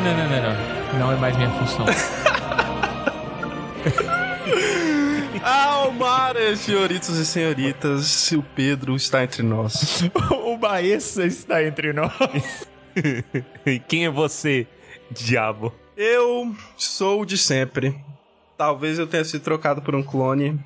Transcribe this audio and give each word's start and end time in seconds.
não, 0.00 0.16
não, 0.16 0.28
não, 0.28 0.28
não, 0.28 0.42
não. 0.42 0.98
Não 0.98 1.12
é 1.12 1.16
mais 1.16 1.36
minha 1.36 1.50
função. 1.50 1.86
Almara, 5.42 6.56
senhoritos 6.56 7.16
e 7.16 7.24
senhoritas, 7.24 8.32
o 8.32 8.42
Pedro 8.42 8.96
está 8.96 9.22
entre 9.22 9.42
nós. 9.42 10.02
o 10.44 10.58
Baessa 10.58 11.24
está 11.24 11.64
entre 11.64 11.92
nós. 11.92 12.66
Quem 13.88 14.06
é 14.06 14.10
você, 14.10 14.66
diabo? 15.10 15.72
Eu 15.96 16.54
sou 16.76 17.22
o 17.22 17.26
de 17.26 17.38
sempre. 17.38 17.96
Talvez 18.58 18.98
eu 18.98 19.06
tenha 19.06 19.24
sido 19.24 19.42
trocado 19.42 19.80
por 19.82 19.94
um 19.94 20.02
clone, 20.02 20.58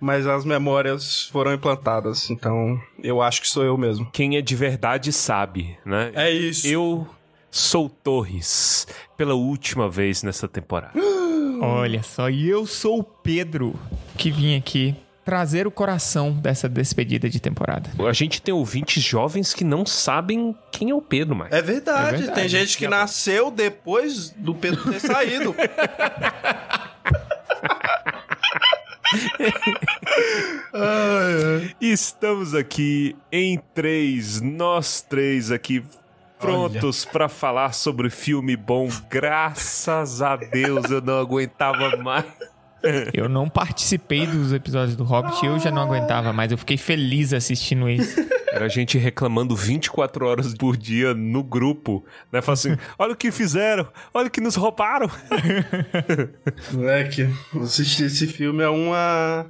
mas 0.00 0.26
as 0.26 0.44
memórias 0.44 1.26
foram 1.26 1.52
implantadas, 1.52 2.30
então 2.30 2.80
eu 3.02 3.20
acho 3.20 3.42
que 3.42 3.48
sou 3.48 3.64
eu 3.64 3.76
mesmo. 3.76 4.08
Quem 4.12 4.36
é 4.36 4.40
de 4.40 4.56
verdade 4.56 5.12
sabe, 5.12 5.76
né? 5.84 6.12
É 6.14 6.30
isso. 6.30 6.66
Eu 6.66 7.06
sou 7.52 7.88
Torres, 7.90 8.86
pela 9.14 9.34
última 9.34 9.88
vez 9.90 10.22
nessa 10.22 10.48
temporada. 10.48 10.94
Olha 11.60 12.02
só, 12.02 12.30
e 12.30 12.48
eu 12.48 12.66
sou 12.66 13.00
o 13.00 13.04
Pedro, 13.04 13.78
que 14.16 14.30
vim 14.30 14.56
aqui 14.56 14.96
trazer 15.24 15.66
o 15.66 15.70
coração 15.70 16.32
dessa 16.32 16.68
despedida 16.68 17.28
de 17.28 17.38
temporada. 17.38 17.90
A 18.08 18.12
gente 18.12 18.42
tem 18.42 18.52
ouvintes 18.52 19.00
jovens 19.02 19.54
que 19.54 19.62
não 19.62 19.86
sabem 19.86 20.56
quem 20.72 20.90
é 20.90 20.94
o 20.94 21.02
Pedro 21.02 21.36
mais. 21.36 21.52
É 21.52 21.62
verdade, 21.62 22.14
é 22.14 22.18
verdade. 22.18 22.40
tem 22.40 22.48
gente 22.48 22.76
que 22.76 22.88
nasceu 22.88 23.48
depois 23.50 24.30
do 24.30 24.54
Pedro 24.54 24.90
ter 24.90 24.98
saído. 24.98 25.54
Estamos 31.80 32.54
aqui 32.54 33.14
em 33.30 33.60
três, 33.74 34.40
nós 34.40 35.02
três 35.02 35.52
aqui 35.52 35.84
prontos 36.42 37.04
para 37.04 37.28
falar 37.28 37.72
sobre 37.72 38.10
filme 38.10 38.56
bom. 38.56 38.88
Graças 39.08 40.20
a 40.20 40.34
Deus 40.36 40.90
eu 40.90 41.00
não 41.00 41.18
aguentava 41.18 41.96
mais. 41.96 42.26
Eu 43.14 43.28
não 43.28 43.48
participei 43.48 44.26
dos 44.26 44.52
episódios 44.52 44.96
do 44.96 45.04
Hobbit, 45.04 45.46
eu 45.46 45.56
já 45.60 45.70
não 45.70 45.82
aguentava 45.82 46.32
mais. 46.32 46.50
Eu 46.50 46.58
fiquei 46.58 46.76
feliz 46.76 47.32
assistindo 47.32 47.88
isso. 47.88 48.18
Era 48.50 48.64
a 48.64 48.68
gente 48.68 48.98
reclamando 48.98 49.54
24 49.54 50.26
horas 50.26 50.52
por 50.52 50.76
dia 50.76 51.14
no 51.14 51.44
grupo, 51.44 52.04
né? 52.30 52.42
Falando 52.42 52.58
assim: 52.58 52.76
olha 52.98 53.12
o 53.12 53.16
que 53.16 53.30
fizeram, 53.30 53.86
olha 54.12 54.26
o 54.26 54.30
que 54.30 54.40
nos 54.40 54.56
roubaram. 54.56 55.08
Moleque, 56.72 57.32
assistir 57.62 58.06
esse 58.06 58.26
filme 58.26 58.64
é 58.64 58.68
uma. 58.68 59.46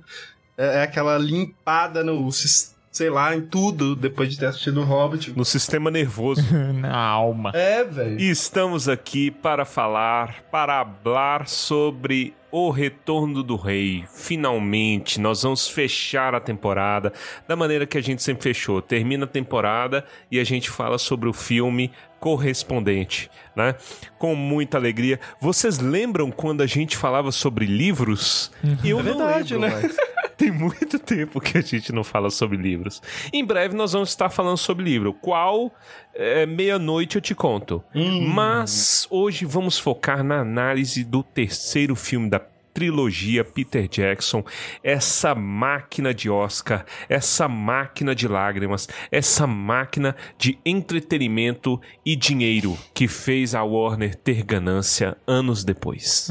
É, 0.56 0.80
é 0.80 0.82
aquela 0.82 1.16
limpada 1.16 2.04
no 2.04 2.30
sistema 2.30 2.81
sei 2.92 3.08
lá, 3.08 3.34
em 3.34 3.40
tudo, 3.40 3.96
depois 3.96 4.28
de 4.30 4.38
ter 4.38 4.46
assistido 4.46 4.82
o 4.82 4.84
Hobbit. 4.84 5.32
No 5.34 5.46
sistema 5.46 5.90
nervoso. 5.90 6.42
Na 6.78 6.94
alma. 6.94 7.50
É, 7.54 7.82
velho. 7.82 8.20
E 8.20 8.30
estamos 8.30 8.86
aqui 8.86 9.30
para 9.30 9.64
falar, 9.64 10.42
para 10.50 10.84
falar 11.02 11.48
sobre 11.48 12.34
o 12.50 12.68
Retorno 12.68 13.42
do 13.42 13.56
Rei. 13.56 14.04
Finalmente, 14.14 15.18
nós 15.18 15.42
vamos 15.42 15.66
fechar 15.66 16.34
a 16.34 16.40
temporada 16.40 17.10
da 17.48 17.56
maneira 17.56 17.86
que 17.86 17.96
a 17.96 18.02
gente 18.02 18.22
sempre 18.22 18.42
fechou. 18.42 18.82
Termina 18.82 19.24
a 19.24 19.28
temporada 19.28 20.04
e 20.30 20.38
a 20.38 20.44
gente 20.44 20.68
fala 20.68 20.98
sobre 20.98 21.30
o 21.30 21.32
filme 21.32 21.90
correspondente, 22.20 23.30
né? 23.56 23.74
Com 24.18 24.34
muita 24.34 24.76
alegria. 24.76 25.18
Vocês 25.40 25.78
lembram 25.78 26.30
quando 26.30 26.60
a 26.60 26.66
gente 26.66 26.94
falava 26.94 27.32
sobre 27.32 27.64
livros? 27.64 28.52
Uhum. 28.62 28.76
Eu 28.84 29.00
é 29.00 29.02
verdade, 29.02 29.56
lembro, 29.56 29.88
né? 29.88 29.94
Tem 30.36 30.50
muito 30.50 30.98
tempo 30.98 31.40
que 31.40 31.58
a 31.58 31.60
gente 31.60 31.92
não 31.92 32.04
fala 32.04 32.30
sobre 32.30 32.56
livros. 32.56 33.00
Em 33.32 33.44
breve 33.44 33.74
nós 33.74 33.92
vamos 33.92 34.10
estar 34.10 34.30
falando 34.30 34.56
sobre 34.56 34.84
livro. 34.84 35.12
Qual 35.12 35.72
é, 36.14 36.44
meia-noite 36.46 37.16
eu 37.16 37.22
te 37.22 37.34
conto. 37.34 37.82
Hum. 37.94 38.26
Mas 38.28 39.06
hoje 39.10 39.44
vamos 39.44 39.78
focar 39.78 40.22
na 40.22 40.40
análise 40.40 41.04
do 41.04 41.22
terceiro 41.22 41.94
filme 41.94 42.28
da 42.28 42.40
trilogia 42.74 43.44
Peter 43.44 43.86
Jackson, 43.86 44.42
essa 44.82 45.34
máquina 45.34 46.14
de 46.14 46.30
Oscar, 46.30 46.86
essa 47.06 47.46
máquina 47.46 48.14
de 48.14 48.26
lágrimas, 48.26 48.88
essa 49.10 49.46
máquina 49.46 50.16
de 50.38 50.58
entretenimento 50.64 51.78
e 52.04 52.16
dinheiro 52.16 52.78
que 52.94 53.06
fez 53.06 53.54
a 53.54 53.62
Warner 53.62 54.14
ter 54.14 54.42
ganância 54.42 55.16
anos 55.26 55.64
depois. 55.64 56.28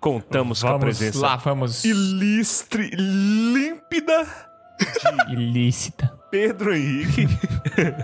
Contamos 0.00 0.62
vamos 0.62 0.62
com 0.62 0.68
a 0.68 0.78
presença 0.78 1.20
lá, 1.20 1.36
vamos. 1.36 1.84
ilustre, 1.84 2.90
límpida, 2.96 4.26
ilícita. 5.28 6.18
Pedro 6.30 6.74
Henrique, 6.74 7.26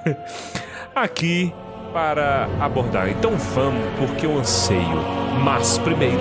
aqui 0.95 1.53
para 1.95 2.45
abordar. 2.61 3.09
Então 3.09 3.37
vamos, 3.39 3.83
porque 3.99 4.27
eu 4.27 4.39
anseio. 4.39 4.97
Mas 5.43 5.79
primeiro. 5.79 6.21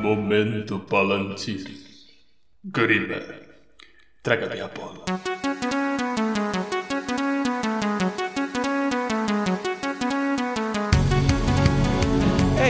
Momento 0.00 0.78
Palantir. 0.80 1.66
Grima, 2.64 3.16
traga-me 4.22 4.60
a 4.60 4.68
bola. 4.68 5.04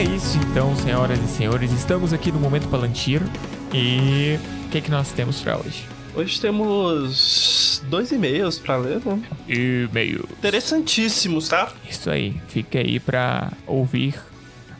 É 0.01 0.03
isso 0.03 0.39
então, 0.51 0.75
senhoras 0.77 1.19
e 1.19 1.29
senhores. 1.29 1.71
Estamos 1.73 2.15
aqui 2.15 2.33
no 2.33 2.41
Momento 2.41 2.67
Palantir. 2.69 3.21
E 3.71 4.39
o 4.65 4.69
que, 4.71 4.79
é 4.79 4.81
que 4.81 4.91
nós 4.91 5.13
temos 5.13 5.43
para 5.43 5.59
hoje? 5.59 5.85
Hoje 6.15 6.41
temos 6.41 7.83
dois 7.87 8.11
e-mails 8.11 8.59
para 8.59 8.79
ler, 8.79 9.03
né? 9.05 9.23
E-mail. 9.47 10.27
Interessantíssimos, 10.39 11.51
tá? 11.51 11.71
Isso 11.87 12.09
aí. 12.09 12.35
Fica 12.49 12.79
aí 12.79 12.99
para 12.99 13.53
ouvir 13.67 14.19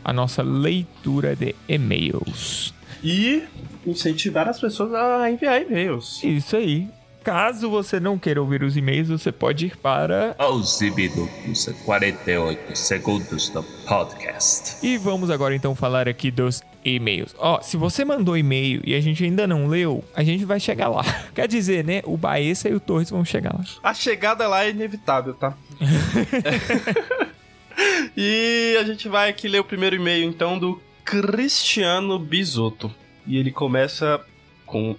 a 0.03 0.11
nossa 0.11 0.41
leitura 0.41 1.35
de 1.35 1.53
e-mails. 1.69 2.73
E 3.03 3.43
incentivar 3.85 4.49
as 4.49 4.59
pessoas 4.59 4.91
a 4.95 5.29
enviar 5.29 5.61
e-mails. 5.61 6.23
Isso 6.23 6.55
aí. 6.55 6.87
Caso 7.23 7.69
você 7.69 7.99
não 7.99 8.17
queira 8.17 8.41
ouvir 8.41 8.63
os 8.63 8.75
e-mails, 8.75 9.09
você 9.09 9.31
pode 9.31 9.67
ir 9.67 9.77
para. 9.77 10.33
Aos 10.39 10.81
minutos 10.81 11.69
48 11.85 12.75
segundos 12.75 13.49
do 13.49 13.61
podcast. 13.87 14.83
E 14.83 14.97
vamos 14.97 15.29
agora 15.29 15.55
então 15.55 15.75
falar 15.75 16.09
aqui 16.09 16.31
dos 16.31 16.63
e-mails. 16.83 17.35
Ó, 17.37 17.59
oh, 17.59 17.61
se 17.61 17.77
você 17.77 18.03
mandou 18.03 18.35
e-mail 18.35 18.81
e 18.83 18.95
a 18.95 18.99
gente 18.99 19.23
ainda 19.23 19.45
não 19.45 19.67
leu, 19.67 20.03
a 20.15 20.23
gente 20.23 20.45
vai 20.45 20.59
chegar 20.59 20.87
lá. 20.87 21.03
Quer 21.35 21.47
dizer, 21.47 21.85
né? 21.85 22.01
O 22.05 22.17
Baessa 22.17 22.67
e 22.67 22.73
o 22.73 22.79
Torres 22.79 23.11
vão 23.11 23.23
chegar 23.23 23.53
lá. 23.53 23.63
A 23.83 23.93
chegada 23.93 24.47
lá 24.47 24.65
é 24.65 24.71
inevitável, 24.71 25.35
tá? 25.35 25.55
e 28.17 28.75
a 28.79 28.83
gente 28.83 29.07
vai 29.07 29.29
aqui 29.29 29.47
ler 29.47 29.59
o 29.59 29.63
primeiro 29.63 29.95
e-mail 29.95 30.27
então 30.27 30.57
do 30.57 30.81
Cristiano 31.05 32.17
Bisotto. 32.17 32.91
E 33.27 33.37
ele 33.37 33.51
começa 33.51 34.19
com 34.65 34.95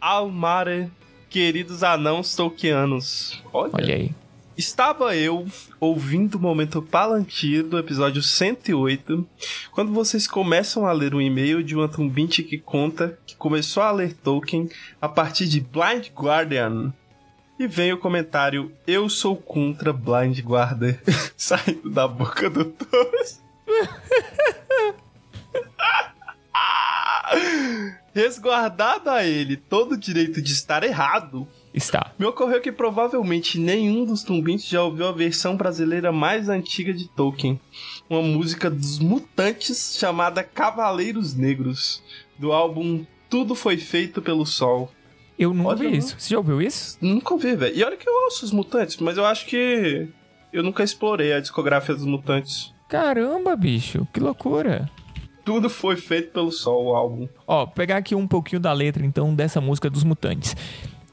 Almare 0.00 0.88
queridos 1.34 1.82
anãos 1.82 2.36
tolkianos. 2.36 3.42
Olha. 3.52 3.72
Olha 3.74 3.94
aí. 3.96 4.12
Estava 4.56 5.16
eu 5.16 5.44
ouvindo 5.80 6.36
o 6.36 6.40
momento 6.40 6.80
Palantir 6.80 7.64
do 7.64 7.76
episódio 7.76 8.22
108, 8.22 9.26
quando 9.72 9.92
vocês 9.92 10.28
começam 10.28 10.86
a 10.86 10.92
ler 10.92 11.12
um 11.12 11.20
e-mail 11.20 11.60
de 11.60 11.74
uma 11.74 11.88
tumbinte 11.88 12.44
que 12.44 12.56
conta 12.56 13.18
que 13.26 13.34
começou 13.34 13.82
a 13.82 13.90
ler 13.90 14.14
Tolkien 14.14 14.68
a 15.02 15.08
partir 15.08 15.48
de 15.48 15.60
Blind 15.60 16.10
Guardian. 16.16 16.94
E 17.58 17.66
vem 17.66 17.92
o 17.92 17.98
comentário: 17.98 18.70
Eu 18.86 19.08
sou 19.08 19.34
contra 19.34 19.92
Blind 19.92 20.38
Guardian, 20.38 20.96
saindo 21.36 21.90
da 21.90 22.06
boca 22.06 22.48
do 22.48 22.64
Torres. 22.64 23.42
Resguardado 28.14 29.10
a 29.10 29.24
ele 29.24 29.56
todo 29.56 29.92
o 29.92 29.96
direito 29.96 30.40
de 30.40 30.52
estar 30.52 30.84
errado, 30.84 31.48
está. 31.74 32.12
Me 32.16 32.24
ocorreu 32.24 32.60
que 32.60 32.70
provavelmente 32.70 33.58
nenhum 33.58 34.04
dos 34.04 34.22
tumbintes 34.22 34.66
já 34.66 34.82
ouviu 34.82 35.08
a 35.08 35.12
versão 35.12 35.56
brasileira 35.56 36.12
mais 36.12 36.48
antiga 36.48 36.94
de 36.94 37.08
Tolkien, 37.08 37.60
uma 38.08 38.22
música 38.22 38.70
dos 38.70 39.00
Mutantes 39.00 39.96
chamada 39.98 40.44
Cavaleiros 40.44 41.34
Negros, 41.34 42.02
do 42.38 42.52
álbum 42.52 43.04
Tudo 43.28 43.56
Foi 43.56 43.76
Feito 43.76 44.22
pelo 44.22 44.46
Sol. 44.46 44.92
Eu 45.36 45.52
não 45.52 45.64
ouvi 45.64 45.96
isso. 45.96 46.14
Você 46.16 46.30
já 46.30 46.38
ouviu 46.38 46.62
isso? 46.62 46.96
Nunca 47.00 47.34
ouvi, 47.34 47.56
velho. 47.56 47.76
E 47.76 47.82
olha 47.82 47.96
que 47.96 48.08
eu 48.08 48.14
ouço 48.26 48.44
os 48.44 48.52
Mutantes, 48.52 48.96
mas 48.98 49.16
eu 49.16 49.26
acho 49.26 49.46
que 49.46 50.06
eu 50.52 50.62
nunca 50.62 50.84
explorei 50.84 51.32
a 51.32 51.40
discografia 51.40 51.96
dos 51.96 52.04
Mutantes. 52.04 52.72
Caramba, 52.88 53.56
bicho, 53.56 54.06
que 54.12 54.20
loucura. 54.20 54.88
Tudo 55.44 55.68
foi 55.68 55.96
feito 55.96 56.32
pelo 56.32 56.50
sol, 56.50 56.86
o 56.86 56.94
álbum. 56.94 57.28
Ó, 57.46 57.66
pegar 57.66 57.98
aqui 57.98 58.14
um 58.14 58.26
pouquinho 58.26 58.60
da 58.60 58.72
letra, 58.72 59.04
então, 59.04 59.34
dessa 59.34 59.60
música 59.60 59.90
dos 59.90 60.02
Mutantes. 60.02 60.56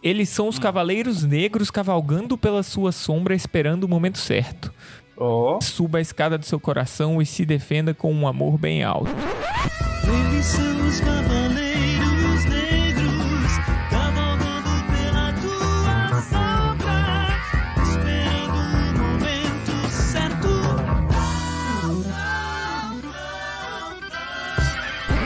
Eles 0.02 0.30
são 0.30 0.48
os 0.48 0.58
cavaleiros 0.58 1.24
negros 1.24 1.70
cavalgando 1.70 2.38
pela 2.38 2.64
sua 2.64 2.92
sombra, 2.92 3.36
esperando 3.36 3.84
o 3.84 3.90
momento 3.90 4.18
certo. 4.18 4.74
Oh. 5.18 5.60
Suba 5.62 6.00
a 6.00 6.02
escada 6.02 6.38
do 6.38 6.46
seu 6.46 6.60
coração 6.60 7.22
e 7.22 7.26
se 7.26 7.46
defenda 7.46 7.94
com 7.94 8.12
um 8.12 8.28
amor 8.28 8.58
bem 8.58 8.84
alto. 8.84 9.12
Eles 10.04 10.46
são 10.46 10.88
os 10.88 11.00
cavaleiros 11.02 11.91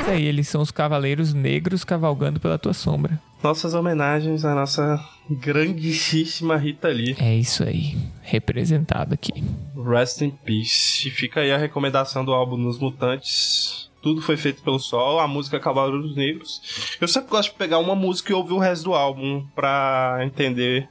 Isso 0.06 0.13
aí, 0.13 0.28
eles 0.28 0.48
são 0.48 0.62
os 0.62 0.69
cavaleiros 0.69 1.34
negros 1.34 1.84
cavalgando 1.84 2.40
pela 2.40 2.60
tua 2.60 2.75
sombra. 2.75 3.19
Nossas 3.42 3.74
homenagens 3.74 4.46
à 4.46 4.54
nossa 4.54 5.04
grandíssima 5.28 6.57
Rita 6.57 6.90
Lee. 6.90 7.16
É 7.19 7.34
isso 7.34 7.63
aí, 7.63 7.98
representado 8.22 9.16
aqui. 9.16 9.44
Rest 9.75 10.22
in 10.22 10.30
Peace. 10.30 11.07
E 11.07 11.12
fica 11.12 11.40
aí 11.40 11.52
a 11.52 11.57
recomendação 11.57 12.24
do 12.24 12.31
álbum 12.31 12.56
Nos 12.56 12.78
Mutantes. 12.78 13.90
Tudo 14.00 14.22
foi 14.22 14.38
feito 14.38 14.62
pelo 14.62 14.78
Sol, 14.78 15.19
a 15.19 15.28
música 15.28 15.60
Cavaleiros 15.60 16.16
Negros. 16.16 16.62
Eu 17.01 17.08
sempre 17.08 17.31
gosto 17.31 17.54
de 17.54 17.58
pegar 17.58 17.80
uma 17.80 17.96
música 17.96 18.31
e 18.31 18.36
ouvir 18.36 18.54
o 18.54 18.60
resto 18.60 18.84
do 18.84 18.94
álbum 18.94 19.44
pra 19.56 20.19
entender 20.22 20.88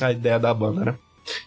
a 0.00 0.12
ideia 0.12 0.38
da 0.38 0.54
banda, 0.54 0.84
né? 0.84 0.94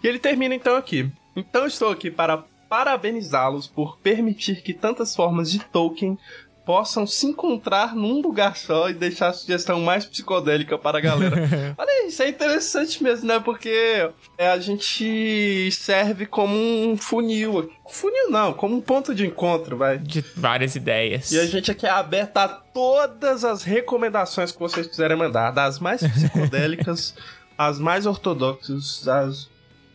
E 0.04 0.08
ele 0.08 0.20
termina 0.20 0.54
então 0.54 0.76
aqui. 0.76 1.10
Então 1.34 1.66
estou 1.66 1.92
aqui 1.92 2.12
para 2.12 2.44
parabenizá-los 2.74 3.68
por 3.68 4.00
permitir 4.00 4.64
que 4.64 4.74
tantas 4.74 5.16
formas 5.16 5.52
de 5.52 5.60
Tolkien 5.60 6.18
possam 6.66 7.06
se 7.06 7.26
encontrar 7.28 7.96
num 7.96 8.22
lugar 8.22 8.56
só 8.56 8.90
e 8.90 8.94
deixar 8.94 9.30
a 9.30 9.34
sugestão 9.34 9.82
mais 9.82 10.06
psicodélica 10.06 10.78
para 10.78 10.98
a 10.98 11.02
galera. 11.02 11.36
Olha, 11.78 12.08
isso 12.08 12.22
é 12.24 12.30
interessante 12.30 13.04
mesmo, 13.04 13.28
né? 13.28 13.40
Porque 13.40 14.10
é, 14.38 14.48
a 14.48 14.58
gente 14.58 15.70
serve 15.72 16.26
como 16.26 16.56
um 16.56 16.98
funil. 16.98 17.72
Funil 17.90 18.30
não, 18.30 18.54
como 18.54 18.76
um 18.76 18.82
ponto 18.82 19.14
de 19.14 19.26
encontro, 19.26 19.78
vai. 19.78 19.98
De 19.98 20.22
várias 20.36 20.76
ideias. 20.76 21.32
E 21.32 21.40
a 21.40 21.46
gente 21.46 21.70
aqui 21.70 21.86
é 21.86 21.90
aberto 21.90 22.38
a 22.38 22.48
todas 22.48 23.44
as 23.44 23.64
recomendações 23.64 24.52
que 24.52 24.60
vocês 24.60 24.88
quiserem 24.88 25.18
mandar, 25.18 25.52
das 25.52 25.80
mais 25.80 26.02
psicodélicas, 26.02 27.16
as 27.58 27.80
mais 27.80 28.06
ortodoxas, 28.06 29.08
as 29.08 29.52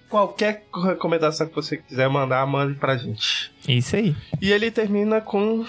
qualquer 0.09 0.67
recomendação 0.75 1.47
que 1.47 1.55
você 1.55 1.77
quiser 1.77 2.09
mandar, 2.09 2.47
mande 2.47 2.79
pra 2.79 2.97
gente. 2.97 3.53
Isso 3.69 3.97
aí. 3.97 4.17
E 4.41 4.51
ele 4.51 4.71
termina 4.71 5.21
com 5.21 5.65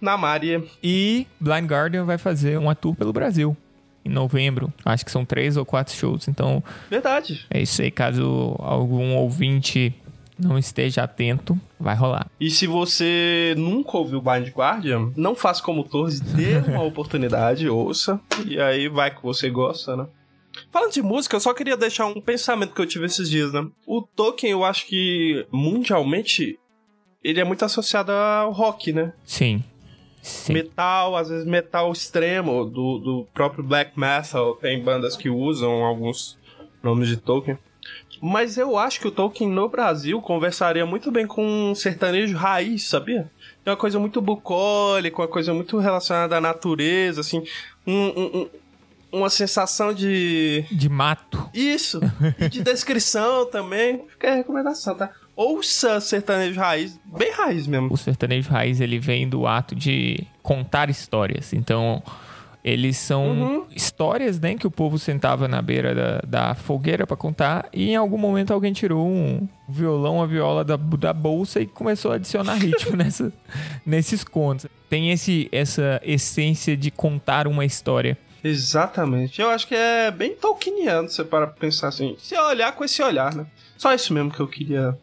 Namária. 0.00 0.62
E 0.82 1.26
Blind 1.40 1.66
Guardian 1.66 2.04
vai 2.04 2.18
fazer 2.18 2.58
uma 2.58 2.74
tour 2.74 2.94
pelo 2.94 3.12
Brasil. 3.12 3.56
Em 4.04 4.08
novembro. 4.08 4.72
Acho 4.84 5.04
que 5.04 5.10
são 5.10 5.24
três 5.24 5.56
ou 5.56 5.64
quatro 5.64 5.92
shows. 5.92 6.28
Então, 6.28 6.62
Verdade. 6.88 7.44
é 7.50 7.60
isso 7.60 7.82
aí. 7.82 7.90
Caso 7.90 8.54
algum 8.60 9.16
ouvinte 9.16 9.92
não 10.38 10.58
esteja 10.58 11.02
atento, 11.02 11.58
vai 11.80 11.94
rolar. 11.96 12.26
E 12.38 12.50
se 12.50 12.66
você 12.66 13.54
nunca 13.56 13.96
ouviu 13.96 14.20
Blind 14.20 14.48
Guardian, 14.50 15.10
não 15.16 15.34
faça 15.34 15.62
como 15.62 15.82
Torres, 15.82 16.20
dê 16.20 16.58
uma 16.70 16.82
oportunidade, 16.82 17.68
ouça, 17.68 18.20
e 18.46 18.60
aí 18.60 18.88
vai 18.88 19.14
que 19.14 19.22
você 19.22 19.48
gosta, 19.50 19.96
né? 19.96 20.06
Falando 20.70 20.92
de 20.92 21.02
música, 21.02 21.36
eu 21.36 21.40
só 21.40 21.52
queria 21.52 21.76
deixar 21.76 22.06
um 22.06 22.20
pensamento 22.20 22.74
que 22.74 22.80
eu 22.80 22.86
tive 22.86 23.06
esses 23.06 23.28
dias, 23.28 23.52
né? 23.52 23.66
O 23.86 24.02
Tolkien, 24.02 24.52
eu 24.52 24.64
acho 24.64 24.86
que 24.86 25.46
mundialmente 25.50 26.58
ele 27.22 27.40
é 27.40 27.44
muito 27.44 27.64
associado 27.64 28.12
ao 28.12 28.52
rock, 28.52 28.92
né? 28.92 29.12
Sim. 29.24 29.62
Sim. 30.26 30.54
Metal, 30.54 31.14
às 31.16 31.28
vezes 31.28 31.46
metal 31.46 31.92
extremo, 31.92 32.64
do, 32.64 32.98
do 32.98 33.26
próprio 33.32 33.62
black 33.62 33.98
metal, 33.98 34.56
tem 34.56 34.82
bandas 34.82 35.16
que 35.16 35.30
usam 35.30 35.84
alguns 35.84 36.36
nomes 36.82 37.08
de 37.08 37.16
Tolkien. 37.16 37.56
Mas 38.20 38.58
eu 38.58 38.76
acho 38.76 38.98
que 39.00 39.06
o 39.06 39.10
Tolkien 39.12 39.48
no 39.48 39.68
Brasil 39.68 40.20
conversaria 40.20 40.84
muito 40.84 41.12
bem 41.12 41.26
com 41.26 41.70
um 41.70 41.74
sertanejo 41.74 42.36
raiz, 42.36 42.84
sabia? 42.88 43.30
É 43.64 43.70
uma 43.70 43.76
coisa 43.76 43.98
muito 44.00 44.20
bucólica, 44.20 45.20
uma 45.22 45.28
coisa 45.28 45.54
muito 45.54 45.78
relacionada 45.78 46.36
à 46.36 46.40
natureza, 46.40 47.20
assim, 47.20 47.44
um- 47.86 47.92
um- 47.92 48.36
um- 48.40 48.48
uma 49.18 49.30
sensação 49.30 49.94
de. 49.94 50.64
De 50.72 50.88
mato. 50.88 51.48
Isso! 51.54 52.00
E 52.40 52.48
de 52.48 52.62
descrição 52.62 53.46
também. 53.46 54.04
Fica 54.08 54.32
a 54.32 54.34
recomendação, 54.34 54.96
tá? 54.96 55.10
Ouça 55.36 56.00
sertanejo 56.00 56.58
raiz, 56.58 56.98
bem 57.04 57.30
raiz 57.30 57.66
mesmo. 57.66 57.92
O 57.92 57.96
sertanejo 57.96 58.48
raiz, 58.50 58.80
ele 58.80 58.98
vem 58.98 59.28
do 59.28 59.46
ato 59.46 59.74
de 59.74 60.26
contar 60.42 60.88
histórias. 60.88 61.52
Então, 61.52 62.02
eles 62.64 62.96
são 62.96 63.26
Uhum. 63.28 63.64
histórias, 63.70 64.40
né? 64.40 64.54
Que 64.56 64.66
o 64.66 64.70
povo 64.70 64.98
sentava 64.98 65.46
na 65.46 65.60
beira 65.60 65.94
da, 65.94 66.20
da 66.48 66.54
fogueira 66.54 67.06
pra 67.06 67.16
contar. 67.16 67.68
E 67.72 67.90
em 67.90 67.96
algum 67.96 68.16
momento 68.18 68.52
alguém 68.52 68.72
tirou 68.72 69.06
um 69.06 69.46
violão, 69.68 70.22
a 70.22 70.26
viola 70.26 70.64
da, 70.64 70.76
da 70.76 71.12
bolsa 71.12 71.60
e 71.60 71.66
começou 71.66 72.12
a 72.12 72.14
adicionar 72.14 72.54
ritmo 72.54 72.96
nessa, 72.96 73.30
nesses 73.84 74.24
contos. 74.24 74.66
Tem 74.88 75.10
esse, 75.12 75.48
essa 75.52 76.00
essência 76.02 76.76
de 76.76 76.90
contar 76.90 77.46
uma 77.46 77.64
história. 77.64 78.16
Exatamente. 78.42 79.40
Eu 79.40 79.50
acho 79.50 79.66
que 79.68 79.74
é 79.74 80.10
bem 80.10 80.34
tolkieniano 80.34 81.08
você 81.08 81.22
para 81.24 81.46
pensar 81.46 81.88
assim. 81.88 82.16
Se 82.18 82.36
olhar 82.38 82.72
com 82.72 82.84
esse 82.84 83.02
olhar, 83.02 83.34
né? 83.34 83.44
Só 83.76 83.92
isso 83.92 84.12
mesmo 84.14 84.30
que 84.30 84.40
eu 84.40 84.48
queria 84.48 84.96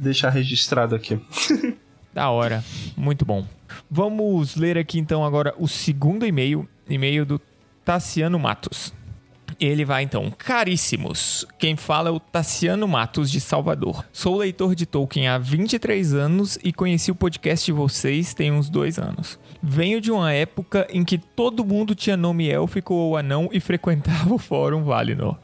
deixar 0.00 0.30
registrado 0.30 0.94
aqui. 0.94 1.20
Da 2.12 2.28
hora. 2.28 2.64
Muito 2.96 3.24
bom. 3.24 3.46
Vamos 3.88 4.56
ler 4.56 4.76
aqui 4.76 4.98
então 4.98 5.24
agora 5.24 5.54
o 5.56 5.68
segundo 5.68 6.26
e-mail. 6.26 6.68
E-mail 6.88 7.24
do 7.24 7.40
Tassiano 7.84 8.36
Matos. 8.36 8.92
Ele 9.60 9.84
vai 9.84 10.02
então, 10.02 10.32
caríssimos. 10.38 11.44
Quem 11.58 11.76
fala 11.76 12.08
é 12.08 12.12
o 12.12 12.18
Tassiano 12.18 12.88
Matos 12.88 13.30
de 13.30 13.42
Salvador. 13.42 14.06
Sou 14.10 14.38
leitor 14.38 14.74
de 14.74 14.86
Tolkien 14.86 15.28
há 15.28 15.36
23 15.36 16.14
anos 16.14 16.58
e 16.64 16.72
conheci 16.72 17.10
o 17.10 17.14
podcast 17.14 17.66
de 17.66 17.72
vocês 17.72 18.32
tem 18.32 18.50
uns 18.50 18.70
dois 18.70 18.98
anos. 18.98 19.38
Venho 19.62 20.00
de 20.00 20.10
uma 20.10 20.32
época 20.32 20.86
em 20.90 21.04
que 21.04 21.18
todo 21.18 21.62
mundo 21.62 21.94
tinha 21.94 22.16
nome 22.16 22.48
élfico 22.48 22.94
ou 22.94 23.18
anão 23.18 23.50
e 23.52 23.60
frequentava 23.60 24.32
o 24.32 24.38
fórum 24.38 24.82
Valinor. 24.82 25.36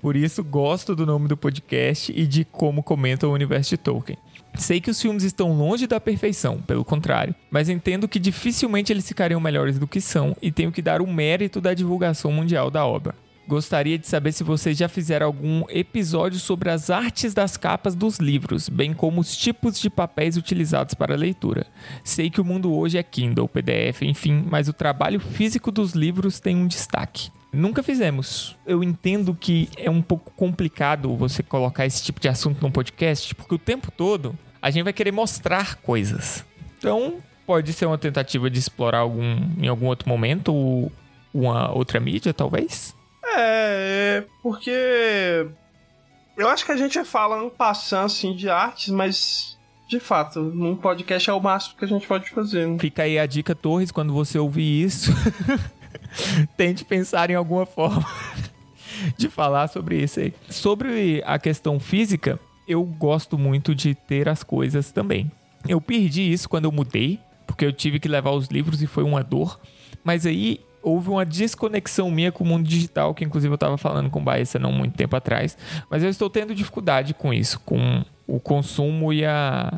Por 0.00 0.16
isso 0.16 0.42
gosto 0.42 0.96
do 0.96 1.06
nome 1.06 1.28
do 1.28 1.36
podcast 1.36 2.12
e 2.12 2.26
de 2.26 2.44
como 2.44 2.82
comentam 2.82 3.30
o 3.30 3.34
universo 3.34 3.70
de 3.70 3.76
Tolkien. 3.76 4.18
Sei 4.56 4.80
que 4.80 4.90
os 4.90 5.00
filmes 5.00 5.22
estão 5.22 5.52
longe 5.52 5.86
da 5.86 6.00
perfeição, 6.00 6.60
pelo 6.60 6.84
contrário, 6.84 7.36
mas 7.48 7.68
entendo 7.68 8.08
que 8.08 8.18
dificilmente 8.18 8.92
eles 8.92 9.06
ficariam 9.06 9.40
melhores 9.40 9.78
do 9.78 9.86
que 9.86 10.00
são 10.00 10.36
e 10.42 10.50
tenho 10.50 10.72
que 10.72 10.82
dar 10.82 11.00
o 11.00 11.06
mérito 11.06 11.60
da 11.60 11.72
divulgação 11.72 12.32
mundial 12.32 12.68
da 12.68 12.84
obra. 12.84 13.14
Gostaria 13.50 13.98
de 13.98 14.06
saber 14.06 14.30
se 14.30 14.44
vocês 14.44 14.78
já 14.78 14.88
fizeram 14.88 15.26
algum 15.26 15.64
episódio 15.68 16.38
sobre 16.38 16.70
as 16.70 16.88
artes 16.88 17.34
das 17.34 17.56
capas 17.56 17.96
dos 17.96 18.18
livros, 18.18 18.68
bem 18.68 18.94
como 18.94 19.20
os 19.20 19.36
tipos 19.36 19.80
de 19.80 19.90
papéis 19.90 20.36
utilizados 20.36 20.94
para 20.94 21.14
a 21.14 21.18
leitura. 21.18 21.66
Sei 22.04 22.30
que 22.30 22.40
o 22.40 22.44
mundo 22.44 22.72
hoje 22.72 22.96
é 22.96 23.02
Kindle, 23.02 23.48
PDF, 23.48 24.02
enfim, 24.02 24.46
mas 24.48 24.68
o 24.68 24.72
trabalho 24.72 25.18
físico 25.18 25.72
dos 25.72 25.94
livros 25.94 26.38
tem 26.38 26.54
um 26.54 26.68
destaque. 26.68 27.32
Nunca 27.52 27.82
fizemos. 27.82 28.56
Eu 28.64 28.84
entendo 28.84 29.34
que 29.34 29.68
é 29.76 29.90
um 29.90 30.00
pouco 30.00 30.30
complicado 30.36 31.16
você 31.16 31.42
colocar 31.42 31.84
esse 31.84 32.04
tipo 32.04 32.20
de 32.20 32.28
assunto 32.28 32.62
num 32.62 32.70
podcast, 32.70 33.34
porque 33.34 33.56
o 33.56 33.58
tempo 33.58 33.90
todo 33.90 34.38
a 34.62 34.70
gente 34.70 34.84
vai 34.84 34.92
querer 34.92 35.10
mostrar 35.10 35.74
coisas. 35.78 36.46
Então, 36.78 37.14
pode 37.44 37.72
ser 37.72 37.86
uma 37.86 37.98
tentativa 37.98 38.48
de 38.48 38.60
explorar 38.60 38.98
algum 38.98 39.40
em 39.60 39.66
algum 39.66 39.86
outro 39.86 40.08
momento 40.08 40.54
ou 40.54 40.92
uma 41.34 41.72
outra 41.72 41.98
mídia, 41.98 42.32
talvez. 42.32 42.94
É, 43.36 44.24
porque 44.42 45.46
eu 46.36 46.48
acho 46.48 46.64
que 46.64 46.72
a 46.72 46.76
gente 46.76 47.02
fala 47.04 47.42
um 47.42 47.50
passando 47.50 48.06
assim 48.06 48.34
de 48.34 48.48
artes, 48.48 48.88
mas 48.88 49.58
de 49.90 49.98
fato, 49.98 50.40
num 50.40 50.76
podcast 50.76 51.28
é 51.28 51.32
o 51.32 51.40
máximo 51.40 51.76
que 51.76 51.84
a 51.84 51.88
gente 51.88 52.06
pode 52.06 52.30
fazer. 52.30 52.66
Né? 52.66 52.78
Fica 52.78 53.02
aí 53.02 53.18
a 53.18 53.26
dica, 53.26 53.56
Torres, 53.56 53.90
quando 53.90 54.12
você 54.12 54.38
ouvir 54.38 54.84
isso, 54.84 55.10
tente 56.56 56.84
pensar 56.84 57.28
em 57.28 57.34
alguma 57.34 57.66
forma 57.66 58.06
de 59.18 59.28
falar 59.28 59.68
sobre 59.68 60.00
isso 60.00 60.20
aí. 60.20 60.32
Sobre 60.48 61.22
a 61.26 61.40
questão 61.40 61.80
física, 61.80 62.38
eu 62.68 62.84
gosto 62.84 63.36
muito 63.36 63.74
de 63.74 63.94
ter 63.94 64.28
as 64.28 64.44
coisas 64.44 64.92
também. 64.92 65.30
Eu 65.68 65.80
perdi 65.80 66.32
isso 66.32 66.48
quando 66.48 66.66
eu 66.66 66.72
mudei, 66.72 67.18
porque 67.44 67.66
eu 67.66 67.72
tive 67.72 67.98
que 67.98 68.08
levar 68.08 68.30
os 68.30 68.46
livros 68.46 68.80
e 68.80 68.86
foi 68.86 69.02
uma 69.02 69.24
dor. 69.24 69.58
Mas 70.04 70.24
aí 70.24 70.60
houve 70.82 71.10
uma 71.10 71.24
desconexão 71.24 72.10
minha 72.10 72.32
com 72.32 72.44
o 72.44 72.46
mundo 72.46 72.66
digital, 72.66 73.14
que 73.14 73.24
inclusive 73.24 73.52
eu 73.52 73.56
estava 73.56 73.76
falando 73.76 74.10
com 74.10 74.20
o 74.20 74.22
Baessa 74.22 74.58
não 74.58 74.72
muito 74.72 74.96
tempo 74.96 75.14
atrás. 75.16 75.56
Mas 75.88 76.02
eu 76.02 76.08
estou 76.08 76.30
tendo 76.30 76.54
dificuldade 76.54 77.14
com 77.14 77.32
isso, 77.32 77.60
com 77.60 78.04
o 78.26 78.40
consumo 78.40 79.12
e 79.12 79.24
a, 79.24 79.72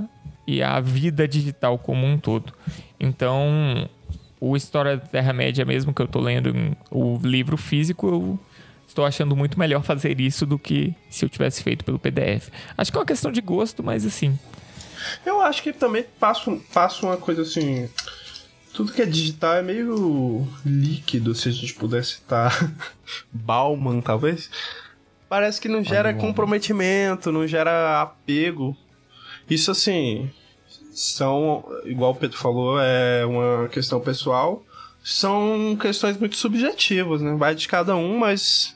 e 0.46 0.62
a 0.62 0.80
vida 0.80 1.26
digital 1.26 1.78
como 1.78 2.06
um 2.06 2.18
todo. 2.18 2.52
Então, 2.98 3.88
o 4.40 4.56
História 4.56 4.96
da 4.96 5.06
Terra-média 5.06 5.64
mesmo 5.64 5.92
que 5.92 6.02
eu 6.02 6.08
tô 6.08 6.20
lendo, 6.20 6.54
o 6.90 7.18
livro 7.22 7.56
físico, 7.56 8.08
eu 8.08 8.38
estou 8.86 9.04
achando 9.04 9.34
muito 9.34 9.58
melhor 9.58 9.82
fazer 9.82 10.20
isso 10.20 10.44
do 10.44 10.58
que 10.58 10.94
se 11.08 11.24
eu 11.24 11.28
tivesse 11.28 11.62
feito 11.62 11.84
pelo 11.84 11.98
PDF. 11.98 12.48
Acho 12.76 12.92
que 12.92 12.98
é 12.98 13.00
uma 13.00 13.06
questão 13.06 13.32
de 13.32 13.40
gosto, 13.40 13.82
mas 13.82 14.04
assim, 14.04 14.38
Eu 15.24 15.40
acho 15.40 15.62
que 15.62 15.72
também 15.72 16.04
passo, 16.18 16.60
passo 16.72 17.06
uma 17.06 17.16
coisa 17.16 17.42
assim. 17.42 17.88
Tudo 18.72 18.92
que 18.92 19.02
é 19.02 19.06
digital 19.06 19.56
é 19.56 19.62
meio 19.62 20.46
líquido, 20.64 21.34
se 21.34 21.48
a 21.48 21.52
gente 21.52 21.74
pudesse 21.74 22.14
citar 22.14 22.72
Bauman, 23.30 24.00
talvez. 24.00 24.50
Parece 25.28 25.60
que 25.60 25.68
não 25.68 25.82
gera 25.82 26.12
comprometimento, 26.12 27.32
não 27.32 27.46
gera 27.46 28.02
apego. 28.02 28.76
Isso 29.48 29.70
assim, 29.70 30.30
são, 30.92 31.64
igual 31.84 32.12
o 32.12 32.14
Pedro 32.14 32.36
falou, 32.36 32.78
é 32.80 33.24
uma 33.24 33.68
questão 33.68 34.00
pessoal. 34.00 34.64
São 35.02 35.76
questões 35.80 36.18
muito 36.18 36.36
subjetivas, 36.36 37.20
né? 37.20 37.34
Vai 37.34 37.54
de 37.54 37.66
cada 37.66 37.96
um, 37.96 38.18
mas 38.18 38.74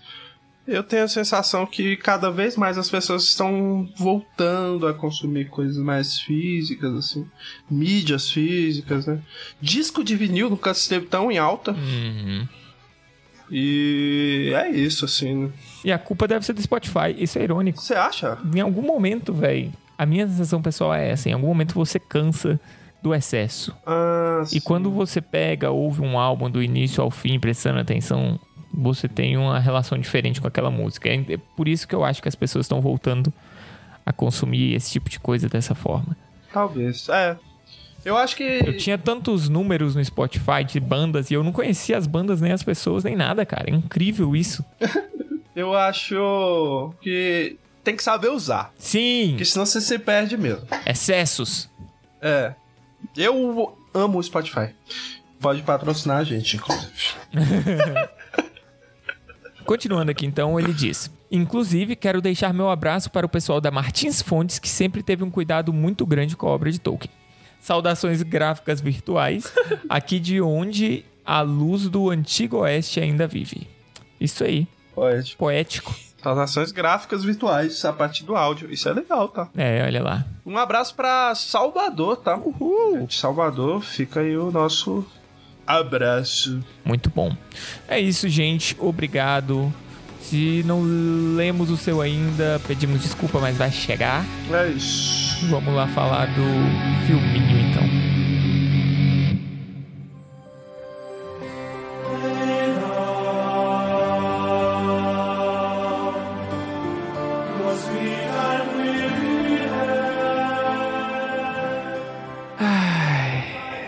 Eu 0.66 0.82
tenho 0.82 1.04
a 1.04 1.08
sensação 1.08 1.64
que 1.64 1.96
cada 1.96 2.28
vez 2.30 2.56
mais 2.56 2.76
as 2.76 2.90
pessoas 2.90 3.23
estão 3.23 3.88
voltando 3.96 4.87
a 4.88 4.92
consumir 4.94 5.49
coisas 5.49 5.76
mais 5.76 6.18
físicas, 6.20 6.92
assim. 6.94 7.25
Mídias 7.70 8.30
físicas, 8.30 9.06
né? 9.06 9.20
Disco 9.61 10.02
de 10.02 10.16
vinil 10.16 10.50
nunca 10.50 10.73
esteve 10.73 11.06
tão 11.06 11.30
em 11.30 11.38
alta. 11.38 11.70
Uhum. 11.73 12.49
E 13.50 14.52
é 14.54 14.70
isso, 14.70 15.04
assim. 15.04 15.35
né? 15.35 15.50
E 15.85 15.92
a 15.92 15.99
culpa 15.99 16.26
deve 16.26 16.44
ser 16.44 16.52
do 16.52 16.61
Spotify. 16.62 17.14
Isso 17.16 17.38
é 17.38 17.44
irônico. 17.44 17.80
Você 17.80 17.94
acha? 17.94 18.38
Em 18.54 18.61
algum 18.61 18.82
momento, 18.82 19.32
velho, 19.32 19.73
a 19.96 20.04
minha 20.04 20.26
sensação 20.26 20.61
pessoal 20.61 20.92
é 20.94 21.11
essa. 21.11 21.28
Em 21.28 21.32
algum 21.32 21.46
momento 21.46 21.75
você 21.75 21.99
cansa 21.99 22.58
do 23.00 23.14
excesso. 23.14 23.73
Ah, 23.87 24.42
E 24.52 24.61
quando 24.61 24.90
você 24.90 25.20
pega, 25.20 25.70
ouve 25.70 26.00
um 26.02 26.18
álbum 26.18 26.50
do 26.50 26.61
início 26.61 27.00
ao 27.02 27.11
fim, 27.11 27.38
prestando 27.38 27.78
atenção, 27.78 28.38
você 28.76 29.09
tem 29.09 29.37
uma 29.37 29.59
relação 29.59 29.99
diferente 29.99 30.40
com 30.40 30.47
aquela 30.47 30.71
música. 30.71 31.09
É 31.09 31.14
é 31.14 31.37
por 31.56 31.66
isso 31.66 31.88
que 31.88 31.95
eu 31.95 32.04
acho 32.04 32.23
que 32.23 32.28
as 32.28 32.35
pessoas 32.35 32.66
estão 32.66 32.80
voltando 32.80 33.33
a 34.04 34.12
consumir 34.12 34.75
esse 34.75 34.92
tipo 34.92 35.09
de 35.09 35.18
coisa 35.18 35.49
dessa 35.49 35.75
forma. 35.75 36.16
Talvez. 36.52 37.09
É. 37.09 37.37
Eu 38.04 38.16
acho 38.16 38.37
que. 38.37 38.42
Eu 38.45 38.76
tinha 38.76 38.97
tantos 38.97 39.49
números 39.49 39.97
no 39.97 40.04
Spotify 40.04 40.62
de 40.64 40.78
bandas 40.78 41.30
e 41.30 41.35
eu 41.35 41.42
não 41.42 41.50
conhecia 41.52 41.99
as 41.99 42.06
bandas, 42.06 42.40
nem 42.40 42.52
as 42.52 42.62
pessoas, 42.62 43.02
nem 43.02 43.16
nada, 43.16 43.45
cara. 43.45 43.68
É 43.68 43.75
incrível 43.75 44.37
isso. 44.37 44.64
Eu 45.56 45.75
acho 45.75 46.92
que 47.00 47.56
tem 47.83 47.97
que 47.97 48.02
saber 48.02 48.28
usar. 48.28 48.75
Sim, 48.78 49.28
Porque 49.30 49.45
senão 49.47 49.64
você 49.64 49.80
se 49.80 49.99
perde 49.99 50.37
mesmo. 50.37 50.66
excessos. 50.85 51.71
É. 52.21 52.52
Eu 53.16 53.75
amo 53.95 54.18
o 54.18 54.23
Spotify. 54.23 54.75
Pode 55.40 55.62
patrocinar 55.62 56.18
a 56.18 56.25
gente, 56.25 56.56
inclusive. 56.56 56.92
Continuando 59.66 60.12
aqui 60.12 60.25
então, 60.25 60.58
ele 60.58 60.73
diz: 60.73 61.11
Inclusive, 61.30 61.96
quero 61.96 62.20
deixar 62.20 62.54
meu 62.54 62.70
abraço 62.70 63.11
para 63.11 63.26
o 63.26 63.28
pessoal 63.28 63.61
da 63.61 63.70
Martins 63.70 64.23
Fontes, 64.23 64.58
que 64.58 64.68
sempre 64.68 65.02
teve 65.02 65.25
um 65.25 65.30
cuidado 65.30 65.73
muito 65.73 66.06
grande 66.06 66.37
com 66.37 66.46
a 66.46 66.50
obra 66.50 66.70
de 66.70 66.78
Tolkien. 66.78 67.12
Saudações 67.61 68.23
gráficas 68.23 68.80
virtuais, 68.80 69.52
aqui 69.88 70.20
de 70.20 70.40
onde 70.40 71.04
a 71.25 71.40
luz 71.40 71.88
do 71.88 72.11
antigo 72.11 72.58
oeste 72.58 73.00
ainda 73.00 73.26
vive. 73.26 73.68
Isso 74.20 74.44
aí, 74.44 74.68
Pode. 74.94 75.37
poético. 75.37 75.94
Saudações 76.23 76.73
gráficas 76.73 77.25
virtuais 77.25 77.85
a 77.85 77.92
partir 77.92 78.25
do 78.25 78.35
áudio. 78.37 78.73
Isso 78.73 78.88
é 78.88 78.92
legal, 78.92 79.28
tá? 79.28 79.49
É, 79.56 79.85
olha 79.85 80.02
lá. 80.02 80.25
Um 80.44 80.56
abraço 80.56 80.94
pra 80.94 81.35
Salvador, 81.35 82.16
tá? 82.16 82.37
Uhul! 82.37 83.06
De 83.06 83.14
Salvador, 83.14 83.82
fica 83.82 84.20
aí 84.20 84.37
o 84.37 84.50
nosso 84.50 85.04
abraço. 85.66 86.62
Muito 86.85 87.11
bom. 87.11 87.35
É 87.88 87.99
isso, 87.99 88.28
gente. 88.28 88.76
Obrigado. 88.78 89.73
Se 90.20 90.64
não 90.66 90.82
lemos 91.37 91.70
o 91.70 91.76
seu 91.76 92.00
ainda, 92.00 92.61
pedimos 92.66 93.02
desculpa, 93.02 93.38
mas 93.38 93.56
vai 93.56 93.70
chegar. 93.70 94.25
É 94.52 94.68
isso. 94.68 95.46
Vamos 95.46 95.73
lá 95.75 95.87
falar 95.88 96.26
do 96.26 97.06
filminho 97.06 97.46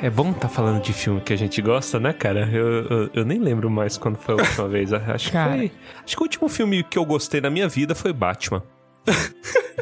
É 0.08 0.10
bom 0.10 0.32
tá 0.32 0.48
falando 0.48 0.80
de 0.80 0.94
filme 0.94 1.20
que 1.20 1.34
a 1.34 1.36
gente 1.36 1.60
gosta, 1.60 2.00
né, 2.00 2.14
cara? 2.14 2.48
Eu, 2.50 2.66
eu, 2.66 3.10
eu 3.12 3.24
nem 3.26 3.38
lembro 3.38 3.68
mais 3.68 3.98
quando 3.98 4.16
foi 4.16 4.36
a 4.36 4.38
última 4.38 4.66
vez. 4.72 4.90
Acho 4.90 5.30
Cara. 5.30 5.50
que 5.52 5.58
foi. 5.58 5.72
Acho 6.02 6.16
que 6.16 6.22
o 6.22 6.24
último 6.24 6.48
filme 6.48 6.82
que 6.82 6.96
eu 6.96 7.04
gostei 7.04 7.42
na 7.42 7.50
minha 7.50 7.68
vida 7.68 7.94
foi 7.94 8.10
Batman. 8.10 8.62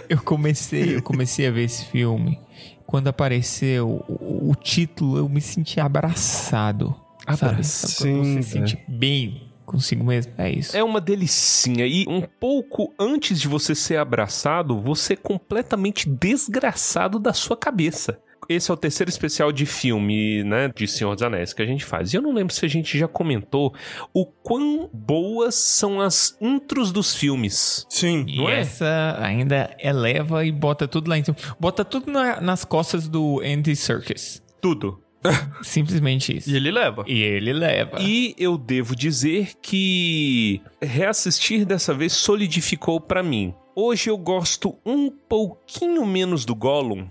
Eu 0.08 0.18
comecei, 0.18 0.96
eu 0.96 1.02
comecei 1.02 1.48
a 1.48 1.50
ver 1.50 1.64
esse 1.64 1.86
filme. 1.86 2.38
Quando 2.86 3.08
apareceu 3.08 4.04
o, 4.06 4.50
o 4.50 4.54
título, 4.54 5.16
eu 5.16 5.28
me 5.28 5.40
senti 5.40 5.80
abraçado. 5.80 6.94
Abraçado. 7.26 7.92
Sim, 7.92 8.22
você 8.22 8.42
se 8.42 8.50
sente 8.50 8.84
bem 8.86 9.50
consigo 9.64 10.04
mesmo? 10.04 10.32
É 10.38 10.48
isso. 10.50 10.76
É 10.76 10.84
uma 10.84 11.00
delicinha. 11.00 11.86
E 11.86 12.04
um 12.06 12.20
pouco 12.20 12.94
antes 13.00 13.40
de 13.40 13.48
você 13.48 13.74
ser 13.74 13.96
abraçado, 13.96 14.80
você 14.80 15.14
é 15.14 15.16
completamente 15.16 16.08
desgraçado 16.08 17.18
da 17.18 17.32
sua 17.32 17.56
cabeça. 17.56 18.20
Esse 18.48 18.70
é 18.70 18.74
o 18.74 18.76
terceiro 18.76 19.08
especial 19.10 19.50
de 19.52 19.66
filme, 19.66 20.42
né, 20.44 20.70
de 20.74 20.86
Senhor 20.86 21.14
dos 21.14 21.22
Anéis 21.22 21.52
que 21.52 21.62
a 21.62 21.66
gente 21.66 21.84
faz. 21.84 22.12
E 22.12 22.16
eu 22.16 22.22
não 22.22 22.32
lembro 22.32 22.54
se 22.54 22.64
a 22.64 22.68
gente 22.68 22.98
já 22.98 23.08
comentou 23.08 23.74
o 24.14 24.24
quão 24.26 24.88
boas 24.92 25.54
são 25.54 26.00
as 26.00 26.36
intros 26.40 26.92
dos 26.92 27.14
filmes. 27.14 27.86
Sim. 27.88 28.24
E 28.28 28.36
não 28.38 28.48
é? 28.48 28.60
essa 28.60 29.16
ainda 29.20 29.74
eleva 29.78 30.44
e 30.44 30.52
bota 30.52 30.86
tudo 30.88 31.08
lá 31.08 31.18
em 31.18 31.24
cima. 31.24 31.36
Bota 31.58 31.84
tudo 31.84 32.10
na- 32.10 32.40
nas 32.40 32.64
costas 32.64 33.08
do 33.08 33.40
Andy 33.44 33.74
Serkis. 33.76 34.42
Tudo. 34.60 35.00
Simplesmente 35.62 36.36
isso. 36.36 36.48
E 36.50 36.54
ele 36.56 36.70
leva. 36.70 37.04
E 37.08 37.20
ele 37.20 37.52
leva. 37.52 37.98
E 38.00 38.34
eu 38.38 38.56
devo 38.56 38.94
dizer 38.94 39.54
que 39.60 40.60
reassistir 40.80 41.64
dessa 41.64 41.92
vez 41.92 42.12
solidificou 42.12 43.00
pra 43.00 43.22
mim. 43.22 43.52
Hoje 43.74 44.08
eu 44.08 44.16
gosto 44.16 44.78
um 44.86 45.10
pouquinho 45.10 46.06
menos 46.06 46.44
do 46.44 46.54
Gollum, 46.54 47.06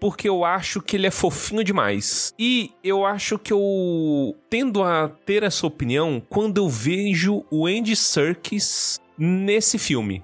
porque 0.00 0.28
eu 0.28 0.44
acho 0.44 0.80
que 0.80 0.96
ele 0.96 1.06
é 1.06 1.10
fofinho 1.10 1.64
demais. 1.64 2.32
E 2.38 2.72
eu 2.82 3.04
acho 3.04 3.38
que 3.38 3.52
eu 3.52 4.36
tendo 4.48 4.82
a 4.82 5.08
ter 5.08 5.42
essa 5.42 5.66
opinião 5.66 6.22
quando 6.28 6.58
eu 6.58 6.68
vejo 6.68 7.44
o 7.50 7.66
Andy 7.66 7.96
Serkis 7.96 9.00
nesse 9.16 9.78
filme. 9.78 10.22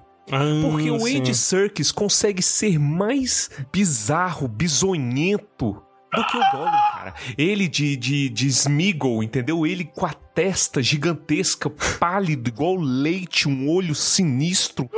Porque 0.61 0.89
o 0.89 1.05
Andy 1.05 1.35
Serkis 1.35 1.91
consegue 1.91 2.41
ser 2.41 2.79
mais 2.79 3.49
bizarro, 3.71 4.47
bizonhento 4.47 5.81
do 6.15 6.25
que 6.25 6.37
o 6.37 6.51
Gollum, 6.51 6.71
cara. 6.93 7.13
Ele 7.37 7.67
de, 7.67 7.95
de, 7.95 8.29
de 8.29 8.47
Smeagol, 8.47 9.21
entendeu? 9.21 9.67
Ele 9.67 9.83
com 9.83 10.05
a 10.05 10.13
testa 10.13 10.81
gigantesca, 10.81 11.69
pálido, 11.99 12.49
igual 12.49 12.75
leite, 12.75 13.47
um 13.47 13.69
olho 13.69 13.93
sinistro. 13.93 14.89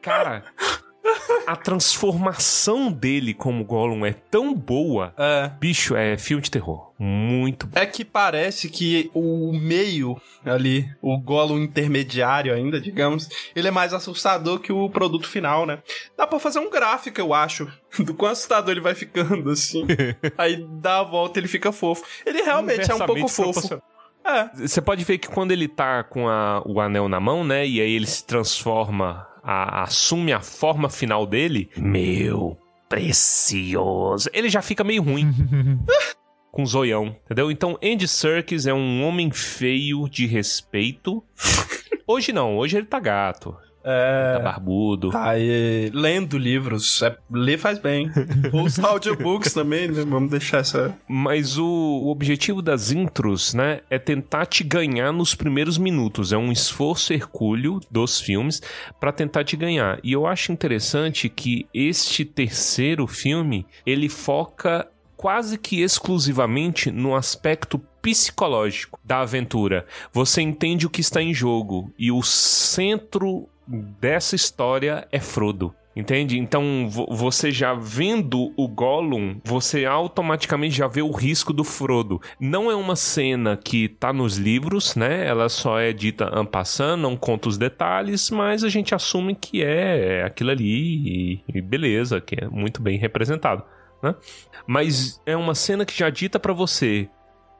Cara, 0.00 0.44
a 1.46 1.56
transformação 1.56 2.90
dele 2.92 3.34
como 3.34 3.64
Gollum 3.64 4.04
é 4.04 4.12
tão 4.12 4.54
boa. 4.54 5.12
É. 5.16 5.50
Bicho, 5.60 5.94
é 5.96 6.16
filme 6.16 6.42
de 6.42 6.50
terror. 6.50 6.92
Muito 6.98 7.66
bom. 7.66 7.78
É 7.78 7.84
que 7.86 8.04
parece 8.04 8.68
que 8.68 9.10
o 9.14 9.52
meio 9.52 10.16
ali, 10.44 10.88
o 11.02 11.18
golo 11.18 11.58
intermediário 11.58 12.54
ainda, 12.54 12.80
digamos, 12.80 13.28
ele 13.54 13.68
é 13.68 13.70
mais 13.70 13.92
assustador 13.92 14.60
que 14.60 14.72
o 14.72 14.88
produto 14.88 15.28
final, 15.28 15.66
né? 15.66 15.78
Dá 16.16 16.26
pra 16.26 16.38
fazer 16.38 16.60
um 16.60 16.70
gráfico, 16.70 17.20
eu 17.20 17.34
acho, 17.34 17.66
do 17.98 18.14
quão 18.14 18.30
assustador 18.32 18.70
ele 18.70 18.80
vai 18.80 18.94
ficando, 18.94 19.50
assim. 19.50 19.86
Aí 20.38 20.64
dá 20.80 21.00
a 21.00 21.04
volta 21.04 21.38
e 21.38 21.40
ele 21.40 21.48
fica 21.48 21.72
fofo. 21.72 22.04
Ele 22.24 22.42
realmente 22.42 22.90
é 22.90 22.94
um 22.94 22.98
pouco 23.06 23.28
fofo. 23.28 23.82
É. 24.26 24.48
Você 24.66 24.80
pode 24.80 25.04
ver 25.04 25.18
que 25.18 25.28
quando 25.28 25.52
ele 25.52 25.68
tá 25.68 26.02
com 26.02 26.26
a- 26.28 26.62
o 26.64 26.80
anel 26.80 27.08
na 27.10 27.20
mão, 27.20 27.44
né? 27.44 27.66
E 27.66 27.78
aí 27.78 27.92
ele 27.92 28.06
se 28.06 28.24
transforma, 28.24 29.26
a- 29.44 29.82
assume 29.82 30.32
a 30.32 30.40
forma 30.40 30.88
final 30.88 31.26
dele. 31.26 31.70
Meu 31.76 32.58
precioso. 32.88 34.28
Ele 34.32 34.48
já 34.48 34.62
fica 34.62 34.82
meio 34.84 35.02
ruim. 35.02 35.30
com 36.50 36.64
zoião, 36.64 37.16
entendeu? 37.24 37.50
Então, 37.50 37.76
Andy 37.82 38.06
Serkis 38.06 38.64
é 38.66 38.72
um 38.72 39.02
homem 39.04 39.30
feio 39.30 40.08
de 40.08 40.24
respeito. 40.26 41.22
Hoje 42.06 42.32
não, 42.32 42.56
hoje 42.58 42.76
ele 42.76 42.86
tá 42.86 43.00
gato. 43.00 43.56
É. 43.84 44.38
Tá 44.38 44.40
barbudo. 44.40 45.10
Tá 45.10 45.30
aí, 45.30 45.90
lendo 45.92 46.38
livros. 46.38 47.02
É, 47.02 47.16
ler 47.30 47.58
faz 47.58 47.78
bem. 47.78 48.10
Os 48.52 48.78
audiobooks 48.78 49.52
também, 49.52 49.88
né? 49.88 50.04
Vamos 50.04 50.30
deixar 50.30 50.58
essa. 50.58 50.96
Mas 51.06 51.58
o, 51.58 51.64
o 51.66 52.10
objetivo 52.10 52.62
das 52.62 52.90
intros, 52.90 53.52
né, 53.52 53.80
é 53.90 53.98
tentar 53.98 54.46
te 54.46 54.64
ganhar 54.64 55.12
nos 55.12 55.34
primeiros 55.34 55.76
minutos. 55.76 56.32
É 56.32 56.38
um 56.38 56.50
esforço 56.50 57.12
hercúleo 57.12 57.78
dos 57.90 58.20
filmes 58.20 58.62
pra 58.98 59.12
tentar 59.12 59.44
te 59.44 59.56
ganhar. 59.56 60.00
E 60.02 60.12
eu 60.12 60.26
acho 60.26 60.50
interessante 60.50 61.28
que 61.28 61.66
este 61.74 62.24
terceiro 62.24 63.06
filme, 63.06 63.66
ele 63.84 64.08
foca 64.08 64.88
quase 65.16 65.56
que 65.56 65.80
exclusivamente 65.80 66.90
no 66.90 67.14
aspecto 67.14 67.78
psicológico 68.02 69.00
da 69.02 69.20
aventura. 69.20 69.86
Você 70.12 70.42
entende 70.42 70.86
o 70.86 70.90
que 70.90 71.00
está 71.00 71.22
em 71.22 71.32
jogo 71.32 71.90
e 71.98 72.12
o 72.12 72.22
centro 72.22 73.48
dessa 73.66 74.34
história 74.34 75.06
é 75.10 75.20
Frodo. 75.20 75.74
Entende? 75.96 76.36
Então, 76.36 76.88
vo- 76.90 77.06
você 77.08 77.52
já 77.52 77.72
vendo 77.72 78.52
o 78.56 78.66
Gollum, 78.66 79.40
você 79.44 79.84
automaticamente 79.84 80.76
já 80.76 80.88
vê 80.88 81.02
o 81.02 81.12
risco 81.12 81.52
do 81.52 81.62
Frodo. 81.62 82.20
Não 82.40 82.68
é 82.68 82.74
uma 82.74 82.96
cena 82.96 83.56
que 83.56 83.88
tá 83.88 84.12
nos 84.12 84.36
livros, 84.36 84.96
né? 84.96 85.24
Ela 85.24 85.48
só 85.48 85.78
é 85.78 85.92
dita 85.92 86.32
en 86.34 86.44
passant, 86.46 86.96
não 86.98 87.16
conta 87.16 87.48
os 87.48 87.56
detalhes, 87.56 88.28
mas 88.28 88.64
a 88.64 88.68
gente 88.68 88.92
assume 88.92 89.36
que 89.36 89.62
é 89.62 90.24
aquilo 90.24 90.50
ali 90.50 90.64
e, 91.44 91.44
e 91.54 91.60
beleza, 91.60 92.20
que 92.20 92.42
é 92.42 92.48
muito 92.48 92.82
bem 92.82 92.98
representado, 92.98 93.62
né? 94.02 94.16
Mas 94.66 95.20
é 95.24 95.36
uma 95.36 95.54
cena 95.54 95.84
que 95.86 95.96
já 95.96 96.10
dita 96.10 96.40
pra 96.40 96.52
você, 96.52 97.08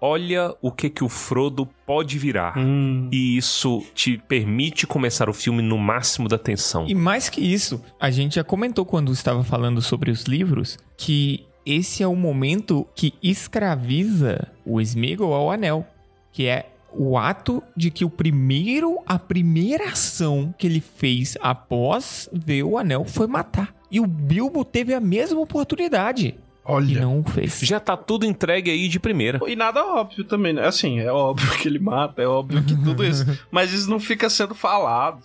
olha 0.05 0.55
o 0.61 0.71
que 0.71 0.91
que 0.91 1.03
o 1.03 1.09
Frodo 1.09 1.67
pode 1.87 2.19
virar. 2.19 2.59
Hum. 2.59 3.09
E 3.11 3.39
isso 3.39 3.83
te 3.95 4.19
permite 4.19 4.87
começar 4.87 5.31
o 5.31 5.33
filme 5.33 5.63
no 5.63 5.79
máximo 5.79 6.29
da 6.29 6.37
tensão. 6.37 6.87
E 6.87 6.95
mais 6.95 7.31
que 7.31 7.41
isso, 7.41 7.83
a 7.99 8.11
gente 8.11 8.35
já 8.35 8.45
comentou 8.45 8.85
quando 8.85 9.11
estava 9.11 9.43
falando 9.43 9.81
sobre 9.81 10.11
os 10.11 10.25
livros 10.25 10.79
que 10.95 11.47
esse 11.65 12.03
é 12.03 12.07
o 12.07 12.15
momento 12.15 12.87
que 12.95 13.15
escraviza 13.23 14.47
o 14.67 14.79
Sméagol 14.79 15.33
ao 15.33 15.51
anel, 15.51 15.87
que 16.31 16.47
é 16.47 16.69
o 16.93 17.17
ato 17.17 17.63
de 17.75 17.91
que 17.91 18.05
o 18.05 18.11
primeiro, 18.11 18.99
a 19.07 19.19
primeira 19.19 19.89
ação 19.89 20.55
que 20.59 20.67
ele 20.67 20.81
fez 20.83 21.39
após 21.41 22.29
ver 22.31 22.63
o 22.63 22.77
anel 22.77 23.07
foi 23.07 23.27
matar. 23.27 23.75
E 23.91 24.01
o 24.01 24.07
Bilbo 24.07 24.67
teve 24.67 24.93
a 24.93 25.01
mesma 25.01 25.41
oportunidade 25.41 26.37
e 26.67 26.73
Olha. 26.73 27.01
não 27.01 27.21
o 27.21 27.25
fez. 27.25 27.61
Já 27.61 27.79
tá 27.79 27.97
tudo 27.97 28.25
entregue 28.25 28.71
aí 28.71 28.89
de 28.89 28.99
primeira. 28.99 29.41
E 29.47 29.55
nada 29.55 29.85
óbvio 29.85 30.25
também, 30.25 30.53
né? 30.53 30.67
Assim, 30.67 30.99
é 31.01 31.13
óbvio 31.13 31.51
que 31.59 31.69
ele 31.69 31.79
mata, 31.79 32.23
é 32.23 32.27
óbvio 32.27 32.63
que 32.65 32.75
tudo 32.75 33.05
isso. 33.05 33.25
Mas 33.51 33.73
isso 33.73 33.91
não 33.91 34.01
fica 34.01 34.31
sendo 34.31 34.55
falado, 34.55 35.21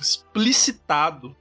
explicitado. 0.00 1.36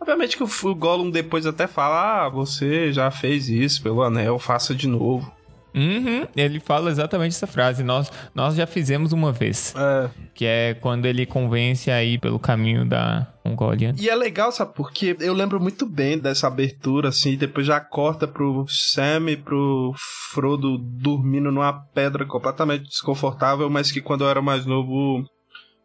Obviamente 0.00 0.36
que 0.36 0.42
o 0.42 0.48
o 0.64 0.74
Gollum 0.74 1.10
depois 1.10 1.46
até 1.46 1.66
fala: 1.66 2.24
Ah, 2.24 2.28
você 2.28 2.92
já 2.92 3.10
fez 3.10 3.48
isso 3.48 3.82
pelo 3.82 4.02
anel, 4.02 4.38
faça 4.38 4.74
de 4.74 4.88
novo. 4.88 5.32
Uhum, 5.74 6.26
ele 6.36 6.58
fala 6.60 6.90
exatamente 6.90 7.34
essa 7.34 7.46
frase. 7.46 7.82
Nós, 7.82 8.10
nós 8.34 8.54
já 8.54 8.66
fizemos 8.66 9.12
uma 9.12 9.32
vez. 9.32 9.74
É. 9.76 10.10
Que 10.34 10.44
é 10.44 10.74
quando 10.74 11.06
ele 11.06 11.24
convence 11.26 11.90
aí 11.90 12.18
pelo 12.18 12.38
caminho 12.38 12.84
da 12.84 13.26
Mongólia. 13.44 13.94
E 13.98 14.08
é 14.08 14.14
legal, 14.14 14.50
sabe? 14.52 14.72
Porque 14.74 15.16
eu 15.20 15.32
lembro 15.32 15.60
muito 15.60 15.86
bem 15.86 16.18
dessa 16.18 16.46
abertura, 16.46 17.08
assim, 17.10 17.36
depois 17.36 17.66
já 17.66 17.80
corta 17.80 18.26
pro 18.26 18.64
Sam 18.68 19.30
e 19.30 19.36
pro 19.36 19.92
Frodo 20.32 20.78
dormindo 20.78 21.50
numa 21.52 21.72
pedra 21.72 22.24
completamente 22.26 22.84
desconfortável, 22.88 23.68
mas 23.70 23.90
que 23.92 24.00
quando 24.00 24.24
eu 24.24 24.28
era 24.30 24.42
mais 24.42 24.64
novo 24.66 25.24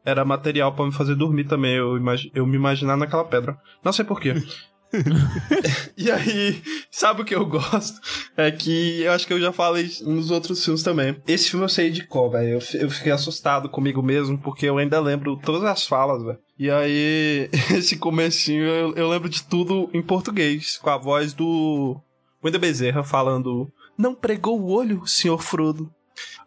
era 0.05 0.23
material 0.23 0.71
pra 0.73 0.85
me 0.85 0.91
fazer 0.91 1.15
dormir 1.15 1.45
também. 1.45 1.75
Eu, 1.75 1.97
imagi- 1.97 2.31
eu 2.35 2.45
me 2.45 2.55
imaginar 2.55 2.95
naquela 2.95 3.25
pedra. 3.25 3.57
Não 3.83 3.91
sei 3.91 4.05
porquê. 4.05 4.33
e 5.97 6.09
aí, 6.11 6.61
sabe 6.89 7.21
o 7.21 7.25
que 7.25 7.35
eu 7.35 7.45
gosto? 7.45 7.99
É 8.37 8.51
que 8.51 9.01
eu 9.01 9.11
acho 9.11 9.27
que 9.27 9.33
eu 9.33 9.39
já 9.39 9.51
falei 9.51 9.89
nos 10.01 10.31
outros 10.31 10.63
filmes 10.63 10.83
também. 10.83 11.21
Esse 11.27 11.49
filme 11.49 11.65
eu 11.65 11.69
sei 11.69 11.89
de 11.89 12.05
cor, 12.05 12.31
velho. 12.31 12.59
Eu, 12.59 12.81
eu 12.81 12.89
fiquei 12.89 13.11
assustado 13.11 13.69
comigo 13.69 14.01
mesmo, 14.01 14.37
porque 14.37 14.65
eu 14.65 14.77
ainda 14.77 14.99
lembro 14.99 15.37
todas 15.37 15.63
as 15.63 15.85
falas, 15.85 16.23
velho. 16.23 16.39
E 16.57 16.69
aí, 16.69 17.49
esse 17.75 17.97
comecinho, 17.97 18.63
eu, 18.63 18.93
eu 18.95 19.09
lembro 19.09 19.29
de 19.29 19.43
tudo 19.43 19.89
em 19.93 20.01
português, 20.01 20.77
com 20.77 20.89
a 20.89 20.97
voz 20.97 21.33
do 21.33 21.99
Wendel 22.43 22.61
Bezerra 22.61 23.03
falando: 23.03 23.71
Não 23.97 24.15
pregou 24.15 24.59
o 24.59 24.71
olho, 24.71 25.05
senhor 25.05 25.41
Frodo. 25.41 25.91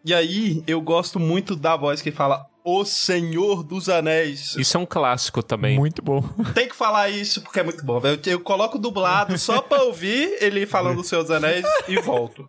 E 0.04 0.14
aí, 0.14 0.62
eu 0.66 0.80
gosto 0.80 1.20
muito 1.20 1.54
da 1.54 1.76
voz 1.76 2.00
que 2.00 2.10
fala: 2.10 2.46
O 2.70 2.84
Senhor 2.84 3.62
dos 3.62 3.88
Anéis. 3.88 4.54
Isso 4.56 4.76
é 4.76 4.80
um 4.80 4.84
clássico 4.84 5.42
também. 5.42 5.78
Muito 5.78 6.02
bom. 6.02 6.20
Tem 6.54 6.68
que 6.68 6.76
falar 6.76 7.08
isso 7.08 7.40
porque 7.40 7.60
é 7.60 7.62
muito 7.62 7.82
bom. 7.82 7.98
Eu, 8.04 8.18
eu 8.26 8.40
coloco 8.40 8.78
dublado 8.78 9.38
só 9.38 9.62
pra 9.62 9.84
ouvir 9.84 10.36
ele 10.38 10.66
falando 10.66 10.96
dos 10.96 11.08
seus 11.08 11.30
anéis 11.30 11.64
e 11.88 11.98
volto. 12.02 12.46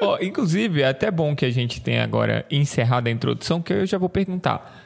Ó, 0.00 0.18
inclusive, 0.20 0.82
é 0.82 0.88
até 0.88 1.08
bom 1.08 1.36
que 1.36 1.44
a 1.44 1.50
gente 1.50 1.80
tenha 1.80 2.02
agora 2.02 2.44
encerrado 2.50 3.06
a 3.06 3.10
introdução, 3.10 3.62
que 3.62 3.72
eu 3.72 3.86
já 3.86 3.96
vou 3.96 4.08
perguntar. 4.08 4.79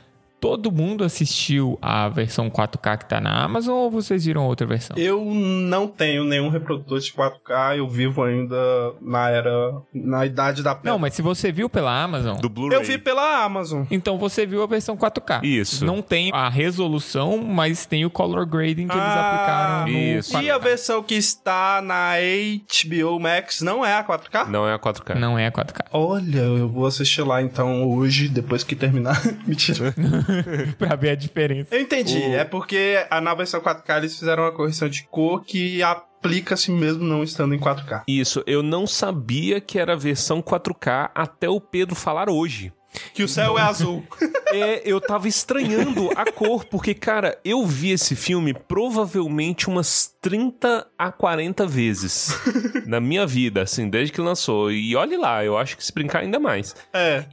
Todo 0.44 0.70
mundo 0.70 1.04
assistiu 1.04 1.78
a 1.80 2.06
versão 2.10 2.50
4K 2.50 2.98
que 2.98 3.08
tá 3.08 3.18
na 3.18 3.42
Amazon 3.42 3.74
ou 3.76 3.90
vocês 3.90 4.26
viram 4.26 4.44
outra 4.46 4.66
versão? 4.66 4.94
Eu 4.98 5.24
não 5.24 5.88
tenho 5.88 6.22
nenhum 6.22 6.50
reprodutor 6.50 6.98
de 7.00 7.10
4K, 7.10 7.78
eu 7.78 7.88
vivo 7.88 8.22
ainda 8.22 8.54
na 9.00 9.30
era. 9.30 9.72
na 9.94 10.26
idade 10.26 10.62
da 10.62 10.74
pedra. 10.74 10.90
Não, 10.92 10.98
mas 10.98 11.14
se 11.14 11.22
você 11.22 11.50
viu 11.50 11.70
pela 11.70 11.98
Amazon, 12.02 12.36
Do 12.36 12.50
Blu-ray. 12.50 12.78
Eu 12.78 12.84
vi 12.84 12.98
pela 12.98 13.42
Amazon. 13.42 13.84
então 13.90 14.18
você 14.18 14.44
viu 14.44 14.62
a 14.62 14.66
versão 14.66 14.98
4K. 14.98 15.42
Isso. 15.42 15.82
Não 15.86 16.02
tem 16.02 16.30
a 16.34 16.50
resolução, 16.50 17.38
mas 17.38 17.86
tem 17.86 18.04
o 18.04 18.10
color 18.10 18.44
grading 18.44 18.86
que 18.86 18.92
eles 18.92 19.02
Ah, 19.02 19.30
aplicaram 19.30 19.92
no 19.92 19.98
isso. 20.18 20.36
E 20.42 20.50
a 20.50 20.58
4K. 20.58 20.62
versão 20.62 21.02
que 21.02 21.14
está 21.14 21.80
na 21.80 22.12
HBO 22.18 23.18
Max 23.18 23.62
não 23.62 23.82
é 23.82 23.94
a 23.96 24.04
4K? 24.04 24.46
Não 24.48 24.68
é 24.68 24.74
a 24.74 24.78
4K. 24.78 25.14
Não 25.18 25.38
é 25.38 25.46
a 25.46 25.50
4K. 25.52 25.86
Olha, 25.90 26.40
eu 26.40 26.68
vou 26.68 26.84
assistir 26.84 27.22
lá 27.22 27.40
então 27.40 27.82
hoje, 27.90 28.28
depois 28.28 28.62
que 28.62 28.76
terminar. 28.76 29.18
Mentira. 29.48 29.94
pra 30.78 30.94
ver 30.96 31.10
a 31.10 31.14
diferença. 31.14 31.74
Eu 31.74 31.80
entendi. 31.80 32.18
O- 32.18 32.34
É 32.34 32.44
porque 32.44 33.04
a, 33.10 33.20
na 33.20 33.34
versão 33.34 33.60
4K 33.60 33.96
eles 33.98 34.18
fizeram 34.18 34.42
uma 34.44 34.52
correção 34.52 34.88
de 34.88 35.04
cor 35.04 35.44
que 35.44 35.82
aplica-se 35.82 36.70
mesmo 36.70 37.04
não 37.04 37.22
estando 37.22 37.54
em 37.54 37.58
4K. 37.58 38.02
Isso, 38.08 38.42
eu 38.46 38.62
não 38.62 38.86
sabia 38.86 39.60
que 39.60 39.78
era 39.78 39.92
a 39.92 39.96
versão 39.96 40.42
4K 40.42 41.10
até 41.14 41.48
o 41.48 41.60
Pedro 41.60 41.94
falar 41.94 42.28
hoje. 42.30 42.72
Que 43.12 43.24
o 43.24 43.28
céu 43.28 43.58
é 43.58 43.62
azul. 43.62 44.04
É, 44.56 44.82
eu 44.88 45.00
tava 45.00 45.26
estranhando 45.26 46.10
a 46.14 46.30
cor, 46.30 46.64
porque, 46.66 46.94
cara, 46.94 47.36
eu 47.44 47.66
vi 47.66 47.90
esse 47.90 48.14
filme 48.14 48.54
provavelmente 48.54 49.68
umas 49.68 50.14
30 50.20 50.86
a 50.96 51.10
40 51.10 51.66
vezes 51.66 52.28
na 52.86 53.00
minha 53.00 53.26
vida, 53.26 53.62
assim, 53.62 53.88
desde 53.90 54.12
que 54.12 54.20
lançou. 54.20 54.70
E 54.70 54.94
olhe 54.94 55.16
lá, 55.16 55.44
eu 55.44 55.58
acho 55.58 55.76
que 55.76 55.84
se 55.84 55.92
brincar 55.92 56.20
ainda 56.20 56.38
mais. 56.38 56.72
É. 56.92 57.24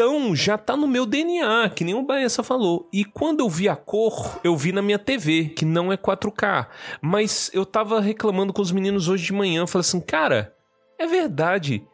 Então, 0.00 0.34
já 0.34 0.56
tá 0.56 0.78
no 0.78 0.88
meu 0.88 1.04
DNA, 1.04 1.68
que 1.76 1.84
nem 1.84 1.94
o 1.94 2.00
Baessa 2.00 2.42
falou. 2.42 2.88
E 2.90 3.04
quando 3.04 3.40
eu 3.40 3.50
vi 3.50 3.68
a 3.68 3.76
cor, 3.76 4.40
eu 4.42 4.56
vi 4.56 4.72
na 4.72 4.80
minha 4.80 4.98
TV, 4.98 5.50
que 5.50 5.62
não 5.62 5.92
é 5.92 5.96
4K. 5.98 6.68
Mas 7.02 7.50
eu 7.52 7.66
tava 7.66 8.00
reclamando 8.00 8.50
com 8.50 8.62
os 8.62 8.72
meninos 8.72 9.08
hoje 9.08 9.26
de 9.26 9.34
manhã, 9.34 9.66
falei 9.66 9.82
assim, 9.82 10.00
cara, 10.00 10.56
é 10.98 11.06
verdade. 11.06 11.84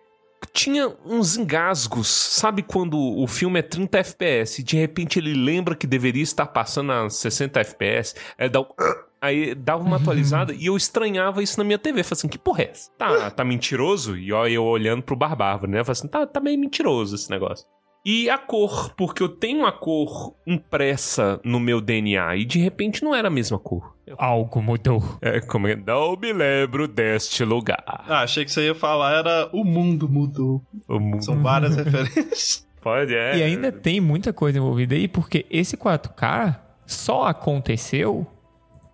Tinha 0.52 0.94
uns 1.04 1.36
engasgos, 1.36 2.06
sabe 2.06 2.62
quando 2.62 2.96
o 2.96 3.26
filme 3.26 3.58
é 3.58 3.62
30 3.62 3.98
FPS 3.98 4.60
e 4.60 4.64
de 4.64 4.76
repente 4.76 5.18
ele 5.18 5.34
lembra 5.34 5.74
que 5.74 5.84
deveria 5.84 6.22
estar 6.22 6.46
passando 6.46 6.92
a 6.92 7.10
60 7.10 7.58
FPS, 7.58 8.14
aí 8.38 8.48
dá 8.48 8.60
um... 8.60 8.66
Aí 9.18 9.54
dava 9.54 9.82
uma 9.82 9.96
atualizada 9.96 10.52
e 10.52 10.66
eu 10.66 10.76
estranhava 10.76 11.42
isso 11.42 11.58
na 11.58 11.64
minha 11.64 11.78
TV. 11.78 12.02
Falei 12.04 12.12
assim, 12.12 12.28
que 12.28 12.38
porra 12.38 12.62
é 12.62 12.70
essa? 12.70 12.90
Tá, 12.92 13.30
tá 13.30 13.44
mentiroso? 13.44 14.16
E 14.16 14.30
ó, 14.30 14.46
eu 14.46 14.62
olhando 14.62 15.02
pro 15.02 15.16
Barbárvore, 15.16 15.72
né? 15.72 15.82
Falei 15.82 15.98
assim, 15.98 16.06
tá, 16.06 16.26
tá 16.26 16.38
meio 16.38 16.60
mentiroso 16.60 17.14
esse 17.16 17.28
negócio. 17.30 17.66
E 18.08 18.30
a 18.30 18.38
cor, 18.38 18.94
porque 18.94 19.20
eu 19.20 19.28
tenho 19.28 19.66
a 19.66 19.72
cor 19.72 20.36
impressa 20.46 21.40
no 21.42 21.58
meu 21.58 21.80
DNA 21.80 22.36
e 22.36 22.44
de 22.44 22.60
repente 22.60 23.02
não 23.02 23.12
era 23.12 23.26
a 23.26 23.30
mesma 23.32 23.58
cor. 23.58 23.96
Algo 24.16 24.62
mudou. 24.62 25.02
É 25.20 25.40
como 25.40 25.66
é, 25.66 25.74
não 25.74 26.14
me 26.14 26.32
lembro 26.32 26.86
deste 26.86 27.44
lugar. 27.44 27.82
Ah, 27.84 28.20
achei 28.22 28.44
que 28.44 28.52
você 28.52 28.66
ia 28.66 28.76
falar 28.76 29.18
era 29.18 29.50
o 29.52 29.64
mundo 29.64 30.08
mudou. 30.08 30.62
O 30.86 31.00
mundo 31.00 31.24
São 31.24 31.42
várias 31.42 31.74
referências. 31.74 32.64
pode, 32.80 33.12
é. 33.12 33.38
E 33.38 33.42
ainda 33.42 33.72
tem 33.72 34.00
muita 34.00 34.32
coisa 34.32 34.58
envolvida 34.58 34.94
aí, 34.94 35.08
porque 35.08 35.44
esse 35.50 35.76
4K 35.76 36.60
só 36.86 37.24
aconteceu 37.24 38.24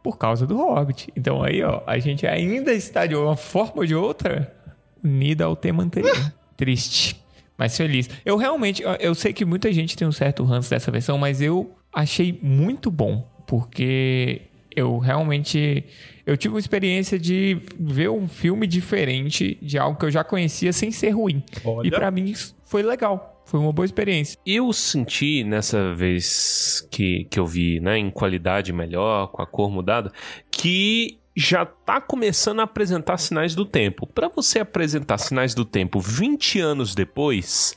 por 0.03 0.17
causa 0.17 0.47
do 0.47 0.57
Hobbit. 0.57 1.13
Então 1.15 1.43
aí, 1.43 1.63
ó, 1.63 1.83
a 1.87 1.99
gente 1.99 2.27
ainda 2.27 2.73
está 2.73 3.05
de 3.05 3.15
uma 3.15 3.37
forma 3.37 3.75
ou 3.77 3.85
de 3.85 3.95
outra 3.95 4.57
unida 5.05 5.45
ao 5.45 5.55
tema 5.55 5.83
anterior. 5.83 6.17
Triste, 6.57 7.22
mas 7.63 7.77
feliz. 7.77 8.11
Eu 8.25 8.37
realmente, 8.37 8.83
eu- 8.99 9.15
sei 9.15 9.33
que 9.33 9.45
muita 9.45 9.73
gente 9.73 9.97
tem 9.97 10.07
um 10.07 10.11
certo 10.13 10.43
ranço 10.43 10.69
dessa 10.69 10.91
versão, 10.91 11.17
mas 11.17 11.41
eu 11.41 11.75
achei 11.93 12.37
muito 12.43 12.91
bom, 12.91 13.25
porque 13.47 14.43
eu 14.75 14.99
realmente 14.99 15.85
eu 16.27 16.37
tive 16.37 16.55
uma 16.55 16.59
experiência 16.61 17.19
de 17.19 17.59
ver 17.79 18.11
um 18.11 18.27
filme 18.27 18.67
diferente 18.67 19.59
de 19.63 19.79
algo 19.79 19.97
que 19.99 20.05
eu 20.07 20.11
já 20.11 20.25
conhecia 20.25 20.73
sem 20.73 20.91
ser 20.91 21.11
ruim. 21.11 21.43
Olha. 21.65 21.87
E 21.87 21.91
pra 21.91 22.11
mim 22.11 22.33
foi 22.65 22.83
legal. 22.83 23.29
Foi 23.45 23.61
uma 23.61 23.73
boa 23.73 23.85
experiência. 23.85 24.39
Eu 24.47 24.73
senti 24.73 25.45
nessa 25.45 25.95
vez 25.95 26.87
que, 26.91 27.25
que 27.25 27.39
eu 27.39 27.47
vi, 27.47 27.79
né, 27.81 27.99
em 27.99 28.11
qualidade 28.11 28.73
melhor, 28.73 29.29
com 29.29 29.43
a 29.43 29.47
cor 29.47 29.71
mudada, 29.71 30.11
que 30.51 31.19
já 31.35 31.65
tá 31.65 32.01
começando 32.01 32.61
a 32.61 32.65
apresentar 32.65 33.17
sinais 33.17 33.55
do 33.55 33.65
tempo. 33.65 34.07
Pra 34.07 34.29
você 34.29 34.61
apresentar 34.61 35.19
sinais 35.19 35.55
do 35.55 35.65
tempo 35.65 35.99
20 36.01 36.61
anos 36.61 36.95
depois, 36.95 37.75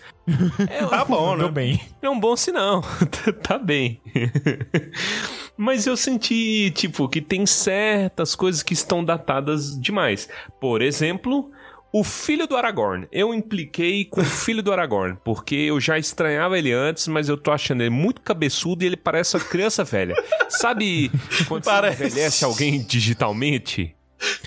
Tá 0.90 1.06
bom, 1.06 1.36
né? 1.36 1.48
bem. 1.50 1.82
é 2.02 2.10
um 2.10 2.20
bom 2.20 2.36
sinal. 2.36 2.84
tá 3.44 3.58
bem. 3.58 4.02
Mas 5.58 5.86
eu 5.88 5.96
senti, 5.96 6.72
tipo, 6.76 7.08
que 7.08 7.22
tem 7.22 7.46
certas 7.46 8.36
coisas 8.36 8.62
que 8.64 8.74
estão 8.74 9.04
datadas 9.06 9.80
demais. 9.80 10.28
Por 10.60 10.82
exemplo, 10.82 11.52
o 11.98 12.04
filho 12.04 12.46
do 12.46 12.58
Aragorn. 12.58 13.08
Eu 13.10 13.34
impliquei 13.34 14.04
com 14.04 14.20
o 14.20 14.26
filho 14.26 14.62
do 14.62 14.74
Aragorn, 14.74 15.18
porque 15.24 15.56
eu 15.56 15.80
já 15.80 15.98
estranhava 15.98 16.60
ele 16.60 16.74
antes, 16.74 17.08
mas 17.08 17.30
eu 17.30 17.38
tô 17.38 17.52
achando 17.52 17.80
ele 17.80 17.90
muito 17.90 18.20
cabeçudo 18.20 18.84
e 18.84 18.88
ele 18.88 18.98
parece 18.98 19.38
uma 19.38 19.46
criança 19.46 19.82
velha. 19.82 20.14
Sabe 20.50 21.10
quando 21.48 21.64
Parece. 21.64 21.96
você 21.96 22.04
envelhece 22.08 22.44
alguém 22.44 22.84
digitalmente? 22.84 23.96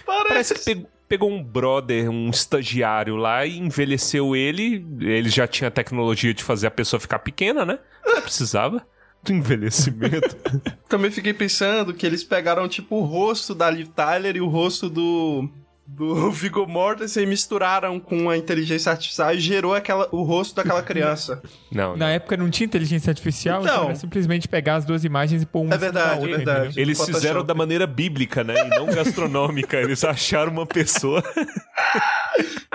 Parece 0.04 0.56
que 0.56 0.60
pegou, 0.60 0.90
pegou 1.08 1.30
um 1.30 1.42
brother, 1.42 2.10
um 2.10 2.28
estagiário 2.28 3.16
lá 3.16 3.46
e 3.46 3.56
envelheceu 3.56 4.36
ele. 4.36 4.86
Ele 5.00 5.30
já 5.30 5.46
tinha 5.46 5.68
a 5.68 5.70
tecnologia 5.70 6.34
de 6.34 6.44
fazer 6.44 6.66
a 6.66 6.70
pessoa 6.70 7.00
ficar 7.00 7.20
pequena, 7.20 7.64
né? 7.64 7.78
Não 8.04 8.20
precisava 8.20 8.86
do 9.22 9.32
envelhecimento. 9.32 10.36
Também 10.86 11.10
fiquei 11.10 11.32
pensando 11.32 11.94
que 11.94 12.04
eles 12.04 12.22
pegaram, 12.22 12.68
tipo, 12.68 12.96
o 12.96 13.04
rosto 13.04 13.54
da 13.54 13.70
Liv 13.70 13.88
Tyler 13.88 14.36
e 14.36 14.40
o 14.42 14.48
rosto 14.48 14.90
do 14.90 15.48
do 15.90 16.30
Viggo 16.30 16.66
Mortensen 16.66 17.22
e 17.22 17.26
misturaram 17.26 17.98
com 17.98 18.28
a 18.28 18.36
inteligência 18.36 18.92
artificial 18.92 19.32
e 19.34 19.40
gerou 19.40 19.74
aquela, 19.74 20.06
o 20.12 20.22
rosto 20.22 20.54
daquela 20.54 20.82
criança. 20.82 21.42
Não, 21.72 21.96
Na 21.96 22.10
época 22.10 22.36
não 22.36 22.48
tinha 22.50 22.66
inteligência 22.66 23.10
artificial, 23.10 23.62
então, 23.62 23.74
Então. 23.74 23.84
era 23.86 23.94
simplesmente 23.94 24.46
pegar 24.48 24.76
as 24.76 24.84
duas 24.84 25.04
imagens 25.04 25.42
e 25.42 25.46
pôr 25.46 25.62
uma 25.62 25.74
É 25.74 25.78
verdade, 25.78 26.20
outra, 26.20 26.30
é 26.30 26.36
verdade. 26.36 26.64
entendeu? 26.66 26.82
Eles 26.82 26.98
Photoshop. 26.98 27.20
fizeram 27.20 27.44
da 27.44 27.54
maneira 27.54 27.86
bíblica, 27.86 28.44
né? 28.44 28.54
E 28.66 28.68
não 28.70 28.86
gastronômica. 28.94 29.76
Eles 29.78 30.04
acharam 30.04 30.52
uma 30.52 30.66
pessoa, 30.66 31.22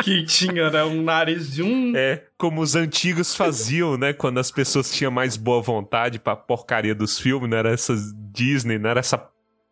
que 0.03 0.23
tinha, 0.25 0.69
né, 0.69 0.83
um 0.83 1.01
nariz 1.01 1.51
de 1.53 1.63
um... 1.63 1.93
é, 1.95 2.23
como 2.37 2.61
os 2.61 2.75
antigos 2.75 3.35
faziam, 3.35 3.97
né? 3.97 4.11
Quando 4.13 4.39
as 4.39 4.51
pessoas 4.51 4.91
tinham 4.91 5.11
mais 5.11 5.37
boa 5.37 5.61
vontade 5.61 6.19
pra 6.19 6.35
porcaria 6.35 6.93
dos 6.95 7.19
filmes, 7.19 7.49
não 7.49 7.57
era 7.57 7.71
essas 7.71 8.13
Disney, 8.31 8.77
não 8.79 8.89
era 8.89 8.99
essa 8.99 9.17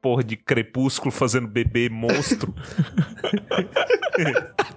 porra 0.02 0.24
de 0.24 0.36
crepúsculo 0.36 1.12
fazendo 1.12 1.48
bebê 1.48 1.90
monstro. 1.90 2.54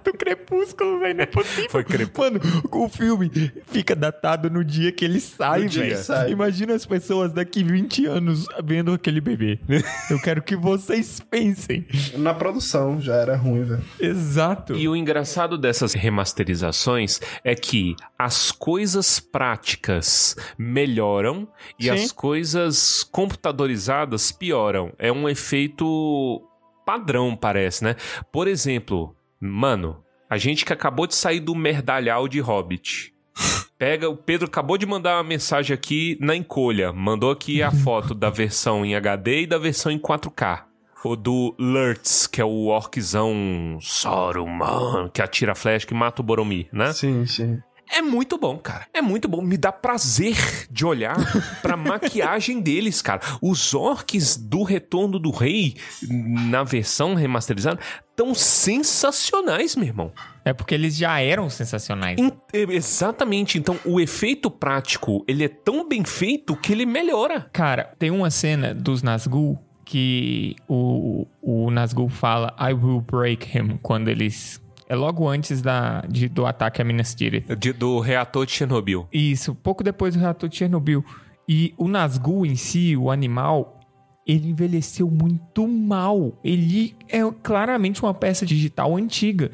Do 0.05 0.13
Crepúsculo, 0.13 1.01
velho, 1.01 1.15
não 1.17 1.23
é 1.23 1.27
possível. 1.27 1.71
Foi 1.71 1.83
Crepúsculo. 1.83 2.41
Mano, 2.43 2.63
o 2.71 2.89
filme 2.89 3.31
fica 3.67 3.97
datado 3.97 4.51
no 4.51 4.63
dia 4.63 4.93
que 4.93 5.05
ele 5.05 5.19
sai, 5.19 5.67
velho. 5.67 5.97
Imagina 6.29 6.75
as 6.75 6.85
pessoas 6.85 7.33
daqui 7.33 7.65
20 7.65 8.07
anos 8.07 8.47
vendo 8.63 8.93
aquele 8.93 9.21
bebê. 9.21 9.59
Eu 10.11 10.21
quero 10.21 10.43
que 10.43 10.57
vocês 10.57 11.21
pensem. 11.21 11.87
Na 12.17 12.35
produção 12.35 13.01
já 13.01 13.15
era 13.15 13.37
ruim, 13.37 13.65
velho. 13.65 13.83
Exato. 13.99 14.75
E 14.75 14.87
o 14.89 14.95
engraçado 14.95 15.57
dessas 15.57 15.95
remasterizações 15.95 17.21
é 17.43 17.55
que 17.55 17.97
as 18.19 18.53
coisas 18.53 19.19
práticas 19.19 20.37
melhoram 20.59 21.49
e 21.79 21.85
Sim. 21.85 21.91
as 21.91 22.13
coisas 22.13 23.03
computadorizadas 23.05 24.31
pioram. 24.31 24.93
É 24.99 25.11
um 25.15 25.29
efeito 25.29 26.43
padrão, 26.85 27.37
parece, 27.37 27.85
né? 27.85 27.97
Por 28.31 28.47
exemplo, 28.47 29.17
mano, 29.41 30.03
a 30.29 30.37
gente 30.37 30.65
que 30.65 30.73
acabou 30.73 31.07
de 31.07 31.15
sair 31.15 31.41
do 31.41 31.55
merdalhau 31.55 32.29
de 32.29 32.41
Hobbit. 32.41 33.15
Pega, 33.79 34.09
o 34.09 34.17
Pedro 34.17 34.47
acabou 34.47 34.79
de 34.79 34.87
mandar 34.87 35.17
uma 35.17 35.25
mensagem 35.25 35.75
aqui 35.75 36.17
na 36.21 36.35
encolha. 36.35 36.93
Mandou 36.93 37.31
aqui 37.31 37.63
a 37.63 37.71
foto 37.85 38.15
da 38.15 38.31
versão 38.31 38.85
em 38.85 38.95
HD 38.95 39.43
e 39.43 39.47
da 39.47 39.59
versão 39.59 39.91
em 39.91 39.99
4K. 39.99 40.65
O 41.05 41.17
do 41.17 41.55
Lurtz, 41.59 42.27
que 42.27 42.41
é 42.41 42.45
o 42.45 42.69
orczão 42.69 43.79
Saruman, 43.79 45.11
que 45.13 45.21
atira 45.21 45.55
flecha, 45.55 45.87
que 45.87 45.93
mata 45.93 46.23
o 46.23 46.25
Boromir, 46.25 46.67
né? 46.73 46.95
Sim, 46.95 47.27
sim. 47.27 47.59
É 47.91 48.01
muito 48.03 48.37
bom, 48.39 48.57
cara. 48.59 48.87
É 48.93 49.01
muito 49.01 49.29
bom. 49.29 49.41
Me 49.43 49.57
dá 49.57 49.71
prazer 49.71 50.37
de 50.71 50.85
olhar 50.85 51.17
pra 51.63 51.77
maquiagem 51.77 52.61
deles, 52.61 53.01
cara. 53.03 53.21
Os 53.41 53.75
orcs 53.75 54.37
do 54.37 54.63
Retorno 54.63 55.19
do 55.19 55.31
Rei, 55.31 55.77
na 56.09 56.63
versão 56.65 57.15
remasterizada, 57.15 57.79
tão 58.17 58.35
sensacionais, 58.35 59.77
meu 59.77 59.87
irmão. 59.87 60.13
É 60.45 60.53
porque 60.53 60.75
eles 60.75 60.97
já 60.97 61.21
eram 61.21 61.49
sensacionais. 61.51 62.19
In- 62.19 62.33
exatamente. 62.53 63.59
Então, 63.59 63.79
o 63.85 64.01
efeito 64.01 64.51
prático, 64.51 65.25
ele 65.27 65.45
é 65.45 65.49
tão 65.49 65.89
bem 65.89 66.05
feito 66.05 66.57
que 66.57 66.73
ele 66.73 66.87
melhora. 66.87 67.49
Cara, 67.53 67.93
tem 67.99 68.11
uma 68.11 68.31
cena 68.31 68.75
dos 68.75 69.03
Nazgûl 69.03 69.59
que 69.85 70.57
o, 70.67 71.27
o 71.43 71.71
Nazgûl 71.71 72.09
fala 72.09 72.55
I 72.59 72.73
will 72.73 73.01
break 73.01 73.57
him 73.57 73.79
quando 73.83 74.09
eles... 74.09 74.61
É 74.89 74.95
logo 74.95 75.29
antes 75.29 75.63
da, 75.63 76.03
de- 76.03 76.29
do 76.29 76.45
ataque 76.47 76.83
a 76.83 76.85
Minas 76.85 77.15
Tirith. 77.15 77.55
De- 77.57 77.73
do 77.73 78.01
reator 78.01 78.45
de 78.47 78.53
Chernobyl. 78.53 79.07
Isso, 79.13 79.55
pouco 79.55 79.83
depois 79.83 80.15
do 80.15 80.21
reator 80.21 80.49
de 80.49 80.57
Chernobyl. 80.57 81.05
E 81.49 81.75
o 81.77 81.89
Nazgûl 81.89 82.45
em 82.47 82.55
si, 82.57 82.97
o 82.97 83.11
animal, 83.11 83.81
ele 84.27 84.49
envelheceu 84.51 85.11
muito 85.11 85.67
mal. 85.67 86.39
Ele 86.45 86.95
é 87.09 87.21
claramente 87.43 88.03
uma 88.03 88.13
peça 88.15 88.45
digital 88.45 88.97
antiga. 88.97 89.51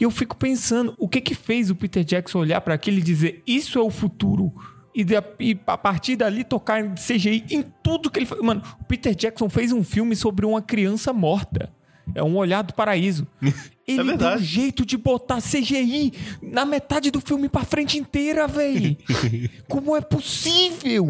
E 0.00 0.04
eu 0.04 0.10
fico 0.10 0.36
pensando, 0.36 0.94
o 0.98 1.08
que 1.08 1.20
que 1.20 1.34
fez 1.34 1.70
o 1.70 1.74
Peter 1.74 2.02
Jackson 2.04 2.38
olhar 2.38 2.60
para 2.60 2.74
aquilo 2.74 2.98
e 2.98 3.02
dizer, 3.02 3.42
isso 3.46 3.78
é 3.78 3.82
o 3.82 3.90
futuro? 3.90 4.52
E, 4.94 5.04
de- 5.04 5.14
e 5.38 5.58
a 5.66 5.76
partir 5.76 6.16
dali 6.16 6.42
tocar 6.44 6.80
em 6.82 6.94
CGI 6.94 7.44
em 7.50 7.62
tudo 7.82 8.10
que 8.10 8.18
ele 8.18 8.26
faz. 8.26 8.40
Mano, 8.40 8.62
o 8.80 8.84
Peter 8.84 9.14
Jackson 9.14 9.48
fez 9.50 9.70
um 9.70 9.84
filme 9.84 10.16
sobre 10.16 10.46
uma 10.46 10.62
criança 10.62 11.12
morta. 11.12 11.70
É 12.14 12.22
um 12.22 12.36
olhar 12.36 12.62
do 12.62 12.72
paraíso. 12.72 13.26
Ele 13.86 14.16
deu 14.16 14.28
um 14.28 14.38
jeito 14.38 14.84
de 14.84 14.96
botar 14.96 15.40
CGI 15.40 16.12
na 16.42 16.64
metade 16.64 17.10
do 17.10 17.20
filme 17.20 17.48
pra 17.48 17.62
frente 17.64 17.96
inteira, 17.98 18.48
véi. 18.48 18.98
Como 19.68 19.94
é 19.96 20.00
possível? 20.00 21.06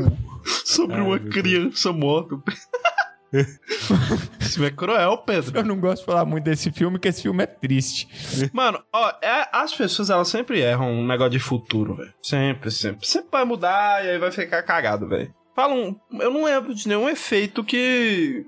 Sobre 0.64 1.00
uma 1.00 1.18
criança 1.18 1.90
morta. 1.92 2.36
Isso 4.40 4.64
é 4.64 4.70
cruel, 4.70 5.18
Pedro. 5.18 5.58
Eu 5.58 5.64
não 5.64 5.78
gosto 5.80 6.00
de 6.02 6.06
falar 6.06 6.24
muito 6.24 6.44
desse 6.44 6.70
filme, 6.70 6.96
porque 6.96 7.08
esse 7.08 7.22
filme 7.22 7.42
é 7.42 7.46
triste. 7.46 8.08
Mano, 8.52 8.82
ó, 8.92 9.10
é- 9.22 9.48
as 9.52 9.74
pessoas 9.74 10.10
elas 10.10 10.28
sempre 10.28 10.60
erram 10.60 10.90
um 10.92 11.06
negócio 11.06 11.32
de 11.32 11.38
futuro, 11.38 11.96
velho. 11.96 12.12
Sempre, 12.22 12.70
sempre. 12.70 13.06
Sempre 13.06 13.28
vai 13.32 13.44
mudar 13.44 14.04
e 14.04 14.10
aí 14.10 14.18
vai 14.18 14.30
ficar 14.30 14.62
cagado, 14.62 15.08
velho. 15.08 15.34
Falam, 15.54 15.98
eu 16.20 16.30
não 16.30 16.44
lembro 16.44 16.74
de 16.74 16.86
nenhum 16.86 17.08
efeito 17.08 17.64
que 17.64 18.44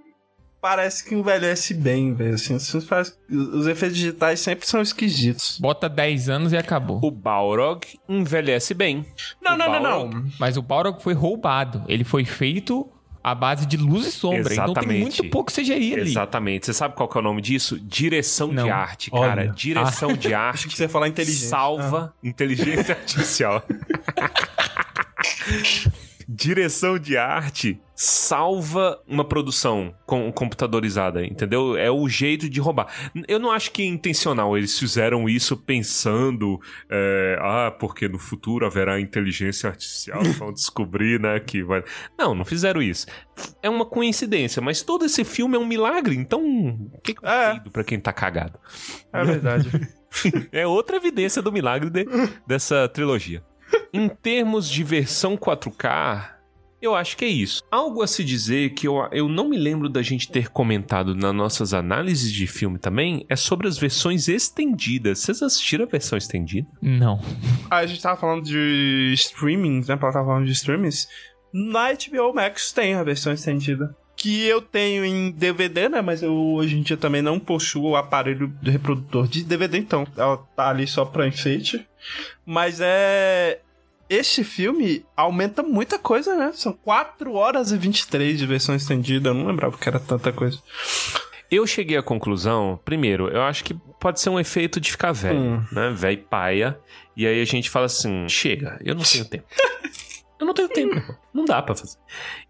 parece 0.61 1.05
que 1.05 1.14
envelhece 1.14 1.73
bem, 1.75 2.14
velho. 2.14 2.35
Assim, 2.35 2.55
os 2.55 3.66
efeitos 3.66 3.97
digitais 3.97 4.40
sempre 4.40 4.66
são 4.66 4.81
esquisitos. 4.83 5.59
Bota 5.61 5.88
10 5.88 6.29
anos 6.29 6.53
e 6.53 6.57
acabou. 6.57 7.01
O 7.03 7.11
Balrog 7.11 7.81
envelhece 8.09 8.75
bem. 8.75 9.05
Não, 9.42 9.55
O 9.55 9.59
não, 9.59 9.66
não, 9.73 9.83
Balrog- 9.83 10.14
não. 10.14 10.25
Mas 10.38 10.57
o 10.57 10.62
Balrog 10.62 11.03
foi 11.03 11.14
roubado. 11.14 11.85
Ele 11.88 12.05
foi 12.05 12.25
feito 12.25 12.88
à 13.23 13.35
base 13.35 13.66
de 13.66 13.77
luz 13.77 14.07
e 14.07 14.12
sombra. 14.12 14.53
Então 14.53 14.73
tem 14.73 14.75
Exatamente. 14.75 15.21
muito 15.23 15.31
pouco 15.31 15.53
CGI 15.53 15.94
ali. 15.94 16.11
Exatamente. 16.11 16.66
Você 16.66 16.73
sabe 16.73 16.94
qual 16.94 17.09
que 17.09 17.18
é 17.18 17.21
o 17.21 17.25
nome 17.25 17.42
disso? 17.42 17.79
Direção 17.81 18.49
de 18.49 18.55
Não. 18.55 18.73
arte, 18.73 19.11
cara. 19.11 19.42
Olha. 19.42 19.53
Direção 19.53 20.12
de 20.14 20.33
arte. 20.35 20.59
Acho 20.61 20.68
que 20.68 20.77
você 20.77 20.85
ia 20.85 20.88
falar 20.88 21.09
inteligente. 21.09 21.47
Salva 21.49 22.14
inteligência 22.23 22.94
artificial. 22.97 23.62
Direção 26.29 26.99
de 26.99 27.16
arte 27.16 27.81
salva 28.01 28.97
uma 29.09 29.25
produção 29.25 29.93
com, 30.07 30.31
computadorizada, 30.31 31.27
entendeu? 31.27 31.77
É 31.77 31.91
o 31.91 32.09
jeito 32.09 32.49
de 32.49 32.61
roubar. 32.61 32.87
Eu 33.27 33.41
não 33.41 33.51
acho 33.51 33.73
que 33.73 33.83
é 33.83 33.87
intencional. 33.87 34.57
Eles 34.57 34.79
fizeram 34.79 35.29
isso 35.29 35.57
pensando, 35.57 36.61
é, 36.89 37.37
ah, 37.41 37.73
porque 37.77 38.09
no 38.09 38.17
futuro 38.17 38.65
haverá 38.65 39.01
inteligência 39.01 39.69
artificial, 39.69 40.23
vão 40.39 40.53
descobrir, 40.53 41.19
né, 41.19 41.41
que 41.41 41.61
vai. 41.65 41.83
Não, 42.17 42.37
não 42.37 42.45
fizeram 42.45 42.81
isso. 42.81 43.05
É 43.61 43.69
uma 43.69 43.85
coincidência, 43.85 44.63
mas 44.63 44.81
todo 44.81 45.05
esse 45.05 45.25
filme 45.25 45.57
é 45.57 45.59
um 45.59 45.67
milagre. 45.67 46.15
Então, 46.15 46.41
o 46.95 47.01
que, 47.03 47.15
que 47.15 47.25
eu 47.25 47.29
É. 47.29 47.61
pra 47.73 47.83
quem 47.83 47.99
tá 47.99 48.13
cagado? 48.13 48.61
É 49.13 49.25
verdade. 49.25 49.71
É 50.51 50.67
outra 50.67 50.97
evidência 50.97 51.43
do 51.43 51.53
milagre 51.53 51.91
de- 51.91 52.07
dessa 52.47 52.89
trilogia. 52.89 53.43
Em 53.93 54.09
termos 54.09 54.67
de 54.67 54.83
versão 54.83 55.37
4K, 55.37 56.38
eu 56.81 56.95
acho 56.95 57.17
que 57.17 57.25
é 57.25 57.29
isso. 57.29 57.62
Algo 57.71 58.03
a 58.03 58.07
se 58.07 58.25
dizer 58.25 58.71
que 58.71 58.87
eu, 58.87 58.97
eu 59.12 59.29
não 59.29 59.49
me 59.49 59.57
lembro 59.57 59.88
da 59.88 60.03
gente 60.03 60.31
ter 60.31 60.49
comentado 60.49 61.14
nas 61.14 61.35
nossas 61.35 61.75
análises 61.75 62.33
de 62.33 62.47
filme 62.47 62.79
também 62.79 63.25
é 63.29 63.37
sobre 63.37 63.67
as 63.67 63.79
versões 63.79 64.29
estendidas. 64.29 65.19
Vocês 65.21 65.43
assistiram 65.43 65.85
a 65.85 65.88
versão 65.88 66.17
estendida? 66.17 66.69
Não. 66.81 67.21
a 67.71 67.85
gente 67.87 68.01
tava 68.01 68.21
falando 68.21 68.45
de 68.45 69.12
streaming, 69.14 69.85
né? 69.87 69.97
Plataforma 69.97 70.45
de 70.45 70.53
streamings. 70.53 71.09
Na 71.53 71.93
HBO 71.93 72.35
Max 72.35 72.73
tem 72.73 72.95
a 72.95 73.03
versão 73.03 73.33
estendida. 73.33 73.95
Que 74.17 74.45
eu 74.45 74.61
tenho 74.61 75.05
em 75.05 75.31
DVD, 75.31 75.88
né? 75.88 76.01
Mas 76.01 76.23
eu 76.23 76.35
hoje 76.35 76.77
em 76.77 76.83
dia 76.83 76.97
também 76.97 77.23
não 77.23 77.38
possuo 77.38 77.91
o 77.91 77.97
aparelho 77.97 78.49
de 78.61 78.71
reprodutor 78.71 79.29
de 79.29 79.45
DVD, 79.45 79.79
então 79.79 80.05
ela 80.17 80.37
tá 80.57 80.71
ali 80.71 80.88
só 80.88 81.05
pra 81.05 81.29
enfeite. 81.29 81.87
Mas 82.45 82.81
é. 82.81 83.61
Este 84.09 84.42
filme 84.42 85.05
aumenta 85.16 85.62
muita 85.62 85.99
coisa, 85.99 86.35
né? 86.37 86.51
São 86.55 86.73
4 86.73 87.33
horas 87.35 87.73
e 87.73 87.77
23 87.77 88.38
de 88.38 88.47
versão 88.47 88.75
estendida. 88.75 89.31
Eu 89.31 89.35
não 89.35 89.47
lembrava 89.47 89.77
que 89.77 89.88
era 89.88 90.01
tanta 90.01 90.33
coisa. 90.33 90.59
Eu 91.51 91.66
cheguei 91.66 91.97
à 91.97 92.03
conclusão, 92.03 92.79
primeiro, 92.85 93.29
eu 93.29 93.42
acho 93.42 93.64
que 93.64 93.75
pode 93.99 94.21
ser 94.21 94.29
um 94.31 94.38
efeito 94.40 94.79
de 94.81 94.90
ficar 94.90 95.12
velho, 95.12 95.38
Hum. 95.38 95.64
né? 95.73 95.90
Velho 95.94 96.23
paia. 96.25 96.79
E 97.16 97.27
aí 97.27 97.40
a 97.40 97.44
gente 97.44 97.68
fala 97.71 97.87
assim: 97.87 98.29
chega, 98.29 98.79
eu 98.85 98.94
não 98.94 99.03
tenho 99.03 99.25
tempo. 99.25 99.47
Eu 100.40 100.47
não 100.47 100.55
tenho 100.55 100.68
tempo, 100.68 101.16
não 101.35 101.44
dá 101.44 101.61
pra 101.61 101.75
fazer. 101.75 101.99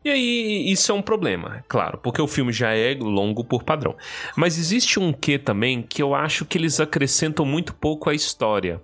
E 0.05 0.11
aí, 0.11 0.71
isso 0.71 0.93
é 0.93 0.95
um 0.95 1.01
problema, 1.01 1.65
claro, 1.67 1.97
porque 1.97 2.21
o 2.21 2.29
filme 2.29 2.53
já 2.53 2.75
é 2.75 2.95
longo 2.95 3.43
por 3.43 3.63
padrão. 3.63 3.97
Mas 4.37 4.59
existe 4.59 5.01
um 5.01 5.11
quê 5.11 5.39
também 5.39 5.81
que 5.81 6.03
eu 6.03 6.15
acho 6.15 6.45
que 6.45 6.59
eles 6.59 6.81
acrescentam 6.81 7.47
muito 7.47 7.75
pouco 7.75 8.11
à 8.11 8.15
história. 8.15 8.83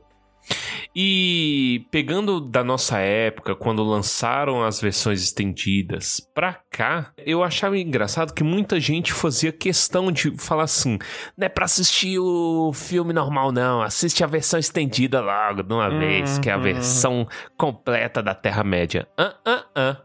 E 0.94 1.86
pegando 1.90 2.40
da 2.40 2.62
nossa 2.62 2.98
época, 2.98 3.54
quando 3.54 3.82
lançaram 3.82 4.62
as 4.62 4.80
versões 4.80 5.22
estendidas 5.22 6.20
pra 6.32 6.60
cá, 6.70 7.12
eu 7.18 7.42
achava 7.42 7.76
engraçado 7.76 8.32
que 8.32 8.44
muita 8.44 8.78
gente 8.78 9.12
fazia 9.12 9.50
questão 9.50 10.12
de 10.12 10.36
falar 10.38 10.64
assim: 10.64 10.98
não 11.36 11.46
é 11.46 11.48
pra 11.48 11.64
assistir 11.64 12.18
o 12.18 12.72
filme 12.72 13.12
normal, 13.12 13.50
não, 13.50 13.82
assiste 13.82 14.22
a 14.22 14.26
versão 14.28 14.60
estendida 14.60 15.20
logo 15.20 15.62
de 15.62 15.72
uma 15.72 15.90
vez, 15.90 16.38
que 16.38 16.48
é 16.48 16.52
a 16.52 16.56
uhum. 16.56 16.62
versão 16.62 17.28
completa 17.56 18.22
da 18.22 18.34
Terra-média. 18.34 19.08
Ah, 19.18 19.34
ah, 19.44 19.64
ah. 19.74 19.96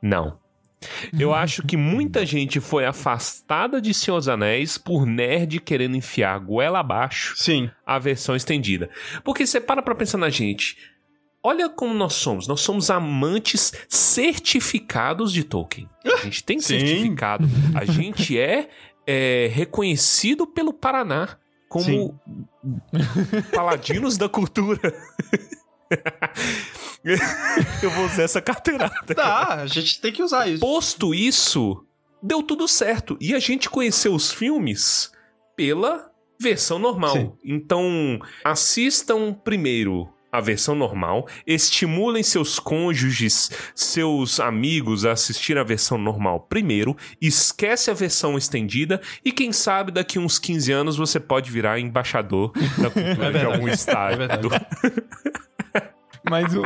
Não. 0.00 0.43
Eu 1.18 1.34
acho 1.34 1.62
que 1.62 1.76
muita 1.76 2.24
gente 2.24 2.60
foi 2.60 2.84
afastada 2.84 3.80
de 3.80 3.92
Senhor 3.94 4.18
dos 4.18 4.28
Anéis 4.28 4.78
por 4.78 5.06
nerd 5.06 5.60
querendo 5.60 5.96
enfiar 5.96 6.38
goela 6.38 6.80
abaixo 6.80 7.34
Sim. 7.36 7.70
a 7.86 7.98
versão 7.98 8.34
estendida. 8.36 8.90
Porque 9.22 9.46
você 9.46 9.60
para 9.60 9.82
pra 9.82 9.94
pensar 9.94 10.18
na 10.18 10.30
gente. 10.30 10.76
Olha 11.42 11.68
como 11.68 11.92
nós 11.92 12.14
somos. 12.14 12.48
Nós 12.48 12.60
somos 12.60 12.90
amantes 12.90 13.72
certificados 13.88 15.32
de 15.32 15.44
Tolkien. 15.44 15.88
A 16.04 16.24
gente 16.24 16.42
tem 16.42 16.58
Sim. 16.58 16.78
certificado. 16.78 17.46
A 17.74 17.84
gente 17.90 18.38
é, 18.38 18.68
é, 19.06 19.50
reconhecido 19.52 20.46
pelo 20.46 20.72
Paraná 20.72 21.36
como 21.68 22.18
paladinos 23.52 24.16
da 24.16 24.28
cultura. 24.28 24.80
Eu 27.82 27.90
vou 27.90 28.06
usar 28.06 28.22
essa 28.22 28.40
carteirada. 28.40 29.14
Tá, 29.14 29.60
a 29.60 29.66
gente 29.66 30.00
tem 30.00 30.12
que 30.12 30.22
usar 30.22 30.48
isso. 30.48 30.60
Posto 30.60 31.14
isso, 31.14 31.84
deu 32.22 32.42
tudo 32.42 32.66
certo. 32.66 33.16
E 33.20 33.34
a 33.34 33.38
gente 33.38 33.68
conheceu 33.68 34.14
os 34.14 34.32
filmes 34.32 35.12
pela 35.54 36.10
versão 36.40 36.78
normal. 36.78 37.12
Sim. 37.12 37.32
Então, 37.44 38.18
assistam 38.42 39.32
primeiro 39.32 40.08
a 40.32 40.40
versão 40.40 40.74
normal, 40.74 41.28
estimulem 41.46 42.24
seus 42.24 42.58
cônjuges, 42.58 43.52
seus 43.72 44.40
amigos 44.40 45.04
a 45.04 45.12
assistir 45.12 45.56
a 45.56 45.62
versão 45.62 45.96
normal 45.96 46.40
primeiro, 46.40 46.96
esquece 47.20 47.88
a 47.88 47.94
versão 47.94 48.36
estendida 48.36 49.00
e 49.24 49.30
quem 49.30 49.52
sabe 49.52 49.92
daqui 49.92 50.18
uns 50.18 50.36
15 50.40 50.72
anos 50.72 50.96
você 50.96 51.20
pode 51.20 51.52
virar 51.52 51.78
embaixador 51.78 52.50
da 52.78 52.90
cultura 52.90 53.30
de 53.38 53.44
algum 53.44 53.68
estado. 53.68 54.24
É. 54.24 55.44
Mas 56.28 56.54
o, 56.54 56.62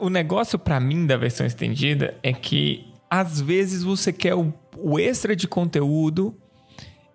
o- 0.00 0.10
negócio 0.10 0.58
pra 0.58 0.80
mim 0.80 1.06
da 1.06 1.16
versão 1.16 1.46
estendida 1.46 2.16
é 2.22 2.32
que 2.32 2.86
às 3.10 3.40
vezes 3.40 3.82
você 3.82 4.12
quer 4.12 4.34
o, 4.34 4.52
o 4.76 4.98
extra 4.98 5.36
de 5.36 5.46
conteúdo 5.46 6.34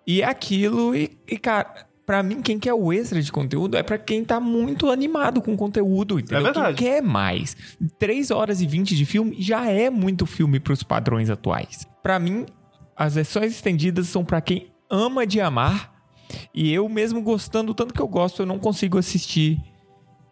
e 0.06 0.22
é 0.22 0.24
aquilo 0.24 0.94
e, 0.94 1.18
e 1.26 1.36
cara, 1.36 1.86
pra 2.06 2.22
mim 2.22 2.40
quem 2.40 2.58
quer 2.58 2.72
o 2.72 2.92
extra 2.92 3.20
de 3.20 3.30
conteúdo 3.32 3.76
é 3.76 3.82
pra 3.82 3.98
quem 3.98 4.24
tá 4.24 4.38
muito 4.38 4.90
animado 4.90 5.42
com 5.42 5.52
o 5.54 5.56
conteúdo, 5.56 6.18
entendeu? 6.20 6.44
verdade. 6.44 6.76
Quem 6.76 6.86
quer 6.92 7.02
mais. 7.02 7.56
3 7.98 8.30
horas 8.30 8.60
e 8.60 8.66
20 8.66 8.96
de 8.96 9.04
filme 9.04 9.36
já 9.40 9.68
é 9.70 9.90
muito 9.90 10.24
filme 10.24 10.60
pros 10.60 10.82
padrões 10.84 11.28
atuais. 11.30 11.86
Pra 12.02 12.18
mim, 12.18 12.46
as 12.96 13.16
versões 13.16 13.52
estendidas 13.52 14.06
são 14.08 14.24
pra 14.24 14.40
quem 14.40 14.68
ama 14.88 15.26
de 15.26 15.40
amar 15.40 15.92
e 16.54 16.72
eu 16.72 16.88
mesmo 16.88 17.20
gostando 17.22 17.74
tanto 17.74 17.92
que 17.92 18.00
eu 18.00 18.08
gosto, 18.08 18.42
eu 18.42 18.46
não 18.46 18.58
consigo 18.58 18.98
assistir 18.98 19.60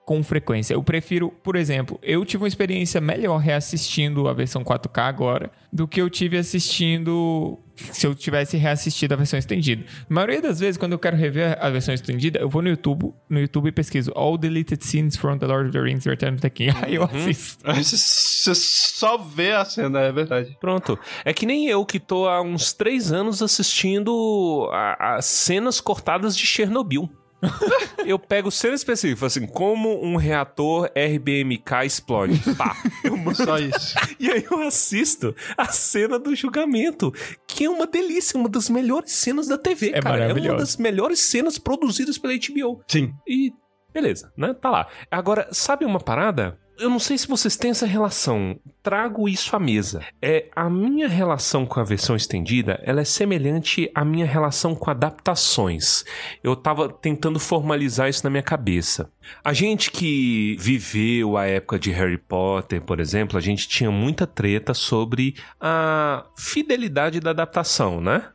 com 0.07 0.23
frequência. 0.23 0.73
Eu 0.73 0.85
prefiro, 0.85 1.31
por 1.43 1.57
exemplo, 1.57 1.99
eu 2.01 2.25
tive 2.25 2.45
uma 2.45 2.49
experiência 2.49 3.01
melhor 3.01 3.39
reassistindo 3.39 4.29
a 4.29 4.33
versão 4.33 4.63
4K 4.63 5.03
agora 5.03 5.51
do 5.73 5.89
que 5.89 6.01
eu 6.01 6.09
tive 6.09 6.39
assistindo 6.39 7.59
se 7.75 8.07
eu 8.07 8.15
tivesse 8.15 8.57
reassistido 8.57 9.15
a 9.15 9.17
versão 9.17 9.37
estendida. 9.37 9.85
Na 10.09 10.15
maioria 10.15 10.41
das 10.41 10.61
vezes, 10.61 10.79
quando 10.79 10.93
eu 10.93 10.99
quero 10.99 11.17
rever 11.17 11.59
a 11.61 11.69
versão 11.69 11.93
estendida, 11.93 12.39
eu 12.39 12.49
vou 12.49 12.63
no 12.63 12.69
YouTube, 12.69 13.13
no 13.29 13.41
YouTube 13.41 13.69
e 13.69 13.73
pesquiso 13.73 14.13
All 14.15 14.39
Deleted 14.39 14.83
Scenes 14.83 15.17
from 15.17 15.39
The 15.39 15.47
Lord 15.47 15.69
of 15.69 15.73
the 15.73 15.83
Rings 15.83 16.07
Return 16.07 16.37
of 16.37 16.41
the 16.41 16.51
King. 16.51 16.73
Aí 16.81 16.95
eu 16.95 17.03
assisto. 17.03 17.65
Aí 17.69 17.83
Você 17.83 18.55
só 18.55 19.19
vê 19.19 19.53
a 19.53 19.65
cena, 19.65 20.01
é 20.03 20.13
verdade. 20.13 20.57
Pronto. 20.61 20.97
É 21.25 21.35
que 21.35 21.45
nem 21.45 21.67
eu 21.67 21.85
que 21.85 21.99
tô 21.99 22.29
há 22.29 22.41
uns 22.41 22.73
três 22.73 23.13
anos 23.13 23.43
assistindo 23.43 24.71
as 25.01 25.27
cenas 25.27 25.81
cortadas 25.81 26.37
de 26.37 26.47
Chernobyl. 26.47 27.11
eu 28.05 28.19
pego 28.19 28.51
cena 28.51 28.75
específica, 28.75 29.27
assim, 29.27 29.47
como 29.47 30.03
um 30.05 30.17
reator 30.17 30.91
RBMK 30.97 31.85
explode. 31.85 32.41
Pá. 32.57 32.77
Eu 33.05 33.17
mando 33.17 33.37
Só 33.37 33.59
isso. 33.59 33.95
E 34.19 34.31
aí 34.31 34.47
eu 34.51 34.63
assisto 34.67 35.35
a 35.57 35.67
cena 35.67 36.19
do 36.19 36.35
julgamento, 36.35 37.13
que 37.47 37.65
é 37.65 37.71
uma 37.71 37.87
delícia, 37.87 38.39
uma 38.39 38.49
das 38.49 38.71
melhores 38.71 39.13
cenas 39.13 39.47
da 39.47 39.59
TV, 39.59 39.91
É 39.95 40.01
cara. 40.01 40.25
É 40.25 40.33
uma 40.33 40.57
das 40.57 40.77
melhores 40.77 41.21
cenas 41.21 41.59
produzidas 41.59 42.17
pela 42.19 42.33
HBO. 42.35 42.81
Sim. 42.89 43.13
E 43.27 43.53
beleza, 43.97 44.31
né? 44.37 44.53
Tá 44.53 44.69
lá. 44.69 44.89
Agora, 45.11 45.49
sabe 45.53 45.87
uma 45.87 45.99
parada? 45.99 46.59
Eu 46.79 46.91
não 46.91 46.99
sei 46.99 47.17
se 47.17 47.27
vocês 47.27 47.57
têm 47.57 47.71
essa 47.71 47.87
relação. 47.87 48.61
Trago 48.83 49.27
isso 49.27 49.57
à 49.57 49.59
mesa. 49.59 50.05
É 50.21 50.51
a 50.55 50.69
minha 50.69 51.09
relação 51.09 51.65
com 51.65 51.81
a 51.81 51.85
versão 51.85 52.15
estendida, 52.15 52.79
ela 52.85 53.01
é 53.01 53.05
semelhante 53.05 53.91
à 53.95 54.05
minha 54.05 54.27
relação 54.27 54.75
com 54.75 54.91
adaptações. 54.91 56.05
Eu 56.45 56.55
tava 56.55 56.91
tentando 56.91 57.41
formalizar 57.41 58.11
isso 58.11 58.23
na 58.23 58.29
minha 58.29 58.43
cabeça. 58.43 59.11
A 59.43 59.55
gente 59.55 59.91
que 59.91 60.57
viveu 60.61 61.39
a 61.39 61.47
época 61.47 61.79
de 61.79 61.91
Harry 61.91 62.19
Potter, 62.19 62.83
por 62.83 63.01
exemplo, 63.01 63.39
a 63.39 63.41
gente 63.41 63.67
tinha 63.67 63.91
muita 63.91 64.27
treta 64.27 64.75
sobre 64.75 65.37
a 65.59 66.27
fidelidade 66.37 67.19
da 67.19 67.31
adaptação, 67.31 68.03
né? 68.03 68.29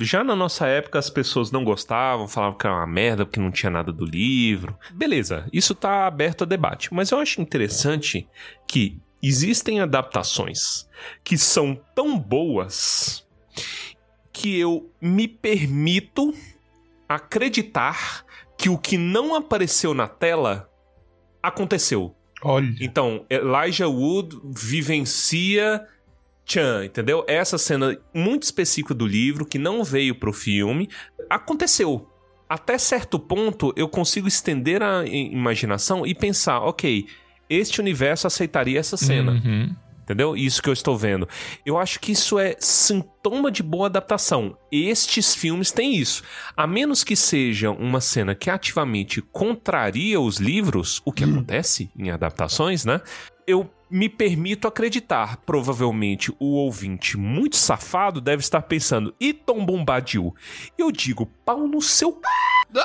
Já 0.00 0.22
na 0.22 0.36
nossa 0.36 0.66
época 0.66 0.98
as 0.98 1.08
pessoas 1.08 1.50
não 1.50 1.64
gostavam, 1.64 2.28
falavam 2.28 2.58
que 2.58 2.66
era 2.66 2.76
uma 2.76 2.86
merda 2.86 3.24
porque 3.24 3.40
não 3.40 3.50
tinha 3.50 3.70
nada 3.70 3.92
do 3.92 4.04
livro. 4.04 4.76
Beleza, 4.92 5.48
isso 5.52 5.74
tá 5.74 6.06
aberto 6.06 6.44
a 6.44 6.46
debate. 6.46 6.92
Mas 6.92 7.10
eu 7.10 7.18
acho 7.18 7.40
interessante 7.40 8.28
que 8.66 8.98
existem 9.22 9.80
adaptações 9.80 10.88
que 11.24 11.38
são 11.38 11.78
tão 11.94 12.18
boas 12.18 13.26
que 14.32 14.58
eu 14.58 14.90
me 15.00 15.26
permito 15.26 16.34
acreditar 17.08 18.24
que 18.56 18.68
o 18.68 18.78
que 18.78 18.98
não 18.98 19.34
apareceu 19.34 19.94
na 19.94 20.06
tela 20.06 20.70
aconteceu. 21.42 22.14
Olha. 22.42 22.72
Então, 22.80 23.24
Elijah 23.30 23.88
Wood 23.88 24.38
vivencia 24.44 25.84
Chan, 26.48 26.84
entendeu? 26.86 27.24
Essa 27.28 27.58
cena 27.58 27.96
muito 28.14 28.44
específica 28.44 28.94
do 28.94 29.06
livro, 29.06 29.44
que 29.44 29.58
não 29.58 29.84
veio 29.84 30.14
pro 30.14 30.32
filme, 30.32 30.88
aconteceu. 31.28 32.08
Até 32.48 32.78
certo 32.78 33.18
ponto, 33.18 33.72
eu 33.76 33.88
consigo 33.88 34.26
estender 34.26 34.82
a 34.82 35.04
imaginação 35.06 36.06
e 36.06 36.14
pensar, 36.14 36.60
ok, 36.60 37.06
este 37.50 37.80
universo 37.80 38.26
aceitaria 38.26 38.80
essa 38.80 38.96
cena. 38.96 39.32
Uhum. 39.32 39.76
Entendeu? 40.02 40.34
Isso 40.34 40.62
que 40.62 40.70
eu 40.70 40.72
estou 40.72 40.96
vendo. 40.96 41.28
Eu 41.66 41.76
acho 41.76 42.00
que 42.00 42.12
isso 42.12 42.38
é 42.38 42.56
sintoma 42.58 43.50
de 43.50 43.62
boa 43.62 43.88
adaptação. 43.88 44.56
Estes 44.72 45.34
filmes 45.34 45.70
têm 45.70 45.94
isso. 45.94 46.22
A 46.56 46.66
menos 46.66 47.04
que 47.04 47.14
seja 47.14 47.70
uma 47.70 48.00
cena 48.00 48.34
que 48.34 48.48
ativamente 48.48 49.20
contraria 49.20 50.18
os 50.18 50.38
livros, 50.38 51.02
o 51.04 51.12
que 51.12 51.24
acontece 51.24 51.90
em 51.94 52.10
adaptações, 52.10 52.86
né? 52.86 53.02
Eu 53.46 53.70
me 53.90 54.08
permito 54.08 54.68
acreditar. 54.68 55.38
Provavelmente 55.38 56.34
o 56.38 56.54
ouvinte 56.54 57.16
muito 57.16 57.56
safado 57.56 58.20
deve 58.20 58.40
estar 58.40 58.62
pensando, 58.62 59.14
e 59.20 59.32
Tom 59.32 59.64
Bombadil? 59.64 60.34
Eu 60.76 60.90
digo, 60.92 61.26
pau 61.44 61.66
no 61.66 61.80
seu. 61.80 62.20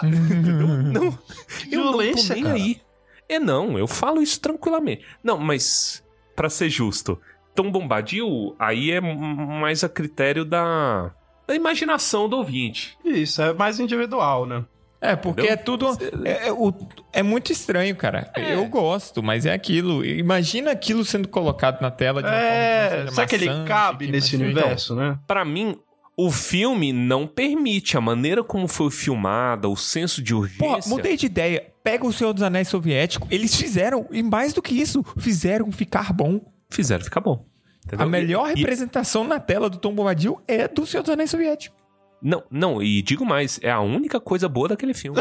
Entendeu? 0.04 0.68
Não, 0.68 1.04
eu 1.72 1.84
não 1.84 1.92
tô 1.92 1.98
Violência, 1.98 2.36
nem 2.36 2.44
cara. 2.44 2.56
aí. 2.56 2.82
É 3.30 3.40
não, 3.40 3.78
eu 3.78 3.88
falo 3.88 4.22
isso 4.22 4.40
tranquilamente. 4.40 5.06
Não, 5.24 5.38
mas 5.38 6.04
Pra 6.36 6.50
ser 6.50 6.70
justo, 6.70 7.20
Tom 7.54 7.72
Bombadil 7.72 8.56
aí 8.58 8.92
é 8.92 9.00
mais 9.00 9.84
a 9.84 9.90
critério 9.90 10.44
da, 10.44 11.14
da 11.48 11.56
imaginação 11.56 12.28
do 12.28 12.38
ouvinte. 12.38 12.98
Isso, 13.06 13.42
é 13.42 13.54
mais 13.54 13.80
individual, 13.80 14.46
né? 14.46 14.66
É, 15.04 15.16
porque 15.18 15.42
Entendeu? 15.42 15.54
é 15.54 15.58
tudo. 15.58 15.98
É, 16.26 16.48
é 16.48 16.52
o- 16.54 16.74
é 17.12 17.22
muito 17.22 17.52
estranho, 17.52 17.94
cara. 17.96 18.32
Eu 18.38 18.66
gosto, 18.68 19.22
mas 19.22 19.46
é 19.46 19.52
aquilo. 19.54 20.06
Imagina 20.06 20.72
aquilo 20.72 21.04
sendo 21.04 21.28
colocado 21.28 21.82
na 21.82 21.92
tela 21.92 22.22
de 22.24 22.30
uma 22.30 22.34
forma 22.34 22.50
que 22.50 22.56
É, 22.56 22.90
não 22.90 23.00
seja 23.00 23.12
será 23.16 23.28
que 23.28 23.36
ele 23.36 23.66
cabe 23.68 24.06
que 24.06 24.12
nesse 24.14 24.36
universo, 24.38 24.96
né? 24.96 25.20
Pra 25.28 25.44
mim, 25.44 25.78
o 26.16 26.32
filme 26.32 26.94
não 26.94 27.28
permite 27.28 27.98
a 27.98 28.02
maneira 28.02 28.44
como 28.44 28.68
foi 28.68 28.90
filmada, 28.92 29.68
o 29.68 29.76
senso 29.76 30.22
de 30.22 30.34
urgência. 30.34 30.66
Pô, 30.84 30.90
mudei 30.90 31.18
de 31.18 31.26
ideia. 31.26 31.68
Pega 31.84 32.06
o 32.06 32.14
Senhor 32.14 32.32
dos 32.32 32.44
Anéis 32.44 32.70
soviético. 32.70 33.28
Eles 33.30 33.54
fizeram, 33.56 34.08
e 34.10 34.24
mais 34.24 34.54
do 34.54 34.62
que 34.62 34.74
isso, 34.74 35.04
fizeram 35.18 35.70
ficar 35.72 36.14
bom. 36.14 36.40
Fizeram 36.70 37.04
ficar 37.04 37.20
bom. 37.20 37.46
entendeu? 37.86 38.06
A 38.06 38.10
melhor 38.10 38.48
E- 38.48 38.54
e- 38.54 38.56
representação 38.60 39.26
na 39.26 39.38
tela 39.42 39.70
do 39.70 39.78
Tom 39.78 39.94
Bombadil 39.94 40.40
é 40.48 40.66
do 40.70 40.86
Senhor 40.86 41.04
dos 41.04 41.12
Anéis 41.12 41.30
soviético. 41.30 41.76
Não, 42.24 42.42
não, 42.50 42.82
e 42.82 43.02
digo 43.02 43.26
mais, 43.26 43.60
é 43.62 43.70
a 43.70 43.82
única 43.82 44.18
coisa 44.18 44.48
boa 44.48 44.70
daquele 44.70 44.94
filme. 44.94 45.20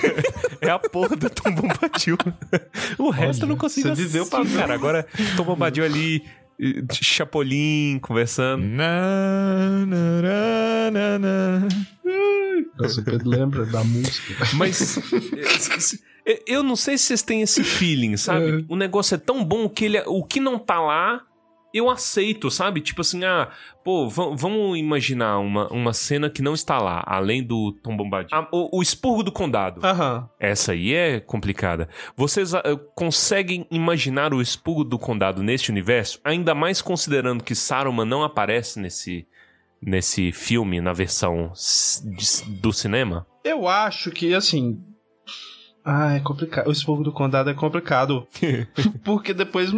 é 0.62 0.70
a 0.70 0.78
porra 0.78 1.14
do 1.14 1.28
Tom 1.28 1.54
Bombadil. 1.54 2.16
o 2.98 3.10
resto 3.10 3.44
eu 3.44 3.48
não 3.48 3.56
consigo 3.56 3.88
você 3.88 3.94
viveu 3.94 4.22
assistir, 4.22 4.50
pra- 4.52 4.60
cara. 4.62 4.74
Agora, 4.74 5.06
Tom 5.36 5.44
Bombadil 5.44 5.84
ali, 5.84 6.24
Chapolin, 6.90 7.98
conversando. 8.00 8.64
Na, 8.64 9.84
na, 9.86 10.22
na, 10.22 10.90
na, 10.90 11.18
na. 11.18 11.68
Nossa, 12.78 13.00
o 13.00 13.04
Pedro 13.04 13.28
lembra 13.28 13.66
da 13.66 13.84
música. 13.84 14.46
Mas 14.54 14.98
eh, 16.26 16.42
eu 16.46 16.62
não 16.62 16.76
sei 16.76 16.96
se 16.96 17.04
vocês 17.04 17.22
têm 17.22 17.42
esse 17.42 17.62
feeling, 17.62 18.16
sabe? 18.16 18.60
É. 18.62 18.64
O 18.68 18.76
negócio 18.76 19.14
é 19.14 19.18
tão 19.18 19.44
bom 19.44 19.68
que 19.68 19.84
ele, 19.84 20.00
o 20.06 20.24
que 20.24 20.40
não 20.40 20.58
tá 20.58 20.80
lá 20.80 21.22
eu 21.72 21.90
aceito, 21.90 22.50
sabe? 22.50 22.80
Tipo 22.80 23.02
assim, 23.02 23.24
ah, 23.24 23.50
pô, 23.84 24.08
va- 24.08 24.30
vamos 24.34 24.78
imaginar 24.78 25.38
uma, 25.38 25.68
uma 25.72 25.92
cena 25.92 26.30
que 26.30 26.40
não 26.42 26.54
está 26.54 26.78
lá, 26.78 27.02
além 27.06 27.42
do 27.42 27.72
Tom 27.72 27.96
Bombadil. 27.96 28.30
Ah, 28.36 28.48
o, 28.50 28.78
o 28.78 28.82
expurgo 28.82 29.22
do 29.22 29.30
condado. 29.32 29.84
Aham. 29.84 30.28
Essa 30.40 30.72
aí 30.72 30.94
é 30.94 31.20
complicada. 31.20 31.88
Vocês 32.16 32.54
ah, 32.54 32.62
conseguem 32.94 33.66
imaginar 33.70 34.32
o 34.32 34.40
expurgo 34.40 34.82
do 34.84 34.98
condado 34.98 35.42
neste 35.42 35.70
universo? 35.70 36.20
Ainda 36.24 36.54
mais 36.54 36.80
considerando 36.80 37.44
que 37.44 37.54
Saruman 37.54 38.04
não 38.06 38.22
aparece 38.22 38.80
nesse, 38.80 39.26
nesse 39.80 40.32
filme, 40.32 40.80
na 40.80 40.92
versão 40.92 41.52
do 42.60 42.72
cinema? 42.72 43.26
Eu 43.44 43.68
acho 43.68 44.10
que, 44.10 44.34
assim. 44.34 44.82
Ah, 45.84 46.16
é 46.16 46.20
complicado. 46.20 46.66
O 46.68 46.72
expurgo 46.72 47.02
do 47.02 47.12
condado 47.12 47.48
é 47.48 47.54
complicado. 47.54 48.26
porque 49.04 49.32
depois 49.32 49.70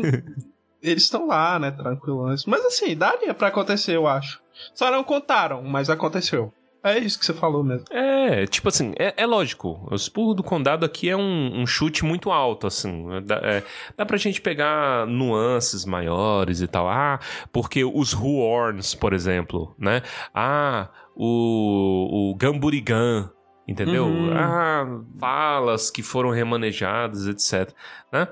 eles 0.83 1.05
estão 1.05 1.27
lá, 1.27 1.59
né? 1.59 1.71
Tranquilões. 1.71 2.45
Mas 2.47 2.65
assim, 2.65 2.97
daria 2.97 3.35
pra 3.35 3.49
acontecer, 3.49 3.97
eu 3.97 4.07
acho. 4.07 4.41
Só 4.75 4.91
não 4.91 5.05
contaram, 5.05 5.63
mas 5.63 5.91
aconteceu. 5.91 6.53
É 6.83 6.99
isso 6.99 7.19
que 7.19 7.27
você 7.27 7.35
falou 7.35 7.63
mesmo. 7.63 7.85
É, 7.91 8.47
tipo 8.47 8.69
assim, 8.69 8.95
é, 8.99 9.13
é 9.15 9.27
lógico. 9.27 9.87
O 9.91 9.95
expurgo 9.95 10.33
do 10.33 10.43
condado 10.43 10.87
aqui 10.87 11.11
é 11.11 11.17
um, 11.17 11.61
um 11.61 11.67
chute 11.67 12.05
muito 12.05 12.31
alto, 12.31 12.67
assim. 12.67 13.07
Dá, 13.25 13.37
é, 13.43 13.63
dá 13.97 14.07
pra 14.07 14.17
gente 14.17 14.41
pegar 14.41 15.07
nuances 15.07 15.85
maiores 15.85 16.63
e 16.63 16.67
tal. 16.67 16.89
Ah, 16.89 17.21
porque 17.53 17.85
os 17.85 18.15
Huorns, 18.15 18.95
por 18.95 19.13
exemplo, 19.13 19.75
né? 19.79 20.03
Ah, 20.35 20.89
o, 21.15 22.31
o 22.31 22.35
Gamburigan, 22.35 23.31
entendeu? 23.69 24.07
Uhum. 24.07 24.33
Ah, 24.33 24.87
falas 25.19 25.91
que 25.91 26.03
foram 26.03 26.31
remanejadas, 26.31 27.27
etc. 27.27 27.75
Né? 28.11 28.27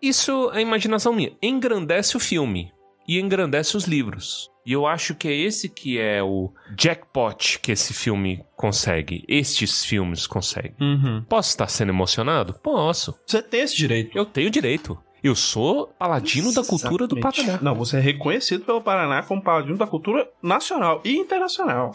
Isso 0.00 0.50
é 0.52 0.60
imaginação 0.60 1.12
minha. 1.12 1.32
Engrandece 1.42 2.16
o 2.16 2.20
filme 2.20 2.72
e 3.06 3.18
engrandece 3.18 3.76
os 3.76 3.84
livros. 3.84 4.50
E 4.66 4.72
eu 4.72 4.86
acho 4.86 5.14
que 5.14 5.26
é 5.26 5.34
esse 5.34 5.68
que 5.68 5.98
é 5.98 6.22
o 6.22 6.52
jackpot 6.76 7.58
que 7.60 7.72
esse 7.72 7.94
filme 7.94 8.44
consegue. 8.54 9.24
Estes 9.26 9.82
filmes 9.82 10.26
conseguem. 10.26 10.74
Uhum. 10.78 11.24
Posso 11.26 11.48
estar 11.48 11.68
sendo 11.68 11.88
emocionado? 11.88 12.52
Posso. 12.62 13.18
Você 13.26 13.40
tem 13.40 13.60
esse 13.60 13.74
direito. 13.74 14.16
Eu 14.16 14.26
tenho 14.26 14.50
direito. 14.50 15.02
Eu 15.24 15.34
sou 15.34 15.86
paladino 15.98 16.52
da 16.52 16.62
cultura 16.62 17.06
do. 17.06 17.18
Paraná. 17.18 17.58
Não, 17.62 17.74
você 17.74 17.96
é 17.96 18.00
reconhecido 18.00 18.64
pelo 18.64 18.82
Paraná 18.82 19.22
como 19.22 19.42
paladino 19.42 19.76
da 19.76 19.86
cultura 19.86 20.28
nacional 20.42 21.00
e 21.02 21.16
internacional. 21.16 21.92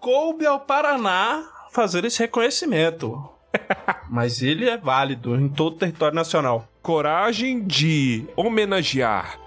Coube 0.00 0.46
ao 0.46 0.60
Paraná 0.60 1.44
fazer 1.70 2.04
esse 2.06 2.18
reconhecimento. 2.20 3.28
Mas 4.10 4.42
ele 4.42 4.68
é 4.68 4.76
válido 4.76 5.36
em 5.36 5.48
todo 5.48 5.74
o 5.74 5.78
território 5.78 6.14
nacional. 6.14 6.66
Coragem 6.86 7.64
de 7.66 8.28
homenagear 8.36 9.40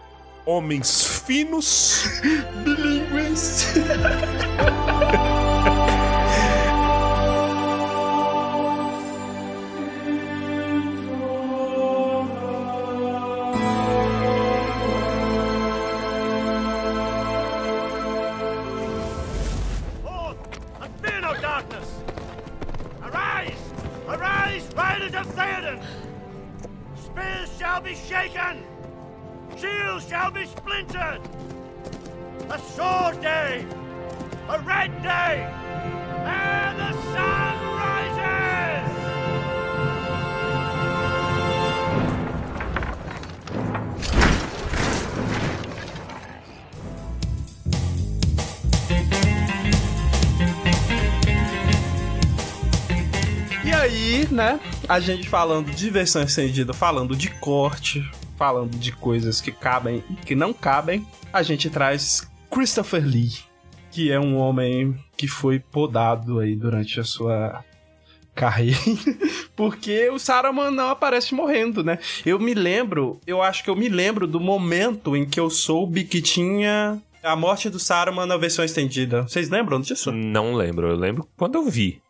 homens 0.46 1.06
finos 1.26 2.20
Bilíngues. 2.66 3.76
Shields 29.60 30.08
shall 30.08 30.32
be 30.32 30.46
splintered. 30.46 31.22
A 32.50 32.58
sword 32.60 33.22
day, 33.22 33.66
a 34.48 34.60
red 34.60 34.92
day, 35.04 35.48
and 36.26 36.80
the 36.80 36.94
sun 37.12 37.58
rises. 37.78 38.90
E 53.66 53.74
aí, 53.74 54.28
né? 54.32 54.60
A 54.88 55.00
gente 55.00 55.30
falando 55.30 55.70
de 55.70 55.90
versão 55.90 56.24
estendida, 56.24 56.74
falando 56.74 57.16
de 57.16 57.30
corte, 57.40 58.04
falando 58.40 58.78
de 58.78 58.94
coisas 58.94 59.42
que 59.42 59.52
cabem 59.52 60.02
e 60.10 60.14
que 60.14 60.34
não 60.34 60.54
cabem, 60.54 61.06
a 61.34 61.44
gente 61.44 61.70
traz 61.70 62.26
Christopher 62.50 63.06
Lee, 63.06 63.34
que 63.92 64.10
é 64.10 64.18
um 64.18 64.38
homem 64.38 64.98
que 65.18 65.28
foi 65.28 65.60
podado 65.60 66.40
aí 66.40 66.56
durante 66.56 67.02
a 67.02 67.04
sua 67.04 67.66
carreira, 68.34 68.78
porque 69.58 70.10
o 70.10 70.18
Saruman 70.18 70.72
não 70.72 70.88
aparece 70.88 71.36
morrendo, 71.36 71.84
né? 71.84 72.00
Eu 72.26 72.40
me 72.40 72.54
lembro, 72.54 73.20
eu 73.28 73.42
acho 73.42 73.62
que 73.62 73.70
eu 73.70 73.76
me 73.76 73.90
lembro 73.90 74.26
do 74.26 74.40
momento 74.40 75.18
em 75.18 75.26
que 75.26 75.38
eu 75.38 75.50
soube 75.50 76.06
que 76.06 76.22
tinha 76.22 76.98
a 77.22 77.36
morte 77.36 77.70
do 77.70 77.78
Saruman 77.78 78.26
na 78.26 78.38
versão 78.38 78.64
estendida. 78.64 79.24
Vocês 79.24 79.50
lembram 79.50 79.82
disso? 79.82 80.14
Não 80.14 80.54
lembro, 80.54 80.88
eu 80.88 80.96
lembro 80.96 81.28
quando 81.36 81.56
eu 81.56 81.66
vi. 81.66 82.02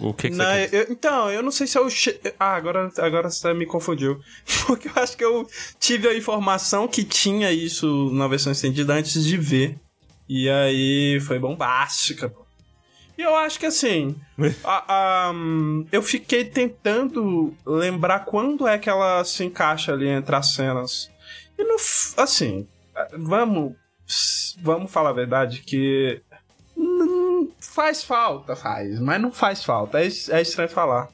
O 0.00 0.14
que, 0.14 0.30
que 0.30 0.34
Não, 0.36 0.56
eu- 0.56 0.86
então, 0.90 1.30
eu 1.30 1.42
não 1.42 1.50
sei 1.50 1.66
se 1.66 1.78
eu. 1.78 1.88
che- 1.90 2.18
Ah, 2.40 2.54
agora, 2.54 2.90
agora 2.98 3.28
você 3.30 3.52
me 3.52 3.66
confundiu. 3.66 4.18
Porque 4.66 4.88
eu 4.88 4.92
acho 4.96 5.16
que 5.16 5.24
eu 5.24 5.46
tive 5.78 6.08
a 6.08 6.16
informação 6.16 6.88
que 6.88 7.04
tinha 7.04 7.52
isso 7.52 8.10
na 8.12 8.26
versão 8.26 8.52
estendida 8.52 8.94
antes 8.94 9.24
de 9.24 9.36
ver. 9.36 9.78
E 10.28 10.48
aí 10.48 11.20
foi 11.20 11.38
bombástica. 11.38 12.28
pô. 12.30 12.44
E 13.18 13.22
eu 13.22 13.36
acho 13.36 13.58
que 13.58 13.66
assim. 13.66 14.16
a- 14.64 14.84
a, 15.28 15.32
eu 15.92 16.02
fiquei 16.02 16.44
tentando 16.44 17.54
lembrar 17.66 18.20
quando 18.20 18.66
é 18.66 18.78
que 18.78 18.88
ela 18.88 19.22
se 19.24 19.44
encaixa 19.44 19.92
ali 19.92 20.08
entre 20.08 20.34
as 20.34 20.52
cenas. 20.54 21.10
E 21.58 21.64
Assim. 22.16 22.66
Vamos. 23.18 23.74
Vamos 24.62 24.90
falar 24.90 25.10
a 25.10 25.14
verdade 25.14 25.60
que. 25.60 26.22
Faz 27.58 28.02
falta, 28.02 28.56
faz, 28.56 28.98
mas 29.00 29.20
não 29.20 29.32
faz 29.32 29.64
falta. 29.64 30.00
É, 30.00 30.06
é 30.06 30.42
estranho 30.42 30.68
falar. 30.68 31.08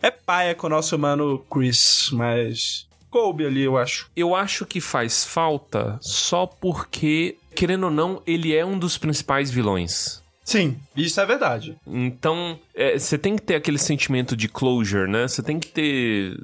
É 0.00 0.10
paia 0.10 0.54
com 0.54 0.66
o 0.66 0.70
nosso 0.70 0.98
mano 0.98 1.44
Chris, 1.50 2.10
mas. 2.12 2.86
Coube 3.10 3.46
ali, 3.46 3.62
eu 3.62 3.76
acho. 3.76 4.10
Eu 4.14 4.34
acho 4.34 4.66
que 4.66 4.80
faz 4.80 5.24
falta 5.24 5.98
só 6.00 6.46
porque, 6.46 7.36
querendo 7.54 7.84
ou 7.84 7.90
não, 7.90 8.22
ele 8.26 8.54
é 8.54 8.64
um 8.64 8.78
dos 8.78 8.98
principais 8.98 9.50
vilões. 9.50 10.22
Sim, 10.48 10.78
isso 10.96 11.20
é 11.20 11.26
verdade. 11.26 11.76
Então, 11.86 12.58
é, 12.74 12.98
você 12.98 13.18
tem 13.18 13.36
que 13.36 13.42
ter 13.42 13.54
aquele 13.54 13.76
sentimento 13.76 14.34
de 14.34 14.48
closure, 14.48 15.06
né? 15.10 15.28
Você 15.28 15.42
tem 15.42 15.60
que 15.60 15.68
ter. 15.68 16.34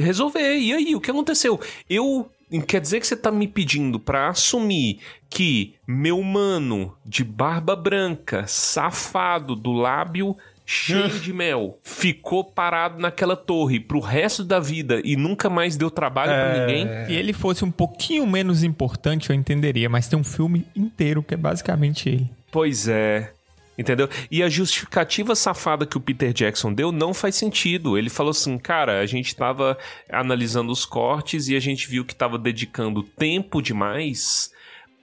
Resolver. 0.00 0.56
E 0.56 0.72
aí, 0.72 0.96
o 0.96 1.00
que 1.00 1.10
aconteceu? 1.10 1.60
Eu. 1.88 2.28
Quer 2.62 2.80
dizer 2.80 3.00
que 3.00 3.06
você 3.06 3.16
tá 3.16 3.30
me 3.30 3.46
pedindo 3.48 3.98
pra 3.98 4.28
assumir 4.28 4.98
que 5.28 5.74
meu 5.86 6.22
mano 6.22 6.94
de 7.04 7.24
barba 7.24 7.74
branca, 7.74 8.44
safado, 8.46 9.54
do 9.56 9.72
lábio 9.72 10.36
cheio 10.66 11.20
de 11.20 11.30
mel, 11.32 11.78
ficou 11.82 12.42
parado 12.42 12.98
naquela 12.98 13.36
torre 13.36 13.78
pro 13.78 14.00
resto 14.00 14.42
da 14.42 14.58
vida 14.58 15.00
e 15.04 15.14
nunca 15.14 15.50
mais 15.50 15.76
deu 15.76 15.90
trabalho 15.90 16.30
pra 16.30 16.56
É. 16.56 16.60
ninguém? 16.66 17.06
Se 17.06 17.12
ele 17.12 17.32
fosse 17.34 17.64
um 17.64 17.70
pouquinho 17.70 18.26
menos 18.26 18.62
importante, 18.62 19.28
eu 19.28 19.36
entenderia, 19.36 19.90
mas 19.90 20.08
tem 20.08 20.18
um 20.18 20.24
filme 20.24 20.66
inteiro 20.74 21.22
que 21.22 21.34
é 21.34 21.36
basicamente 21.36 22.08
ele. 22.08 22.30
Pois 22.50 22.88
é. 22.88 23.30
Entendeu? 23.76 24.08
E 24.30 24.42
a 24.42 24.48
justificativa 24.48 25.34
safada 25.34 25.84
que 25.84 25.96
o 25.96 26.00
Peter 26.00 26.32
Jackson 26.32 26.72
deu 26.72 26.92
não 26.92 27.12
faz 27.12 27.34
sentido. 27.34 27.98
Ele 27.98 28.08
falou 28.08 28.30
assim, 28.30 28.56
cara, 28.56 29.00
a 29.00 29.06
gente 29.06 29.34
tava 29.34 29.76
analisando 30.08 30.70
os 30.70 30.84
cortes 30.84 31.48
e 31.48 31.56
a 31.56 31.60
gente 31.60 31.88
viu 31.88 32.04
que 32.04 32.14
tava 32.14 32.38
dedicando 32.38 33.02
tempo 33.02 33.60
demais 33.60 34.53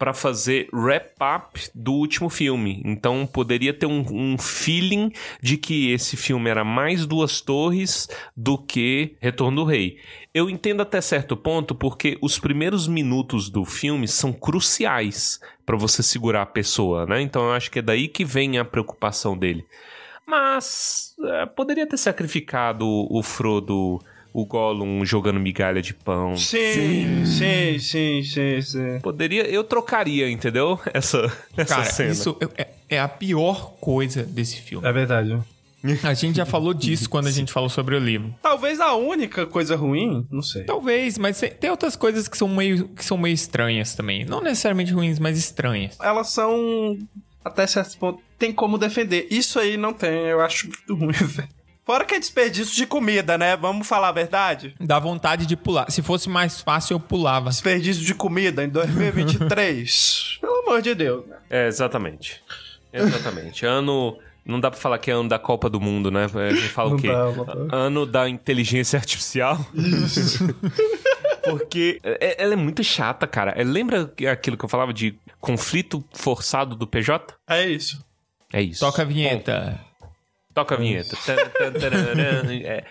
pra 0.02 0.16
fazer 0.16 0.68
wrap-up 0.74 1.70
do 1.76 1.94
último 1.94 2.28
filme. 2.28 2.82
Então 2.84 3.28
poderia 3.28 3.72
ter 3.72 3.86
um, 3.86 4.04
um 4.12 4.36
feeling 4.36 5.12
de 5.40 5.58
que 5.58 5.92
esse 5.92 6.18
filme 6.18 6.50
era 6.50 6.64
mais 6.64 7.06
Duas 7.06 7.40
Torres 7.40 8.10
do 8.36 8.58
que 8.58 9.16
Retorno 9.20 9.58
do 9.58 9.64
Rei. 9.64 10.00
Eu 10.34 10.50
entendo 10.50 10.82
até 10.82 11.00
certo 11.02 11.38
ponto 11.38 11.76
porque 11.76 12.18
os 12.20 12.40
primeiros 12.40 12.88
minutos 12.88 13.48
do 13.48 13.64
filme 13.64 14.08
são 14.08 14.34
cruciais 14.34 15.40
pra 15.68 15.78
você 15.78 16.02
segurar 16.02 16.42
a 16.42 16.48
pessoa, 16.48 17.06
né? 17.06 17.22
Então 17.22 17.44
eu 17.44 17.54
acho 17.54 17.70
que 17.70 17.78
é 17.78 17.84
daí 17.84 18.08
que 18.08 18.26
vem 18.26 18.58
a 18.58 18.66
preocupação 18.66 19.38
dele. 19.38 19.64
Mas 20.26 21.14
é, 21.24 21.46
poderia 21.46 21.86
ter 21.86 21.98
sacrificado 21.98 22.88
o 22.88 23.22
Frodo, 23.22 24.00
o 24.34 24.46
Gollum 24.46 25.04
jogando 25.06 25.40
migalha 25.40 25.82
de 25.82 25.94
pão. 25.94 26.36
Sim, 26.38 27.26
sim, 27.26 27.80
sim, 27.80 28.24
sim, 28.24 28.62
sim. 28.62 29.00
Poderia, 29.02 29.44
eu 29.50 29.64
trocaria, 29.64 30.30
entendeu? 30.30 30.80
Essa, 30.94 31.32
essa 31.58 31.76
Cara, 31.76 31.86
cena. 31.86 32.12
isso 32.12 32.38
é, 32.58 32.68
é 32.90 33.00
a 33.00 33.08
pior 33.08 33.74
coisa 33.82 34.24
desse 34.24 34.62
filme. 34.62 34.88
É 34.88 34.92
verdade. 34.92 35.38
A 36.04 36.14
gente 36.14 36.36
já 36.38 36.46
falou 36.46 36.76
disso 36.76 37.10
quando 37.10 37.26
a 37.26 37.32
gente 37.32 37.52
falou 37.52 37.68
sobre 37.68 37.96
o 37.96 38.00
livro. 38.00 38.34
Talvez 38.40 38.80
a 38.80 38.94
única 38.94 39.48
coisa 39.48 39.76
ruim, 39.76 40.28
não 40.32 40.44
sei. 40.44 40.64
Talvez, 40.64 41.18
mas 41.18 41.40
tem- 41.40 41.50
tem 41.50 41.70
outras 41.72 41.96
coisas 41.96 42.28
que 42.28 42.38
são 42.38 42.48
meio, 42.48 42.88
que 42.90 43.04
são 43.04 43.18
meio 43.18 43.34
estranhas 43.34 43.96
também. 43.96 44.24
Não 44.24 44.42
necessariamente 44.42 44.94
ruins, 44.94 45.18
mas 45.18 45.40
estranhas. 45.40 45.98
Elas 46.00 46.30
são, 46.30 47.00
até 47.44 47.66
certo 47.66 47.98
ponto, 47.98 48.20
tem 48.38 48.54
como 48.54 48.78
defender. 48.78 49.26
Isso 49.32 49.60
aí 49.60 49.76
não 49.76 49.92
tem, 49.92 50.28
eu 50.28 50.40
acho 50.42 50.68
muito 50.68 50.94
ruim, 50.96 51.14
velho. 51.26 51.50
Fora 51.86 52.06
que 52.06 52.14
é 52.16 52.20
desperdício 52.20 52.76
de 52.76 52.86
comida, 52.86 53.38
né? 53.38 53.58
Vamos 53.58 53.88
falar 53.88 54.10
a 54.10 54.12
verdade? 54.14 54.76
Dá 54.80 55.00
vontade 55.00 55.46
de 55.46 55.58
pular. 55.58 55.90
Se 55.92 56.02
fosse 56.02 56.30
mais 56.30 56.62
fácil, 56.62 56.96
eu 56.96 57.00
pulava. 57.00 57.50
Desperdício 57.50 58.04
de 58.06 58.14
comida 58.14 58.64
em 58.64 58.70
2023. 58.70 60.38
Pelo 60.42 60.60
amor 60.62 60.82
de 60.82 60.94
Deus, 60.96 61.26
né? 61.28 61.38
É, 61.50 61.68
exatamente. 61.68 62.42
Exatamente. 62.94 63.66
ano. 63.66 64.18
Não 64.44 64.60
dá 64.60 64.72
pra 64.72 64.80
falar 64.80 64.98
que 64.98 65.12
é 65.12 65.14
ano 65.14 65.30
da 65.30 65.38
Copa 65.38 65.70
do 65.70 65.80
Mundo, 65.80 66.10
né? 66.10 66.26
A 66.26 66.54
gente 66.54 66.68
fala 66.70 66.90
Não 66.90 66.98
o 66.98 67.00
quê? 67.00 67.08
dá, 67.08 67.26
não 67.32 67.46
dá. 67.46 67.76
Ano 67.76 68.06
da 68.08 68.28
inteligência 68.28 68.98
artificial. 68.98 69.64
Porque 71.44 72.00
é- 72.04 72.42
ela 72.44 72.54
é 72.54 72.56
muito 72.56 72.84
chata, 72.84 73.26
cara. 73.28 73.52
É, 73.52 73.64
Lembra 73.64 74.12
aquilo 74.32 74.58
que 74.58 74.66
eu 74.66 74.70
falava 74.70 74.94
de 74.94 75.16
conflito 75.40 76.04
forçado 76.14 76.76
do 76.76 76.86
PJ? 76.88 77.34
É 77.48 77.68
isso. 77.68 78.04
É 78.54 78.62
isso. 78.62 78.80
Toca 78.80 79.02
a 79.02 79.06
vinheta. 79.06 79.80
Toca 80.54 80.76
a 80.76 80.78
vinheta. 80.78 81.16
É, 82.66 82.84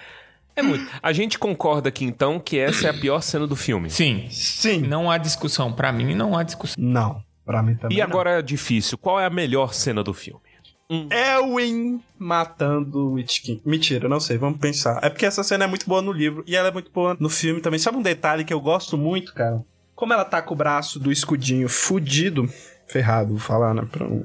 é 0.57 0.63
muito. 0.63 0.87
A 1.03 1.13
gente 1.13 1.39
concorda 1.39 1.89
aqui 1.89 2.05
então 2.05 2.39
que 2.41 2.59
essa 2.59 2.87
é 2.87 2.91
a 2.91 2.95
pior 2.95 3.21
cena 3.23 3.47
do 3.47 3.57
filme. 3.57 3.91
Sim. 3.91 4.27
Sim. 4.31 4.79
Não 4.83 5.11
há 5.11 5.19
discussão. 5.19 5.73
Pra 5.73 5.93
mim, 5.93 6.15
não 6.15 6.37
há 6.37 6.43
discussão. 6.43 6.83
Não. 6.83 7.23
Pra 7.45 7.63
mim 7.63 7.75
também 7.75 7.99
E 7.99 8.03
agora 8.03 8.39
é 8.39 8.43
difícil. 8.43 8.97
Qual 8.99 9.19
é 9.19 9.27
a 9.27 9.31
melhor 9.31 9.75
cena 9.75 10.03
do 10.03 10.13
filme? 10.15 10.41
não. 10.89 11.09
Elwin 11.13 12.01
matando 12.19 12.99
o 12.99 13.13
Witchkin. 13.13 13.61
Mentira, 13.65 14.09
não 14.09 14.19
sei, 14.19 14.37
vamos 14.37 14.59
pensar. 14.59 14.99
É 15.05 15.09
porque 15.09 15.25
essa 15.25 15.45
cena 15.45 15.65
é 15.65 15.67
muito 15.69 15.87
boa 15.87 16.03
no 16.03 16.11
livro 16.13 16.43
e 16.49 16.57
ela 16.57 16.67
é 16.69 16.73
muito 16.73 16.91
boa 16.91 17.17
no 17.21 17.29
filme 17.29 17.61
também. 17.61 17.79
Sabe 17.79 17.97
um 17.97 18.03
detalhe 18.03 18.45
que 18.45 18.53
eu 18.53 18.61
gosto 18.61 18.99
muito, 18.99 19.33
cara? 19.33 19.63
Como 19.95 20.13
ela 20.13 20.25
tá 20.25 20.43
com 20.43 20.53
o 20.53 20.57
braço 20.57 20.99
do 20.99 21.13
escudinho 21.13 21.69
fudido, 21.69 22.49
ferrado, 22.89 23.29
vou 23.31 23.39
falar, 23.39 23.73
né? 23.73 23.87
Pra 23.89 24.05
um- 24.05 24.25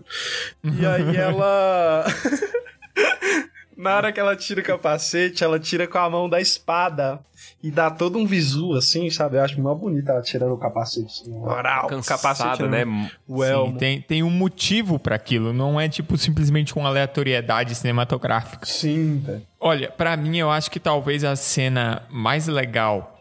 E 0.63 0.85
aí 0.85 1.15
ela. 1.15 2.05
Na 3.77 3.97
hora 3.97 4.11
que 4.13 4.19
ela 4.21 4.37
tira 4.37 4.61
o 4.61 4.63
capacete, 4.63 5.43
ela 5.43 5.59
tira 5.59 5.85
com 5.85 5.97
a 5.97 6.09
mão 6.09 6.29
da 6.29 6.39
espada 6.39 7.19
e 7.61 7.69
dá 7.69 7.91
todo 7.91 8.17
um 8.17 8.25
visu, 8.25 8.73
assim, 8.73 9.09
sabe? 9.09 9.35
Eu 9.35 9.43
acho 9.43 9.59
mó 9.59 9.75
bonita 9.75 10.13
ela 10.13 10.21
tirando 10.21 10.53
o 10.53 10.57
capacete. 10.57 11.23
Assim, 11.23 11.37
oral, 11.41 11.87
Cansada, 11.87 12.21
capacete, 12.21 12.63
né? 12.69 12.85
O 13.27 13.43
Sim, 13.43 13.51
elmo. 13.51 13.77
tem, 13.77 13.99
tem 14.01 14.23
um 14.23 14.29
motivo 14.29 14.97
pra 14.97 15.15
aquilo. 15.17 15.51
Não 15.51 15.77
é 15.77 15.89
tipo 15.89 16.17
simplesmente 16.17 16.73
uma 16.73 16.87
aleatoriedade 16.87 17.75
cinematográfica. 17.75 18.65
Sim, 18.65 19.19
velho. 19.19 19.45
Olha, 19.59 19.91
pra 19.91 20.15
mim, 20.15 20.37
eu 20.37 20.49
acho 20.49 20.71
que 20.71 20.79
talvez 20.79 21.25
a 21.25 21.35
cena 21.35 22.03
mais 22.09 22.47
legal 22.47 23.19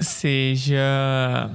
seja. 0.00 1.50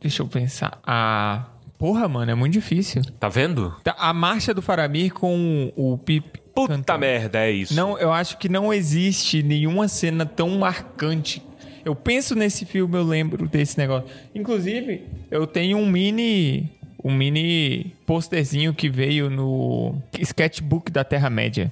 Deixa 0.00 0.20
eu 0.22 0.26
pensar. 0.26 0.80
A. 0.84 1.44
Porra, 1.78 2.08
mano, 2.08 2.30
é 2.30 2.34
muito 2.34 2.54
difícil. 2.54 3.02
Tá 3.20 3.28
vendo? 3.28 3.74
Tá, 3.84 3.94
A 3.98 4.12
marcha 4.14 4.54
do 4.54 4.62
Faramir 4.62 5.12
com 5.12 5.72
o 5.76 5.98
Pip. 5.98 6.40
Puta 6.54 6.72
cantando. 6.74 7.00
merda, 7.00 7.38
é 7.40 7.50
isso. 7.50 7.74
Não, 7.74 7.98
eu 7.98 8.10
acho 8.10 8.38
que 8.38 8.48
não 8.48 8.72
existe 8.72 9.42
nenhuma 9.42 9.88
cena 9.88 10.24
tão 10.24 10.48
marcante. 10.58 11.42
Eu 11.84 11.94
penso 11.94 12.34
nesse 12.34 12.64
filme, 12.64 12.96
eu 12.96 13.02
lembro 13.04 13.46
desse 13.46 13.76
negócio. 13.76 14.08
Inclusive, 14.34 15.04
eu 15.30 15.46
tenho 15.46 15.76
um 15.76 15.86
mini. 15.86 16.70
Um 17.04 17.14
mini 17.14 17.92
posterzinho 18.06 18.72
que 18.74 18.88
veio 18.88 19.28
no 19.30 19.94
sketchbook 20.18 20.90
da 20.90 21.04
Terra-média, 21.04 21.70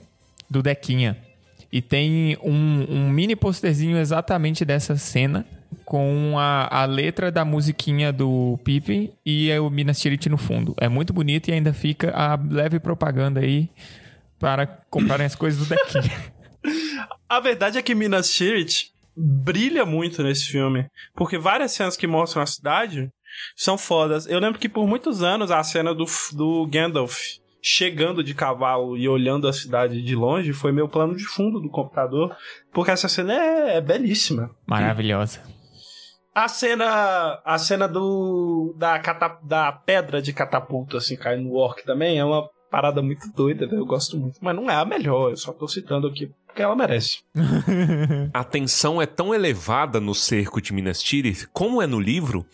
do 0.48 0.62
Dequinha. 0.62 1.16
E 1.72 1.80
tem 1.82 2.36
um, 2.44 2.86
um 2.88 3.08
mini 3.08 3.34
posterzinho 3.34 3.96
exatamente 3.96 4.64
dessa 4.64 4.96
cena, 4.96 5.44
com 5.84 6.34
a, 6.38 6.82
a 6.82 6.84
letra 6.84 7.30
da 7.30 7.44
musiquinha 7.44 8.12
do 8.12 8.58
Pippin 8.64 9.12
e 9.24 9.50
o 9.58 9.70
Minas 9.70 10.00
Tirith 10.00 10.28
no 10.28 10.38
fundo. 10.38 10.74
É 10.78 10.88
muito 10.88 11.12
bonito 11.12 11.48
e 11.48 11.52
ainda 11.52 11.72
fica 11.72 12.10
a 12.10 12.38
leve 12.50 12.78
propaganda 12.78 13.40
aí 13.40 13.68
para 14.38 14.66
comprarem 14.66 15.26
as 15.26 15.34
coisas 15.34 15.66
do 15.66 15.74
Dequinha. 15.74 16.34
A 17.28 17.40
verdade 17.40 17.78
é 17.78 17.82
que 17.82 17.94
Minas 17.94 18.32
Tirith 18.32 18.92
brilha 19.16 19.84
muito 19.84 20.22
nesse 20.22 20.46
filme. 20.46 20.86
Porque 21.14 21.38
várias 21.38 21.72
cenas 21.72 21.96
que 21.96 22.06
mostram 22.06 22.42
a 22.42 22.46
cidade 22.46 23.10
são 23.56 23.76
fodas. 23.76 24.26
Eu 24.26 24.38
lembro 24.38 24.58
que 24.58 24.68
por 24.68 24.86
muitos 24.86 25.22
anos 25.22 25.50
a 25.50 25.62
cena 25.62 25.94
do, 25.94 26.04
do 26.32 26.66
Gandalf 26.66 27.18
chegando 27.62 28.22
de 28.22 28.34
cavalo 28.34 28.96
e 28.96 29.08
olhando 29.08 29.48
a 29.48 29.52
cidade 29.52 30.02
de 30.02 30.14
longe 30.14 30.52
foi 30.52 30.70
meu 30.70 30.86
plano 30.86 31.16
de 31.16 31.24
fundo 31.24 31.60
do 31.60 31.70
computador. 31.70 32.36
Porque 32.72 32.90
essa 32.90 33.08
cena 33.08 33.32
é, 33.32 33.76
é 33.76 33.80
belíssima. 33.80 34.50
Maravilhosa. 34.66 35.40
A 36.34 36.48
cena, 36.48 37.40
a 37.44 37.58
cena 37.58 37.86
do 37.86 38.74
da, 38.76 38.98
cata, 38.98 39.38
da 39.42 39.70
pedra 39.70 40.20
de 40.20 40.32
catapulta 40.32 40.98
assim 40.98 41.16
caindo 41.16 41.44
no 41.44 41.54
orc 41.54 41.84
também 41.84 42.18
é 42.18 42.24
uma 42.24 42.48
parada 42.70 43.00
muito 43.00 43.30
doida, 43.32 43.68
eu 43.70 43.86
gosto 43.86 44.18
muito, 44.18 44.38
mas 44.40 44.56
não 44.56 44.68
é 44.68 44.74
a 44.74 44.84
melhor, 44.84 45.30
eu 45.30 45.36
só 45.36 45.52
tô 45.52 45.68
citando 45.68 46.08
aqui 46.08 46.28
porque 46.44 46.60
ela 46.60 46.74
merece. 46.74 47.22
A 48.34 48.42
tensão 48.42 49.00
é 49.00 49.06
tão 49.06 49.32
elevada 49.32 50.00
no 50.00 50.12
cerco 50.12 50.60
de 50.60 50.72
Minas 50.72 51.00
Tirith, 51.00 51.48
como 51.52 51.80
é 51.80 51.86
no 51.86 52.00
livro, 52.00 52.44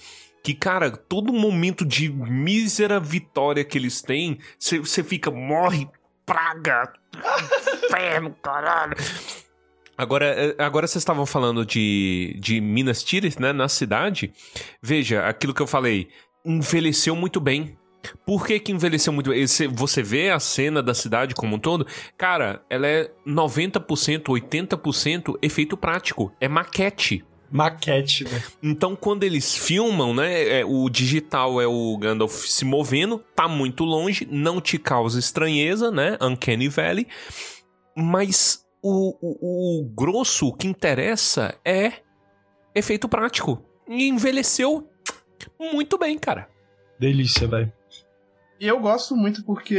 que, 0.42 0.54
cara, 0.54 0.90
todo 0.90 1.32
momento 1.32 1.84
de 1.86 2.10
mísera 2.10 3.00
vitória 3.00 3.64
que 3.64 3.76
eles 3.76 4.02
têm, 4.02 4.38
você 4.58 5.02
fica, 5.02 5.30
morre, 5.30 5.88
praga, 6.24 6.92
inferno, 7.84 8.34
caralho. 8.42 8.96
Agora, 10.00 10.24
eh, 10.24 10.54
agora 10.56 10.86
vocês 10.86 11.02
estavam 11.02 11.26
falando 11.26 11.66
de, 11.66 12.34
de 12.40 12.58
Minas 12.58 13.04
Tirith, 13.04 13.38
né, 13.38 13.52
na 13.52 13.68
cidade. 13.68 14.32
Veja, 14.80 15.26
aquilo 15.26 15.52
que 15.52 15.60
eu 15.60 15.66
falei, 15.66 16.08
envelheceu 16.42 17.14
muito 17.14 17.38
bem. 17.38 17.76
Por 18.24 18.46
que 18.46 18.58
que 18.58 18.72
envelheceu 18.72 19.12
muito 19.12 19.28
bem? 19.28 19.44
Você 19.46 20.02
vê 20.02 20.30
a 20.30 20.40
cena 20.40 20.82
da 20.82 20.94
cidade 20.94 21.34
como 21.34 21.56
um 21.56 21.58
todo, 21.58 21.86
cara, 22.16 22.64
ela 22.70 22.86
é 22.86 23.10
90%, 23.26 24.22
80% 24.22 25.36
efeito 25.42 25.76
prático. 25.76 26.32
É 26.40 26.48
maquete. 26.48 27.22
Maquete, 27.50 28.24
né? 28.24 28.42
Então, 28.62 28.96
quando 28.96 29.24
eles 29.24 29.54
filmam, 29.54 30.14
né, 30.14 30.60
é, 30.60 30.64
o 30.64 30.88
digital 30.88 31.60
é 31.60 31.66
o 31.66 31.98
Gandalf 31.98 32.46
se 32.46 32.64
movendo, 32.64 33.22
tá 33.36 33.46
muito 33.46 33.84
longe, 33.84 34.26
não 34.30 34.62
te 34.62 34.78
causa 34.78 35.18
estranheza, 35.18 35.90
né, 35.90 36.16
Uncanny 36.22 36.68
Valley, 36.68 37.06
mas 37.94 38.64
o, 38.82 39.14
o, 39.20 39.80
o 39.80 39.84
grosso, 39.94 40.48
o 40.48 40.54
que 40.54 40.66
interessa 40.66 41.58
é 41.64 41.92
efeito 42.74 43.08
prático. 43.08 43.62
E 43.88 44.08
envelheceu 44.08 44.88
muito 45.58 45.98
bem, 45.98 46.18
cara. 46.18 46.48
Delícia, 46.98 47.46
velho. 47.46 47.72
E 48.60 48.66
eu 48.66 48.78
gosto 48.78 49.16
muito 49.16 49.44
porque 49.44 49.78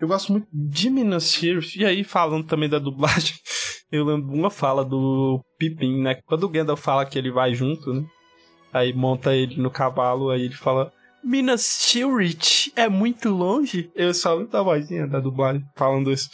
eu 0.00 0.08
gosto 0.08 0.32
muito 0.32 0.48
de 0.52 0.88
Minas 0.88 1.30
Tirith. 1.30 1.76
E 1.76 1.84
aí, 1.84 2.02
falando 2.02 2.46
também 2.46 2.68
da 2.68 2.78
dublagem, 2.78 3.34
eu 3.92 4.04
lembro 4.04 4.34
uma 4.34 4.50
fala 4.50 4.84
do 4.84 5.44
Pippin, 5.58 6.02
né? 6.02 6.18
Quando 6.24 6.44
o 6.44 6.48
Gandalf 6.48 6.80
fala 6.80 7.04
que 7.04 7.18
ele 7.18 7.30
vai 7.30 7.54
junto, 7.54 7.92
né? 7.92 8.04
Aí 8.72 8.92
monta 8.92 9.34
ele 9.34 9.60
no 9.60 9.70
cavalo, 9.70 10.30
aí 10.30 10.42
ele 10.42 10.54
fala: 10.54 10.92
Minas 11.22 11.86
Tirith 11.86 12.72
é 12.74 12.88
muito 12.88 13.28
longe. 13.28 13.90
Eu 13.94 14.14
só 14.14 14.34
lembro 14.34 14.52
da 14.52 14.62
vozinha 14.62 15.06
da 15.06 15.20
dublagem 15.20 15.62
falando 15.76 16.10
isso. 16.10 16.30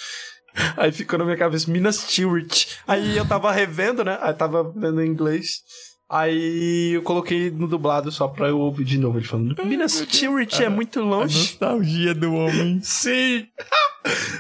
Aí 0.77 0.91
ficou 0.93 1.19
na 1.19 1.25
minha 1.25 1.37
cabeça, 1.37 1.71
Minas 1.71 2.07
Tirith. 2.07 2.67
Aí 2.87 3.17
eu 3.17 3.27
tava 3.27 3.53
revendo, 3.53 4.05
né? 4.05 4.19
Aí 4.21 4.33
tava 4.35 4.65
vendo 4.75 5.03
em 5.03 5.09
inglês. 5.09 5.63
Aí 6.09 6.93
eu 6.95 7.03
coloquei 7.03 7.51
no 7.51 7.67
dublado 7.67 8.13
só 8.13 8.29
pra 8.29 8.49
eu 8.49 8.61
ouvir 8.61 8.85
de 8.85 8.97
novo 8.99 9.19
ele 9.19 9.27
falando: 9.27 9.57
Minas 9.65 10.05
Tirith 10.09 10.61
é 10.61 10.69
muito 10.69 11.01
A 11.01 11.05
longe. 11.05 11.39
nostalgia 11.39 12.15
do 12.15 12.33
homem. 12.33 12.81
Sim. 12.85 13.47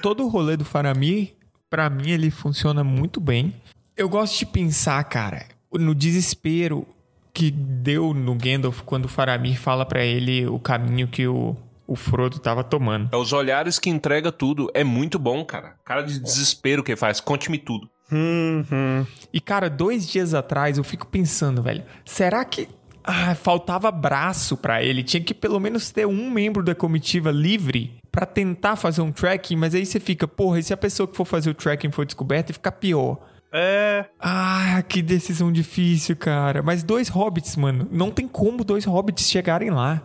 Todo 0.00 0.24
o 0.24 0.28
rolê 0.28 0.56
do 0.56 0.64
Faramir, 0.64 1.34
pra 1.68 1.90
mim, 1.90 2.10
ele 2.10 2.30
funciona 2.30 2.84
muito 2.84 3.20
bem. 3.20 3.52
Eu 3.96 4.08
gosto 4.08 4.38
de 4.38 4.46
pensar, 4.46 5.02
cara, 5.04 5.46
no 5.72 5.94
desespero 5.94 6.86
que 7.34 7.50
deu 7.50 8.14
no 8.14 8.34
Gandalf 8.34 8.82
quando 8.82 9.06
o 9.06 9.08
Faramir 9.08 9.58
fala 9.58 9.84
pra 9.84 10.04
ele 10.04 10.46
o 10.46 10.58
caminho 10.58 11.08
que 11.08 11.26
o, 11.26 11.56
o 11.86 11.94
Frodo 11.94 12.38
tava 12.38 12.64
tomando. 12.64 13.08
É 13.12 13.16
os 13.16 13.32
olhares 13.32 13.78
que 13.78 13.90
entrega 13.90 14.32
tudo. 14.32 14.70
É 14.74 14.82
muito 14.82 15.18
bom, 15.18 15.44
cara. 15.44 15.74
Cara 15.84 16.02
de 16.02 16.18
desespero 16.18 16.82
que 16.82 16.92
ele 16.92 16.96
faz. 16.96 17.20
Conte-me 17.20 17.58
tudo. 17.58 17.88
Uhum. 18.10 19.06
E, 19.32 19.40
cara, 19.40 19.68
dois 19.68 20.08
dias 20.08 20.34
atrás 20.34 20.78
eu 20.78 20.84
fico 20.84 21.06
pensando, 21.06 21.62
velho, 21.62 21.84
será 22.04 22.44
que 22.44 22.68
ah, 23.02 23.34
faltava 23.34 23.90
braço 23.90 24.56
pra 24.56 24.82
ele? 24.82 25.02
Tinha 25.02 25.22
que 25.22 25.34
pelo 25.34 25.60
menos 25.60 25.90
ter 25.90 26.06
um 26.06 26.30
membro 26.30 26.62
da 26.62 26.74
comitiva 26.74 27.30
livre 27.30 27.98
pra 28.10 28.24
tentar 28.26 28.76
fazer 28.76 29.02
um 29.02 29.12
tracking, 29.12 29.56
mas 29.56 29.74
aí 29.74 29.84
você 29.84 30.00
fica, 30.00 30.26
porra, 30.26 30.58
e 30.58 30.62
se 30.62 30.72
a 30.72 30.76
pessoa 30.76 31.06
que 31.06 31.16
for 31.16 31.24
fazer 31.24 31.50
o 31.50 31.54
tracking 31.54 31.90
for 31.90 32.06
descoberta 32.06 32.50
e 32.50 32.54
ficar 32.54 32.72
pior? 32.72 33.18
É. 33.52 34.06
Ah, 34.20 34.82
que 34.88 35.02
decisão 35.02 35.52
difícil, 35.52 36.16
cara. 36.16 36.62
Mas 36.62 36.82
dois 36.82 37.08
hobbits, 37.08 37.56
mano, 37.56 37.88
não 37.90 38.10
tem 38.10 38.26
como 38.26 38.64
dois 38.64 38.84
hobbits 38.84 39.30
chegarem 39.30 39.70
lá. 39.70 40.02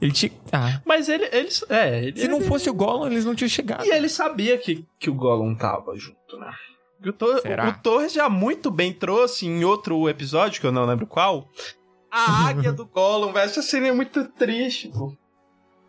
Ele 0.00 0.12
tinha. 0.12 0.32
Ah. 0.52 0.80
Mas 0.84 1.08
ele, 1.08 1.28
eles. 1.32 1.64
É, 1.68 2.04
ele, 2.04 2.20
Se 2.20 2.28
não 2.28 2.40
fosse 2.40 2.68
o 2.70 2.74
Gollum, 2.74 3.06
eles 3.06 3.24
não 3.24 3.34
tinham 3.34 3.48
chegado. 3.48 3.84
E 3.84 3.90
ele 3.90 4.08
sabia 4.08 4.56
que, 4.58 4.84
que 4.98 5.10
o 5.10 5.14
Gollum 5.14 5.54
tava 5.54 5.96
junto, 5.96 6.38
né? 6.38 6.52
O, 7.06 7.12
Tor- 7.12 7.40
Será? 7.40 7.68
o 7.68 7.82
Torres 7.82 8.12
já 8.12 8.28
muito 8.28 8.70
bem 8.70 8.92
trouxe 8.92 9.46
em 9.46 9.64
outro 9.64 10.08
episódio, 10.08 10.60
que 10.60 10.66
eu 10.66 10.72
não 10.72 10.84
lembro 10.84 11.06
qual, 11.06 11.48
a 12.10 12.48
águia 12.48 12.72
do 12.72 12.84
Gollum, 12.86 13.32
velho. 13.32 13.44
Essa 13.46 13.62
cena 13.62 13.88
é 13.88 13.92
muito 13.92 14.24
triste, 14.24 14.88
pô. 14.88 15.14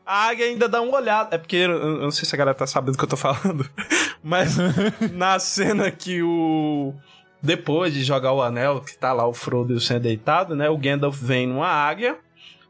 A 0.05 0.27
águia 0.27 0.45
ainda 0.45 0.67
dá 0.67 0.81
uma 0.81 0.97
olhada. 0.97 1.35
É 1.35 1.37
porque 1.37 1.55
eu, 1.55 1.71
eu 1.71 2.01
não 2.01 2.11
sei 2.11 2.25
se 2.25 2.35
a 2.35 2.37
galera 2.37 2.57
tá 2.57 2.65
sabendo 2.67 2.93
do 2.93 2.97
que 2.97 3.03
eu 3.03 3.09
tô 3.09 3.17
falando. 3.17 3.69
Mas 4.23 4.55
na 5.13 5.39
cena 5.39 5.89
que 5.91 6.21
o. 6.21 6.93
Depois 7.41 7.93
de 7.93 8.03
jogar 8.03 8.33
o 8.33 8.41
anel, 8.41 8.81
que 8.81 8.95
tá 8.97 9.11
lá 9.13 9.25
o 9.27 9.33
Frodo 9.33 9.73
e 9.73 9.75
o 9.75 9.79
Sam 9.81 9.99
deitado, 9.99 10.55
né? 10.55 10.69
O 10.69 10.77
Gandalf 10.77 11.17
vem 11.21 11.47
numa 11.47 11.67
águia. 11.67 12.17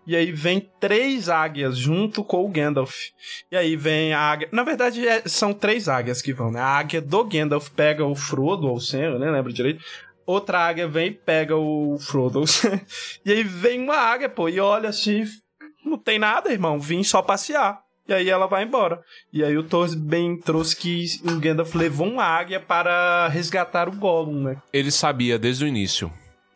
E 0.06 0.16
aí 0.16 0.32
vem 0.32 0.70
três 0.80 1.30
águias 1.30 1.78
junto 1.78 2.24
com 2.24 2.43
o 2.43 2.49
Gandalf. 2.49 2.95
E 3.52 3.56
aí 3.56 3.76
vem 3.76 4.14
a 4.14 4.20
águia. 4.20 4.49
Na 4.52 4.64
verdade, 4.64 5.08
é- 5.08 5.22
são 5.28 5.54
três 5.54 5.88
águias 5.88 6.22
que 6.22 6.34
vão, 6.34 6.52
né? 6.52 6.60
A 6.60 6.66
águia 6.80 7.02
do 7.02 7.24
Gandalf 7.24 7.70
pega 7.70 8.06
o 8.06 8.16
Frodo 8.16 8.68
ou 8.68 8.76
o 8.78 8.82
Sam, 8.82 8.99
eu 9.02 9.20
nem 9.20 9.32
lembro 9.32 9.54
direito. 9.54 9.84
Outra 10.26 10.60
águia 10.60 10.88
vem 10.88 11.08
e 11.08 11.12
pega 11.12 11.56
o 11.56 11.97
Frodo. 11.99 12.43
E 13.26 13.32
aí 13.32 13.43
vem 13.43 13.80
uma 13.82 13.95
águia, 13.97 14.30
pô, 14.30 14.49
e 14.49 14.60
olha 14.60 14.89
assim. 14.89 15.24
Não 15.86 15.97
tem 15.97 16.18
nada, 16.18 16.52
irmão. 16.52 16.80
Vim 16.80 17.04
só 17.04 17.22
passear. 17.22 17.80
E 18.08 18.14
aí 18.14 18.30
ela 18.30 18.47
vai 18.47 18.64
embora. 18.64 18.99
E 19.32 19.43
aí 19.43 19.56
o 19.58 19.64
Thor 19.64 19.88
bem 19.95 20.38
trouxe 20.38 20.76
que 20.76 21.06
o 21.24 21.39
Gandalf 21.39 21.74
levou 21.76 22.08
uma 22.08 22.24
águia 22.24 22.60
para 22.60 23.28
resgatar 23.28 23.88
o 23.88 23.91
Gollum, 23.95 24.43
né? 24.43 24.58
Ele 24.74 24.91
sabia 24.91 25.38
desde 25.39 25.64
o 25.64 25.68
início. 25.68 26.12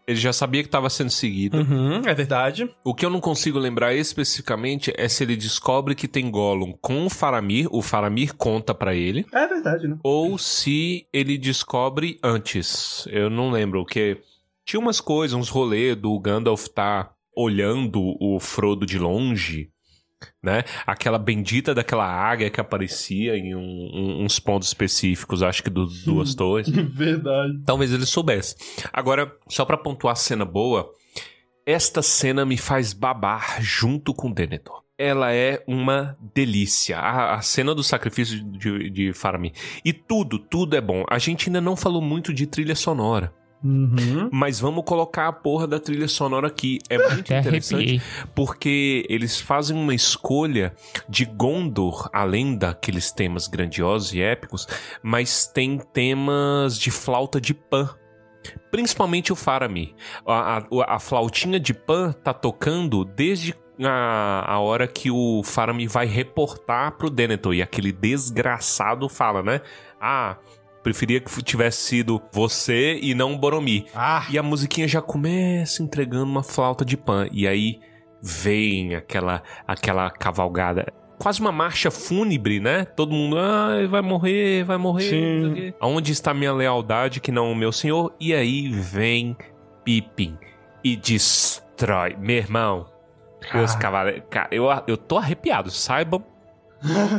Ele 0.07 0.19
já 0.19 0.31
sabia 0.31 0.61
que 0.61 0.67
estava 0.67 0.89
sendo 0.89 1.09
seguido. 1.09 1.57
Uhum, 1.57 2.01
é 2.05 2.13
verdade. 2.13 2.69
O 2.83 2.93
que 2.93 3.05
eu 3.05 3.09
não 3.09 3.19
consigo 3.19 3.57
lembrar 3.57 3.93
especificamente 3.95 4.93
é 4.95 5.07
se 5.07 5.23
ele 5.23 5.35
descobre 5.35 5.95
que 5.95 6.07
tem 6.07 6.29
Gollum 6.29 6.73
com 6.79 7.05
o 7.05 7.09
Faramir, 7.09 7.67
o 7.71 7.81
Faramir 7.81 8.35
conta 8.35 8.73
pra 8.75 8.93
ele, 8.93 9.25
É 9.33 9.47
verdade, 9.47 9.87
né? 9.87 9.97
ou 10.03 10.37
se 10.37 11.07
ele 11.11 11.37
descobre 11.37 12.19
antes. 12.23 13.07
Eu 13.09 13.29
não 13.29 13.49
lembro, 13.49 13.83
porque 13.83 14.21
tinha 14.63 14.79
umas 14.79 15.01
coisas, 15.01 15.33
uns 15.37 15.49
rolês 15.49 15.95
do 15.95 16.19
Gandalf 16.19 16.67
tá 16.67 17.11
olhando 17.35 17.99
o 18.19 18.39
Frodo 18.39 18.85
de 18.85 18.97
longe, 18.99 19.69
né? 20.41 20.63
Aquela 20.85 21.17
bendita 21.17 21.73
daquela 21.73 22.05
águia 22.05 22.49
que 22.49 22.59
aparecia 22.61 23.37
em 23.37 23.55
um- 23.55 23.59
um- 23.93 24.23
uns 24.25 24.39
pontos 24.39 24.67
específicos, 24.67 25.41
acho 25.43 25.63
que 25.63 25.69
do 25.69 25.85
Duas 25.87 26.35
Torres. 26.35 26.67
verdade. 26.93 27.61
Talvez 27.65 27.91
ele 27.91 28.05
soubesse. 28.05 28.55
Agora, 28.93 29.31
só 29.47 29.65
pra 29.65 29.77
pontuar 29.77 30.13
a 30.13 30.15
cena 30.15 30.45
boa, 30.45 30.89
esta 31.65 32.01
cena 32.01 32.45
me 32.45 32.57
faz 32.57 32.93
babar 32.93 33.61
junto 33.61 34.13
com 34.13 34.31
Denethor. 34.31 34.83
Ela 34.97 35.33
é 35.33 35.61
uma 35.67 36.17
delícia. 36.33 36.97
A, 36.97 37.35
a 37.35 37.41
cena 37.41 37.75
do 37.75 37.83
sacrifício 37.83 38.41
de, 38.51 38.89
de 38.89 39.13
Faramir. 39.13 39.51
E 39.83 39.91
tudo, 39.91 40.39
tudo 40.39 40.75
é 40.75 40.79
bom. 40.81 41.03
A 41.09 41.17
gente 41.19 41.49
ainda 41.49 41.59
não 41.59 41.75
falou 41.75 42.01
muito 42.01 42.33
de 42.33 42.47
trilha 42.47 42.75
sonora. 42.75 43.33
Uhum. 43.65 44.29
Mas 44.31 44.59
vamos 44.59 44.83
colocar 44.85 45.27
a 45.27 45.33
porra 45.33 45.65
da 45.65 45.79
trilha 45.79 46.07
sonora 46.07 46.47
aqui. 46.47 46.77
É 46.87 46.97
muito 46.99 47.21
Até 47.25 47.39
interessante 47.39 47.75
arrepiei. 47.75 48.01
porque 48.35 49.03
eles 49.09 49.41
fazem 49.41 49.75
uma 49.75 49.95
escolha 49.95 50.73
de 51.09 51.25
Gondor, 51.25 52.07
além 52.13 52.55
daqueles 52.55 53.11
temas 53.11 53.47
grandiosos 53.47 54.13
e 54.13 54.21
épicos, 54.21 54.67
mas 55.01 55.47
tem 55.47 55.79
temas 55.79 56.77
de 56.77 56.91
flauta 56.91 57.41
de 57.41 57.53
Pan. 57.55 57.89
Principalmente 58.69 59.33
o 59.33 59.35
Faramir. 59.35 59.95
A, 60.27 60.57
a- 60.59 60.95
a 60.95 60.99
flautinha 60.99 61.59
de 61.59 61.73
Pan 61.73 62.11
tá 62.11 62.33
tocando 62.33 63.03
desde 63.03 63.55
a, 63.83 64.45
a 64.53 64.59
hora 64.59 64.87
que 64.87 65.09
o 65.09 65.41
Faramir 65.43 65.89
vai 65.89 66.05
reportar 66.05 66.91
pro 66.97 67.09
Denethor. 67.09 67.53
E 67.55 67.61
aquele 67.63 67.91
desgraçado 67.91 69.09
fala, 69.09 69.41
né? 69.41 69.61
Ah, 69.99 70.37
preferia 70.85 71.19
que 71.19 71.41
tivesse 71.41 71.81
sido 71.81 72.21
você 72.31 72.99
e 73.01 73.15
não 73.15 73.35
Boromir. 73.35 73.85
Ah, 73.95 74.23
E 74.29 74.37
a 74.37 74.43
musiquinha 74.43 74.87
já 74.87 75.01
começa 75.01 75.81
entregando 75.81 76.25
uma 76.25 76.43
flauta 76.43 76.85
de 76.85 76.95
pan. 76.95 77.27
E 77.31 77.47
aí 77.47 77.79
vem 78.21 78.93
aquela, 78.93 79.41
aquela 79.67 80.11
cavalgada. 80.11 80.93
Quase 81.17 81.41
uma 81.41 81.51
marcha 81.51 81.89
fúnebre, 81.89 82.59
né? 82.59 82.85
Todo 82.85 83.15
mundo, 83.15 83.39
ah, 83.39 83.87
vai 83.89 84.03
morrer, 84.03 84.63
vai 84.63 84.77
morrer. 84.77 85.09
Sim. 85.09 85.73
Aonde 85.79 86.11
está 86.11 86.35
minha 86.35 86.53
lealdade 86.53 87.19
que 87.19 87.31
não 87.31 87.51
o 87.51 87.55
meu 87.55 87.71
senhor? 87.71 88.13
E 88.19 88.31
aí 88.31 88.69
vem 88.69 89.35
Pippin 89.83 90.37
e 90.83 90.95
destrói. 90.95 92.15
Meu 92.19 92.37
irmão, 92.37 92.85
os 93.63 93.73
cavaleiros. 93.75 94.21
Cara, 94.29 94.49
eu, 94.51 94.67
eu 94.85 94.97
tô 94.97 95.17
arrepiado, 95.17 95.71
saibam 95.71 96.23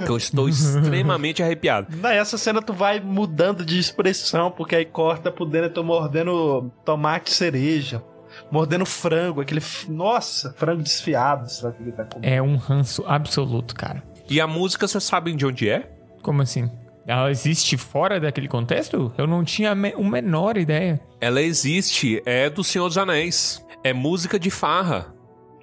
que 0.05 0.11
eu 0.11 0.17
estou 0.17 0.49
extremamente 0.49 1.43
arrepiado. 1.43 1.97
Nessa 1.97 2.39
cena 2.39 2.61
tu 2.63 2.73
vai 2.73 3.01
mudando 3.01 3.65
de 3.65 3.79
expressão, 3.79 4.51
porque 4.51 4.77
aí 4.77 4.85
corta 4.85 5.31
pro 5.31 5.47
Denethor 5.47 5.85
mordendo 5.85 6.71
tomate 6.85 7.31
cereja, 7.33 8.03
mordendo 8.51 8.85
frango, 8.87 9.41
aquele... 9.41 9.61
f- 9.61 9.91
Nossa, 9.91 10.53
frango 10.57 10.83
desfiado, 10.83 11.49
será 11.51 11.73
que 11.73 11.83
ele 11.83 11.93
tá 11.93 12.05
comendo? 12.05 12.33
É 12.33 12.41
um 12.43 12.57
ranço 12.57 13.05
absoluto, 13.07 13.75
cara. 13.75 14.03
E 14.29 14.41
a 14.41 14.47
música, 14.47 14.87
vocês 14.89 15.05
sabem 15.05 15.37
de 15.37 15.47
onde 15.47 15.69
é? 15.69 15.91
Como 16.23 16.43
assim? 16.43 16.69
Ela 17.07 17.31
existe 17.31 17.77
fora 17.77 18.19
daquele 18.19 18.49
contexto? 18.49 19.13
Eu 19.17 19.29
não 19.29 19.45
tinha 19.45 19.75
me 19.77 19.93
a 19.93 19.99
menor 19.99 20.57
ideia. 20.57 21.01
Ela 21.21 21.41
existe, 21.41 22.21
é 22.27 22.51
do 22.51 22.65
Senhor 22.65 22.89
dos 22.89 22.99
Anéis. 22.99 23.65
É 23.85 23.93
música 23.93 24.37
de 24.41 24.51
farra. 24.51 25.15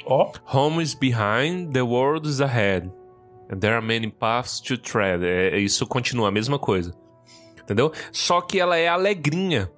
Ó, 0.05 0.31
Home 0.53 0.81
is 0.81 0.93
behind, 0.93 1.73
the 1.73 1.81
world 1.81 2.27
is 2.29 2.39
ahead. 2.39 2.89
There 3.49 3.75
are 3.75 3.85
many 3.85 4.09
paths 4.09 4.59
to 4.61 4.77
tread. 4.77 5.23
É, 5.23 5.57
isso 5.57 5.85
continua 5.85 6.29
a 6.29 6.31
mesma 6.31 6.57
coisa. 6.57 6.93
Entendeu? 7.61 7.91
Só 8.11 8.41
que 8.41 8.59
ela 8.59 8.77
é 8.77 8.87
alegrinha. 8.87 9.71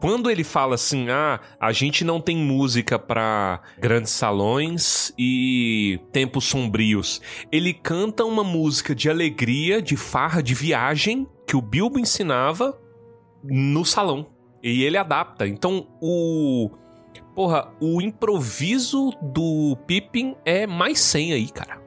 Quando 0.00 0.30
ele 0.30 0.42
fala 0.42 0.74
assim, 0.74 1.10
ah, 1.10 1.40
a 1.60 1.72
gente 1.72 2.04
não 2.04 2.20
tem 2.20 2.36
música 2.36 2.98
pra 2.98 3.60
grandes 3.78 4.12
salões 4.12 5.12
e 5.18 6.00
tempos 6.10 6.44
sombrios. 6.44 7.20
Ele 7.52 7.74
canta 7.74 8.24
uma 8.24 8.42
música 8.42 8.94
de 8.94 9.10
alegria, 9.10 9.80
de 9.82 9.96
farra, 9.96 10.42
de 10.42 10.54
viagem 10.54 11.28
que 11.46 11.56
o 11.56 11.60
Bilbo 11.60 11.98
ensinava 11.98 12.78
no 13.44 13.84
salão. 13.84 14.30
E 14.62 14.82
ele 14.84 14.96
adapta. 14.96 15.46
Então, 15.46 15.86
o 16.00 16.70
Porra, 17.34 17.72
o 17.80 18.02
improviso 18.02 19.12
do 19.22 19.76
Pippin 19.86 20.36
é 20.44 20.66
mais 20.66 21.00
100 21.00 21.32
aí, 21.32 21.48
cara. 21.48 21.79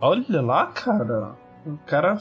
Olha 0.00 0.40
lá, 0.40 0.66
cara. 0.66 1.36
O 1.66 1.76
cara 1.86 2.18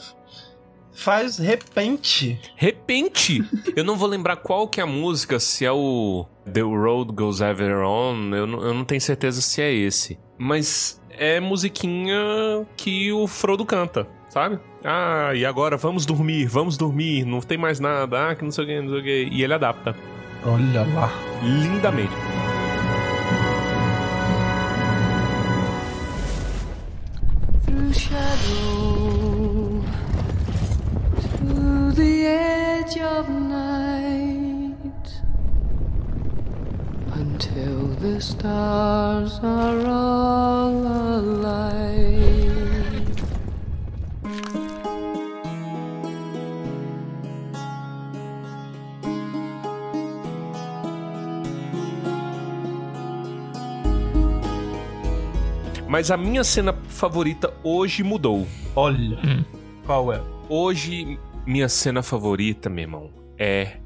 faz 0.92 1.38
repente. 1.38 2.40
Repente, 2.56 3.44
eu 3.76 3.84
não 3.84 3.96
vou 3.96 4.08
lembrar 4.08 4.38
qual 4.38 4.68
que 4.68 4.80
é 4.80 4.84
a 4.84 4.88
música, 4.88 5.40
se 5.40 5.66
é 5.66 5.72
o 5.72 6.26
The 6.52 6.62
Road 6.62 7.12
Goes 7.14 7.42
Ever 7.42 7.86
On, 7.86 8.34
eu 8.34 8.48
não, 8.48 8.62
eu 8.64 8.74
não 8.74 8.86
tenho 8.86 9.02
certeza 9.02 9.42
se 9.42 9.62
é 9.62 9.72
esse. 9.72 10.18
Mas 10.38 11.02
é 11.10 11.40
musiquinha 11.40 12.66
que 12.76 13.12
o 13.12 13.28
Frodo 13.28 13.66
canta, 13.66 14.08
sabe? 14.30 14.60
Ah, 14.84 15.32
e 15.36 15.46
agora 15.46 15.78
vamos 15.78 16.06
dormir, 16.06 16.46
vamos 16.48 16.78
dormir, 16.78 17.26
não 17.26 17.40
tem 17.40 17.58
mais 17.58 17.80
nada, 17.80 18.30
ah, 18.30 18.36
que 18.36 18.44
não 18.44 18.52
sei 18.52 18.64
o 18.64 18.68
que, 18.68 18.82
não 18.82 18.90
sei 18.90 19.00
o 19.00 19.04
que. 19.04 19.30
E 19.32 19.44
ele 19.44 19.54
adapta 19.54 19.96
Olha 20.46 20.82
lá. 20.94 21.10
lindamente. 21.44 22.14
The 32.26 32.32
edge 32.32 32.98
of 32.98 33.30
night 33.30 35.08
until 37.14 37.88
the 38.02 38.20
stars 38.20 39.40
are 39.44 39.86
all 39.86 40.74
alight. 41.20 41.86
Mas 55.88 56.10
a 56.10 56.18
minha 56.18 56.44
cena 56.44 56.74
favorita 56.88 57.54
hoje 57.64 58.04
mudou. 58.04 58.48
Olha. 58.76 59.18
Qual 59.86 60.12
é? 60.12 60.22
Hoje, 60.50 61.20
minha 61.46 61.70
cena 61.70 62.02
favorita, 62.02 62.70
meu 62.70 62.84
irmão, 62.84 63.14
é 63.38 63.78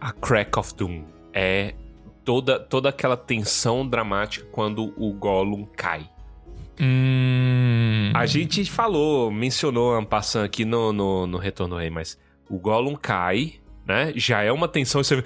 a 0.00 0.12
Crack 0.12 0.58
of 0.58 0.74
Doom. 0.74 1.04
É 1.32 1.74
toda, 2.24 2.58
toda 2.58 2.88
aquela 2.88 3.16
tensão 3.16 3.88
dramática 3.88 4.46
quando 4.50 4.92
o 4.96 5.12
Gollum 5.12 5.64
cai. 5.64 6.08
Hum. 6.80 8.12
A 8.14 8.26
gente 8.26 8.70
falou, 8.70 9.30
mencionou 9.30 10.04
passando 10.04 10.44
aqui 10.44 10.64
no, 10.64 10.92
no, 10.92 11.26
no 11.26 11.38
Retorno 11.38 11.76
Rei, 11.76 11.90
mas 11.90 12.18
o 12.48 12.58
Gollum 12.58 12.94
cai, 12.94 13.54
né? 13.86 14.12
Já 14.14 14.42
é 14.42 14.52
uma 14.52 14.68
tensão, 14.68 15.02
você 15.02 15.16
vê, 15.16 15.24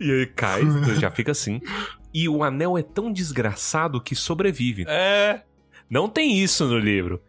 e 0.00 0.10
aí 0.10 0.26
cai, 0.26 0.62
então 0.62 0.94
já 0.94 1.10
fica 1.10 1.32
assim. 1.32 1.60
E 2.12 2.28
o 2.28 2.42
anel 2.42 2.76
é 2.76 2.82
tão 2.82 3.12
desgraçado 3.12 4.00
que 4.00 4.14
sobrevive. 4.14 4.84
É. 4.88 5.42
Não 5.88 6.08
tem 6.08 6.38
isso 6.38 6.66
no 6.66 6.78
livro. 6.78 7.20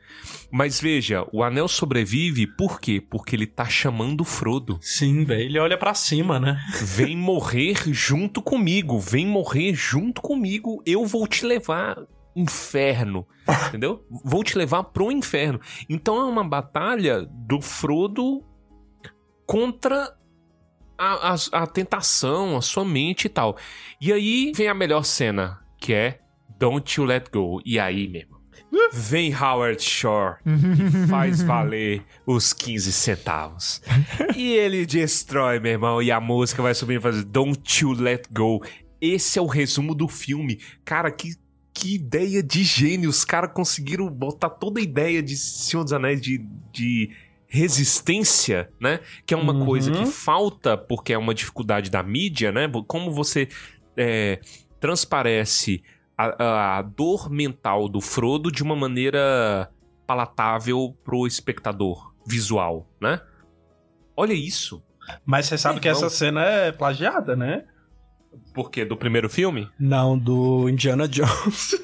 Mas 0.51 0.81
veja, 0.81 1.25
o 1.31 1.43
anel 1.43 1.67
sobrevive 1.67 2.45
por 2.45 2.79
quê? 2.79 2.99
Porque 2.99 3.35
ele 3.35 3.47
tá 3.47 3.65
chamando 3.65 4.21
o 4.21 4.25
Frodo. 4.25 4.77
Sim, 4.81 5.23
velho. 5.23 5.41
Ele 5.41 5.59
olha 5.59 5.77
pra 5.77 5.93
cima, 5.93 6.39
né? 6.39 6.59
Vem 6.81 7.15
morrer 7.15 7.75
junto 7.93 8.41
comigo, 8.41 8.99
vem 8.99 9.25
morrer 9.25 9.73
junto 9.73 10.21
comigo, 10.21 10.81
eu 10.85 11.05
vou 11.05 11.27
te 11.27 11.45
levar 11.45 11.97
inferno, 12.35 13.27
entendeu? 13.67 14.05
Vou 14.23 14.43
te 14.43 14.57
levar 14.57 14.83
pro 14.83 15.11
inferno. 15.11 15.59
Então 15.89 16.17
é 16.17 16.23
uma 16.23 16.43
batalha 16.43 17.25
do 17.25 17.61
Frodo 17.61 18.43
contra 19.45 20.15
a, 20.97 21.33
a, 21.33 21.63
a 21.63 21.67
tentação, 21.67 22.57
a 22.57 22.61
sua 22.61 22.85
mente 22.85 23.25
e 23.25 23.29
tal. 23.29 23.57
E 23.99 24.13
aí 24.13 24.51
vem 24.55 24.67
a 24.67 24.73
melhor 24.73 25.03
cena, 25.03 25.59
que 25.77 25.93
é 25.93 26.19
Don't 26.57 26.99
You 26.99 27.05
Let 27.05 27.29
Go. 27.31 27.61
E 27.65 27.79
aí, 27.79 28.07
meu 28.07 28.21
irmão, 28.21 28.40
Vem 28.93 29.33
Howard 29.35 29.81
Shore 29.83 30.37
e 30.45 31.07
faz 31.07 31.41
valer 31.41 32.03
os 32.25 32.53
15 32.53 32.91
centavos. 32.93 33.81
E 34.35 34.53
ele 34.53 34.85
destrói, 34.85 35.59
meu 35.59 35.71
irmão, 35.73 36.01
e 36.01 36.11
a 36.11 36.19
música 36.19 36.61
vai 36.61 36.73
subindo 36.73 36.99
e 36.99 37.01
faz 37.01 37.23
Don't 37.23 37.83
You 37.83 37.91
Let 37.93 38.27
Go. 38.31 38.63
Esse 39.01 39.37
é 39.39 39.41
o 39.41 39.45
resumo 39.47 39.93
do 39.93 40.07
filme. 40.07 40.59
Cara, 40.85 41.11
que, 41.11 41.33
que 41.73 41.95
ideia 41.95 42.41
de 42.41 42.63
gênio. 42.63 43.09
Os 43.09 43.25
caras 43.25 43.51
conseguiram 43.53 44.07
botar 44.09 44.49
toda 44.49 44.79
a 44.79 44.83
ideia 44.83 45.21
de 45.21 45.35
Senhor 45.35 45.83
dos 45.83 45.91
Anéis 45.93 46.21
de, 46.21 46.37
de 46.71 47.09
resistência, 47.47 48.69
né? 48.79 48.99
Que 49.25 49.33
é 49.33 49.37
uma 49.37 49.53
Uhum. 49.53 49.65
coisa 49.65 49.91
que 49.91 50.05
falta 50.05 50.77
porque 50.77 51.11
é 51.13 51.17
uma 51.17 51.33
dificuldade 51.33 51.89
da 51.89 52.01
mídia, 52.03 52.51
né? 52.51 52.69
Como 52.87 53.11
você 53.11 53.47
é, 53.97 54.39
transparece 54.79 55.81
a, 56.27 56.77
a 56.77 56.81
dor 56.81 57.29
mental 57.29 57.87
do 57.87 58.01
Frodo 58.01 58.51
de 58.51 58.63
uma 58.63 58.75
maneira 58.75 59.69
palatável 60.05 60.95
pro 61.03 61.25
espectador 61.25 62.13
visual, 62.27 62.87
né? 62.99 63.21
Olha 64.15 64.33
isso. 64.33 64.83
Mas 65.25 65.45
você 65.47 65.57
sabe 65.57 65.79
que 65.79 65.87
Irmão. 65.87 66.05
essa 66.05 66.15
cena 66.15 66.43
é 66.43 66.71
plagiada, 66.71 67.35
né? 67.35 67.65
Por 68.53 68.69
quê? 68.69 68.85
Do 68.85 68.95
primeiro 68.95 69.29
filme? 69.29 69.69
Não, 69.79 70.17
do 70.17 70.69
Indiana 70.69 71.07
Jones. 71.07 71.75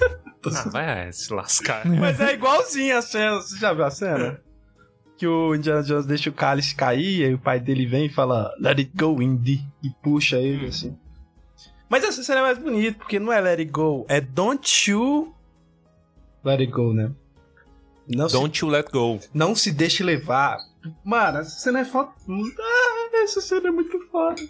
Ah, 0.45 0.69
vai 0.69 1.11
se 1.11 1.33
lascar. 1.33 1.85
Mas 1.87 2.19
é 2.19 2.33
igualzinho 2.33 2.97
a 2.97 3.01
cena. 3.01 3.35
Você 3.35 3.57
já 3.57 3.73
viu 3.73 3.83
a 3.83 3.91
cena? 3.91 4.39
Que 5.17 5.27
o 5.27 5.55
Indiana 5.55 5.83
Jones 5.83 6.05
deixa 6.05 6.29
o 6.29 6.33
cálice 6.33 6.75
cair, 6.75 7.25
aí 7.25 7.33
o 7.33 7.39
pai 7.39 7.59
dele 7.59 7.85
vem 7.85 8.05
e 8.05 8.09
fala 8.09 8.53
Let 8.59 8.77
it 8.77 8.91
go, 8.95 9.21
Indy. 9.21 9.65
E 9.83 9.89
puxa 10.01 10.37
ele 10.37 10.67
assim. 10.67 10.97
Mas 11.89 12.03
essa 12.03 12.21
cena 12.23 12.39
é 12.39 12.43
mais 12.43 12.57
bonita, 12.57 12.97
porque 12.99 13.19
não 13.19 13.31
é 13.31 13.39
Let 13.39 13.59
it 13.59 13.71
go, 13.71 14.05
é 14.09 14.19
Don't 14.21 14.89
you 14.91 15.33
Let 16.43 16.59
it 16.59 16.71
go, 16.71 16.93
né? 16.93 17.11
Não, 18.07 18.29
se, 18.29 18.35
Don't 18.35 18.63
you 18.63 18.71
let 18.71 18.89
go. 18.91 19.19
não 19.33 19.53
se 19.53 19.69
deixe 19.71 20.01
levar. 20.01 20.57
Mano, 21.03 21.39
essa 21.39 21.59
cena 21.59 21.79
é 21.81 21.85
foda. 21.85 22.09
Ah, 22.29 23.09
essa 23.23 23.41
cena 23.41 23.67
é 23.67 23.71
muito 23.71 23.99
foda. 24.09 24.41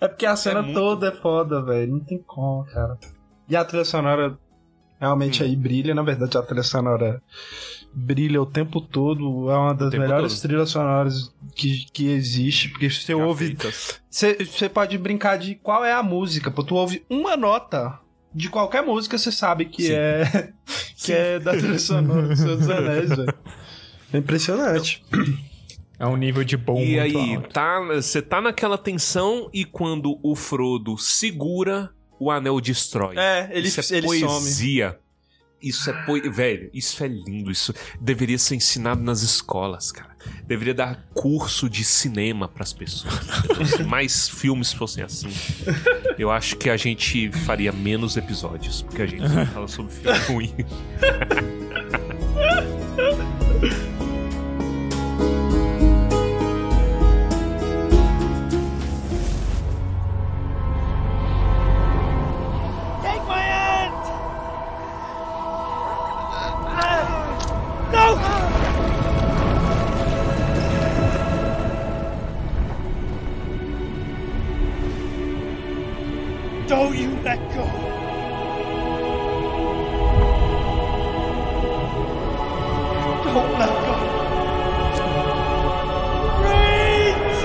É 0.00 0.06
porque 0.06 0.24
a 0.26 0.36
cena 0.36 0.62
muito- 0.62 0.78
toda 0.78 1.08
é 1.08 1.12
foda, 1.12 1.60
velho. 1.62 1.92
Não 1.94 2.00
tem 2.00 2.18
como, 2.22 2.64
cara. 2.66 2.96
E 3.48 3.56
a 3.56 3.64
trilha 3.64 3.84
sonora 3.84 4.38
realmente 5.00 5.42
Hum. 5.42 5.46
aí 5.46 5.56
brilha. 5.56 5.92
Na 5.94 6.02
verdade, 6.02 6.38
a 6.38 6.42
trilha 6.42 6.62
sonora 6.62 7.20
brilha 7.94 8.40
o 8.40 8.46
tempo 8.46 8.80
todo. 8.80 9.50
É 9.50 9.56
uma 9.56 9.74
das 9.74 9.92
melhores 9.92 10.34
todo. 10.34 10.42
trilhas 10.42 10.70
sonoras 10.70 11.32
que, 11.54 11.86
que 11.92 12.08
existe. 12.08 12.68
Porque 12.68 12.90
você 12.90 13.12
Já 13.12 13.16
ouve. 13.24 13.56
Você 14.10 14.34
você 14.44 14.68
pode 14.68 14.96
brincar 14.98 15.36
de 15.38 15.54
qual 15.56 15.84
é 15.84 15.92
a 15.92 16.02
música. 16.02 16.50
Pô, 16.50 16.62
tu 16.62 16.74
ouve 16.74 17.04
uma 17.08 17.36
nota 17.36 17.98
de 18.34 18.48
qualquer 18.48 18.82
música, 18.82 19.18
você 19.18 19.30
sabe 19.30 19.66
que 19.66 19.82
Sim. 19.84 19.92
é. 19.92 20.52
que 20.96 21.12
é 21.12 21.38
da 21.38 21.52
trilha 21.52 21.78
sonora 21.78 22.28
do 22.28 22.36
Senhor 22.36 22.56
dos 22.56 22.68
Anéis, 22.70 23.10
velho. 23.10 23.34
É 24.12 24.18
impressionante. 24.18 25.04
É 25.98 26.06
um 26.06 26.16
nível 26.16 26.42
de 26.42 26.56
bom 26.56 26.78
E 26.78 26.96
muito 26.96 27.00
aí, 27.18 27.34
alto. 27.36 27.48
tá, 27.50 27.80
você 27.80 28.20
tá 28.20 28.40
naquela 28.40 28.76
tensão 28.76 29.48
e 29.52 29.64
quando 29.64 30.18
o 30.22 30.34
Frodo 30.34 30.98
segura, 30.98 31.90
o 32.18 32.30
anel 32.30 32.60
destrói. 32.60 33.16
É, 33.18 33.50
ele, 33.52 33.68
isso 33.68 33.80
é 33.94 33.98
ele 33.98 34.08
some. 34.20 34.90
Isso 35.62 35.90
é. 35.90 36.04
Velho, 36.30 36.70
isso 36.74 37.02
é 37.04 37.08
lindo. 37.08 37.50
Isso 37.50 37.72
deveria 38.00 38.38
ser 38.38 38.56
ensinado 38.56 39.02
nas 39.02 39.22
escolas, 39.22 39.92
cara. 39.92 40.12
Deveria 40.46 40.74
dar 40.74 41.08
curso 41.14 41.68
de 41.68 41.84
cinema 41.84 42.48
pras 42.48 42.72
pessoas. 42.72 43.14
entendeu? 43.44 43.66
Se 43.66 43.82
mais 43.84 44.28
filmes 44.28 44.72
fossem 44.72 45.02
assim, 45.04 45.30
eu 46.18 46.30
acho 46.30 46.56
que 46.56 46.70
a 46.70 46.76
gente 46.76 47.30
faria 47.30 47.72
menos 47.72 48.16
episódios, 48.16 48.82
porque 48.82 49.02
a 49.02 49.06
gente 49.06 49.22
fala 49.52 49.68
sobre 49.68 49.92
filme 49.92 50.18
ruim. 50.28 50.54
Don't 83.32 83.58
let 83.58 83.70
go! 83.86 83.94
Reach! 86.44 87.42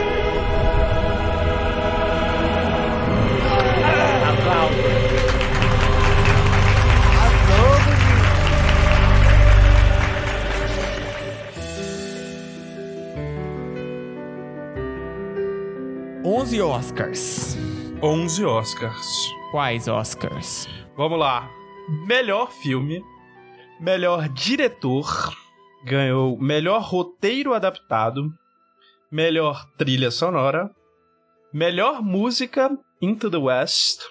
Onze 16.26 16.62
Oscars. 16.62 17.58
11 18.02 18.46
Oscars. 18.46 19.34
Quais 19.52 19.88
Oscars? 19.88 20.68
Vamos 20.98 21.18
lá. 21.18 21.50
Melhor 22.06 22.52
filme. 22.52 23.02
Melhor 23.80 24.28
diretor. 24.28 25.47
Ganhou 25.86 26.38
melhor 26.38 26.82
roteiro 26.82 27.54
adaptado. 27.54 28.30
Melhor 29.12 29.66
trilha 29.78 30.12
sonora. 30.12 30.70
Melhor 31.54 32.02
música 32.02 32.70
Into 33.02 33.30
the 33.30 33.38
West. 33.38 34.02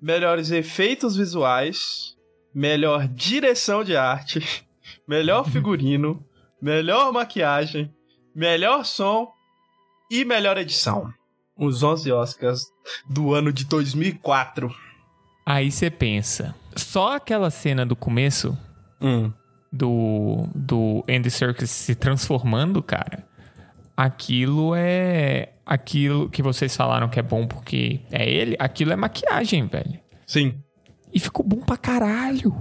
Melhores 0.00 0.50
efeitos 0.50 1.16
visuais. 1.16 2.14
Melhor 2.54 3.06
direção 3.08 3.84
de 3.84 3.96
arte. 3.96 4.40
Melhor 5.06 5.44
figurino. 5.50 6.24
melhor 6.60 7.12
maquiagem. 7.12 7.92
Melhor 8.34 8.84
som. 8.84 9.28
E 10.10 10.24
melhor 10.24 10.56
edição. 10.56 11.12
Os 11.56 11.82
11 11.82 12.10
Oscars 12.12 12.62
do 13.10 13.34
ano 13.34 13.52
de 13.52 13.64
2004. 13.66 14.74
Aí 15.44 15.70
você 15.72 15.90
pensa, 15.90 16.54
só 16.76 17.16
aquela 17.16 17.50
cena 17.50 17.84
do 17.84 17.96
começo 17.96 18.56
Hum. 19.00 19.32
Do, 19.72 20.48
do 20.54 21.04
Andy 21.08 21.30
Serkis 21.30 21.70
se 21.70 21.94
transformando, 21.94 22.82
cara, 22.82 23.26
aquilo 23.96 24.74
é. 24.74 25.54
Aquilo 25.66 26.30
que 26.30 26.42
vocês 26.42 26.74
falaram 26.74 27.10
que 27.10 27.18
é 27.20 27.22
bom 27.22 27.46
porque 27.46 28.00
é 28.10 28.26
ele, 28.28 28.56
aquilo 28.58 28.92
é 28.92 28.96
maquiagem, 28.96 29.66
velho. 29.66 30.00
Sim. 30.26 30.54
E 31.12 31.20
ficou 31.20 31.44
bom 31.44 31.60
pra 31.60 31.76
caralho. 31.76 32.58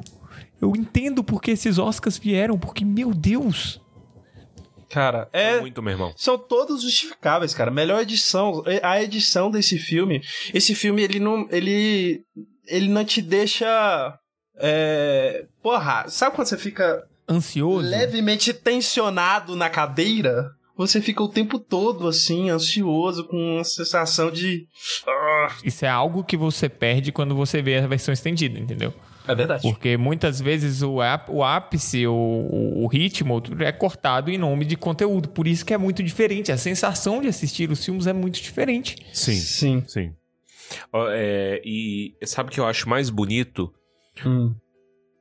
Eu 0.62 0.74
entendo 0.76 1.24
porque 1.24 1.52
esses 1.52 1.78
Oscars 1.78 2.18
vieram, 2.18 2.58
porque, 2.58 2.84
meu 2.84 3.14
Deus. 3.14 3.80
Cara, 4.90 5.30
é. 5.32 5.60
Muito, 5.60 5.82
meu 5.82 5.92
irmão. 5.92 6.14
São 6.16 6.38
todos 6.38 6.82
justificáveis, 6.82 7.54
cara. 7.54 7.70
Melhor 7.70 8.02
edição. 8.02 8.64
A 8.82 9.02
edição 9.02 9.52
desse 9.52 9.78
filme. 9.78 10.22
Esse 10.54 10.74
filme, 10.74 11.02
ele 11.02 11.20
não. 11.20 11.48
Ele. 11.52 12.24
Ele 12.66 12.88
não 12.88 13.04
te 13.06 13.22
deixa. 13.22 14.18
É. 14.60 15.46
Porra, 15.62 16.06
sabe 16.08 16.36
quando 16.36 16.48
você 16.48 16.58
fica 16.58 17.04
Ansioso. 17.30 17.88
levemente 17.90 18.54
tensionado 18.54 19.56
na 19.56 19.70
cadeira? 19.70 20.52
Você 20.76 21.02
fica 21.02 21.24
o 21.24 21.28
tempo 21.28 21.58
todo 21.58 22.08
assim, 22.08 22.52
ansioso, 22.52 23.28
com 23.28 23.36
uma 23.56 23.64
sensação 23.64 24.30
de. 24.30 24.68
Isso 25.64 25.84
é 25.86 25.90
algo 25.90 26.24
que 26.24 26.38
você 26.38 26.70
perde 26.70 27.12
quando 27.12 27.36
você 27.36 27.64
vê 27.64 27.78
a 27.78 27.88
versão 27.88 28.14
estendida, 28.14 28.60
entendeu? 28.60 28.94
É 29.28 29.34
verdade. 29.34 29.64
Porque 29.64 29.98
muitas 29.98 30.40
vezes 30.40 30.84
o, 30.84 31.00
o 31.30 31.44
ápice, 31.44 32.06
o, 32.06 32.14
o- 32.14 32.88
ritmo 32.88 33.42
é 33.60 33.72
cortado 33.72 34.30
em 34.32 34.38
nome 34.38 34.64
de 34.66 34.78
conteúdo. 34.78 35.30
Por 35.30 35.48
isso 35.48 35.66
que 35.66 35.74
é 35.74 35.78
muito 35.80 36.02
diferente. 36.04 36.52
A 36.52 36.58
sensação 36.58 37.22
de 37.22 37.28
assistir 37.28 37.70
os 37.72 37.84
filmes 37.84 38.06
é 38.08 38.14
muito 38.14 38.40
diferente. 38.40 38.96
Sim. 39.12 39.36
Sim. 39.36 39.84
Sim. 39.88 40.14
É, 41.10 41.62
e 41.66 42.14
sabe 42.26 42.50
o 42.50 42.52
que 42.54 42.60
eu 42.60 42.66
acho 42.68 42.88
mais 42.88 43.10
bonito? 43.10 43.74
Hum. 44.26 44.56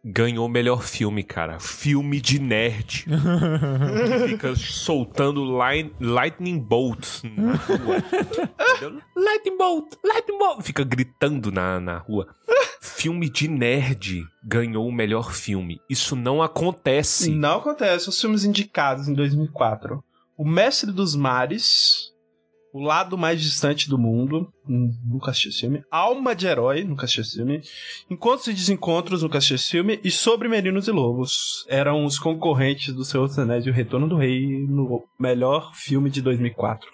ganhou 0.05 0.47
o 0.47 0.49
melhor 0.49 0.83
filme, 0.85 1.23
cara. 1.25 1.59
Filme 1.59 2.21
de 2.21 2.39
nerd. 2.39 3.05
Que 3.07 4.29
Fica 4.29 4.55
soltando 4.55 5.43
light- 5.45 5.93
lightning 6.01 6.59
bolts 6.61 7.23
na 7.37 7.55
rua. 7.55 8.03
Lightning 9.17 9.57
bolt, 9.59 9.95
lightning 10.05 10.39
bolt. 10.39 10.63
Fica 10.63 10.85
gritando 10.85 11.51
na, 11.51 11.81
na 11.81 11.99
rua. 11.99 12.29
Filme 12.81 13.29
de 13.29 13.49
nerd 13.49 14.25
ganhou 14.45 14.87
o 14.87 14.93
melhor 14.93 15.33
filme. 15.33 15.81
Isso 15.91 16.15
não 16.15 16.41
acontece. 16.43 17.31
Não 17.35 17.59
acontece. 17.59 18.09
Os 18.09 18.21
filmes 18.21 18.45
indicados 18.45 19.09
em 19.09 19.15
2004. 19.15 20.03
O 20.37 20.45
Mestre 20.49 20.93
dos 20.93 21.17
Mares. 21.17 22.13
O 22.77 22.81
Lado 22.81 23.17
Mais 23.17 23.41
Distante 23.41 23.89
do 23.89 23.97
Mundo. 23.97 24.53
hum, 24.69 24.91
Nunca 25.03 25.31
assisti 25.31 25.49
esse 25.49 25.61
filme. 25.61 25.83
Alma 25.91 26.35
de 26.35 26.47
Herói. 26.47 26.85
Nunca 26.85 27.05
assisti 27.05 27.23
esse 27.23 27.37
filme. 27.37 27.63
Encontros 28.11 28.49
e 28.49 28.53
Desencontros. 28.53 29.23
Nunca 29.23 29.39
assisti 29.39 29.55
esse 29.55 29.71
filme. 29.71 29.99
E 30.05 30.11
Sobre 30.11 30.47
Meninos 30.47 30.87
e 30.87 30.91
Lobos. 30.91 31.65
Eram 31.69 32.05
os 32.05 32.19
concorrentes 32.19 32.93
do 32.93 33.03
Senhor 33.03 33.27
dos 33.27 33.39
Anéis 33.39 33.65
e 33.65 33.71
o 33.71 33.73
Retorno 33.73 34.07
do 34.07 34.17
Rei 34.17 34.67
no 34.69 35.05
melhor 35.19 35.75
filme 35.75 36.11
de 36.11 36.21
2004. 36.21 36.87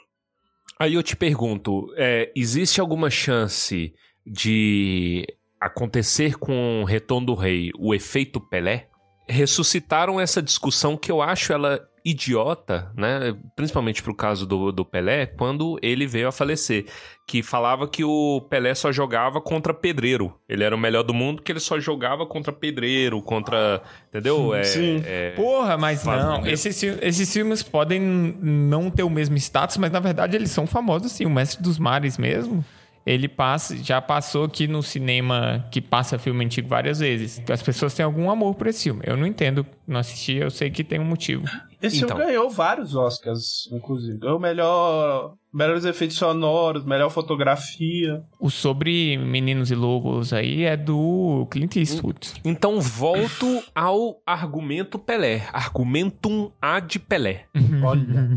Aí 0.79 0.95
eu 0.95 1.03
te 1.03 1.17
pergunto, 1.17 1.93
é, 1.97 2.31
existe 2.35 2.81
alguma 2.81 3.11
chance 3.11 3.93
de 4.25 5.27
acontecer 5.61 6.37
com 6.37 6.83
o 6.83 6.85
Retorno 6.85 7.27
do 7.27 7.35
Rei 7.35 7.71
o 7.77 7.93
efeito 7.93 8.41
Pelé? 8.41 8.89
Ressuscitaram 9.29 10.21
essa 10.21 10.41
discussão 10.41 10.97
que 10.97 11.11
eu 11.11 11.21
acho 11.21 11.53
ela 11.53 11.81
idiota, 12.05 12.91
né? 12.97 13.37
Principalmente 13.55 14.03
pro 14.03 14.15
caso 14.15 14.47
do, 14.47 14.73
do 14.73 14.85
Pelé, 14.85 15.27
quando 15.27 15.79
ele 15.83 16.07
veio 16.07 16.29
a 16.29 16.33
falecer. 16.33 16.87
Que 17.27 17.43
falava 17.43 17.87
que 17.87 18.03
o 18.03 18.41
Pelé 18.51 18.75
só 18.75 18.91
jogava 18.91 19.41
contra 19.41 19.73
pedreiro. 19.73 20.35
Ele 20.49 20.65
era 20.65 20.75
o 20.75 20.79
melhor 20.79 21.03
do 21.05 21.15
mundo, 21.15 21.41
que 21.41 21.53
ele 21.53 21.61
só 21.61 21.79
jogava 21.79 22.27
contra 22.27 22.53
pedreiro, 22.53 23.23
contra. 23.23 23.81
Entendeu? 24.09 24.53
É, 24.55 24.65
Sim. 24.65 25.03
é- 25.07 25.31
Porra, 25.31 25.79
mas 25.79 26.03
Faz 26.03 26.23
não. 26.23 26.47
Esses, 26.47 26.83
esses 26.83 27.33
filmes 27.33 27.63
podem 27.63 28.01
não 28.01 28.91
ter 28.91 29.05
o 29.05 29.11
mesmo 29.11 29.37
status, 29.37 29.77
mas 29.77 29.91
na 29.93 30.01
verdade 30.01 30.37
eles 30.37 30.51
são 30.51 30.67
famosos 30.67 31.13
sim. 31.13 31.25
O 31.25 31.31
Mestre 31.31 31.63
dos 31.63 31.79
Mares 31.79 32.19
mesmo. 32.19 32.65
Ele 33.05 33.29
passa, 33.29 33.77
já 33.77 34.01
passou 34.01 34.45
aqui 34.45 34.69
no 34.69 34.81
cinema 34.83 35.67
que 35.73 35.81
passa 35.81 36.19
filme 36.19 36.45
antigo 36.45 36.69
várias 36.69 37.01
vezes. 37.01 37.43
As 37.51 37.61
pessoas 37.63 37.95
têm 37.95 38.05
algum 38.05 38.31
amor 38.31 38.55
por 38.55 38.69
esse 38.69 38.85
filme. 38.85 39.01
Eu 39.05 39.17
não 39.17 39.27
entendo, 39.27 39.67
não 39.87 39.99
assisti, 39.99 40.35
eu 40.35 40.51
sei 40.51 40.71
que 40.71 40.85
tem 40.85 41.01
um 41.01 41.05
motivo. 41.05 41.45
Esse 41.83 41.97
Então. 41.99 42.17
filme 42.17 42.25
ganhou 42.25 42.49
vários 42.49 42.95
Oscars, 42.95 43.69
inclusive. 43.73 44.19
Ganhou 44.19 44.39
melhor. 44.39 45.35
Melhores 45.55 45.85
efeitos 45.85 46.17
sonoros, 46.17 46.83
melhor 46.83 47.11
fotografia. 47.11 48.23
O 48.41 48.49
sobre 48.49 49.19
Meninos 49.19 49.71
e 49.71 49.75
Lobos 49.75 50.33
aí 50.33 50.63
é 50.65 50.79
do 50.79 51.47
Clint 51.51 51.77
Eastwood. 51.77 52.33
Então 52.43 52.81
volto 52.81 53.63
ao 53.75 54.23
argumento 54.25 54.99
Pelé. 54.99 55.47
Argumentum 55.53 56.51
ad 56.59 56.99
Pelé. 57.01 57.45
Olha. 57.85 58.31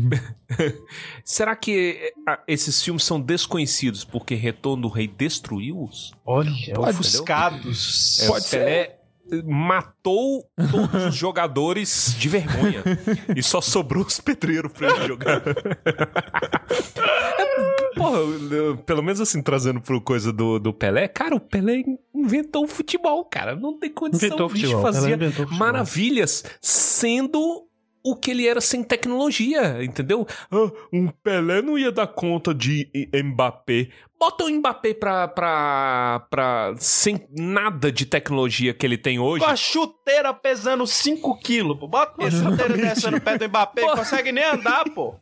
Será 1.24 1.56
que 1.56 2.12
esses 2.46 2.82
filmes 2.82 3.02
são 3.04 3.18
desconhecidos 3.18 4.04
porque 4.04 4.34
Retorno 4.34 4.82
do 4.82 4.88
Rei 4.88 5.08
destruiu-os? 5.08 6.12
Olha, 6.24 6.50
Pode, 6.74 6.90
ofuscados. 6.90 8.20
É, 8.22 8.26
Pode 8.26 8.44
ser. 8.44 8.95
Matou 9.44 10.44
todos 10.70 11.04
os 11.06 11.14
jogadores 11.14 12.14
de 12.18 12.28
vergonha. 12.28 12.82
e 13.34 13.42
só 13.42 13.60
sobrou 13.60 14.04
os 14.04 14.20
pedreiros 14.20 14.72
pra 14.72 14.88
ele 14.90 15.06
jogar. 15.06 15.42
É, 15.46 15.54
Porra, 17.96 18.18
eu- 18.18 18.76
pelo 18.78 19.02
menos 19.02 19.20
assim, 19.20 19.42
trazendo 19.42 19.80
pro 19.80 20.00
coisa 20.00 20.32
do, 20.32 20.58
do 20.58 20.72
Pelé, 20.72 21.08
cara, 21.08 21.34
o 21.34 21.40
Pelé 21.40 21.82
inventou 22.14 22.64
o 22.64 22.68
futebol, 22.68 23.24
cara. 23.24 23.56
Não 23.56 23.78
tem 23.78 23.90
condição 23.90 24.26
Inventou 24.28 24.46
o 24.46 24.50
bicho 24.52 24.66
futebol, 24.66 24.82
Pelé 24.84 24.94
fazia 25.00 25.14
inventou 25.14 25.46
futebol. 25.46 25.58
maravilhas 25.58 26.44
sendo 26.60 27.66
o 28.06 28.14
que 28.14 28.30
ele 28.30 28.46
era 28.46 28.60
sem 28.60 28.84
tecnologia, 28.84 29.82
entendeu? 29.82 30.24
Ah, 30.48 30.70
um 30.92 31.08
Pelé 31.08 31.60
não 31.60 31.76
ia 31.76 31.90
dar 31.90 32.06
conta 32.06 32.54
de 32.54 32.88
Mbappé. 33.12 33.88
Bota 34.18 34.44
o 34.44 34.48
Mbappé 34.48 34.94
pra, 34.94 35.28
pra, 35.28 36.26
pra. 36.30 36.74
sem 36.78 37.26
nada 37.36 37.90
de 37.90 38.06
tecnologia 38.06 38.72
que 38.72 38.86
ele 38.86 38.96
tem 38.96 39.18
hoje. 39.18 39.44
Com 39.44 39.50
a 39.50 39.56
chuteira 39.56 40.32
pesando 40.32 40.86
5 40.86 41.38
quilos, 41.40 41.78
pô. 41.78 41.88
Bota 41.88 42.14
uma 42.18 42.30
chuteira 42.30 42.76
dessa 42.78 43.10
no 43.10 43.20
pé 43.20 43.36
do 43.36 43.48
Mbappé, 43.48 43.82
Pô. 43.82 43.88
não 43.88 43.96
consegue 43.96 44.30
nem 44.32 44.44
andar, 44.44 44.84
pô. 44.94 45.16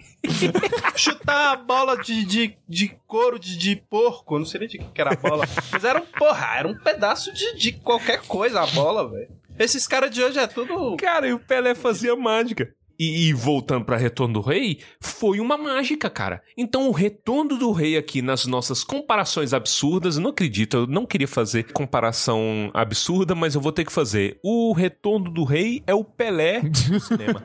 Chutar 0.94 1.52
a 1.52 1.56
bola 1.56 1.96
de, 1.96 2.24
de, 2.24 2.56
de 2.68 2.96
couro 3.06 3.38
de, 3.38 3.56
de 3.56 3.76
porco, 3.76 4.38
não 4.38 4.46
sei 4.46 4.60
nem 4.60 4.68
de 4.68 4.78
que 4.78 4.84
que 4.84 5.00
era 5.00 5.12
a 5.12 5.16
bola. 5.16 5.44
Mas 5.72 5.84
era 5.84 5.98
um, 6.00 6.06
porra, 6.06 6.58
era 6.58 6.68
um 6.68 6.78
pedaço 6.78 7.32
de, 7.32 7.56
de 7.56 7.72
qualquer 7.72 8.20
coisa 8.22 8.60
a 8.60 8.66
bola, 8.66 9.10
velho. 9.10 9.28
Esses 9.58 9.86
caras 9.86 10.10
de 10.10 10.22
hoje 10.22 10.38
é 10.38 10.46
tudo. 10.46 10.96
Cara, 10.96 11.28
e 11.28 11.32
o 11.32 11.38
Pelé 11.38 11.74
fazia 11.74 12.16
mágica. 12.16 12.74
E, 12.98 13.28
e 13.28 13.32
voltando 13.32 13.84
pra 13.84 13.96
Retorno 13.96 14.34
do 14.34 14.40
Rei, 14.40 14.80
foi 15.00 15.40
uma 15.40 15.58
mágica, 15.58 16.08
cara. 16.08 16.42
Então 16.56 16.88
o 16.88 16.92
Retorno 16.92 17.56
do 17.58 17.72
Rei 17.72 17.96
aqui 17.96 18.22
nas 18.22 18.46
nossas 18.46 18.84
comparações 18.84 19.52
absurdas, 19.52 20.16
eu 20.16 20.22
não 20.22 20.30
acredito, 20.30 20.76
eu 20.76 20.86
não 20.86 21.04
queria 21.04 21.26
fazer 21.26 21.72
comparação 21.72 22.70
absurda, 22.72 23.34
mas 23.34 23.54
eu 23.54 23.60
vou 23.60 23.72
ter 23.72 23.84
que 23.84 23.92
fazer. 23.92 24.38
O 24.42 24.72
Retorno 24.72 25.30
do 25.30 25.42
Rei 25.42 25.82
é 25.86 25.94
o 25.94 26.04
Pelé 26.04 26.60
do 26.70 27.00
cinema. 27.00 27.42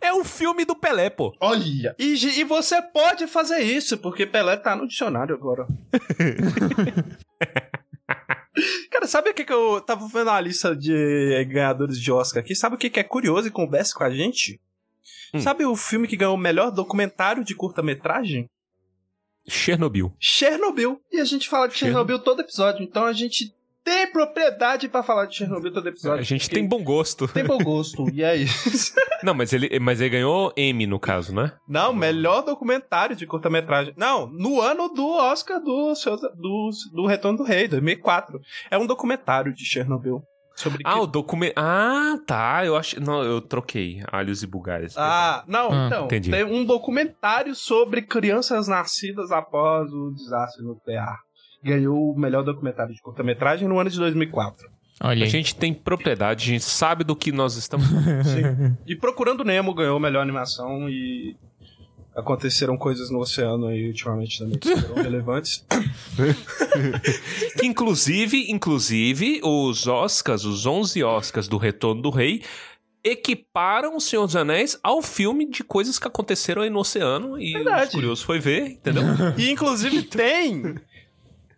é 0.00 0.12
o 0.12 0.24
filme 0.24 0.64
do 0.64 0.76
Pelé, 0.76 1.10
pô. 1.10 1.34
Olha! 1.40 1.94
E, 1.98 2.14
e 2.14 2.44
você 2.44 2.80
pode 2.80 3.26
fazer 3.26 3.60
isso, 3.60 3.98
porque 3.98 4.26
Pelé 4.26 4.56
tá 4.56 4.76
no 4.76 4.86
dicionário 4.86 5.34
agora. 5.34 5.66
Cara, 8.96 9.06
sabe 9.06 9.28
o 9.28 9.34
que, 9.34 9.44
que 9.44 9.52
eu 9.52 9.78
tava 9.82 10.08
vendo 10.08 10.30
a 10.30 10.40
lista 10.40 10.74
de 10.74 11.44
ganhadores 11.50 12.00
de 12.00 12.10
Oscar 12.10 12.42
aqui? 12.42 12.54
Sabe 12.54 12.76
o 12.76 12.78
que, 12.78 12.88
que 12.88 12.98
é 12.98 13.04
curioso 13.04 13.46
e 13.46 13.50
conversa 13.50 13.94
com 13.94 14.02
a 14.02 14.08
gente? 14.08 14.58
Hum. 15.34 15.38
Sabe 15.38 15.66
o 15.66 15.76
filme 15.76 16.08
que 16.08 16.16
ganhou 16.16 16.34
o 16.34 16.38
melhor 16.38 16.70
documentário 16.70 17.44
de 17.44 17.54
curta-metragem? 17.54 18.48
Chernobyl. 19.46 20.16
Chernobyl. 20.18 20.98
E 21.12 21.20
a 21.20 21.26
gente 21.26 21.46
fala 21.46 21.68
de 21.68 21.74
Chernobyl 21.74 22.18
todo 22.20 22.40
episódio, 22.40 22.82
então 22.82 23.04
a 23.04 23.12
gente 23.12 23.54
tem 23.86 24.10
propriedade 24.10 24.88
pra 24.88 25.00
falar 25.04 25.26
de 25.26 25.36
Chernobyl 25.36 25.72
todo 25.72 25.88
episódio. 25.88 26.18
A 26.18 26.24
gente 26.24 26.50
tem 26.50 26.66
bom 26.66 26.82
gosto. 26.82 27.28
tem 27.28 27.44
bom 27.44 27.56
gosto, 27.58 28.10
e 28.12 28.20
é 28.24 28.34
isso. 28.34 28.92
Não, 29.22 29.32
mas 29.32 29.52
ele, 29.52 29.78
mas 29.78 30.00
ele 30.00 30.10
ganhou 30.10 30.52
M 30.56 30.86
no 30.88 30.98
caso, 30.98 31.32
né? 31.32 31.52
Não, 31.68 31.92
melhor 31.94 32.42
documentário 32.42 33.14
de 33.14 33.26
curta-metragem. 33.26 33.94
Não, 33.96 34.26
no 34.26 34.60
ano 34.60 34.88
do 34.88 35.06
Oscar 35.08 35.60
do, 35.60 35.94
seu- 35.94 36.16
do, 36.16 36.70
do 36.92 37.06
Retorno 37.06 37.38
do 37.38 37.44
Rei, 37.44 37.68
2004. 37.68 38.40
É 38.70 38.76
um 38.76 38.86
documentário 38.86 39.54
de 39.54 39.64
Chernobyl. 39.64 40.20
Sobre 40.56 40.82
Ah, 40.86 40.94
que- 40.94 40.98
o 41.00 41.06
documento. 41.06 41.52
Ah, 41.56 42.16
tá. 42.26 42.64
Eu 42.64 42.76
acho. 42.76 42.98
Não, 43.00 43.22
eu 43.22 43.40
troquei 43.42 44.02
alhos 44.10 44.42
e 44.42 44.46
bugalhos. 44.46 44.96
Ah, 44.96 45.44
não, 45.46 45.70
Ah, 45.70 45.86
então. 45.86 46.04
entendi. 46.06 46.30
Tem 46.30 46.44
um 46.44 46.64
documentário 46.64 47.54
sobre 47.54 48.00
crianças 48.02 48.66
nascidas 48.66 49.30
após 49.30 49.92
o 49.92 50.12
desastre 50.12 50.64
nuclear. 50.64 51.18
Ganhou 51.66 52.12
o 52.12 52.18
melhor 52.18 52.44
documentário 52.44 52.94
de 52.94 53.02
curta-metragem 53.02 53.66
no 53.66 53.78
ano 53.78 53.90
de 53.90 53.98
2004. 53.98 54.68
Olha 55.00 55.26
A 55.26 55.28
gente 55.28 55.54
tem 55.54 55.74
propriedade, 55.74 56.44
a 56.44 56.52
gente 56.52 56.64
sabe 56.64 57.04
do 57.04 57.16
que 57.16 57.32
nós 57.32 57.56
estamos. 57.56 57.86
Sim. 58.24 58.76
e 58.86 58.94
Procurando 58.94 59.44
Nemo 59.44 59.74
ganhou 59.74 59.96
a 59.96 60.00
melhor 60.00 60.22
animação 60.22 60.88
e 60.88 61.36
aconteceram 62.14 62.78
coisas 62.78 63.10
no 63.10 63.18
oceano 63.18 63.66
aí 63.66 63.88
ultimamente 63.88 64.38
também 64.38 64.58
que 64.58 64.74
foram 64.74 65.02
relevantes. 65.02 65.66
que 67.58 67.66
inclusive, 67.66 68.50
inclusive, 68.50 69.40
os 69.44 69.86
Oscars, 69.86 70.44
os 70.44 70.64
11 70.64 71.04
Oscars 71.04 71.46
do 71.46 71.58
Retorno 71.58 72.00
do 72.00 72.08
Rei, 72.10 72.42
equiparam 73.04 73.96
o 73.96 74.00
Senhor 74.00 74.24
dos 74.24 74.34
Anéis 74.34 74.78
ao 74.82 75.02
filme 75.02 75.48
de 75.48 75.62
coisas 75.62 75.98
que 75.98 76.08
aconteceram 76.08 76.62
aí 76.62 76.70
no 76.70 76.78
oceano. 76.80 77.38
E 77.38 77.52
Verdade. 77.52 77.88
o 77.88 77.92
curioso 77.92 78.24
foi 78.24 78.38
ver, 78.38 78.66
entendeu? 78.68 79.02
E 79.36 79.50
inclusive 79.50 80.02
tem 80.02 80.76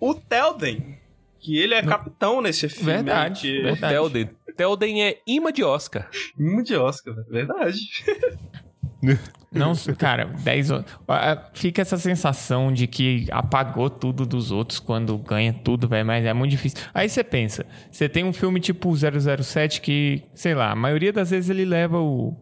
o 0.01 0.15
Telden, 0.15 0.99
que 1.41 1.59
ele 1.59 1.75
é 1.75 1.83
capitão 1.83 2.41
nesse 2.41 2.69
filme. 2.69 2.93
Verdade, 2.93 3.41
Que... 3.43 3.63
verdade. 3.63 3.95
Telden. 3.95 4.31
Telden 4.57 5.05
é 5.05 5.19
imã 5.27 5.53
de 5.53 5.63
Oscar. 5.63 6.09
Hum, 6.39 6.63
de 6.63 6.75
Oscar, 6.77 7.15
verdade. 7.29 7.79
Não, 9.51 9.73
cara, 9.97 10.27
10 10.27 10.71
horas. 10.71 10.85
Ah, 11.07 11.51
Fica 11.55 11.81
essa 11.81 11.97
sensação 11.97 12.73
de 12.73 12.87
que 12.87 13.27
apagou 13.31 13.89
tudo 13.89 14.27
dos 14.27 14.51
outros 14.51 14.79
quando 14.81 15.17
ganha 15.19 15.53
tudo, 15.53 15.89
velho, 15.89 16.05
mas 16.05 16.25
é 16.25 16.33
muito 16.35 16.51
difícil. 16.51 16.79
Aí 16.93 17.09
você 17.09 17.23
pensa, 17.25 17.65
você 17.91 18.09
tem 18.09 18.25
um 18.25 18.33
filme 18.33 18.61
tipo 18.61 18.93
007 18.95 19.81
que, 19.81 20.23
sei 20.35 20.55
lá, 20.55 20.73
a 20.73 20.77
maioria 20.77 21.13
das 21.13 21.31
vezes 21.31 21.49
ele 21.49 21.65
leva 21.65 21.99
o. 21.99 22.37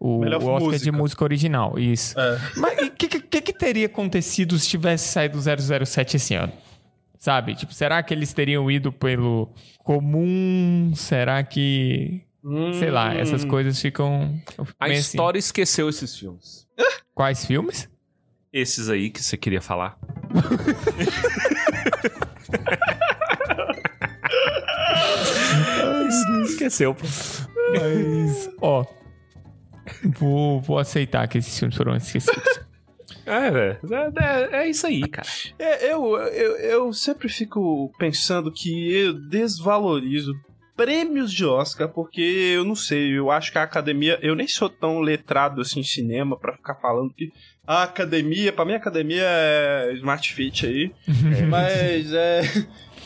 O, 0.00 0.20
Melhor 0.20 0.42
o 0.42 0.46
Oscar 0.46 0.70
música. 0.70 0.84
de 0.84 0.90
música 0.90 1.24
original, 1.24 1.78
isso. 1.78 2.18
É. 2.18 2.38
Mas 2.56 2.88
o 2.88 2.90
que, 2.92 3.20
que, 3.20 3.40
que 3.42 3.52
teria 3.52 3.84
acontecido 3.84 4.58
se 4.58 4.66
tivesse 4.66 5.08
saído 5.08 5.38
007 5.38 6.16
esse 6.16 6.34
ano? 6.34 6.54
Sabe? 7.18 7.54
Tipo, 7.54 7.74
será 7.74 8.02
que 8.02 8.14
eles 8.14 8.32
teriam 8.32 8.70
ido 8.70 8.90
pelo 8.90 9.50
comum? 9.84 10.92
Será 10.96 11.42
que. 11.42 12.22
Sei 12.78 12.90
lá, 12.90 13.14
essas 13.14 13.44
coisas 13.44 13.78
ficam. 13.78 14.40
A 14.78 14.86
assim. 14.86 14.94
história 14.94 15.38
esqueceu 15.38 15.90
esses 15.90 16.18
filmes. 16.18 16.66
Quais 17.14 17.44
filmes? 17.44 17.86
Esses 18.50 18.88
aí 18.88 19.10
que 19.10 19.22
você 19.22 19.36
queria 19.36 19.60
falar. 19.60 19.98
Esqueceu, 26.44 26.94
pô. 26.94 27.04
Mas, 27.72 28.48
ó. 28.62 28.86
Vou, 30.18 30.60
vou 30.60 30.78
aceitar 30.78 31.26
que 31.28 31.38
esses 31.38 31.58
filmes 31.58 31.76
foram 31.76 31.96
esquecidos. 31.96 32.42
É, 33.26 33.48
velho. 33.50 33.78
É, 34.16 34.56
é- 34.58 34.62
é 34.62 34.68
isso 34.68 34.86
aí, 34.88 35.06
cara. 35.06 35.28
É, 35.56 35.92
eu, 35.92 36.16
eu, 36.16 36.56
eu 36.56 36.92
sempre 36.92 37.28
fico 37.28 37.92
pensando 37.96 38.50
que 38.50 38.92
eu 38.92 39.12
desvalorizo 39.12 40.32
prêmios 40.76 41.32
de 41.32 41.44
Oscar, 41.44 41.88
porque 41.88 42.20
eu 42.20 42.64
não 42.64 42.74
sei, 42.74 43.16
eu 43.16 43.30
acho 43.30 43.52
que 43.52 43.58
a 43.58 43.62
academia. 43.62 44.18
Eu 44.20 44.34
nem 44.34 44.48
sou 44.48 44.68
tão 44.68 44.98
letrado 45.00 45.60
assim 45.60 45.78
em 45.80 45.84
cinema 45.84 46.36
pra 46.36 46.54
ficar 46.56 46.74
falando 46.76 47.12
que 47.14 47.30
a 47.64 47.84
academia, 47.84 48.52
pra 48.52 48.64
mim, 48.64 48.72
a 48.72 48.76
academia 48.78 49.22
é 49.22 49.92
Smart 49.94 50.32
Fit 50.34 50.66
aí. 50.66 50.90
Mas 51.48 52.10
é. 52.14 52.40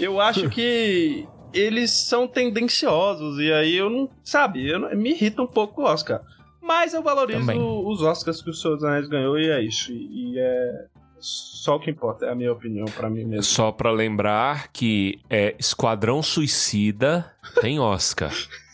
Eu 0.00 0.20
acho 0.20 0.48
que 0.48 1.26
eles 1.52 1.90
são 1.90 2.26
tendenciosos, 2.26 3.38
e 3.40 3.52
aí 3.52 3.76
eu 3.76 3.90
não. 3.90 4.08
Sabe, 4.22 4.66
eu 4.70 4.96
me 4.96 5.10
irrita 5.10 5.42
um 5.42 5.46
pouco 5.46 5.82
o 5.82 5.84
Oscar. 5.84 6.20
Mas 6.64 6.94
eu 6.94 7.02
valorizo 7.02 7.40
Também. 7.40 7.60
os 7.60 8.00
Oscars 8.00 8.40
que 8.40 8.48
o 8.48 8.54
Senhor 8.54 8.74
dos 8.74 8.84
Anéis 8.84 9.06
ganhou, 9.06 9.38
e 9.38 9.50
é 9.50 9.60
isso. 9.62 9.92
E, 9.92 10.38
é. 10.38 10.86
Só 11.20 11.76
o 11.76 11.80
que 11.80 11.90
importa, 11.90 12.26
é 12.26 12.32
a 12.32 12.34
minha 12.34 12.52
opinião 12.52 12.84
pra 12.86 13.08
mim 13.08 13.24
mesmo. 13.24 13.42
Só 13.44 13.70
pra 13.72 13.90
lembrar 13.90 14.68
que 14.72 15.20
é 15.30 15.54
Esquadrão 15.58 16.22
Suicida 16.22 17.30
tem 17.60 17.78
Oscar. 17.78 18.32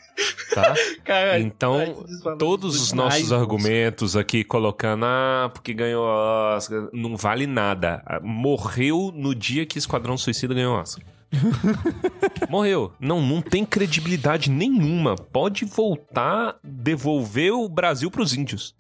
Tá? 0.55 0.75
Cara, 1.03 1.39
Então, 1.39 2.05
Todos 2.39 2.79
os 2.79 2.93
nossos 2.93 3.33
argumentos 3.33 4.17
aqui 4.17 4.45
colocando, 4.45 5.07
ah, 5.07 5.51
porque 5.51 5.73
ganhou 5.73 6.05
Oscar, 6.05 6.89
não 6.93 7.17
vale 7.17 7.47
nada. 7.47 8.03
Morreu 8.21 9.11
no 9.15 9.35
dia 9.35 9.65
que 9.65 9.79
Esquadrão 9.79 10.19
Suicida 10.19 10.53
ganhou 10.53 10.75
Oscar. 10.77 11.03
Morreu. 12.49 12.93
Não, 12.99 13.21
não 13.21 13.41
tem 13.41 13.65
credibilidade 13.65 14.51
nenhuma. 14.51 15.17
Pode 15.17 15.65
voltar, 15.65 16.57
devolver 16.63 17.53
o 17.53 17.69
Brasil 17.69 18.11
pros 18.11 18.35
índios. 18.35 18.75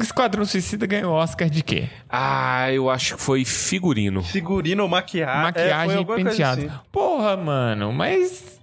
Esquadrão 0.00 0.44
Suicida 0.44 0.86
ganhou 0.86 1.12
Oscar 1.12 1.50
de 1.50 1.62
quê? 1.62 1.88
Ah, 2.08 2.70
eu 2.72 2.88
acho 2.88 3.16
que 3.16 3.22
foi 3.22 3.44
figurino. 3.44 4.22
Figurino 4.22 4.84
ou 4.84 4.88
maquiagem. 4.88 5.42
Maquiagem 5.42 5.98
é, 5.98 6.00
e 6.00 6.04
penteado. 6.04 6.66
assim. 6.66 6.78
Porra, 6.92 7.36
mano, 7.36 7.92
mas. 7.92 8.53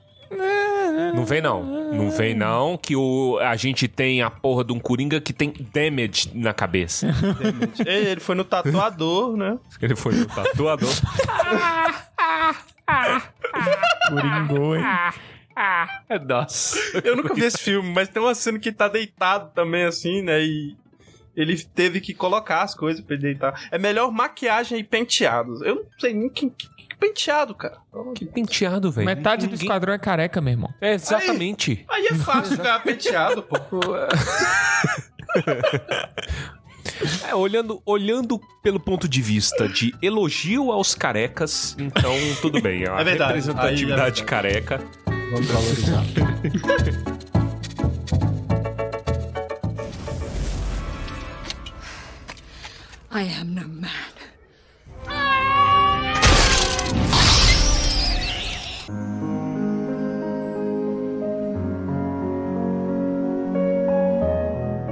Não 1.14 1.26
vem 1.26 1.42
não. 1.42 1.64
Não 1.94 2.10
vem 2.12 2.34
não 2.36 2.78
que 2.78 2.96
o, 2.96 3.38
a 3.40 3.56
gente 3.56 3.88
tem 3.88 4.22
a 4.22 4.30
porra 4.30 4.64
de 4.64 4.72
um 4.74 4.80
Coringa 4.80 5.20
que 5.20 5.34
tem 5.34 5.54
damage 5.74 6.32
na 6.34 6.54
cabeça. 6.54 7.08
Ele 7.86 8.10
ele 8.10 8.20
foi 8.22 8.36
no 8.36 8.44
tatuador, 8.44 9.36
né? 9.36 9.58
Ele 9.82 9.96
foi 9.96 10.16
um 10.16 10.26
tatuador. 10.26 10.90
Coringou, 14.10 14.76
hein? 14.76 14.84
Nossa. 16.28 16.78
Eu 17.04 17.16
nunca 17.16 17.34
vi 17.34 17.44
esse 17.46 17.58
filme, 17.58 17.90
mas 17.94 18.08
tem 18.10 18.22
uma 18.22 18.34
cena 18.36 18.58
que 18.60 18.70
ele 18.70 18.76
tá 18.76 18.88
deitado 18.88 19.52
também, 19.54 19.84
assim, 19.84 20.22
né? 20.22 20.42
E 20.42 20.76
ele 21.36 21.58
teve 21.64 22.02
que 22.02 22.14
colocar 22.14 22.62
as 22.62 22.74
coisas 22.76 23.04
pra 23.04 23.16
ele 23.16 23.24
deitar. 23.24 23.68
É 23.72 23.78
melhor 23.78 24.12
maquiagem 24.12 24.80
e 24.80 24.84
penteados. 24.84 25.62
Eu 25.62 25.76
não 25.76 25.84
sei 26.00 26.14
nem 26.14 26.30
que, 26.30 26.50
que- 26.50 26.70
que 26.76 26.81
penteado, 27.02 27.56
cara. 27.56 27.78
Que 28.16 28.26
penteado, 28.26 28.92
velho. 28.92 29.06
Metade 29.06 29.48
do 29.48 29.52
Ninguém- 29.52 29.66
esquadrão 29.66 29.92
é 29.94 29.98
careca, 29.98 30.40
meu 30.40 30.52
irmão. 30.54 30.72
É, 30.80 30.94
exatamente. 30.94 31.84
Aí 31.90 32.06
é 32.08 32.14
fácil 32.16 32.58
ganhar 32.58 32.80
penteado, 32.84 33.44
pô. 33.44 33.58
É, 37.28 37.34
olhando, 37.34 37.82
olhando 37.86 38.40
pelo 38.62 38.80
ponto 38.80 39.08
de 39.08 39.22
vista 39.22 39.68
de 39.68 39.94
elogio 40.02 40.72
aos 40.72 40.94
carecas, 40.94 41.76
então 41.80 42.14
tudo 42.42 42.62
bem. 42.62 42.88
A 42.88 43.00
É 43.00 43.04
verdade. 43.04 43.34
representatividade 43.34 44.22
Aí 44.22 44.26
é 44.26 44.30
careca. 44.30 44.82
Vamos 45.32 45.48
valorizar. 45.48 46.04
I 53.12 53.24
am 53.40 53.56
no 53.56 53.68
man. 53.68 54.21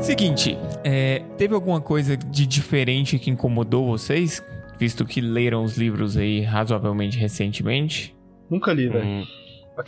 Seguinte, 0.10 0.58
é, 0.84 1.20
teve 1.38 1.54
alguma 1.54 1.80
coisa 1.80 2.18
de 2.18 2.48
diferente 2.48 3.20
que 3.20 3.30
incomodou 3.30 3.86
vocês? 3.86 4.44
Visto 4.80 5.06
que 5.06 5.22
leram 5.22 5.64
os 5.64 5.78
livros 5.78 6.18
aí 6.18 6.42
razoavelmente 6.42 7.16
recentemente. 7.16 8.18
Nunca 8.50 8.74
li, 8.74 8.90
velho. 8.90 9.06
Hum, 9.06 9.24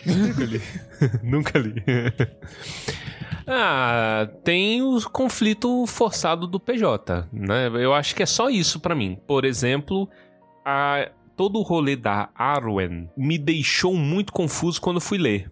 nunca 0.06 0.46
li. 0.46 0.62
nunca 1.24 1.58
li. 1.58 1.74
ah, 3.48 4.30
tem 4.44 4.84
o 4.84 5.02
conflito 5.10 5.88
forçado 5.88 6.46
do 6.46 6.60
PJ, 6.60 7.28
né? 7.34 7.72
Eu 7.74 7.92
acho 7.92 8.14
que 8.14 8.22
é 8.22 8.28
só 8.28 8.48
isso 8.48 8.80
pra 8.80 8.94
mim. 8.94 9.18
Por 9.26 9.44
exemplo, 9.44 10.08
a, 10.64 11.10
todo 11.36 11.58
o 11.58 11.64
rolê 11.64 11.96
da 11.96 12.30
Arwen 12.36 13.10
me 13.18 13.40
deixou 13.40 13.96
muito 13.96 14.32
confuso 14.32 14.80
quando 14.80 15.02
fui 15.02 15.18
ler. 15.18 15.52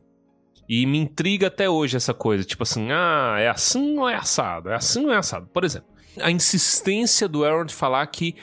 E 0.69 0.85
me 0.85 0.99
intriga 0.99 1.47
até 1.47 1.67
hoje 1.67 1.97
essa 1.97 2.13
coisa, 2.13 2.43
tipo 2.43 2.61
assim, 2.61 2.89
ah, 2.91 3.37
é 3.39 3.49
assim 3.49 3.97
ou 3.97 4.07
é 4.07 4.15
assado? 4.15 4.69
É 4.69 4.75
assim 4.75 5.03
ou 5.05 5.11
é 5.11 5.17
assado? 5.17 5.47
Por 5.51 5.63
exemplo, 5.63 5.89
a 6.21 6.29
insistência 6.29 7.27
do 7.27 7.43
Aaron 7.43 7.65
de 7.65 7.73
falar 7.73 8.05
que 8.07 8.35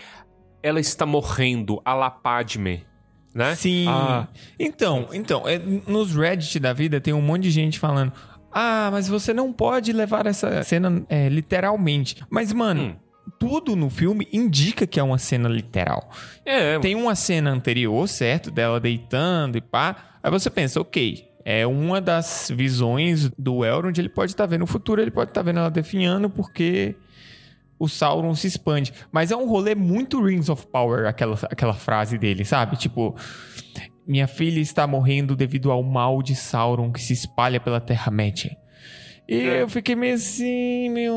ela 0.60 0.80
está 0.80 1.06
morrendo, 1.06 1.80
a 1.84 1.94
la 1.94 2.10
Padme, 2.10 2.84
né? 3.32 3.54
Sim. 3.54 3.86
Ah. 3.88 4.26
Então, 4.58 5.08
então, 5.12 5.46
é, 5.46 5.56
nos 5.58 6.16
Reddit 6.16 6.58
da 6.58 6.72
vida 6.72 7.00
tem 7.00 7.14
um 7.14 7.22
monte 7.22 7.44
de 7.44 7.50
gente 7.52 7.78
falando. 7.78 8.12
Ah, 8.50 8.88
mas 8.90 9.06
você 9.06 9.32
não 9.34 9.52
pode 9.52 9.92
levar 9.92 10.26
essa 10.26 10.62
cena 10.64 11.04
é, 11.08 11.28
literalmente. 11.28 12.16
Mas, 12.28 12.52
mano, 12.52 12.82
Hum. 12.82 12.96
tudo 13.38 13.76
no 13.76 13.90
filme 13.90 14.26
indica 14.32 14.86
que 14.86 14.98
é 14.98 15.02
uma 15.02 15.18
cena 15.18 15.48
literal. 15.48 16.10
É, 16.44 16.78
Tem 16.80 16.94
uma 16.96 17.14
cena 17.14 17.50
anterior, 17.50 18.08
certo? 18.08 18.50
Dela 18.50 18.80
deitando 18.80 19.58
e 19.58 19.60
pá. 19.60 20.18
Aí 20.22 20.30
você 20.30 20.48
pensa, 20.50 20.80
ok, 20.80 21.25
é 21.48 21.64
uma 21.64 22.00
das 22.00 22.50
visões 22.52 23.30
do 23.38 23.64
Elrond, 23.64 23.96
ele 23.96 24.08
pode 24.08 24.32
estar 24.32 24.46
vendo 24.46 24.62
o 24.62 24.66
futuro, 24.66 25.00
ele 25.00 25.12
pode 25.12 25.30
estar 25.30 25.42
vendo 25.42 25.60
ela 25.60 25.70
definhando, 25.70 26.28
porque 26.28 26.96
o 27.78 27.86
Sauron 27.86 28.34
se 28.34 28.48
expande. 28.48 28.92
Mas 29.12 29.30
é 29.30 29.36
um 29.36 29.46
rolê 29.48 29.72
muito 29.72 30.20
Rings 30.20 30.48
of 30.48 30.66
Power, 30.66 31.06
aquela, 31.06 31.38
aquela 31.44 31.72
frase 31.72 32.18
dele, 32.18 32.44
sabe? 32.44 32.76
Tipo, 32.76 33.14
minha 34.04 34.26
filha 34.26 34.58
está 34.58 34.88
morrendo 34.88 35.36
devido 35.36 35.70
ao 35.70 35.84
mal 35.84 36.20
de 36.20 36.34
Sauron 36.34 36.90
que 36.90 37.00
se 37.00 37.12
espalha 37.12 37.60
pela 37.60 37.80
Terra-média. 37.80 38.56
E 39.28 39.36
eu 39.36 39.68
fiquei 39.68 39.94
meio 39.94 40.16
assim, 40.16 40.88
meio... 40.88 41.14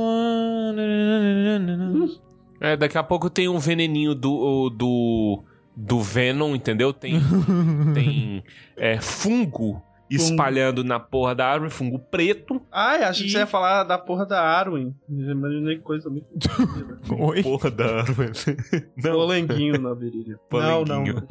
É, 2.62 2.78
daqui 2.78 3.00
a 3.00 3.04
pouco 3.04 3.32
tem 3.32 3.50
um 3.50 3.58
veneninho 3.58 4.14
do, 4.14 4.70
do, 4.70 5.44
do 5.76 6.00
Venom, 6.00 6.54
entendeu? 6.54 6.94
Tem, 6.94 7.20
tem 7.96 8.44
é, 8.78 9.02
fungo 9.02 9.89
espalhando 10.10 10.84
na 10.84 11.00
porra 11.00 11.36
da 11.36 11.48
árvore, 11.48 11.72
fungo 11.72 12.00
preto. 12.00 12.62
Ai, 12.72 13.04
achei 13.04 13.24
que 13.26 13.30
E- 13.30 13.32
você 13.34 13.38
ia 13.40 13.48
falar 13.48 13.84
da 13.84 13.98
porra 13.98 14.26
da 14.26 14.42
Arwen. 14.42 14.96
Imaginei 15.10 15.78
coisa 15.80 16.10
muito. 16.10 16.28
Oi? 17.18 17.44
Porra 17.44 17.70
da 17.72 17.86
árvore. 17.98 18.32
Não, 19.04 19.12
Polenguinho 19.12 19.80
na 19.80 19.94
virilha. 19.94 20.40
Não, 20.52 20.84
não. 20.86 21.04
Polenguinho. 21.04 21.28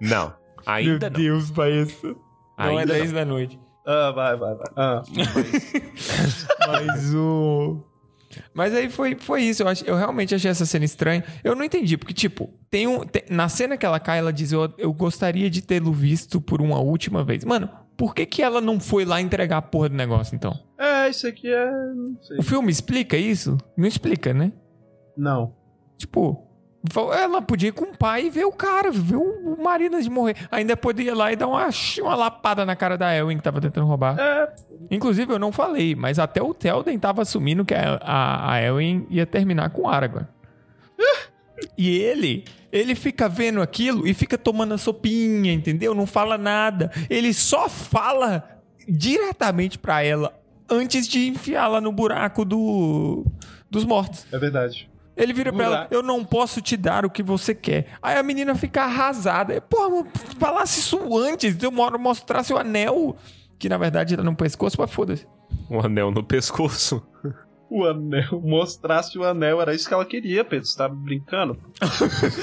não. 0.00 0.34
Ainda 0.66 1.08
Meu 1.08 1.10
não. 1.10 1.20
Deus, 1.20 1.50
Baessa. 1.50 2.08
Não 2.58 2.78
é 2.78 2.80
Ainda 2.80 2.92
10 2.94 3.12
da 3.12 3.24
noite. 3.24 3.58
Ah, 3.86 4.10
vai, 4.10 4.36
vai, 4.36 4.54
vai. 4.54 4.66
Ah. 4.76 5.02
Mas 6.66 7.14
o. 7.14 7.82
Mas 8.52 8.74
aí 8.74 8.90
foi, 8.90 9.16
foi 9.18 9.42
isso. 9.42 9.62
Eu, 9.62 9.68
ach- 9.68 9.82
eu 9.86 9.96
realmente 9.96 10.34
achei 10.34 10.50
essa 10.50 10.66
cena 10.66 10.84
estranha. 10.84 11.24
Eu 11.42 11.54
não 11.54 11.64
entendi, 11.64 11.96
porque, 11.96 12.12
tipo, 12.12 12.52
tem 12.70 12.86
um. 12.86 13.00
tem- 13.00 13.24
na 13.30 13.48
cena 13.48 13.76
que 13.76 13.86
ela 13.86 13.98
cai, 13.98 14.18
ela 14.18 14.32
diz: 14.32 14.52
eu, 14.52 14.72
eu 14.76 14.92
gostaria 14.92 15.48
de 15.48 15.62
tê-lo 15.62 15.92
visto 15.92 16.40
por 16.40 16.60
uma 16.60 16.78
última 16.78 17.24
vez. 17.24 17.44
Mano, 17.44 17.70
por 17.98 18.14
que, 18.14 18.24
que 18.24 18.40
ela 18.40 18.60
não 18.60 18.78
foi 18.78 19.04
lá 19.04 19.20
entregar 19.20 19.56
a 19.56 19.62
porra 19.62 19.88
do 19.88 19.96
negócio, 19.96 20.36
então? 20.36 20.56
É, 20.78 21.10
isso 21.10 21.26
aqui 21.26 21.52
é. 21.52 21.66
Não 21.94 22.16
sei. 22.22 22.38
O 22.38 22.42
filme 22.44 22.70
explica 22.70 23.16
isso? 23.16 23.58
Não 23.76 23.88
explica, 23.88 24.32
né? 24.32 24.52
Não. 25.16 25.52
Tipo, 25.98 26.46
ela 27.12 27.42
podia 27.42 27.70
ir 27.70 27.72
com 27.72 27.86
o 27.86 27.96
pai 27.96 28.26
e 28.26 28.30
ver 28.30 28.44
o 28.44 28.52
cara, 28.52 28.92
ver 28.92 29.16
o, 29.16 29.60
marido 29.60 29.94
antes 29.94 30.04
de 30.04 30.10
morrer. 30.10 30.36
Ainda 30.48 30.76
podia 30.76 31.10
ir 31.10 31.14
lá 31.14 31.32
e 31.32 31.36
dar 31.36 31.48
uma, 31.48 31.68
uma 32.00 32.14
lapada 32.14 32.64
na 32.64 32.76
cara 32.76 32.96
da 32.96 33.12
Elwin 33.12 33.36
que 33.36 33.42
tava 33.42 33.60
tentando 33.60 33.88
roubar. 33.88 34.16
É, 34.16 34.48
Inclusive, 34.88 35.32
eu 35.32 35.38
não 35.38 35.50
falei, 35.50 35.96
mas 35.96 36.20
até 36.20 36.40
o 36.40 36.54
Telden 36.54 36.96
tava 37.00 37.22
assumindo 37.22 37.64
que 37.64 37.74
a, 37.74 37.98
a, 38.00 38.52
a 38.52 38.62
Elwin 38.62 39.08
ia 39.10 39.26
terminar 39.26 39.70
com 39.70 39.82
o 39.82 39.88
Aragorn. 39.88 40.28
E 41.76 41.88
ele, 41.98 42.44
ele 42.72 42.94
fica 42.94 43.28
vendo 43.28 43.60
aquilo 43.62 44.06
e 44.06 44.14
fica 44.14 44.36
tomando 44.38 44.74
a 44.74 44.78
sopinha, 44.78 45.52
entendeu? 45.52 45.94
Não 45.94 46.06
fala 46.06 46.36
nada. 46.38 46.90
Ele 47.08 47.32
só 47.34 47.68
fala 47.68 48.60
diretamente 48.88 49.78
pra 49.78 50.02
ela 50.02 50.32
antes 50.70 51.06
de 51.08 51.28
enfiá-la 51.28 51.80
no 51.80 51.92
buraco 51.92 52.44
do, 52.44 53.24
dos 53.70 53.84
mortos. 53.84 54.26
é 54.32 54.38
verdade. 54.38 54.88
Ele 55.16 55.32
vira 55.32 55.52
pra 55.52 55.64
ela, 55.64 55.88
eu 55.90 56.00
não 56.00 56.24
posso 56.24 56.60
te 56.62 56.76
dar 56.76 57.04
o 57.04 57.10
que 57.10 57.24
você 57.24 57.52
quer. 57.52 57.86
Aí 58.00 58.16
a 58.16 58.22
menina 58.22 58.54
fica 58.54 58.84
arrasada. 58.84 59.60
Porra, 59.60 59.88
mano, 59.90 60.06
falasse 60.38 60.78
isso 60.78 61.16
antes, 61.18 61.60
eu 61.60 61.72
mo- 61.72 61.90
mostrasse 61.98 62.52
o 62.52 62.56
anel. 62.58 63.16
que 63.58 63.68
na 63.68 63.76
verdade 63.76 64.14
era 64.14 64.22
no 64.22 64.36
pescoço, 64.36 64.76
mas 64.78 64.88
foda-se. 64.92 65.26
Um 65.68 65.80
anel 65.80 66.12
no 66.12 66.22
pescoço. 66.22 67.02
O 67.70 67.84
anel, 67.84 68.40
mostrasse 68.42 69.18
o 69.18 69.24
anel, 69.24 69.60
era 69.60 69.74
isso 69.74 69.86
que 69.88 69.94
ela 69.94 70.04
queria, 70.06 70.44
Pedro. 70.44 70.66
Você 70.66 70.76
tá 70.78 70.88
brincando? 70.88 71.58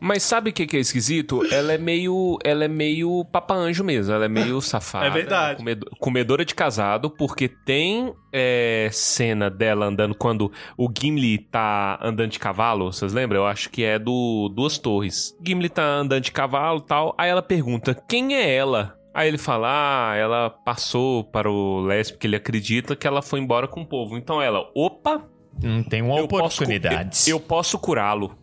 Mas 0.00 0.22
sabe 0.22 0.50
o 0.50 0.52
que, 0.52 0.64
que 0.64 0.76
é 0.76 0.80
esquisito? 0.80 1.44
Ela 1.52 1.72
é 1.72 1.78
meio. 1.78 2.38
Ela 2.44 2.64
é 2.64 2.68
meio 2.68 3.24
papa-anjo 3.32 3.82
mesmo. 3.82 4.14
Ela 4.14 4.26
é 4.26 4.28
meio 4.28 4.60
safada. 4.62 5.06
É 5.06 5.10
verdade. 5.10 5.56
comedo- 5.58 5.90
comedora 5.98 6.44
de 6.44 6.54
casado, 6.54 7.10
porque 7.10 7.48
tem 7.48 8.14
é, 8.32 8.88
cena 8.92 9.50
dela 9.50 9.86
andando 9.86 10.14
quando 10.14 10.52
o 10.76 10.88
Gimli 10.96 11.38
tá 11.38 11.98
andando 12.00 12.30
de 12.30 12.38
cavalo. 12.38 12.92
Vocês 12.92 13.12
lembram? 13.12 13.40
Eu 13.40 13.46
acho 13.48 13.70
que 13.70 13.82
é 13.82 13.98
do 13.98 14.48
Duas 14.54 14.78
Torres. 14.78 15.36
Gimli 15.44 15.68
tá 15.68 15.82
andando 15.84 16.22
de 16.22 16.30
cavalo 16.30 16.78
e 16.78 16.86
tal. 16.86 17.12
Aí 17.18 17.28
ela 17.28 17.42
pergunta: 17.42 17.92
quem 18.08 18.36
é 18.36 18.54
ela? 18.54 18.96
Aí 19.14 19.28
ele 19.28 19.38
fala: 19.38 19.68
Ah, 20.12 20.14
ela 20.16 20.50
passou 20.50 21.24
para 21.24 21.50
o 21.50 21.80
leste 21.80 22.12
porque 22.12 22.26
ele 22.26 22.36
acredita 22.36 22.94
que 22.94 23.06
ela 23.06 23.22
foi 23.22 23.40
embora 23.40 23.66
com 23.66 23.80
o 23.82 23.86
povo. 23.86 24.16
Então 24.16 24.40
ela, 24.40 24.70
opa, 24.74 25.24
Não 25.62 25.82
tem 25.82 26.02
uma 26.02 26.18
eu 26.18 26.28
posso, 26.28 26.64
cu- 26.64 26.70
eu, 26.70 26.80
eu 27.26 27.40
posso 27.40 27.78
curá-lo. 27.78 28.36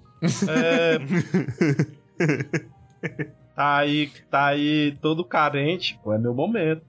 É. 0.47 0.97
tá 3.55 3.78
aí, 3.78 4.09
tá 4.30 4.45
aí 4.47 4.95
todo 5.01 5.24
carente, 5.24 5.99
pô, 6.03 6.13
é 6.13 6.18
meu 6.18 6.34
momento. 6.34 6.82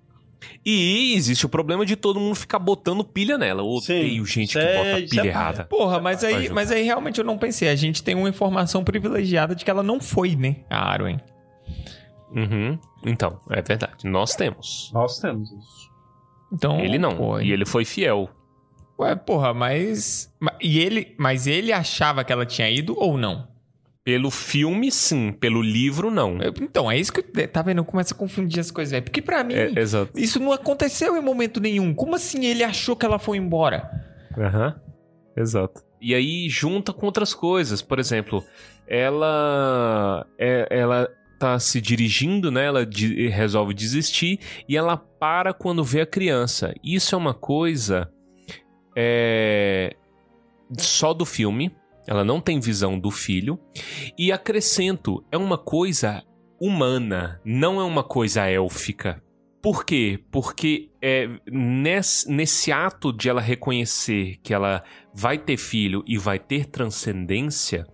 E 0.64 1.14
existe 1.16 1.45
o 1.47 1.49
problema 1.49 1.85
de 1.85 1.97
todo 1.97 2.20
mundo 2.20 2.35
ficar 2.35 2.59
botando 2.59 3.03
pilha 3.03 3.37
nela. 3.39 3.62
Eu 3.62 3.66
odeio 3.68 4.24
Sim, 4.27 4.33
gente 4.33 4.51
isso 4.51 4.59
que 4.59 4.64
é- 4.64 4.77
bota 4.77 5.01
isso 5.01 5.11
pilha 5.11 5.22
é 5.22 5.27
errada. 5.27 5.64
Porra, 5.64 5.99
mas 6.01 6.22
aí, 6.22 6.49
mas 6.51 6.70
aí 6.70 6.83
realmente 6.83 7.18
eu 7.18 7.24
não 7.24 7.39
pensei. 7.39 7.68
A 7.68 7.74
gente 7.74 8.03
tem 8.03 8.14
uma 8.14 8.29
informação 8.29 8.85
privilegiada 8.85 9.55
de 9.55 9.64
que 9.64 9.70
ela 9.70 9.83
não 9.83 10.01
foi, 10.01 10.37
né? 10.37 10.57
A 10.70 10.93
Arwen. 10.93 11.18
Uhum. 12.35 12.79
Então, 13.07 13.38
é 13.50 13.62
verdade. 13.62 14.04
Nós 14.04 14.34
temos. 14.34 14.90
Nós 14.92 15.18
temos 15.20 15.50
isso. 15.52 15.90
Então, 16.52 16.80
ele 16.80 16.98
não. 16.98 17.16
pô, 17.16 17.40
E 17.40 17.52
ele 17.52 17.64
foi 17.64 17.84
fiel. 17.84 18.28
Ué, 18.98 19.14
porra, 19.14 19.54
mas. 19.54 20.32
ma- 20.40 20.57
E 20.61 20.78
ele, 20.78 21.14
mas 21.18 21.46
ele 21.46 21.72
achava 21.72 22.24
que 22.24 22.32
ela 22.32 22.44
tinha 22.46 22.68
ido 22.70 22.94
ou 22.98 23.16
não? 23.16 23.46
Pelo 24.02 24.30
filme, 24.30 24.90
sim. 24.90 25.32
Pelo 25.32 25.61
livro, 25.61 26.11
não. 26.11 26.38
Então, 26.62 26.90
é 26.90 26.96
isso 26.96 27.12
que 27.12 27.20
eu. 27.20 27.48
Tá 27.48 27.62
vendo? 27.62 27.78
Eu 27.78 27.84
começo 27.84 28.14
a 28.14 28.16
confundir 28.16 28.61
as 28.61 28.70
coisas, 28.70 28.92
velho. 28.92 29.04
Porque 29.04 29.20
pra 29.20 29.42
mim, 29.44 29.54
É, 29.54 29.72
exato. 29.78 30.12
isso 30.18 30.38
não 30.40 30.52
aconteceu 30.52 31.16
em 31.16 31.20
momento 31.20 31.61
nenhum. 31.61 31.92
Como 31.94 32.14
assim 32.14 32.44
ele 32.46 32.62
achou 32.64 32.94
que 32.96 33.04
ela 33.04 33.18
foi 33.18 33.36
embora? 33.38 33.90
Aham. 34.38 34.80
Exato. 35.36 35.82
E 36.00 36.14
aí 36.14 36.48
junta 36.48 36.92
com 36.92 37.04
outras 37.07 37.34
coisas. 37.34 37.82
Por 37.82 37.98
exemplo, 37.98 38.44
ela. 38.86 40.26
é- 40.38 40.66
ela 40.70 41.09
tá 41.39 41.59
se 41.59 41.80
dirigindo, 41.80 42.51
né? 42.51 42.64
Ela 42.66 42.87
de- 42.87 43.28
resolve 43.28 43.74
desistir 43.74 44.41
e 44.68 44.76
ela 44.76 44.97
para 44.97 45.53
quando 45.53 45.84
vê 45.84 46.01
a 46.03 46.07
criança. 46.07 46.74
Isso 46.82 47.14
é 47.14 47.18
uma 47.18 47.34
coisa. 47.34 48.11
É, 48.97 49.95
só 50.78 51.12
do 51.12 51.24
filme. 51.24 51.74
Ela 52.09 52.24
não 52.24 52.41
tem 52.41 52.61
visão 52.61 52.99
do 52.99 53.11
filho. 53.11 53.59
E 54.16 54.30
acrescento, 54.30 55.24
é 55.30 55.37
uma 55.37 55.59
coisa 55.59 56.22
humana, 56.61 57.41
não 57.45 57.80
é 57.80 57.84
uma 57.84 58.05
coisa 58.05 58.47
élfica. 58.47 59.22
Por 59.61 59.84
quê? 59.84 60.20
Porque 60.30 60.91
é, 61.09 61.28
nesse, 61.46 62.28
nesse 62.28 62.72
ato 62.72 63.12
de 63.12 63.28
ela 63.28 63.40
reconhecer 63.40 64.40
que 64.42 64.52
ela 64.52 64.82
vai 65.14 65.38
ter 65.38 65.57
filho 65.57 66.02
e 66.04 66.18
vai 66.18 66.36
ter 66.36 66.66
transcendência, 66.66 67.86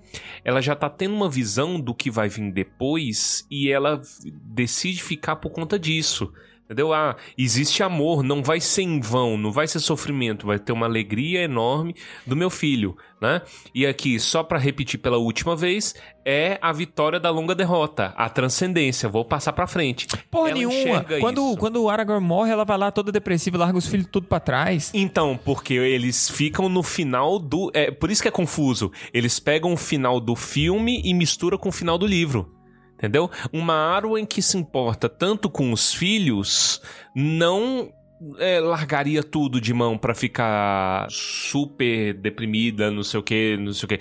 ela 0.42 0.62
já 0.62 0.74
tá 0.74 0.88
tendo 0.88 1.14
uma 1.14 1.28
visão 1.28 1.78
do 1.78 1.94
que 1.94 2.10
vai 2.10 2.30
vir 2.30 2.50
depois 2.50 3.46
e 3.50 3.70
ela 3.70 4.00
decide 4.24 5.02
ficar 5.02 5.36
por 5.36 5.50
conta 5.50 5.78
disso. 5.78 6.32
Entendeu? 6.72 6.94
Ah, 6.94 7.16
existe 7.36 7.82
amor, 7.82 8.22
não 8.22 8.42
vai 8.42 8.58
ser 8.58 8.80
em 8.80 8.98
vão, 8.98 9.36
não 9.36 9.52
vai 9.52 9.68
ser 9.68 9.78
sofrimento, 9.78 10.46
vai 10.46 10.58
ter 10.58 10.72
uma 10.72 10.86
alegria 10.86 11.42
enorme 11.42 11.94
do 12.26 12.34
meu 12.34 12.48
filho, 12.48 12.96
né? 13.20 13.42
E 13.74 13.86
aqui, 13.86 14.18
só 14.18 14.42
pra 14.42 14.58
repetir 14.58 14.98
pela 14.98 15.18
última 15.18 15.54
vez, 15.54 15.94
é 16.24 16.58
a 16.62 16.72
vitória 16.72 17.20
da 17.20 17.28
longa 17.28 17.54
derrota, 17.54 18.14
a 18.16 18.26
transcendência. 18.30 19.06
Vou 19.06 19.22
passar 19.22 19.52
pra 19.52 19.66
frente. 19.66 20.06
Porra 20.30 20.48
Ela 20.48 20.58
nenhuma. 20.60 21.04
Quando, 21.20 21.50
isso. 21.50 21.56
quando 21.58 21.82
o 21.82 21.90
Aragorn 21.90 22.26
morre, 22.26 22.50
ela 22.50 22.64
vai 22.64 22.78
lá 22.78 22.90
toda 22.90 23.12
depressiva, 23.12 23.58
larga 23.58 23.76
os 23.76 23.86
filhos 23.86 24.06
tudo 24.10 24.26
pra 24.26 24.40
trás. 24.40 24.90
Então, 24.94 25.38
porque 25.44 25.74
eles 25.74 26.30
ficam 26.30 26.70
no 26.70 26.82
final 26.82 27.38
do. 27.38 27.70
É, 27.74 27.90
por 27.90 28.10
isso 28.10 28.22
que 28.22 28.28
é 28.28 28.30
confuso. 28.30 28.90
Eles 29.12 29.38
pegam 29.38 29.74
o 29.74 29.76
final 29.76 30.18
do 30.18 30.34
filme 30.34 31.02
e 31.04 31.12
misturam 31.12 31.58
com 31.58 31.68
o 31.68 31.72
final 31.72 31.98
do 31.98 32.06
livro. 32.06 32.61
Entendeu? 33.02 33.28
Uma 33.52 33.74
Arwen 33.74 34.24
que 34.24 34.40
se 34.40 34.56
importa 34.56 35.08
tanto 35.08 35.50
com 35.50 35.72
os 35.72 35.92
filhos 35.92 36.80
não 37.16 37.92
é, 38.38 38.60
largaria 38.60 39.24
tudo 39.24 39.60
de 39.60 39.74
mão 39.74 39.98
pra 39.98 40.14
ficar 40.14 41.08
super 41.10 42.14
deprimida, 42.14 42.88
não 42.92 43.02
sei 43.02 43.18
o 43.18 43.22
que, 43.24 43.56
não 43.56 43.72
sei 43.72 43.86
o 43.86 43.88
que. 43.88 43.98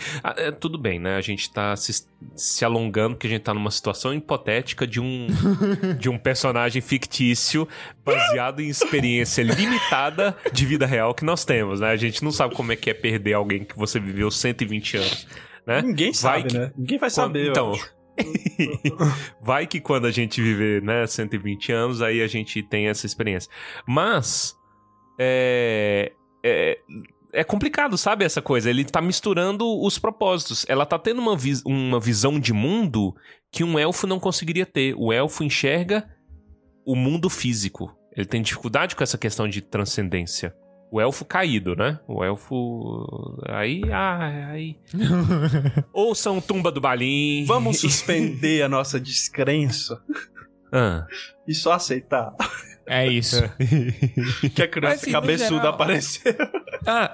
tudo 0.60 0.78
bem, 0.78 1.00
né? 1.00 1.16
A 1.16 1.22
gente 1.22 1.52
tá 1.52 1.76
se, 1.76 2.06
se 2.36 2.64
alongando 2.64 3.16
porque 3.16 3.26
a 3.26 3.30
gente 3.32 3.42
tá 3.42 3.52
numa 3.56 3.72
situação 3.72 4.14
hipotética 4.14 4.86
de 4.86 5.00
um, 5.02 5.26
de 5.98 6.08
um 6.08 6.20
personagem 6.20 6.80
fictício 6.84 7.68
baseado 8.06 8.60
em 8.62 8.70
experiência 8.70 9.42
limitada 9.42 10.38
de 10.54 10.64
vida 10.68 10.86
real 10.86 11.16
que 11.16 11.26
nós 11.26 11.44
temos, 11.44 11.80
né? 11.80 11.90
A 11.90 11.98
gente 11.98 12.24
não 12.24 12.32
sabe 12.32 12.54
como 12.54 12.72
é 12.72 12.76
que 12.76 12.92
é 12.92 12.94
perder 12.94 13.34
alguém 13.34 13.64
que 13.64 13.76
você 13.76 14.00
viveu 14.00 14.30
120 14.30 14.98
anos, 14.98 15.28
né? 15.66 15.82
Ninguém 15.82 16.12
Vai 16.12 16.42
sabe, 16.42 16.44
que- 16.50 16.58
né? 16.60 16.72
Ninguém 16.78 17.00
vai 17.00 17.10
Quando- 17.10 17.16
saber. 17.16 17.46
eu 17.48 17.50
então, 17.50 17.72
acho. 17.74 18.01
vai 19.42 19.66
que 19.68 19.80
quando 19.80 20.06
a 20.06 20.12
gente 20.12 20.42
viver, 20.42 20.82
né, 20.82 21.06
120 21.06 21.72
anos, 21.72 22.02
aí 22.02 22.22
a 22.22 22.28
gente 22.28 22.62
tem 22.64 22.88
essa 22.88 23.06
experiência. 23.06 23.52
Mas 23.88 24.56
é, 25.20 26.12
é, 26.44 26.80
é 27.34 27.44
complicado, 27.44 27.98
sabe, 27.98 28.26
essa 28.26 28.42
coisa. 28.42 28.70
Ele 28.70 28.84
tá 28.86 29.02
misturando 29.02 29.66
os 29.84 29.98
propósitos. 29.98 30.66
Ela 30.68 30.86
tá 30.86 30.98
tendo 31.00 31.20
uma, 31.22 31.36
vis- 31.38 31.64
uma 31.66 32.00
visão 32.00 32.40
de 32.40 32.54
mundo 32.54 33.16
que 33.52 33.64
um 33.64 33.78
elfo 33.78 34.08
não 34.08 34.20
conseguiria 34.20 34.66
ter. 34.66 34.96
O 34.98 35.12
elfo 35.12 35.44
enxerga 35.44 36.08
o 36.86 36.96
mundo 36.96 37.30
físico. 37.30 37.96
Ele 38.16 38.26
tem 38.26 38.42
dificuldade 38.42 38.96
com 38.96 39.04
essa 39.04 39.18
questão 39.18 39.48
de 39.48 39.62
transcendência. 39.62 40.54
O 40.92 41.00
elfo 41.00 41.24
caído, 41.24 41.74
né? 41.76 42.00
O 42.08 42.22
elfo. 42.24 43.40
Aí. 43.48 43.82
ah, 43.92 44.50
aí. 44.52 44.76
Ouçam 45.94 46.42
Tumba 46.42 46.72
do 46.72 46.82
Balim. 46.82 47.46
Vamos 47.46 47.80
suspender 47.82 48.62
a 48.64 48.68
nossa 48.70 49.00
descrença 49.00 50.02
Ah. 50.72 51.06
e 51.48 51.54
só 51.54 51.74
aceitar 51.74 52.34
É 52.86 53.08
isso. 53.08 53.42
que 54.54 54.62
a 54.62 54.68
criança 54.68 54.96
Mas, 54.96 55.02
assim, 55.04 55.12
cabeçuda 55.12 55.56
geral- 55.56 55.74
apareceu. 55.74 56.34
Ah, 56.86 57.12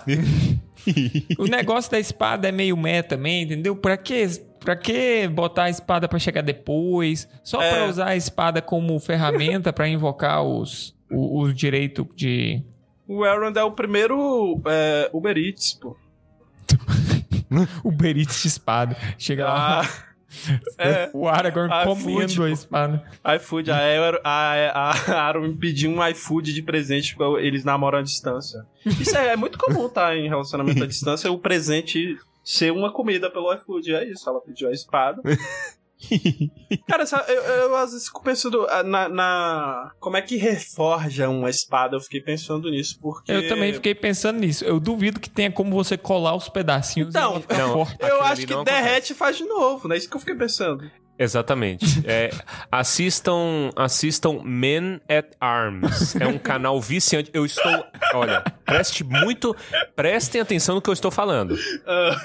o 1.37 1.45
negócio 1.45 1.91
da 1.91 1.99
espada 1.99 2.47
é 2.47 2.51
meio 2.51 2.75
meta 2.77 3.15
também, 3.15 3.43
entendeu? 3.43 3.75
Pra 3.75 3.95
que, 3.97 4.25
pra 4.59 4.75
que 4.75 5.27
botar 5.27 5.65
a 5.65 5.69
espada 5.69 6.07
pra 6.07 6.17
chegar 6.17 6.41
depois? 6.41 7.27
Só 7.43 7.61
É. 7.61 7.69
pra 7.75 7.85
usar 7.89 8.07
a 8.07 8.15
espada 8.15 8.59
como 8.61 8.97
ferramenta 8.99 9.71
pra 9.71 9.87
invocar 9.87 10.41
os, 10.43 10.95
o- 11.11 11.41
os 11.41 11.53
direitos 11.55 12.07
de. 12.15 12.63
O 13.07 13.25
Elrond 13.25 13.55
é 13.57 13.63
o 13.63 13.71
primeiro 13.71 14.61
é, 14.65 15.09
Uber 15.13 15.37
Eats, 15.37 15.73
pô. 15.73 15.95
O 17.83 17.91
Beritz 17.91 18.41
de 18.41 18.47
espada. 18.49 18.97
Chega 19.17 19.45
lá, 19.45 19.81
Ah, 19.81 19.89
é, 20.77 21.09
o 21.13 21.25
Aragorn 21.29 21.71
Ah, 21.73 21.85
comendo 21.85 22.43
a 22.43 22.49
espada. 22.51 23.01
iFood. 23.37 23.71
A, 23.71 23.81
Ever- 23.81 24.19
a, 24.21 24.91
a 25.13 25.21
Aaron 25.21 25.47
me 25.47 25.55
pediu 25.55 25.89
um 25.89 26.05
iFood 26.09 26.53
de 26.53 26.61
presente 26.61 27.15
porque 27.15 27.41
eles 27.47 27.63
namoram 27.63 27.99
à 27.99 28.01
distância. 28.01 28.65
Isso 28.85 29.17
é, 29.17 29.29
é 29.29 29.35
muito 29.37 29.57
comum, 29.57 29.87
tá? 29.87 30.13
Em 30.15 30.27
relacionamento 30.27 30.83
à 30.83 30.87
distância, 30.87 31.31
o 31.31 31.39
presente 31.39 32.17
ser 32.43 32.71
uma 32.73 32.91
comida 32.91 33.29
pelo 33.31 33.53
iFood. 33.53 33.93
É 33.95 34.03
isso, 34.03 34.29
ela 34.29 34.41
pediu 34.41 34.67
a 34.67 34.71
espada. 34.73 35.21
Cara, 36.87 37.05
sabe, 37.05 37.31
eu, 37.31 37.41
eu 37.41 37.75
às 37.75 37.91
vezes 37.91 38.07
fico 38.07 38.21
pensando 38.23 38.65
ah, 38.69 38.83
na, 38.83 39.09
na- 39.09 39.91
Como 39.99 40.15
é 40.17 40.21
que 40.21 40.37
reforja 40.37 41.27
uma 41.29 41.49
espada? 41.49 41.95
Eu 41.95 41.99
fiquei 42.01 42.21
pensando 42.21 42.69
nisso, 42.69 42.99
porque. 43.01 43.31
Eu 43.31 43.47
também 43.47 43.73
fiquei 43.73 43.95
pensando 43.95 44.39
nisso. 44.39 44.63
Eu 44.63 44.79
duvido 44.79 45.19
que 45.19 45.29
tenha 45.29 45.51
como 45.51 45.71
você 45.71 45.97
colar 45.97 46.35
os 46.35 46.49
pedacinhos 46.49 47.09
Então, 47.09 47.43
e 47.49 47.53
não. 47.57 47.73
forte. 47.73 47.97
Eu 47.99 48.21
acho 48.21 48.45
que 48.45 48.63
derrete 48.63 49.13
e 49.13 49.15
faz 49.15 49.37
de 49.37 49.45
novo, 49.45 49.87
né? 49.87 49.97
Isso 49.97 50.09
que 50.09 50.15
eu 50.15 50.19
fiquei 50.19 50.35
pensando. 50.35 50.89
Exatamente. 51.19 51.85
É, 52.05 52.29
assistam, 52.71 53.69
assistam 53.75 54.41
Men 54.43 55.01
at 55.09 55.31
Arms. 55.39 56.15
É 56.15 56.27
um 56.27 56.37
canal 56.37 56.79
viciante. 56.79 57.29
Eu 57.33 57.43
estou. 57.45 57.83
Olha, 58.13 58.43
preste 58.65 59.03
muito. 59.03 59.55
Prestem 59.95 60.39
atenção 60.41 60.75
no 60.75 60.81
que 60.81 60.89
eu 60.89 60.93
estou 60.93 61.09
falando. 61.11 61.57
Ah, 61.85 62.15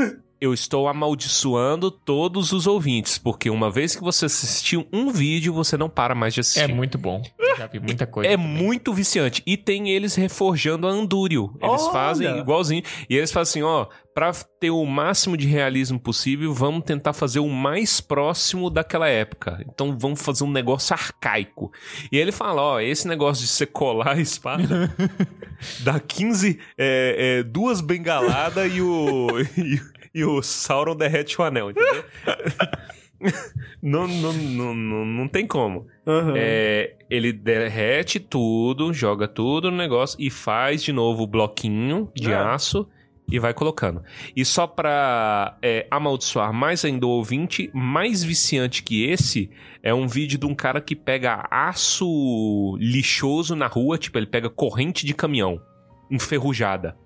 eu 0.43 0.53
estou 0.53 0.89
amaldiçoando 0.89 1.89
todos 1.89 2.51
os 2.51 2.67
ouvintes, 2.67 3.17
porque 3.17 3.49
uma 3.49 3.71
vez 3.71 3.95
que 3.95 4.03
você 4.03 4.27
assistiu 4.27 4.85
um 4.93 5.13
vídeo, 5.13 5.55
você 5.55 5.77
não 5.77 5.89
para 5.89 6.17
mais 6.17 6.35
de 6.35 6.41
É 6.41 6.43
assistir. 6.43 6.75
muito 6.75 6.99
bom. 6.99 7.23
Eu 7.39 7.57
já 7.57 7.69
vi 7.69 7.79
muita 7.79 8.09
coisa. 8.09 8.29
É 8.29 8.37
também. 8.37 8.51
muito 8.53 8.93
viciante. 8.93 9.41
E 9.47 9.57
tem 9.57 9.91
eles 9.91 10.17
reforjando 10.17 10.89
a 10.89 10.91
Andúrio. 10.91 11.55
Eles 11.63 11.83
Olha! 11.83 11.93
fazem 11.93 12.39
igualzinho. 12.39 12.83
E 13.09 13.17
eles 13.17 13.31
fazem 13.31 13.63
assim, 13.63 13.63
ó, 13.63 13.87
pra 14.13 14.33
ter 14.59 14.71
o 14.71 14.85
máximo 14.85 15.37
de 15.37 15.47
realismo 15.47 16.01
possível, 16.01 16.53
vamos 16.53 16.85
tentar 16.85 17.13
fazer 17.13 17.39
o 17.39 17.49
mais 17.49 18.01
próximo 18.01 18.69
daquela 18.69 19.09
época. 19.09 19.65
Então 19.73 19.97
vamos 19.97 20.21
fazer 20.21 20.43
um 20.43 20.51
negócio 20.51 20.93
arcaico. 20.93 21.71
E 22.11 22.17
ele 22.19 22.33
fala, 22.33 22.61
ó, 22.63 22.81
esse 22.81 23.07
negócio 23.07 23.45
de 23.45 23.49
você 23.49 23.65
colar 23.65 24.17
a 24.17 24.21
espada 24.21 24.93
dá 25.85 26.01
15, 26.01 26.59
é, 26.77 27.39
é, 27.39 27.43
duas 27.45 27.81
bengaladas 27.81 28.73
e 28.75 28.81
o... 28.81 29.29
E, 30.15 30.25
o 30.25 30.43
Sauron 30.43 30.95
derrete 30.97 31.41
o 31.41 31.45
anel, 31.45 31.71
entendeu? 31.71 32.05
não, 33.83 34.07
não, 34.09 34.33
não, 34.33 34.75
não, 34.75 35.05
não 35.05 35.29
tem 35.29 35.47
como. 35.47 35.87
Aham. 36.07 36.35
É, 36.37 36.97
ele 37.09 37.33
derrete 37.33 38.19
tudo, 38.21 38.93
joga 38.93 39.27
tudo 39.29 39.71
no 39.71 39.77
negócio 39.77 40.17
e 40.21 40.31
faz 40.31 40.83
de 40.83 40.93
novo 40.93 41.23
o 41.23 41.27
bloquinho 41.27 42.11
de 42.15 42.31
É. 42.33 42.35
aço 42.35 42.89
e 43.31 43.39
vai 43.39 43.55
colocando. 43.55 44.03
E 44.37 44.45
só 44.45 44.67
pra 44.67 45.57
é, 45.63 45.87
amaldiçoar 45.91 46.53
mais 46.53 46.85
ainda 46.85 47.07
o 47.07 47.11
ouvinte, 47.11 47.71
mais 47.73 48.23
viciante 48.23 48.83
que 48.83 49.05
esse 49.05 49.49
é 49.83 49.95
um 49.95 50.07
vídeo 50.07 50.39
de 50.39 50.45
um 50.45 50.55
cara 50.55 50.81
que 50.81 50.95
pega 50.95 51.47
aço 51.51 52.77
lixoso 52.79 53.55
na 53.57 53.67
rua, 53.69 53.97
tipo, 53.97 54.19
ele 54.19 54.27
pega 54.27 54.51
corrente 54.51 55.07
de 55.07 55.15
caminhão 55.15 55.61
enferrujada. 56.11 56.97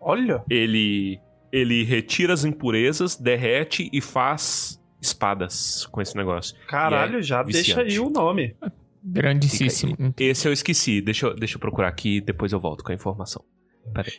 Olha. 0.00 0.44
Ele, 0.48 1.18
ele 1.52 1.84
retira 1.84 2.32
as 2.32 2.44
impurezas, 2.44 3.14
derrete 3.16 3.88
e 3.92 4.00
faz 4.00 4.80
espadas 5.00 5.84
com 5.86 6.00
esse 6.00 6.16
negócio. 6.16 6.56
Caralho, 6.66 7.16
E 7.16 7.18
é 7.18 7.22
já 7.22 7.42
deixa 7.42 7.58
viciante. 7.82 7.92
aí 7.92 8.00
o 8.00 8.08
nome. 8.10 8.56
Grandíssimo. 9.04 9.96
Esse 10.18 10.48
eu 10.48 10.52
esqueci. 10.52 11.00
Deixa 11.00 11.26
eu, 11.26 11.34
deixa 11.34 11.56
eu 11.56 11.60
procurar 11.60 11.88
aqui 11.88 12.16
e 12.16 12.20
depois 12.20 12.52
eu 12.52 12.60
volto 12.60 12.82
com 12.84 12.92
a 12.92 12.94
informação. 12.94 13.44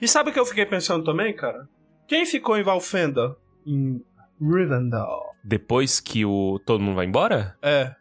E 0.01 0.07
sabe 0.07 0.29
o 0.29 0.33
que 0.33 0.39
eu 0.39 0.45
fiquei 0.45 0.65
pensando 0.65 1.03
também, 1.05 1.33
cara? 1.33 1.67
Quem 2.07 2.25
ficou 2.25 2.57
em 2.57 2.63
Valfenda? 2.63 3.35
Em 3.65 4.01
Rivendell. 4.41 5.23
Depois 5.43 6.01
que 6.01 6.25
o 6.25 6.59
todo 6.65 6.81
mundo 6.83 6.95
vai 6.95 7.05
embora? 7.05 7.57
É. 7.61 7.95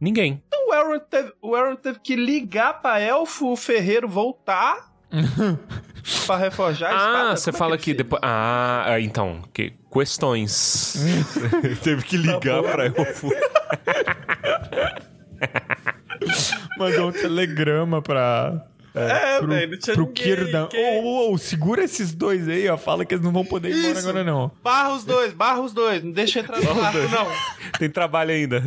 Ninguém. 0.00 0.40
Então 0.46 0.68
o 0.68 0.72
Aaron 0.72 1.00
teve, 1.00 1.32
o 1.42 1.54
Aaron 1.56 1.76
teve 1.76 1.98
que 1.98 2.14
ligar 2.14 2.80
pra 2.80 3.00
Elfo 3.00 3.56
Ferreiro 3.56 4.08
voltar 4.08 4.92
pra 6.26 6.36
reforjar 6.36 6.92
a 6.92 6.96
espada. 6.96 7.30
Ah, 7.30 7.36
você 7.36 7.50
Como 7.50 7.56
é 7.56 7.58
fala 7.58 7.78
que 7.78 7.84
que 7.84 7.94
depois. 7.94 8.20
Ah, 8.22 8.84
ah, 8.86 9.00
então. 9.00 9.42
Que... 9.52 9.72
Questões. 9.92 10.96
Teve 11.82 12.02
que 12.02 12.16
ligar 12.16 12.62
bom. 12.62 12.70
pra 12.70 12.86
Elfo. 12.86 13.30
Mandou 16.78 17.08
um 17.08 17.12
telegrama 17.12 18.02
pra. 18.02 18.66
É, 18.94 19.38
pro, 19.38 19.48
velho, 19.48 19.78
tinha 19.78 19.94
pro 19.94 20.06
ninguém, 20.06 20.24
Kirdan. 20.24 20.68
Ô, 20.72 21.02
ô, 21.02 21.32
ô, 21.32 21.38
segura 21.38 21.82
esses 21.82 22.14
dois 22.14 22.48
aí, 22.48 22.68
ó. 22.68 22.76
Fala 22.76 23.04
que 23.04 23.14
eles 23.14 23.24
não 23.24 23.32
vão 23.32 23.44
poder 23.44 23.70
ir 23.70 23.78
embora 23.78 23.98
Isso. 23.98 24.08
agora, 24.08 24.24
não. 24.24 24.50
Barra 24.62 24.94
os 24.94 25.04
dois, 25.04 25.32
barra 25.32 25.60
os 25.60 25.72
dois. 25.72 26.02
Não 26.02 26.12
deixa 26.12 26.40
entrar 26.40 26.60
no 26.60 26.74
barco, 26.74 26.98
não. 26.98 27.26
Tem 27.78 27.90
trabalho 27.90 28.30
ainda. 28.30 28.62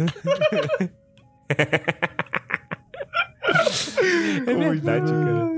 É 4.46 4.54
verdade, 4.54 5.12
cara. 5.12 5.57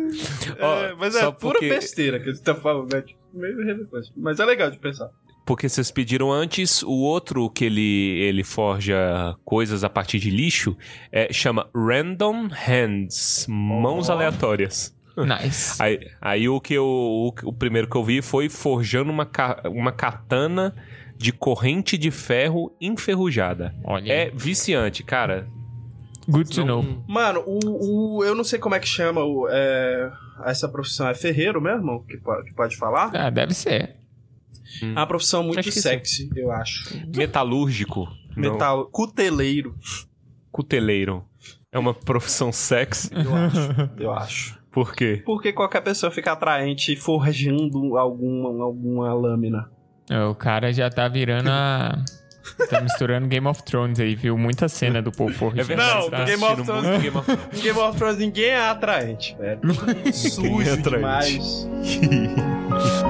Ó, 0.60 0.84
É, 0.84 0.96
mas 0.96 1.16
é 1.16 1.22
pura 1.32 1.54
porque- 1.54 1.70
besteira 1.70 2.20
que 2.20 2.34
você 2.34 2.42
tá 2.44 2.56
falando, 2.56 2.94
né? 2.94 3.02
Tipo, 3.02 3.20
meio 3.34 3.58
relevante. 3.66 4.12
Mas 4.18 4.40
é 4.40 4.46
legal 4.46 4.70
de 4.72 4.78
pensar. 4.80 5.10
Porque 5.46 5.68
vocês 5.68 5.90
pediram 5.90 6.32
antes, 6.32 6.84
o 6.84 6.92
outro 6.92 7.50
que 7.50 7.66
ele, 7.66 8.20
ele 8.20 8.44
forja 8.44 9.36
coisas 9.44 9.84
a 9.84 9.90
partir 9.90 10.20
de 10.20 10.30
lixo 10.30 10.78
é, 11.12 11.34
chama 11.34 11.68
Random 11.76 12.48
Hands 12.52 13.48
Mãos 13.50 14.10
Oh. 14.10 14.12
aleatórias. 14.14 14.96
Nice. 15.18 15.76
Aí, 15.82 16.00
aí 16.22 16.48
o 16.48 16.62
que 16.62 16.76
eu, 16.76 16.86
o, 16.86 17.34
o 17.44 17.52
primeiro 17.54 17.90
que 17.90 17.96
eu 17.98 18.04
vi 18.04 18.22
foi 18.22 18.48
forjando 18.48 19.12
uma, 19.12 19.26
ca- 19.26 19.64
uma 19.66 19.92
katana 19.92 20.74
de 21.18 21.34
corrente 21.34 21.98
de 21.98 22.10
ferro 22.12 22.74
enferrujada. 22.80 23.74
Olha. 23.84 24.12
É 24.12 24.30
viciante, 24.30 25.04
cara. 25.04 25.48
Good 26.30 26.50
to 26.56 26.66
know. 26.66 26.84
Mano, 27.08 27.44
o, 27.46 28.18
o- 28.20 28.24
eu 28.24 28.36
não 28.36 28.44
sei 28.44 28.60
como 28.60 28.76
é 28.76 28.80
que 28.80 28.88
chama 28.88 29.24
o, 29.24 29.48
é, 29.50 30.12
essa 30.46 30.68
profissão. 30.70 31.08
É 31.08 31.14
ferreiro 31.14 31.60
mesmo? 31.62 32.06
Que 32.06 32.18
pode, 32.18 32.46
que 32.50 32.54
pode 32.54 32.78
falar? 32.78 33.12
Ah, 33.16 33.30
deve 33.30 33.54
ser. 33.54 33.96
É 34.82 34.86
uma 34.86 35.08
profissão 35.08 35.42
muito 35.44 35.60
Acho 35.60 35.72
sexy, 35.72 36.30
eu 36.36 36.52
acho. 36.52 36.96
Metalúrgico. 37.16 38.08
Não, 38.36 38.52
Metal, 38.54 38.86
cuteleiro, 38.86 39.76
Cuteleiro. 40.52 41.24
É 41.72 41.78
uma 41.80 41.94
profissão 41.94 42.52
sexy. 42.52 43.10
eu 43.14 43.36
acho. 43.36 43.90
eu 44.02 44.12
acho. 44.14 44.60
Por 44.72 44.94
quê? 44.94 45.22
Porque 45.26 45.52
qualquer 45.52 45.82
pessoa 45.82 46.12
fica 46.12 46.32
atraente 46.32 46.96
forjando 46.96 47.98
alguma, 47.98 48.64
alguma 48.64 49.14
lâmina. 49.14 49.70
É, 50.10 50.24
O 50.26 50.36
cara 50.36 50.72
já 50.72 50.90
tá 50.90 51.08
virando 51.08 51.50
a. 51.50 51.98
Tá 52.70 52.82
misturando 52.82 53.28
Game 53.28 53.48
of 53.48 53.62
Thrones 53.64 54.00
aí, 54.00 54.16
viu? 54.16 54.38
Muita 54.38 54.68
cena 54.70 55.02
do 55.02 55.12
povo 55.12 55.34
forjando. 55.34 55.62
É 55.62 55.64
verdade. 55.64 55.94
Não, 56.02 56.10
tá 56.10 56.24
Game 56.24 56.44
of 56.44 56.64
Thrones- 56.64 57.02
Game 57.02 57.18
of 57.18 57.26
Thrones. 57.26 57.62
Game 57.64 57.80
of 57.80 57.98
Thrones 57.98 58.18
ninguém 58.18 58.50
é 58.50 58.60
atraente, 58.70 59.36
velho. 59.38 59.60
Sujo 60.14 60.62
é 60.62 60.74
atraente. 60.74 60.90
demais. 61.00 61.68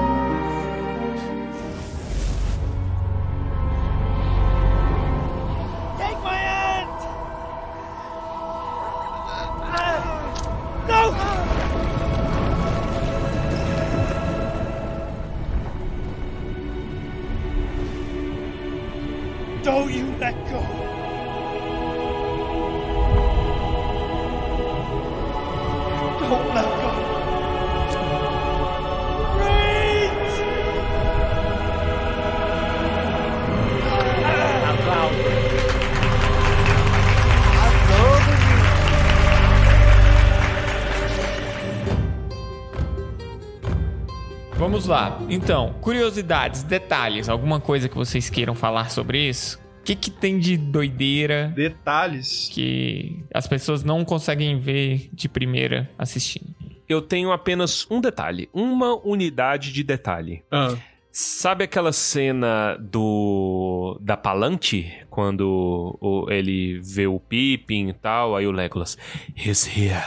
Então, 45.30 45.72
curiosidades, 45.80 46.62
detalhes, 46.64 47.28
alguma 47.28 47.60
coisa 47.60 47.88
que 47.88 47.94
vocês 47.96 48.28
queiram 48.28 48.54
falar 48.54 48.90
sobre 48.90 49.28
isso? 49.28 49.58
O 49.80 49.82
que, 49.84 49.94
que 49.94 50.10
tem 50.10 50.38
de 50.38 50.56
doideira 50.56 51.52
Detalhes. 51.54 52.50
que 52.52 53.24
as 53.32 53.46
pessoas 53.46 53.82
não 53.84 54.04
conseguem 54.04 54.58
ver 54.58 55.08
de 55.12 55.28
primeira 55.28 55.88
assistindo? 55.96 56.54
Eu 56.88 57.00
tenho 57.00 57.30
apenas 57.32 57.86
um 57.90 58.00
detalhe. 58.00 58.48
Uma 58.52 58.94
unidade 59.06 59.72
de 59.72 59.82
detalhe. 59.84 60.42
Ah. 60.50 60.74
Sabe 61.12 61.64
aquela 61.64 61.92
cena 61.92 62.76
do 62.80 63.96
da 64.00 64.16
Palante 64.16 64.92
quando 65.08 65.96
o- 66.00 66.26
ele 66.30 66.80
vê 66.80 67.06
o 67.06 67.18
Pippin 67.18 67.88
e 67.88 67.92
tal, 67.92 68.36
aí 68.36 68.46
o 68.46 68.52
Legolas, 68.52 68.98
he's 69.36 69.66
here. 69.66 70.02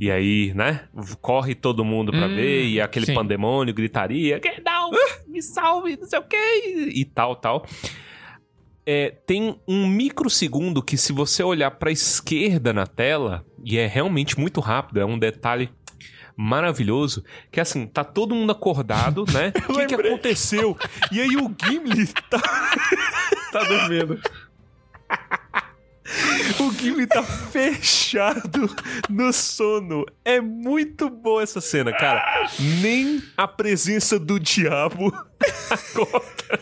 E 0.00 0.10
aí, 0.10 0.52
né? 0.54 0.84
Corre 1.20 1.54
todo 1.54 1.84
mundo 1.84 2.12
pra 2.12 2.26
Hum, 2.26 2.34
ver 2.34 2.64
e 2.66 2.80
aquele 2.80 3.06
sim. 3.06 3.14
pandemônio, 3.14 3.74
gritaria, 3.74 4.38
Gandalf, 4.38 4.96
me 5.26 5.42
salve, 5.42 5.96
não 5.96 6.06
sei 6.06 6.18
o 6.18 6.22
quê, 6.22 6.90
e 6.94 7.04
tal, 7.04 7.34
tal. 7.36 7.66
É, 8.86 9.10
tem 9.26 9.60
um 9.68 9.86
microsegundo 9.86 10.82
que 10.82 10.96
se 10.96 11.12
você 11.12 11.42
olhar 11.42 11.72
pra 11.72 11.90
esquerda 11.90 12.72
na 12.72 12.86
tela, 12.86 13.44
e 13.62 13.76
é 13.76 13.86
realmente 13.86 14.38
muito 14.38 14.60
rápido, 14.60 15.00
é 15.00 15.04
um 15.04 15.18
detalhe 15.18 15.68
maravilhoso, 16.34 17.24
que 17.50 17.60
assim, 17.60 17.86
tá 17.86 18.04
todo 18.04 18.34
mundo 18.34 18.52
acordado, 18.52 19.24
né? 19.32 19.52
O 19.68 19.74
que, 19.74 19.86
que 19.86 19.94
aconteceu? 19.94 20.76
E 21.12 21.20
aí 21.20 21.36
o 21.36 21.52
Gimli 21.62 22.06
tá, 22.30 22.40
Tá 23.52 23.64
dormindo. 23.64 24.20
O 26.60 26.72
Gimli 26.72 27.06
tá 27.06 27.22
fechado 27.22 28.68
no 29.08 29.32
sono. 29.32 30.04
É 30.24 30.40
muito 30.40 31.08
boa 31.10 31.42
essa 31.42 31.60
cena, 31.60 31.92
cara. 31.92 32.48
Nem 32.80 33.22
a 33.36 33.46
presença 33.48 34.18
do 34.18 34.38
diabo 34.40 35.12
acorda. 35.70 36.60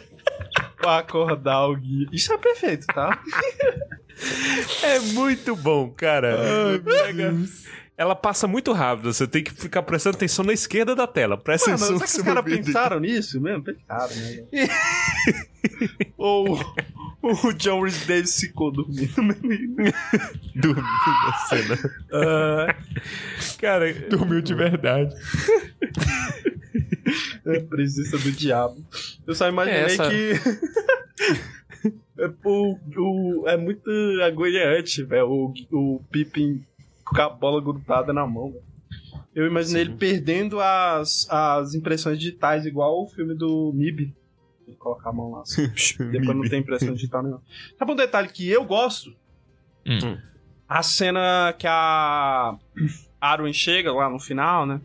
Pra 0.76 0.98
acordar 0.98 1.66
o 1.66 1.76
Gui. 1.76 2.08
Isso 2.12 2.32
é 2.32 2.38
perfeito, 2.38 2.86
tá? 2.86 3.20
É 4.82 4.98
muito 5.00 5.54
bom, 5.56 5.90
cara. 5.90 6.36
Pega- 6.84 7.34
Ela 7.98 8.14
passa 8.14 8.46
muito 8.46 8.72
rápido, 8.72 9.10
você 9.12 9.26
tem 9.26 9.42
que 9.42 9.54
ficar 9.54 9.82
prestando 9.82 10.16
atenção 10.16 10.44
na 10.44 10.52
esquerda 10.52 10.94
da 10.94 11.06
tela. 11.06 11.34
Presta 11.38 11.70
Mano, 11.70 11.82
atenção 11.82 11.98
será 12.06 12.12
que 12.12 12.18
os 12.18 12.22
caras 12.44 12.44
pensaram 12.66 13.00
nisso 13.00 13.40
mesmo? 13.40 13.64
Pensaram, 13.64 14.14
né? 14.16 14.44
Ou 16.18 16.58
o 17.22 17.52
John 17.54 17.82
Rhys 17.82 18.06
Davis 18.06 18.38
ficou 18.38 18.70
dormindo. 18.70 19.14
Dormindo 20.54 20.82
na 20.82 21.32
cena. 21.48 21.78
Ah, 22.12 22.74
Cara, 23.58 23.92
Dormiu 24.10 24.42
de 24.42 24.54
verdade. 24.54 25.14
é 27.46 27.56
a 27.56 27.62
presença 27.62 28.18
do 28.18 28.30
diabo. 28.30 28.76
Eu 29.26 29.34
só 29.34 29.48
imaginei 29.48 29.80
É, 29.80 29.84
essa- 29.86 30.10
que. 30.10 30.32
é, 32.18 32.30
o, 32.44 32.78
o, 32.96 33.48
é 33.48 33.56
muito 33.56 33.90
agoniante, 34.22 35.02
velho. 35.02 35.26
O, 35.28 35.54
o 35.72 36.00
Pippin 36.10 36.62
com 37.06 37.20
a 37.20 37.28
bola 37.28 37.60
grudada 37.60 38.12
na 38.12 38.26
mão, 38.26 38.50
velho. 38.50 38.64
Eu 39.34 39.46
imaginei 39.46 39.84
Sim. 39.84 39.90
ele 39.90 39.98
perdendo 39.98 40.60
as, 40.60 41.28
as 41.30 41.74
impressões 41.74 42.18
digitais, 42.18 42.64
igual 42.64 43.02
o 43.02 43.06
filme 43.06 43.34
do 43.34 43.70
MIB. 43.74 44.14
Ele 44.66 44.76
colocar 44.76 45.10
a 45.10 45.12
mão 45.12 45.30
lá 45.30 45.42
assim, 45.42 45.68
depois 46.10 46.36
não 46.36 46.48
tem 46.48 46.60
impressão 46.60 46.94
digital 46.94 47.22
nenhuma. 47.22 47.42
Sabe 47.78 47.92
um 47.92 47.96
detalhe 47.96 48.28
que 48.28 48.48
eu 48.48 48.64
gosto? 48.64 49.14
Hum. 49.86 50.18
A 50.68 50.82
cena 50.82 51.54
que 51.56 51.66
a 51.66 52.56
Arwen 53.20 53.52
chega 53.52 53.92
lá 53.92 54.08
no 54.08 54.18
final, 54.18 54.66
né? 54.66 54.80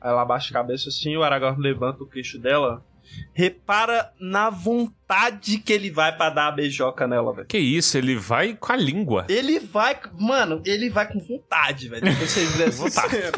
Aí 0.00 0.10
ela 0.10 0.22
abaixa 0.22 0.50
a 0.50 0.52
cabeça 0.52 0.88
assim, 0.88 1.16
o 1.16 1.22
Aragorn 1.22 1.62
levanta 1.62 2.02
o 2.02 2.06
queixo 2.06 2.38
dela. 2.38 2.84
Repara 3.34 4.10
na 4.20 4.50
vontade 4.50 5.58
que 5.58 5.72
ele 5.72 5.90
vai 5.90 6.14
pra 6.16 6.28
dar 6.30 6.48
a 6.48 6.52
beijoca 6.52 7.06
nela, 7.06 7.32
velho. 7.32 7.46
que 7.46 7.58
isso? 7.58 7.96
Ele 7.96 8.14
vai 8.16 8.54
com 8.54 8.72
a 8.72 8.76
língua. 8.76 9.24
Ele 9.28 9.58
vai, 9.58 9.98
mano, 10.18 10.60
ele 10.66 10.90
vai 10.90 11.10
com 11.10 11.18
vontade, 11.18 11.88
velho. 11.88 12.02
Depois 12.02 12.30
vocês 12.30 12.54
verem 12.56 12.72
cena. 12.72 13.32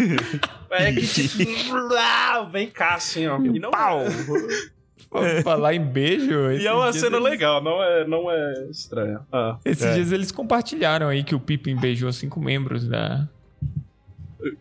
É 0.70 0.92
que 0.92 1.06
tipo, 1.06 1.72
uau, 1.92 2.50
vem 2.50 2.68
cá 2.68 2.94
assim, 2.94 3.26
ó. 3.28 3.38
E, 3.40 3.58
não, 3.60 3.70
Pau! 3.70 4.00
Pra 5.10 5.42
Falar 5.42 5.74
em 5.74 5.84
beijo. 5.84 6.50
e 6.50 6.66
é 6.66 6.72
uma 6.72 6.92
cena 6.92 7.18
eles- 7.18 7.30
legal, 7.30 7.62
não 7.62 7.80
é, 7.80 8.04
não 8.04 8.28
é 8.28 8.66
estranha. 8.68 9.20
Ah. 9.32 9.56
Esses 9.64 9.84
É. 9.84 9.94
dias 9.94 10.10
eles 10.10 10.32
compartilharam 10.32 11.06
aí 11.08 11.22
que 11.22 11.36
o 11.36 11.38
Pippin 11.40 11.76
beijou 11.76 12.10
cinco 12.12 12.40
membros 12.40 12.88
da, 12.88 13.28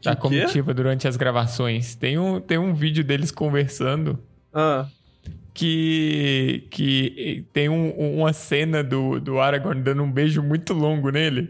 da 0.04 0.16
Que- 0.16 0.22
comitiva 0.22 0.72
durante 0.72 1.08
as 1.08 1.18
gravações. 1.18 1.96
Tem 1.96 2.20
um, 2.20 2.40
tem 2.40 2.60
um 2.60 2.72
vídeo 2.76 3.04
deles 3.04 3.32
conversando 3.32 4.20
Ah. 4.54 4.86
Que, 5.54 6.68
que 6.72 7.46
tem 7.54 7.70
um- 7.70 7.92
uma 8.20 8.34
cena 8.34 8.84
do, 8.84 9.20
do 9.20 9.40
Aragorn 9.40 9.82
dando 9.82 10.04
um 10.04 10.12
beijo 10.12 10.42
muito 10.42 10.74
longo 10.74 11.10
nele. 11.10 11.50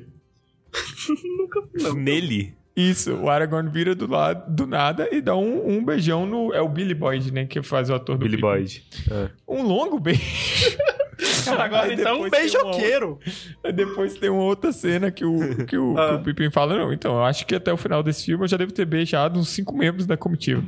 Nele. 1.96 2.54
Isso, 2.76 3.14
o 3.16 3.30
Aragorn 3.30 3.70
vira 3.70 3.94
do 3.94 4.08
lado 4.08 4.52
do 4.52 4.66
nada 4.66 5.08
e 5.12 5.22
dá 5.22 5.36
um, 5.36 5.78
um 5.78 5.86
beijão 5.86 6.26
no. 6.26 6.52
É 6.54 6.60
o 6.62 6.68
Billy 6.68 6.96
Boyd, 6.96 7.32
né? 7.32 7.46
Que 7.46 7.62
faz 7.62 7.90
o 7.92 7.94
ator 7.94 8.18
do 8.18 8.26
Billy. 8.26 8.42
Boyd. 8.42 8.84
É. 9.12 9.30
Um 9.48 9.62
longo 9.62 10.00
beijo. 10.00 10.22
Agora 11.60 11.84
Aí 11.84 11.94
então, 11.94 12.14
um 12.14 12.16
tem 12.16 12.22
uma 12.24 12.30
beijoqueiro. 12.30 13.20
Aí 13.64 13.72
depois 13.74 14.14
tem 14.16 14.30
uma 14.30 14.44
outra 14.44 14.72
cena 14.72 15.12
que 15.12 15.24
o, 15.26 15.66
que 15.66 15.78
o, 15.78 15.98
Ah. 15.98 16.10
que 16.10 16.14
o 16.16 16.24
Pippin 16.24 16.52
fala: 16.52 16.78
Não, 16.78 16.92
então, 16.94 17.14
eu 17.16 17.24
acho 17.24 17.46
que 17.46 17.56
até 17.56 17.72
o 17.72 17.78
final 17.78 18.02
desse 18.04 18.26
filme 18.26 18.44
eu 18.44 18.48
já 18.48 18.58
devo 18.58 18.72
ter 18.72 18.86
beijado 18.86 19.40
uns 19.40 19.50
cinco 19.50 19.76
membros 19.76 20.06
da 20.06 20.18
comitiva. 20.18 20.64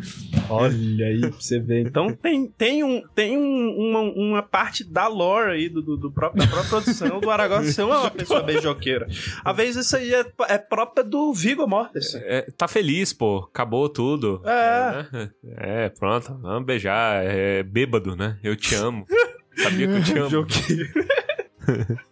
Olha 0.50 1.06
aí 1.08 1.20
pra 1.22 1.30
você 1.32 1.60
ver. 1.60 1.82
Então 1.88 2.14
tem, 2.14 2.48
tem, 2.48 2.84
um, 2.84 3.02
tem 3.14 3.38
um- 3.38 3.76
uma, 3.78 4.00
uma 4.02 4.44
parte 4.44 4.84
da 4.84 5.08
lore 5.08 5.52
aí 5.52 5.70
do, 5.70 5.82
do, 5.82 5.98
do 5.98 6.12
próprio, 6.12 6.44
da 6.44 6.48
própria 6.52 6.70
produção 6.70 7.20
do 7.20 7.30
Aragorn 7.30 7.66
ser 7.72 7.84
uma 7.84 8.10
pessoa 8.12 8.42
beijoqueira. 8.44 9.08
Às 9.44 9.56
vezes 9.56 9.86
isso 9.86 9.96
aí 9.98 10.14
é, 10.14 10.26
é 10.50 10.58
própria 10.58 11.04
do 11.04 11.34
Viggo 11.34 11.68
Mortensen. 11.68 12.22
É, 12.26 12.42
tá 12.58 12.68
feliz, 12.68 13.14
pô. 13.14 13.48
Acabou 13.52 13.88
tudo. 13.90 14.42
É. 14.46 14.56
É, 14.56 15.08
né? 15.18 15.30
É, 15.58 15.90
pronto. 15.90 16.38
Vamos 16.42 16.66
beijar. 16.66 17.24
É 17.26 17.64
bêbado, 17.64 18.16
né? 18.16 18.38
Eu 18.44 18.56
te 18.56 18.76
amo. 18.76 19.06
Sabia 19.56 19.88
que 19.88 19.94
eu 19.94 20.04
te 20.04 20.12
amo. 20.18 20.30
Beijoqueiro. 20.30 20.90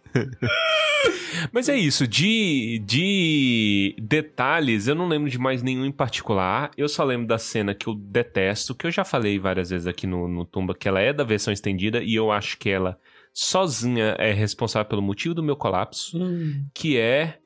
Mas 1.52 1.68
é 1.68 1.76
isso, 1.76 2.06
de, 2.06 2.80
de 2.86 3.96
detalhes, 4.00 4.86
eu 4.86 4.94
não 4.94 5.08
lembro 5.08 5.28
de 5.28 5.38
mais 5.38 5.62
nenhum 5.62 5.84
em 5.84 5.92
particular. 5.92 6.70
Eu 6.76 6.88
só 6.88 7.04
lembro 7.04 7.26
da 7.26 7.38
cena 7.38 7.74
que 7.74 7.86
eu 7.88 7.94
detesto, 7.94 8.74
que 8.74 8.86
eu 8.86 8.90
já 8.90 9.04
falei 9.04 9.38
várias 9.38 9.70
vezes 9.70 9.86
aqui 9.86 10.06
no, 10.06 10.28
no 10.28 10.44
Tumba, 10.44 10.74
que 10.74 10.88
ela 10.88 11.00
é 11.00 11.12
da 11.12 11.24
versão 11.24 11.52
estendida 11.52 12.02
e 12.02 12.14
eu 12.14 12.30
acho 12.30 12.56
que 12.58 12.70
ela 12.70 12.98
sozinha 13.32 14.14
é 14.18 14.32
responsável 14.32 14.88
pelo 14.88 15.02
motivo 15.02 15.34
do 15.34 15.42
meu 15.42 15.56
colapso, 15.56 16.18
que 16.72 16.96
é 16.96 17.38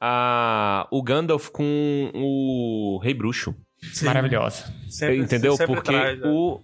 a, 0.00 0.86
o 0.90 1.02
Gandalf 1.02 1.48
com 1.50 2.10
o 2.12 2.98
Rei 3.02 3.14
Bruxo. 3.14 3.54
Maravilhosa. 4.02 4.64
Sempre- 4.88 5.18
Entendeu? 5.18 5.56
sempre 5.56 5.74
Porque 5.74 5.92
traz, 5.92 6.18
né? 6.18 6.26
o. 6.28 6.60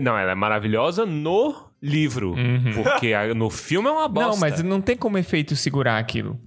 Não, 0.00 0.16
ela 0.16 0.32
é 0.32 0.34
maravilhosa 0.34 1.04
no 1.04 1.70
livro. 1.82 2.32
Uhum. 2.34 2.82
Porque 2.82 3.12
a- 3.12 3.34
no 3.34 3.50
filme 3.50 3.88
é 3.88 3.92
uma 3.92 4.08
bosta. 4.08 4.30
Não, 4.30 4.38
mas 4.38 4.62
não 4.62 4.80
tem 4.80 4.96
como 4.96 5.18
efeito 5.18 5.56
segurar 5.56 5.98
aquilo. 5.98 6.40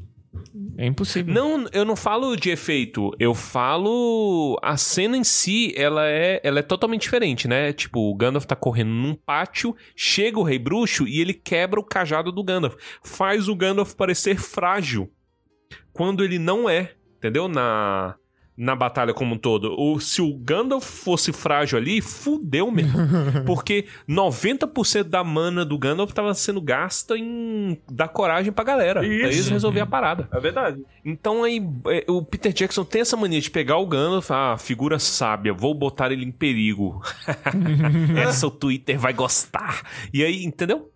É 0.77 0.85
impossível. 0.85 1.33
Não, 1.33 1.65
eu 1.71 1.85
não 1.85 1.95
falo 1.95 2.35
de 2.35 2.49
efeito, 2.49 3.11
eu 3.19 3.33
falo 3.33 4.57
a 4.61 4.75
cena 4.75 5.15
em 5.17 5.23
si, 5.23 5.73
ela 5.77 6.05
é, 6.05 6.41
ela 6.43 6.59
é 6.59 6.61
totalmente 6.61 7.01
diferente, 7.03 7.47
né? 7.47 7.71
Tipo, 7.71 8.11
o 8.11 8.15
Gandalf 8.15 8.45
tá 8.45 8.55
correndo 8.55 8.89
num 8.89 9.15
pátio, 9.15 9.75
chega 9.95 10.37
o 10.37 10.43
Rei 10.43 10.59
Bruxo 10.59 11.07
e 11.07 11.19
ele 11.21 11.33
quebra 11.33 11.79
o 11.79 11.83
cajado 11.83 12.31
do 12.31 12.43
Gandalf, 12.43 12.75
faz 13.03 13.47
o 13.47 13.55
Gandalf 13.55 13.93
parecer 13.95 14.37
frágil, 14.37 15.09
quando 15.93 16.23
ele 16.23 16.37
não 16.37 16.69
é, 16.69 16.91
entendeu? 17.17 17.47
Na 17.47 18.15
na 18.57 18.76
batalha 18.76 19.14
como 19.14 19.36
um 19.36 19.38
todo. 19.38 19.76
O, 19.77 19.99
se 19.99 20.22
o 20.22 20.34
Gandalf 20.34 20.86
fosse 20.86 21.34
frágil 21.34 21.77
ali, 21.77 22.02
fudeu 22.02 22.72
mesmo. 22.72 22.98
Porque 23.45 23.86
90% 24.07 25.03
da 25.03 25.23
mana 25.23 25.65
do 25.65 25.77
Gandalf 25.77 26.14
tava 26.14 26.34
sendo 26.34 26.61
gasta 26.61 27.18
em 27.18 27.77
dar 27.91 28.07
coragem 28.07 28.53
pra 28.53 28.64
galera. 28.64 29.02
Pra 29.02 29.10
eles 29.10 29.38
Isso. 29.38 29.52
resolver 29.52 29.82
a 29.82 29.86
parada. 29.86 30.30
É 30.32 30.40
verdade. 30.40 30.84
Então 31.03 31.44
aí 31.44 31.61
é, 31.88 32.06
o 32.07 32.23
Peter 32.23 32.53
Jackson 32.53 32.86
tem 32.86 33.02
essa 33.02 33.18
mania 33.18 33.41
de 33.41 33.52
pegar 33.52 33.77
o 33.77 33.88
Gandalf, 33.88 34.32
ah, 34.32 34.57
figura 34.57 34.99
sábia, 34.99 35.53
vou 35.53 35.73
botar 35.73 36.11
ele 36.11 36.23
em 36.23 36.32
perigo. 36.32 37.02
essa 38.18 38.48
o 38.48 38.52
Twitter 38.52 38.98
vai 38.98 39.14
gostar. 39.14 39.82
E 40.14 40.23
aí, 40.23 40.45
entendeu? 40.45 40.91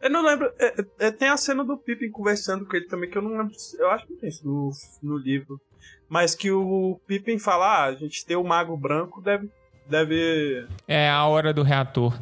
Eu 0.00 0.10
não 0.10 0.22
lembro. 0.22 0.52
é, 0.58 0.84
é, 1.06 1.10
tem 1.10 1.28
a 1.28 1.36
cena 1.36 1.64
do 1.64 1.78
Pippin 1.78 2.10
conversando 2.10 2.66
com 2.66 2.76
ele 2.76 2.86
também, 2.86 3.08
que 3.08 3.16
eu 3.16 3.22
não 3.22 3.30
lembro. 3.30 3.54
Eu 3.78 3.90
acho 3.90 4.06
que 4.06 4.12
não 4.12 4.20
tem 4.20 4.28
isso 4.28 4.46
no, 4.46 4.70
no 5.02 5.16
livro. 5.16 5.58
Mas 6.08 6.34
que 6.34 6.50
o 6.50 7.00
Pippin 7.06 7.38
fala: 7.38 7.66
ah, 7.66 7.84
a 7.84 7.94
gente 7.94 8.24
ter 8.24 8.36
o 8.36 8.44
Mago 8.44 8.76
Branco 8.76 9.20
deve. 9.20 9.48
Deve. 9.88 10.66
É 10.88 11.10
a 11.10 11.24
hora 11.26 11.52
do 11.52 11.62
reator. 11.62 12.18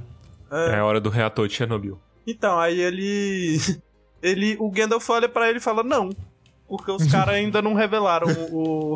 É 0.50 0.76
a 0.76 0.84
hora 0.84 1.00
do 1.00 1.08
reator 1.08 1.46
de 1.46 1.54
Chernobyl. 1.54 1.98
Então, 2.26 2.58
aí 2.58 2.80
ele. 2.80 3.58
ele 4.22 4.56
o 4.58 4.70
Gandalf 4.70 5.08
olha 5.10 5.28
pra 5.28 5.48
ele 5.48 5.58
e 5.58 5.62
fala: 5.62 5.82
não. 5.82 6.10
Porque 6.68 6.90
os 6.90 7.06
caras 7.10 7.34
ainda 7.36 7.60
não 7.60 7.74
revelaram 7.74 8.28
o, 8.50 8.94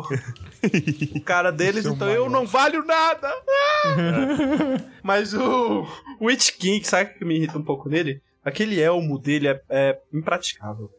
o 1.15 1.21
cara 1.21 1.51
deles, 1.51 1.83
Seu 1.83 1.93
então 1.93 2.07
eu 2.07 2.25
maior. 2.25 2.29
não 2.31 2.47
valho 2.47 2.83
nada. 2.83 3.27
Ah! 3.29 4.81
Mas 5.03 5.33
o, 5.33 5.85
o 6.19 6.25
Witch 6.25 6.51
King, 6.57 6.83
sabe 6.83 7.11
o 7.11 7.13
que 7.19 7.25
me 7.25 7.35
irrita 7.35 7.57
um 7.57 7.63
pouco 7.63 7.87
nele? 7.87 8.19
Aquele 8.43 8.81
elmo 8.81 9.19
dele 9.19 9.49
é, 9.49 9.61
é 9.69 9.99
impraticável. 10.11 10.89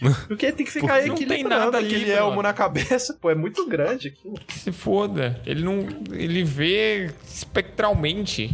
Porque 0.28 0.52
tem 0.52 0.66
que 0.66 0.72
ficar 0.72 1.02
Porque 1.02 1.08
não 1.08 1.16
tem 1.16 1.44
nada 1.44 1.78
ali, 1.78 1.86
aquele 1.86 2.10
elmo 2.10 2.42
na 2.42 2.52
cabeça, 2.52 3.16
pô, 3.20 3.30
é 3.30 3.34
muito 3.34 3.66
grande 3.66 4.08
aquilo. 4.08 4.34
Que 4.46 4.58
se 4.58 4.72
foda. 4.72 5.40
Ele 5.46 5.64
não. 5.64 5.86
Ele 6.12 6.42
vê 6.44 7.10
espectralmente. 7.26 8.50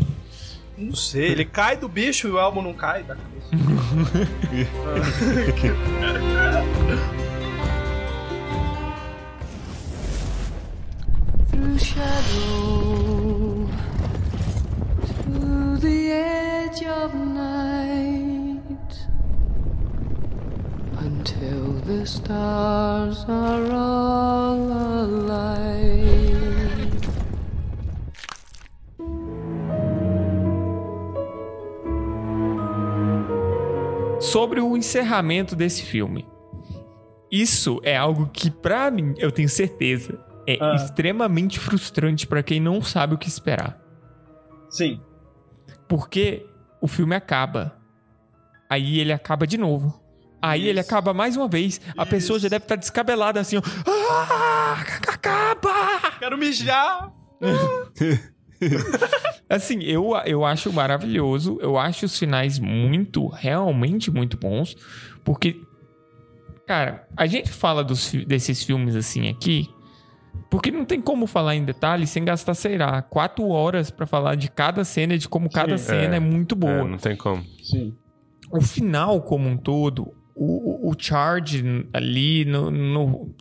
Não 0.77 0.95
sei, 0.95 1.33
ele 1.33 1.45
cai 1.45 1.77
do 1.77 1.89
bicho 1.89 2.29
e 2.29 2.31
o 2.31 2.39
elmo 2.39 2.63
não 2.63 2.73
cai 2.73 3.03
da 3.03 3.15
cabeça. 3.15 3.51
through 11.51 11.79
shadow, 11.79 13.69
the 15.81 16.11
edge 16.11 16.87
of 16.87 17.15
night, 17.15 18.20
until 21.01 21.73
the 21.87 22.05
stars 22.07 23.25
are 23.29 23.73
all 23.73 24.61
alight. 25.05 26.41
Sobre 34.21 34.61
o 34.61 34.77
encerramento 34.77 35.57
desse 35.57 35.83
filme. 35.83 36.27
Isso 37.31 37.81
é 37.83 37.97
algo 37.97 38.29
que, 38.33 38.51
pra 38.51 38.91
mim, 38.91 39.15
eu 39.19 39.31
tenho 39.33 39.49
certeza, 39.49 40.19
é 40.47 40.59
Ah. 40.61 40.75
extremamente 40.75 41.59
frustrante 41.59 42.27
pra 42.27 42.43
quem 42.43 42.61
não 42.61 42.83
sabe 42.83 43.15
o 43.15 43.19
que 43.19 43.29
esperar. 43.29 43.81
Sim. 44.69 45.01
Porque 45.89 46.47
o 46.81 46.87
filme 46.87 47.15
acaba. 47.15 47.77
Aí 48.69 49.01
ele 49.01 49.13
acaba 49.13 49.47
de 49.47 49.57
novo. 49.59 50.00
Aí 50.43 50.69
ele 50.69 50.81
Isso. 50.81 50.89
acaba 50.89 51.13
mais 51.13 51.37
uma 51.37 51.49
vez. 51.49 51.81
A 51.97 52.07
pessoa 52.07 52.39
já 52.39 52.49
deve 52.49 52.65
estar 52.65 52.77
descabelada 52.77 53.41
assim, 53.41 53.57
ó. 53.59 53.63
Ah, 53.87 54.81
acaba! 55.09 56.11
Quero 56.19 56.39
mijar! 56.39 57.13
Assim, 59.49 59.83
eu, 59.83 60.13
eu 60.27 60.45
acho 60.45 60.73
maravilhoso. 60.73 61.59
Eu 61.61 61.79
acho 61.79 62.07
os 62.07 62.19
finais 62.19 62.59
muito, 62.59 63.27
realmente 63.29 64.11
muito 64.11 64.37
bons. 64.37 64.77
Porque, 65.25 65.61
cara, 66.67 67.07
a 67.17 67.27
gente 67.27 67.51
fala 67.51 67.83
dos, 67.83 68.13
desses 68.27 68.63
filmes 68.63 68.95
assim 68.95 69.29
aqui. 69.29 69.69
Porque 70.51 70.71
não 70.71 70.85
tem 70.85 71.01
como 71.01 71.27
falar 71.27 71.57
em 71.57 71.65
detalhes 71.65 72.11
sem 72.11 72.25
gastar, 72.25 72.55
sei 72.55 72.77
lá, 72.79 73.03
quatro 73.03 73.49
horas 73.49 73.91
pra 73.91 74.07
falar 74.07 74.35
de 74.37 74.51
cada 74.51 74.85
cena 74.85 75.15
e 75.15 75.19
de 75.19 75.29
como 75.29 75.51
cada 75.51 75.77
cena 75.79 76.15
é, 76.15 76.19
É. 76.19 76.21
muito 76.21 76.55
boa. 76.55 76.73
É, 76.81 76.85
não 76.85 76.99
tem 76.99 77.17
como. 77.17 77.43
Sim. 77.63 77.97
o 78.53 78.61
final 78.61 79.23
como 79.23 79.49
um 79.49 79.57
todo, 79.57 80.13
o, 80.45 80.91
o- 80.91 80.97
charge 80.99 81.63
ali 81.93 82.45
no, 82.45 82.71
no- 82.71 83.35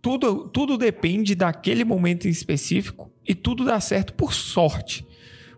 tudo 0.00 0.48
tudo 0.48 0.78
depende 0.78 1.34
daquele 1.34 1.84
momento 1.84 2.26
em 2.26 2.30
específico 2.30 3.10
e 3.26 3.34
tudo 3.34 3.64
dá 3.64 3.78
certo 3.80 4.14
por 4.14 4.32
sorte, 4.32 5.06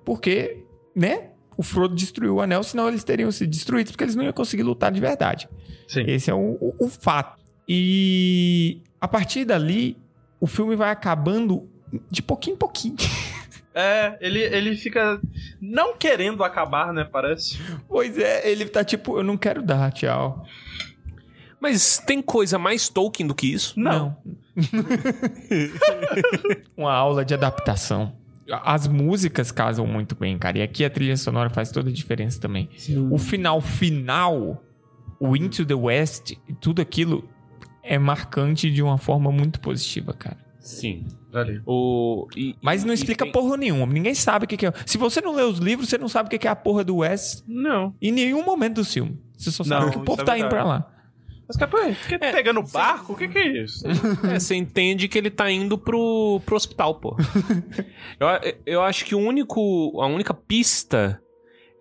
porque 0.05 0.65
né? 0.95 1.29
O 1.57 1.63
Frodo 1.63 1.95
destruiu 1.95 2.37
o 2.37 2.41
anel, 2.41 2.63
senão 2.63 2.89
eles 2.89 3.05
teriam 3.05 3.31
sido 3.31 3.51
destruídos 3.51 3.93
porque 3.93 4.05
eles 4.05 4.17
não 4.17 4.25
iam 4.25 4.33
conseguir 4.33 4.63
lutar 4.63 4.91
de 4.91 4.99
verdade. 4.99 5.47
Sim. 5.87 6.05
Esse 6.07 6.31
é 6.31 6.35
o, 6.35 6.57
o- 6.61 6.75
o 6.81 6.89
fato. 6.89 7.39
E 7.69 8.81
a 9.01 9.07
partir 9.07 9.45
dali, 9.45 9.97
o 10.41 10.47
filme 10.47 10.75
vai 10.75 10.91
acabando 10.91 11.69
de 12.11 12.23
pouquinho 12.23 12.55
em 12.55 12.59
pouquinho. 12.59 12.97
É, 13.75 14.17
ele, 14.21 14.41
ele 14.41 14.77
fica 14.77 15.21
não 15.61 15.97
querendo 15.97 16.43
acabar, 16.43 16.93
né? 16.93 17.05
Parece. 17.05 17.59
pois 17.89 18.19
é, 18.19 18.51
ele 18.51 18.67
tá 18.67 18.83
tipo, 18.83 19.19
eu 19.19 19.23
não 19.23 19.37
quero 19.37 19.63
dar, 19.63 19.93
tchau. 19.93 20.45
Mas 21.61 21.99
tem 21.99 22.23
coisa 22.23 22.59
mais 22.59 22.89
Tolkien 22.89 23.27
do 23.27 23.35
que 23.35 23.53
isso? 23.53 23.79
Não. 23.79 24.17
Uma 26.77 26.93
aula 26.93 27.25
de 27.25 27.35
adaptação. 27.35 28.15
As 28.51 28.89
músicas 28.89 29.53
casam 29.53 29.87
muito 29.87 30.17
bem, 30.17 30.37
cara. 30.39 30.59
E 30.59 30.63
aqui 30.63 30.85
a 30.85 30.91
trilha 30.91 31.17
sonora 31.17 31.51
faz 31.51 31.71
toda 31.71 31.91
a 31.91 31.93
diferença 31.93 32.41
também. 32.41 32.69
O 33.11 33.19
final 33.19 33.61
final, 33.61 34.65
o 35.21 35.37
Into 35.37 35.65
the 35.65 35.75
West, 35.75 36.33
tudo 36.61 36.83
aquilo 36.83 37.29
é 37.83 37.99
marcante 37.99 38.71
de 38.71 38.83
uma 38.83 38.99
forma 38.99 39.31
muito 39.31 39.61
positiva, 39.61 40.13
cara. 40.15 40.39
Sim. 40.59 41.07
Ali. 41.33 41.63
O, 41.67 42.27
e- 42.37 42.57
Mas 42.61 42.85
não 42.85 42.93
e 42.93 42.95
explica 42.95 43.25
tem- 43.25 43.33
porra 43.33 43.57
nenhuma. 43.57 43.87
Ninguém 43.87 44.15
sabe 44.15 44.45
o 44.45 44.49
que 44.49 44.57
que 44.57 44.67
é. 44.67 44.73
Se 44.85 44.99
você 44.99 45.21
não 45.21 45.33
lê 45.35 45.43
os 45.45 45.59
livros, 45.59 45.89
você 45.89 45.99
não 45.99 46.09
sabe 46.09 46.27
o 46.27 46.31
que 46.31 46.39
que 46.39 46.49
é 46.49 46.51
a 46.51 46.57
porra 46.57 46.83
do 46.85 46.97
West 46.99 47.43
Não. 47.47 47.95
em 48.03 48.11
nenhum 48.13 48.45
momento 48.45 48.77
do 48.77 48.85
filme. 48.85 49.19
Você 49.37 49.51
só 49.51 49.63
sabe 49.65 49.85
Não, 49.87 49.91
que 49.93 49.99
o 49.99 50.03
povo 50.05 50.23
é 50.23 50.25
tá 50.25 50.39
indo 50.39 50.49
pra 50.49 50.65
lá. 50.65 50.87
Mas 51.49 51.57
capaz, 51.57 51.97
fica 51.99 52.17
pegando 52.19 52.63
barco? 52.63 53.13
O 53.13 53.17
que, 53.17 53.27
que 53.27 53.39
é 53.39 53.63
isso? 53.65 53.85
É, 54.25 54.39
você 54.39 54.55
entende 54.55 55.09
que 55.09 55.19
ele 55.19 55.31
tá 55.31 55.51
indo 55.51 55.77
pro, 55.77 56.41
pro 56.47 56.55
hospital, 56.55 56.95
pô. 57.01 57.17
eu, 58.21 58.29
eu 58.67 58.83
acho 58.83 59.05
que 59.05 59.15
o 59.17 59.19
único, 59.19 60.01
a 60.01 60.07
única 60.07 60.33
pista 60.33 61.21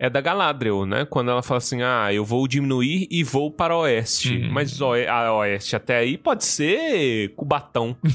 é 0.00 0.08
da 0.08 0.22
Galadriel, 0.22 0.86
né? 0.86 1.04
Quando 1.04 1.30
ela 1.30 1.42
fala 1.42 1.58
assim, 1.58 1.82
ah, 1.82 2.08
eu 2.10 2.24
vou 2.24 2.48
diminuir 2.48 3.06
e 3.10 3.22
vou 3.22 3.52
para 3.52 3.76
o 3.76 3.80
oeste. 3.80 4.34
Hum. 4.34 4.48
Mas 4.50 4.80
o, 4.80 4.94
a 4.94 5.34
oeste 5.34 5.76
até 5.76 5.98
aí 5.98 6.16
pode 6.16 6.44
ser 6.44 7.34
Cubatão. 7.36 7.94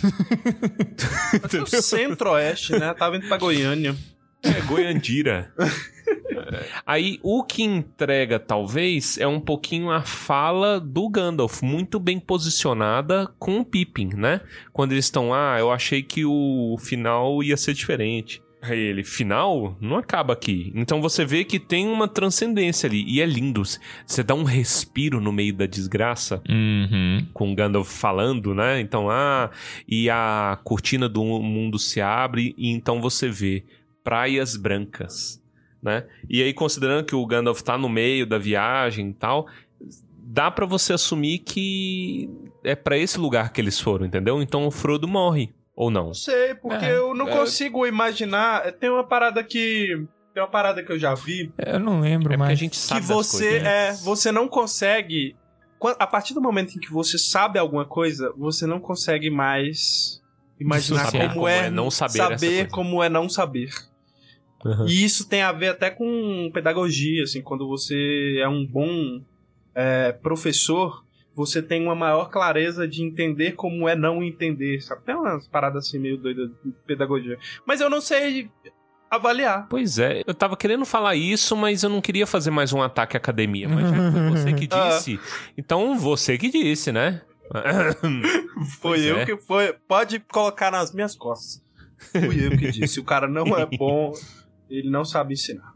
O 1.61 1.81
centro-oeste, 1.81 2.73
né? 2.73 2.93
Tava 2.93 3.17
indo 3.17 3.27
pra 3.27 3.37
Goiânia. 3.37 3.95
É 4.41 4.61
Goiandira. 4.61 5.53
É. 5.57 6.65
Aí 6.85 7.19
o 7.21 7.43
que 7.43 7.63
entrega, 7.63 8.39
talvez, 8.39 9.17
é 9.17 9.27
um 9.27 9.39
pouquinho 9.39 9.91
a 9.91 10.01
fala 10.01 10.79
do 10.79 11.09
Gandalf, 11.09 11.61
muito 11.61 11.99
bem 11.99 12.19
posicionada 12.19 13.27
com 13.39 13.59
o 13.59 13.65
Pippin, 13.65 14.09
né? 14.15 14.41
Quando 14.71 14.91
eles 14.91 15.05
estão, 15.05 15.33
ah, 15.33 15.57
eu 15.59 15.71
achei 15.71 16.01
que 16.01 16.25
o 16.25 16.77
final 16.79 17.43
ia 17.43 17.57
ser 17.57 17.73
diferente. 17.73 18.41
Ele, 18.73 19.03
final? 19.03 19.75
Não 19.81 19.97
acaba 19.97 20.33
aqui. 20.33 20.71
Então 20.75 21.01
você 21.01 21.25
vê 21.25 21.43
que 21.43 21.59
tem 21.59 21.87
uma 21.87 22.07
transcendência 22.07 22.87
ali, 22.87 23.03
e 23.07 23.21
é 23.21 23.25
lindo. 23.25 23.61
Você 24.05 24.23
dá 24.23 24.33
um 24.33 24.43
respiro 24.43 25.19
no 25.19 25.31
meio 25.31 25.53
da 25.53 25.65
desgraça 25.65 26.41
Uhum. 26.49 27.25
com 27.33 27.51
o 27.51 27.55
Gandalf 27.55 27.89
falando, 27.91 28.53
né? 28.55 28.79
Então, 28.79 29.09
ah, 29.09 29.49
e 29.87 30.09
a 30.09 30.57
cortina 30.63 31.07
do 31.09 31.23
mundo 31.23 31.77
se 31.77 31.99
abre 32.01 32.53
e 32.57 32.69
então 32.71 33.01
você 33.01 33.29
vê 33.29 33.63
praias 34.03 34.55
brancas, 34.55 35.41
né? 35.81 36.05
E 36.29 36.41
aí 36.41 36.53
considerando 36.53 37.05
que 37.05 37.15
o 37.15 37.25
Gandalf 37.25 37.61
tá 37.61 37.77
no 37.77 37.89
meio 37.89 38.25
da 38.25 38.37
viagem 38.37 39.09
e 39.09 39.13
tal, 39.13 39.47
dá 40.17 40.49
pra 40.51 40.65
você 40.65 40.93
assumir 40.93 41.39
que 41.39 42.29
é 42.63 42.75
pra 42.75 42.97
esse 42.97 43.19
lugar 43.19 43.51
que 43.51 43.61
eles 43.61 43.79
foram, 43.79 44.05
entendeu? 44.05 44.41
Então 44.41 44.65
o 44.65 44.71
Frodo 44.71 45.07
morre 45.07 45.51
ou 45.76 45.91
não? 45.91 46.07
Não 46.07 46.14
sei, 46.14 46.56
porque 46.56 46.85
É, 46.85 46.97
eu 46.97 47.14
não 47.14 47.27
é. 47.27 47.31
consigo 47.38 47.85
imaginar. 47.85 48.72
Tem 48.73 48.89
uma 48.89 49.03
parada 49.03 49.43
que. 49.43 50.06
Tem 50.34 50.41
uma 50.43 50.49
parada 50.49 50.84
que 50.84 50.91
eu 50.91 50.99
já 50.99 51.14
vi. 51.14 51.52
Eu 51.57 51.80
não 51.80 52.02
lembro 52.02 52.34
É 52.34 52.38
mais. 52.38 52.52
a 52.52 52.56
gente 52.56 52.76
sabe 52.76 53.02
que 53.02 53.07
você 53.07 53.43
coisas, 53.45 53.64
né? 53.64 53.88
é. 53.89 53.93
Você 53.93 54.31
não 54.31 54.47
consegue. 54.47 55.35
A 55.99 56.07
partir 56.07 56.34
do 56.34 56.41
momento 56.41 56.76
em 56.76 56.80
que 56.80 56.91
você 56.91 57.18
sabe 57.18 57.60
alguma 57.60 57.85
coisa, 57.85 58.34
você 58.38 58.65
não 58.65 58.80
consegue 58.80 59.30
mais 59.30 60.22
imaginar 60.60 61.11
como, 61.11 61.30
Como 61.34 61.47
é, 61.47 61.68
é 61.68 61.69
não 61.69 61.91
saber 61.91 62.19
essa 62.19 62.27
coisa. 62.47 62.68
como 62.69 63.03
é 63.03 63.10
não 63.10 63.30
saber. 63.30 63.69
Uhum. 64.64 64.88
E 64.88 65.03
isso 65.03 65.27
tem 65.30 65.43
a 65.43 65.52
ver 65.52 65.68
até 65.69 65.91
com 65.91 66.49
pedagogia, 66.53 67.23
assim, 67.23 67.41
quando 67.41 67.68
você 67.68 68.39
é 68.41 68.47
um 68.47 68.65
bom 68.65 69.22
é, 69.76 70.11
professor, 70.11 71.05
você 71.35 71.61
tem 71.61 71.83
uma 71.83 71.93
maior 71.95 72.29
clareza 72.29 72.87
de 72.87 73.03
entender 73.03 73.51
como 73.53 73.87
é 73.89 73.95
não 73.95 74.23
entender, 74.23 74.81
sabe? 74.81 75.03
Tem 75.03 75.13
umas 75.15 75.47
paradas 75.47 75.87
assim 75.87 75.99
meio 75.99 76.17
doidas 76.17 76.49
de 76.63 76.71
pedagogia. 76.87 77.37
Mas 77.65 77.81
eu 77.81 77.89
não 77.89 77.99
sei 78.01 78.49
avaliar. 79.11 79.67
Pois 79.69 79.99
é, 79.99 80.23
eu 80.25 80.33
tava 80.33 80.57
querendo 80.57 80.85
falar 80.85 81.15
isso, 81.15 81.55
mas 81.55 81.83
eu 81.83 81.89
não 81.89 82.01
queria 82.01 82.25
fazer 82.25 82.51
mais 82.51 82.73
um 82.73 82.81
ataque 82.81 83.15
à 83.15 83.19
academia. 83.19 83.67
Mas 83.69 83.85
foi 83.89 84.29
você 84.29 84.53
que 84.53 84.67
Ah. 84.73 84.89
disse, 84.89 85.19
então 85.57 85.97
você 85.97 86.37
que 86.37 86.49
disse, 86.49 86.91
né? 86.91 87.21
Foi 88.79 88.97
Pois 88.97 89.05
eu 89.05 89.17
é. 89.19 89.25
que 89.25 89.37
foi. 89.37 89.71
Pode 89.87 90.19
colocar 90.19 90.71
nas 90.71 90.91
minhas 90.91 91.15
costas. 91.15 91.63
Fui 92.11 92.43
eu 92.43 92.57
que 92.57 92.71
disse. 92.71 92.99
O 92.99 93.03
cara 93.03 93.27
não 93.27 93.45
é 93.55 93.67
bom, 93.77 94.11
ele 94.67 94.89
não 94.89 95.05
sabe 95.05 95.33
ensinar. 95.35 95.74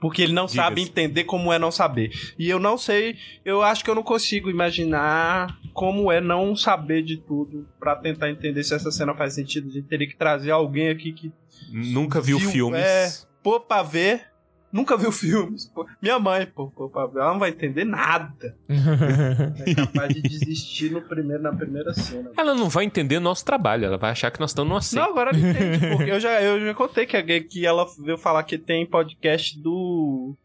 Porque 0.00 0.22
ele 0.22 0.32
não 0.32 0.46
Diga-se. 0.46 0.56
sabe 0.56 0.80
entender 0.82 1.24
como 1.24 1.52
é 1.52 1.58
não 1.58 1.70
saber. 1.70 2.10
E 2.38 2.48
eu 2.48 2.58
não 2.58 2.78
sei, 2.78 3.16
eu 3.44 3.62
acho 3.62 3.84
que 3.84 3.90
eu 3.90 3.94
não 3.94 4.02
consigo 4.02 4.48
imaginar 4.50 5.58
como 5.74 6.10
é 6.10 6.20
não 6.20 6.56
saber 6.56 7.02
de 7.02 7.16
tudo 7.18 7.68
pra 7.78 7.94
tentar 7.96 8.30
entender 8.30 8.64
se 8.64 8.74
essa 8.74 8.90
cena 8.90 9.14
faz 9.14 9.34
sentido. 9.34 9.68
A 9.68 9.72
gente 9.72 9.86
teria 9.88 10.08
que 10.08 10.16
trazer 10.16 10.50
alguém 10.50 10.88
aqui 10.88 11.12
que 11.12 11.30
Nunca 11.70 12.20
viu, 12.20 12.38
Viu, 12.38 12.50
filmes. 12.50 12.80
é. 12.80 13.10
pô 13.42 13.60
pra 13.60 13.82
ver, 13.82 14.26
nunca 14.72 14.96
viu 14.96 15.10
filmes. 15.12 15.66
Pô, 15.66 15.86
minha 16.00 16.18
mãe, 16.18 16.46
pô, 16.46 16.68
pô 16.70 16.90
ela 16.96 17.32
não 17.32 17.38
vai 17.38 17.50
entender 17.50 17.84
nada. 17.84 18.56
É 19.66 19.74
capaz 19.74 20.14
de 20.14 20.22
desistir 20.22 20.90
no 20.90 21.02
primeiro, 21.02 21.42
na 21.42 21.52
primeira 21.54 21.92
cena. 21.92 22.30
Ela 22.36 22.54
não 22.54 22.68
vai 22.68 22.84
entender 22.84 23.18
nosso 23.20 23.44
trabalho, 23.44 23.84
ela 23.84 23.98
vai 23.98 24.10
achar 24.10 24.30
que 24.30 24.40
nós 24.40 24.50
estamos 24.50 24.68
numa 24.70 24.80
seita. 24.82 25.04
Não, 25.04 25.12
agora 25.12 25.30
ela 25.30 25.38
entende, 25.38 25.88
porque 25.96 26.10
eu 26.10 26.20
já, 26.20 26.42
eu 26.42 26.60
já 26.60 26.74
contei 26.74 27.06
que, 27.06 27.16
a- 27.16 27.22
que 27.44 27.66
ela 27.66 27.86
veio 28.02 28.16
falar 28.18 28.42
que 28.44 28.56
tem 28.58 28.86
podcast 28.86 29.58
do. 29.60 30.36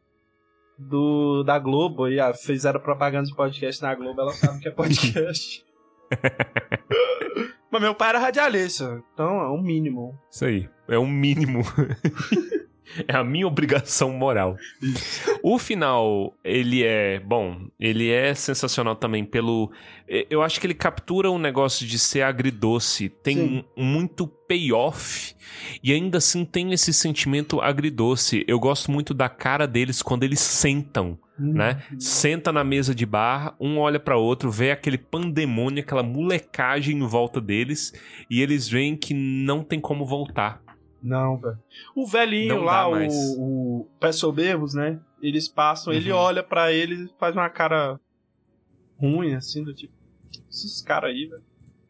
do 0.77 1.43
da 1.43 1.57
Globo, 1.60 2.07
e 2.07 2.19
ah, 2.19 2.34
fizeram 2.34 2.80
propaganda 2.80 3.27
de 3.27 3.35
podcast 3.35 3.81
na 3.81 3.93
Globo, 3.95 4.19
ela 4.22 4.31
sabe 4.34 4.60
que 4.60 4.68
é 4.68 4.72
podcast. 4.72 5.64
Mas 7.72 7.81
meu 7.81 7.95
pai 7.95 8.10
era 8.10 8.19
radialista, 8.19 9.02
então 9.14 9.39
é 9.41 9.47
o 9.49 9.57
mínimo. 9.61 10.18
Isso 10.31 10.45
aí, 10.45 10.69
é 10.88 10.97
o 10.97 11.06
mínimo. 11.06 11.61
é 13.07 13.16
a 13.16 13.24
minha 13.24 13.48
obrigação 13.48 14.12
moral. 14.12 14.57
O 15.44 15.57
final, 15.57 16.34
ele 16.44 16.84
é, 16.84 17.20
bom, 17.20 17.68
ele 17.80 18.10
é 18.10 18.34
sensacional 18.34 18.95
também 18.95 19.24
pelo 19.26 19.72
eu 20.30 20.44
acho 20.44 20.62
que 20.62 20.68
ele 20.68 20.76
captura 20.76 21.32
um 21.32 21.40
negócio 21.40 21.86
de 21.86 21.98
ser 21.98 22.22
agridoce, 22.22 23.10
tem 23.10 23.38
Sim. 23.38 23.66
muito 23.76 24.28
payoff 24.28 25.36
e 25.84 25.91
ainda 25.91 26.20
assim 26.20 26.45
tem 26.45 26.74
esse 26.74 26.94
sentimento 26.94 27.60
agridoce. 27.60 28.45
Eu 28.48 28.60
gosto 28.60 28.91
muito 28.91 29.16
da 29.16 29.28
cara 29.28 29.68
deles 29.68 30.03
quando 30.03 30.24
eles 30.24 30.40
sentam 30.40 31.18
né? 31.38 31.84
Senta 31.99 32.52
na 32.52 32.64
mesa 32.64 32.95
de 32.95 33.06
bar, 33.06 33.56
um 33.60 33.78
olha 33.78 33.99
pra 33.99 34.18
outro, 34.18 34.49
vê 34.49 34.72
aquele 34.72 34.98
pandemônio, 34.98 35.84
aquela 35.84 36.03
molecagem 36.03 36.98
em 36.98 37.07
volta 37.07 37.41
deles, 37.41 37.94
e 38.30 38.41
eles 38.41 38.68
veem 38.68 38.95
que 38.95 39.14
não 39.14 39.64
tem 39.64 39.80
como 39.80 40.06
voltar. 40.06 40.62
Não, 41.06 41.38
velho. 41.38 41.57
O 41.95 42.07
velhinho 42.07 42.56
Não 42.56 42.64
lá, 42.64 42.90
o, 42.90 42.98
o 43.82 43.88
Pé 43.99 44.11
Soberbos, 44.11 44.73
né? 44.73 44.99
Eles 45.22 45.48
passam, 45.48 45.94
ele 45.94 46.11
Uhum. 46.11 46.18
olha 46.18 46.41
pra 46.44 46.72
ele 46.72 47.06
e 47.06 47.10
faz 47.19 47.36
uma 47.36 47.49
cara 47.49 47.99
ruim, 48.99 49.36
assim, 49.36 49.64
do 49.64 49.73
tipo. 49.73 49.94
Esses 50.49 50.82
caras 50.82 51.11
aí, 51.11 51.27
velho. 51.27 51.44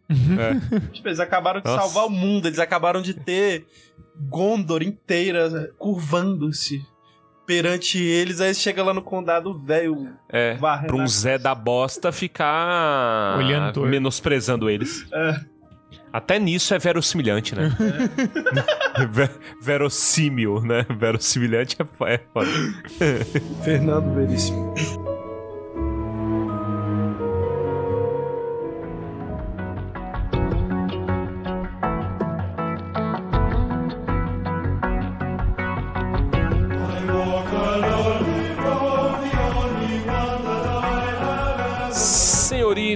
Tipo, 0.93 1.07
eles 1.07 1.19
acabaram 1.19 1.61
de 1.61 1.67
Nossa. 1.67 1.81
salvar 1.81 2.05
o 2.05 2.09
mundo, 2.11 2.47
eles 2.47 2.59
acabaram 2.59 3.01
de 3.01 3.13
ter 3.15 3.65
Gondor 4.29 4.83
inteira 4.83 5.49
né, 5.49 5.67
curvando-se 5.79 6.85
perante 7.45 8.01
eles, 8.01 8.39
aí 8.41 8.53
chega 8.53 8.83
lá 8.83 8.93
no 8.93 9.01
condado 9.01 9.57
velho. 9.57 10.15
É, 10.29 10.55
Varrendo 10.55 10.93
pra 10.93 11.03
um 11.03 11.07
Zé 11.07 11.37
da 11.39 11.55
bosta 11.55 12.11
ficar 12.11 13.37
Olhando 13.37 13.81
menosprezando 13.85 14.69
eles. 14.69 15.07
É. 15.11 15.39
Até 16.15 16.39
nisso 16.39 16.73
é 16.73 16.79
verossimilhante, 16.79 17.53
né? 17.53 17.75
Ve- 19.11 19.29
Verossímil, 19.61 20.61
né? 20.61 20.85
Verossimilhante 20.97 21.75
é 21.77 21.85
é 22.13 22.19
foda. 22.33 22.49
Fernando 23.65 24.15
Veríssimo. 24.15 24.73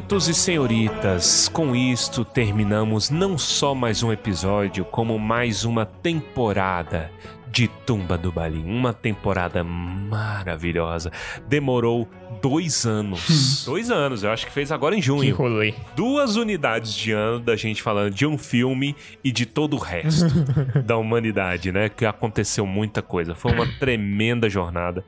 Senhoritos 0.09 0.27
e 0.27 0.33
senhoritas, 0.33 1.49
com 1.49 1.75
isto 1.75 2.25
terminamos 2.25 3.11
não 3.11 3.37
só 3.37 3.75
mais 3.75 4.01
um 4.01 4.11
episódio, 4.11 4.83
como 4.83 5.19
mais 5.19 5.65
uma 5.65 5.85
temporada 5.85 7.11
de 7.51 7.67
Tumba 7.67 8.17
do 8.17 8.31
Balim. 8.31 8.63
Uma 8.65 8.91
temporada 8.91 9.63
maravilhosa. 9.63 11.11
Demorou 11.47 12.09
dois 12.41 12.87
anos. 12.87 13.63
dois 13.65 13.91
anos, 13.91 14.23
eu 14.23 14.31
acho 14.31 14.47
que 14.47 14.51
fez 14.51 14.71
agora 14.71 14.95
em 14.95 14.99
Que 14.99 15.05
junho. 15.05 15.35
rolê. 15.35 15.75
Duas 15.95 16.37
unidades 16.37 16.91
de 16.95 17.11
ano 17.11 17.39
da 17.39 17.55
gente 17.55 17.83
falando 17.83 18.11
de 18.11 18.25
um 18.25 18.35
filme 18.35 18.95
e 19.23 19.31
de 19.31 19.45
todo 19.45 19.75
o 19.75 19.79
resto 19.79 20.25
da 20.83 20.97
humanidade, 20.97 21.71
né? 21.71 21.87
Que 21.87 22.07
aconteceu 22.07 22.65
muita 22.65 23.03
coisa. 23.03 23.35
Foi 23.35 23.51
uma 23.51 23.67
tremenda 23.77 24.49
jornada. 24.49 25.05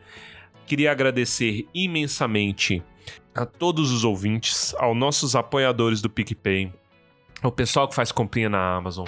Queria 0.67 0.91
agradecer 0.91 1.67
imensamente 1.73 2.83
a 3.33 3.45
todos 3.45 3.91
os 3.91 4.03
ouvintes, 4.03 4.73
aos 4.77 4.95
nossos 4.95 5.35
apoiadores 5.35 6.01
do 6.01 6.09
PicPay, 6.09 6.71
ao 7.41 7.51
pessoal 7.51 7.87
que 7.87 7.95
faz 7.95 8.11
comprinha 8.11 8.49
na 8.49 8.75
Amazon, 8.75 9.07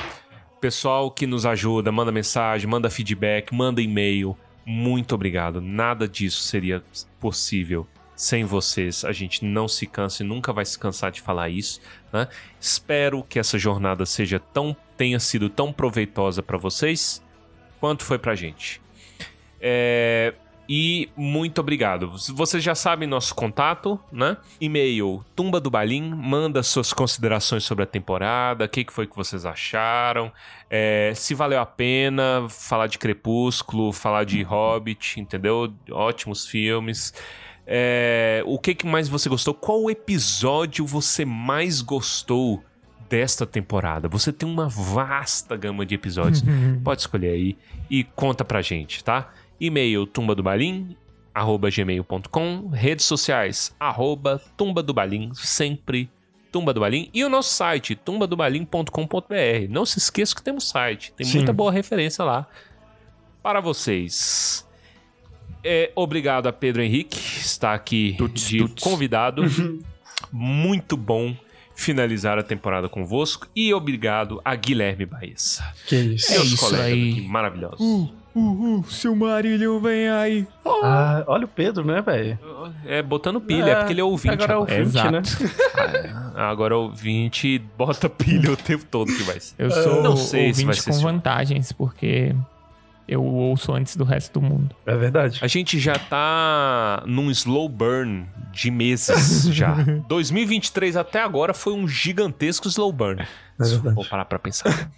pessoal 0.60 1.12
que 1.12 1.28
nos 1.28 1.46
ajuda, 1.46 1.92
manda 1.92 2.12
mensagem, 2.12 2.70
manda 2.70 2.90
feedback, 2.90 3.54
manda 3.54 3.82
e-mail. 3.82 4.38
Muito 4.66 5.14
obrigado. 5.14 5.60
Nada 5.60 6.08
disso 6.08 6.42
seria 6.44 6.82
possível 7.20 7.86
sem 8.16 8.46
vocês. 8.46 9.04
A 9.04 9.12
gente 9.12 9.44
não 9.44 9.68
se 9.68 9.86
cansa 9.86 10.24
e 10.24 10.26
nunca 10.26 10.54
vai 10.54 10.64
se 10.64 10.80
cansar 10.80 11.12
de 11.12 11.20
falar 11.20 11.50
isso, 11.50 11.82
né? 12.12 12.28
Espero 12.60 13.24
que 13.24 13.40
essa 13.40 13.60
jornada 13.60 14.06
seja 14.06 14.40
tão 14.40 14.76
tenha 14.96 15.20
sido 15.20 15.50
tão 15.50 15.74
proveitosa 15.74 16.42
para 16.42 16.58
vocês 16.58 17.22
quanto 17.80 18.04
foi 18.04 18.18
pra 18.18 18.36
gente. 18.36 18.82
É, 19.60 20.34
e 20.68 21.10
muito 21.16 21.60
obrigado. 21.60 22.12
Vocês 22.34 22.64
já 22.64 22.74
sabem 22.74 23.08
nosso 23.08 23.36
contato, 23.36 24.00
né? 24.12 24.38
E-mail 24.62 25.24
tumba 25.36 25.60
do 25.60 25.70
balim, 25.70 26.10
manda 26.10 26.64
suas 26.64 26.94
considerações 26.94 27.64
sobre 27.64 27.84
a 27.84 27.88
temporada, 27.88 28.66
o 28.66 28.70
que, 28.70 28.84
que 28.84 28.94
foi 28.94 29.06
que 29.06 29.16
vocês 29.16 29.46
acharam, 29.46 30.32
é, 30.70 31.12
se 31.16 31.36
valeu 31.36 31.60
a 31.60 31.66
pena 31.66 32.48
falar 32.50 32.88
de 32.88 32.98
Crepúsculo, 32.98 33.92
falar 33.92 34.24
de 34.24 34.42
Hobbit, 34.42 35.20
entendeu? 35.20 35.74
Ótimos 35.92 36.48
filmes. 36.48 37.14
É, 37.66 38.44
o 38.46 38.58
que, 38.60 38.76
que 38.76 38.86
mais 38.86 39.08
você 39.08 39.30
gostou? 39.30 39.54
Qual 39.54 39.90
episódio 39.90 40.86
você 40.86 41.26
mais 41.26 41.82
gostou 41.82 42.64
desta 43.10 43.46
temporada? 43.46 44.08
Você 44.08 44.34
tem 44.34 44.48
uma 44.48 44.68
vasta 44.68 45.56
gama 45.56 45.86
de 45.86 45.96
episódios. 45.96 46.44
Pode 46.84 47.02
escolher 47.02 47.30
aí 47.30 47.58
e 47.90 48.04
conta 48.04 48.44
pra 48.44 48.62
gente, 48.62 49.04
tá? 49.04 49.30
E-mail 49.66 50.06
tumbadobalim, 50.06 50.96
arroba 51.34 51.70
gmail.com, 51.70 52.70
redes 52.70 53.06
sociais, 53.06 53.76
arroba 53.80 54.42
tumbadobalim, 54.58 55.32
sempre 55.34 56.10
Tumba 56.54 56.72
do 56.72 56.82
Balim, 56.82 57.10
e 57.12 57.24
o 57.26 57.30
nosso 57.30 57.52
site, 57.52 57.96
tumbadobalim.com.br. 57.96 59.68
Não 59.72 59.88
se 59.88 59.98
esqueça 59.98 60.36
que 60.36 60.44
temos 60.44 60.70
site, 60.70 61.12
tem 61.18 61.26
Sim. 61.26 61.38
muita 61.38 61.52
boa 61.52 61.72
referência 61.72 62.24
lá 62.24 62.48
para 63.42 63.60
vocês. 63.60 64.64
É, 65.64 65.92
obrigado 65.96 66.46
a 66.46 66.54
Pedro 66.54 66.84
Henrique, 66.84 67.18
está 67.18 67.74
aqui 67.74 68.14
Tuts, 68.20 68.48
de 68.48 68.60
tuts. 68.60 68.84
convidado. 68.84 69.42
Muito 70.32 70.96
bom 70.96 71.36
finalizar 71.76 72.38
a 72.38 72.44
temporada 72.44 72.88
convosco. 72.88 73.48
E 73.56 73.74
obrigado 73.74 74.40
a 74.46 74.56
Guilherme 74.56 75.08
Baessa. 75.08 75.74
Que 75.88 75.96
isso. 75.96 76.34
É 76.34 76.38
isso 76.38 76.58
colegas 76.58 76.86
aí. 76.86 77.12
aqui 77.14 77.22
maravilhosos. 77.22 78.14
Uh, 78.36 78.40
uh, 78.40 78.80
uh, 78.80 78.84
seu 78.92 79.16
Marilhão 79.16 79.80
vem 79.80 80.10
aí. 80.10 80.48
Ah, 80.66 81.24
olha 81.28 81.46
o 81.46 81.48
Pedro, 81.48 81.86
né, 81.86 82.02
velho? 82.02 82.40
É, 82.86 83.02
botando 83.02 83.40
pilha, 83.40 83.72
é, 83.72 83.76
porque 83.76 83.94
ele 83.94 84.02
é 84.02 84.04
ouvinte. 84.04 84.34
Agora 84.34 84.54
é 84.54 84.56
agora. 84.56 84.74
ouvinte, 84.74 84.98
Exato. 84.98 85.12
né? 85.12 85.22
Ah, 86.36 86.50
Agora 86.50 86.76
ouvinte 86.76 87.60
bota 87.78 88.10
pilha 88.10 88.52
o 88.52 88.58
tempo 88.58 88.86
todo 88.86 89.14
que 89.14 89.24
vai 89.24 89.40
ser. 89.40 89.54
Eu 89.58 89.70
sou 89.70 90.02
Não 90.02 90.18
sei 90.18 90.54
se 90.54 90.66
vai 90.66 90.70
ouvinte 90.72 90.82
ser 90.84 90.92
com 90.92 91.00
vantagens, 91.00 91.72
porque 91.72 92.36
eu 93.08 93.24
ouço 93.24 93.72
antes 93.74 93.96
do 93.96 94.04
resto 94.04 94.40
do 94.40 94.46
mundo. 94.46 94.76
É 94.86 94.96
verdade. 94.96 95.40
A 95.42 95.48
gente 95.48 95.78
já 95.80 95.94
tá 95.96 97.04
num 97.06 97.30
slow 97.30 97.68
burn 97.70 98.26
de 98.52 98.72
meses 98.72 99.44
já. 99.54 99.76
2023 100.08 100.96
até 100.96 101.22
agora 101.22 101.54
foi 101.54 101.74
um 101.74 101.88
gigantesco 101.88 102.68
slow 102.68 102.92
burn. 102.92 103.22
É 103.60 103.64
Se 103.64 103.80
for 103.80 104.08
parar 104.08 104.26
pra 104.26 104.40
pensar, 104.40 104.90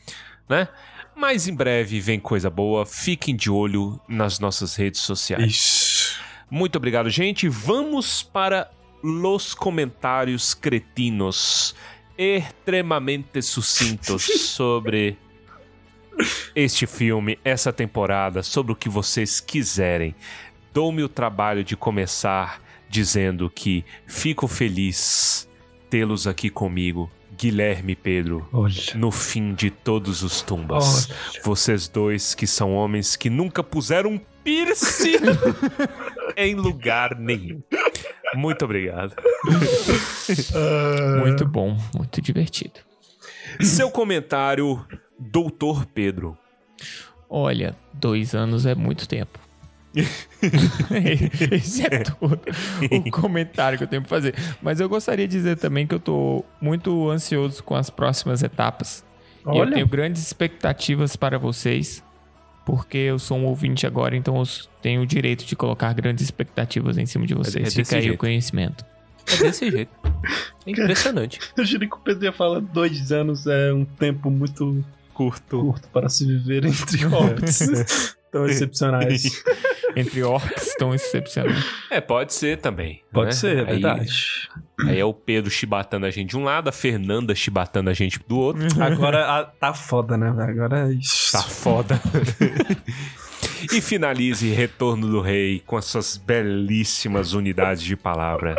né? 0.47 0.67
Mas 1.15 1.47
em 1.47 1.55
breve 1.55 1.99
vem 1.99 2.19
coisa 2.19 2.49
boa. 2.49 2.85
Fiquem 2.85 3.35
de 3.35 3.49
olho 3.49 3.99
nas 4.07 4.39
nossas 4.39 4.75
redes 4.75 5.01
sociais. 5.01 5.53
Isso. 5.53 6.19
Muito 6.49 6.75
obrigado, 6.75 7.09
gente. 7.09 7.47
Vamos 7.47 8.21
para 8.21 8.69
los 9.01 9.53
comentários 9.53 10.53
cretinos 10.53 11.75
extremamente 12.17 13.41
sucintos 13.41 14.23
sobre 14.49 15.17
este 16.55 16.87
filme, 16.87 17.37
essa 17.43 17.73
temporada, 17.73 18.41
sobre 18.41 18.71
o 18.71 18.75
que 18.75 18.89
vocês 18.89 19.39
quiserem. 19.39 20.15
Dou-me 20.73 21.03
o 21.03 21.09
trabalho 21.09 21.63
de 21.63 21.75
começar 21.75 22.61
dizendo 22.89 23.49
que 23.49 23.83
fico 24.05 24.47
feliz 24.47 25.49
tê-los 25.89 26.27
aqui 26.27 26.49
comigo, 26.49 27.09
Guilherme 27.37 27.93
e 27.93 27.95
Pedro, 27.95 28.47
Olha. 28.51 28.73
no 28.95 29.11
fim 29.11 29.53
de 29.53 29.69
todos 29.69 30.23
os 30.23 30.41
tumbas. 30.41 31.09
Olha. 31.09 31.41
Vocês 31.43 31.87
dois 31.87 32.33
que 32.35 32.47
são 32.47 32.73
homens 32.73 33.15
que 33.15 33.29
nunca 33.29 33.63
puseram 33.63 34.19
piercing 34.43 35.17
em 36.37 36.55
lugar 36.55 37.17
nenhum. 37.17 37.61
Muito 38.35 38.65
obrigado. 38.65 39.15
Muito 41.21 41.45
bom, 41.45 41.77
muito 41.95 42.21
divertido. 42.21 42.79
Seu 43.61 43.89
comentário, 43.89 44.85
Doutor 45.17 45.85
Pedro. 45.85 46.37
Olha, 47.29 47.75
dois 47.93 48.35
anos 48.35 48.65
é 48.65 48.75
muito 48.75 49.07
tempo. 49.07 49.39
Esse 51.51 51.83
é 51.85 51.99
todo 51.99 52.39
o 52.91 53.11
comentário 53.11 53.77
que 53.77 53.83
eu 53.83 53.87
tenho 53.87 54.01
pra 54.01 54.09
fazer. 54.09 54.35
Mas 54.61 54.79
eu 54.79 54.89
gostaria 54.89 55.27
de 55.27 55.35
dizer 55.35 55.57
também 55.57 55.87
que 55.87 55.95
eu 55.95 55.99
tô 55.99 56.43
muito 56.61 57.09
ansioso 57.09 57.63
com 57.63 57.75
as 57.75 57.89
próximas 57.89 58.43
etapas. 58.43 59.03
E 59.45 59.49
eu 59.49 59.61
Olha. 59.61 59.73
tenho 59.73 59.87
grandes 59.87 60.21
expectativas 60.21 61.15
para 61.15 61.37
vocês, 61.37 62.03
porque 62.65 62.97
eu 62.97 63.19
sou 63.19 63.37
um 63.37 63.45
ouvinte 63.45 63.85
agora, 63.85 64.15
então 64.15 64.35
eu 64.37 64.43
tenho 64.81 65.01
o 65.01 65.05
direito 65.05 65.45
de 65.45 65.55
colocar 65.55 65.93
grandes 65.93 66.23
expectativas 66.23 66.97
em 66.97 67.05
cima 67.05 67.25
de 67.27 67.33
vocês. 67.35 67.67
é 67.67 67.71
Fica 67.83 67.95
aí 67.97 68.01
jeito. 68.03 68.15
o 68.15 68.17
conhecimento. 68.17 68.83
É 69.31 69.37
desse 69.37 69.69
jeito. 69.71 69.91
É 70.65 70.69
impressionante. 70.71 71.39
Eu 71.55 71.65
jurei 71.65 71.87
que 71.87 71.95
o 71.95 71.99
Pedro 71.99 72.25
ia 72.25 72.31
falar 72.33 72.59
dois 72.59 73.11
anos 73.11 73.45
é 73.47 73.71
um 73.73 73.85
tempo 73.85 74.29
muito 74.29 74.83
Curto. 75.13 75.59
curto 75.61 75.87
para 75.89 76.09
se 76.09 76.25
viver 76.25 76.65
entre 76.65 77.05
hobbits 77.05 78.15
tão 78.35 78.45
excepcionais. 78.49 79.43
Entre 79.95 80.21
orcs 80.23 80.75
tão 80.77 80.93
excepcionais. 80.93 81.63
É, 81.89 82.01
pode 82.01 82.33
ser 82.33 82.57
também. 82.57 83.01
Pode 83.13 83.27
né? 83.27 83.31
ser, 83.31 83.57
é 83.57 83.59
Aí- 83.61 83.65
verdade. 83.67 84.49
Aí 84.81 84.99
é 84.99 85.05
o 85.05 85.13
Pedro 85.13 85.49
chibatando 85.49 86.05
a 86.05 86.11
gente 86.11 86.31
de 86.31 86.37
um 86.37 86.43
lado, 86.43 86.67
a 86.67 86.71
Fernanda 86.73 87.33
chibatando 87.33 87.89
a 87.89 87.93
gente 87.93 88.19
do 88.27 88.37
outro. 88.37 88.65
Agora 88.83 89.25
a- 89.25 89.45
tá 89.45 89.73
foda, 89.73 90.17
né? 90.17 90.27
Agora 90.29 90.89
é 90.89 90.93
isso. 90.95 91.31
Tá 91.31 91.41
foda. 91.41 91.97
e 93.73 93.79
finalize 93.79 94.49
Retorno 94.49 95.07
do 95.07 95.21
Rei 95.21 95.61
com 95.65 95.77
as 95.77 95.85
suas 95.85 96.17
belíssimas 96.17 97.31
unidades 97.31 97.81
de 97.83 97.95
palavra. 97.95 98.55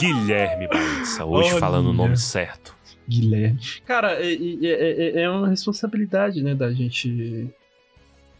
Guilherme 0.00 0.66
Balança, 0.66 1.24
hoje 1.26 1.50
Olha. 1.50 1.60
falando 1.60 1.88
o 1.88 1.92
nome 1.92 2.16
certo. 2.16 2.74
Guilherme. 3.06 3.60
Cara, 3.86 4.12
é, 4.14 4.32
é- 4.32 5.18
é- 5.18 5.22
é 5.24 5.28
uma 5.30 5.48
responsabilidade, 5.48 6.42
né, 6.42 6.54
da 6.54 6.72
gente. 6.72 7.50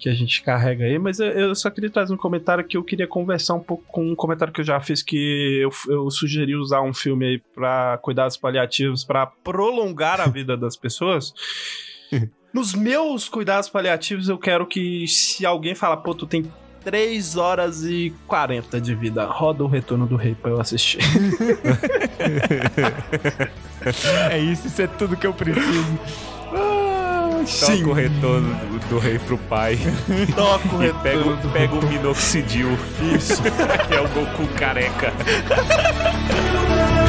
Que 0.05 0.11
a 0.11 0.15
gente 0.15 0.43
carrega 0.43 0.85
aí, 0.85 0.99
mas 0.99 1.19
eu, 1.19 1.55
só 1.55 1.71
queria 1.71 1.89
trazer 1.89 2.13
um 2.13 2.19
comentário 2.19 2.63
que 2.63 2.77
eu 2.77 2.85
queria 2.85 3.07
conversar 3.07 3.55
um 3.55 3.61
pouco 3.61 3.85
com 3.89 4.07
um 4.07 4.15
comentário 4.15 4.53
que 4.53 4.61
eu 4.61 4.65
já 4.65 4.79
fiz, 4.79 5.03
que 5.03 5.61
eu, 5.63 5.71
eu 5.89 6.11
sugeri 6.11 6.55
usar 6.55 6.83
um 6.83 6.93
filme 6.93 7.25
aí 7.25 7.39
pra 7.55 7.99
cuidados 8.03 8.37
paliativos, 8.37 9.03
pra 9.03 9.25
prolongar 9.25 10.21
a 10.21 10.27
vida 10.27 10.59
das 10.59 10.77
pessoas. 10.77 11.33
Nos 12.53 12.75
meus 12.75 13.31
cuidados 13.31 13.71
paliativos, 13.71 14.29
eu 14.29 14.37
quero 14.37 14.67
que 14.67 15.09
se 15.09 15.47
alguém 15.47 15.75
falar, 15.75 15.97
pô, 15.97 16.15
tu 16.15 16.27
tem 16.27 16.53
3 16.85 17.39
horas 17.39 17.83
e 17.83 18.13
40 18.27 18.79
de 18.83 18.95
vida. 18.95 19.25
Roda 19.25 19.65
o 19.65 19.67
retorno 19.67 20.07
do 20.07 20.17
rei 20.17 20.35
pra 20.35 20.51
eu 20.51 20.61
assistir. 20.61 20.99
É 24.31 24.39
isso, 24.39 24.67
isso 24.67 24.81
é 24.81 24.87
tudo 24.87 25.15
que 25.15 25.27
eu 25.27 25.35
preciso. 25.35 25.99
Toca 27.45 27.89
o 27.89 27.93
retorno 27.93 28.55
do, 28.55 28.79
do 28.89 28.99
rei 28.99 29.19
pro 29.19 29.37
pai. 29.39 29.79
Toca 30.35 30.77
o 30.77 30.83
E 30.85 30.93
pega, 30.95 31.17
retorno 31.19 31.49
o- 31.49 31.53
pega 31.53 31.75
o 31.75 31.87
minoxidil. 31.87 32.79
Isso. 33.15 33.43
é 33.91 34.01
o 34.01 34.09
Goku 34.09 34.47
careca. 34.59 35.13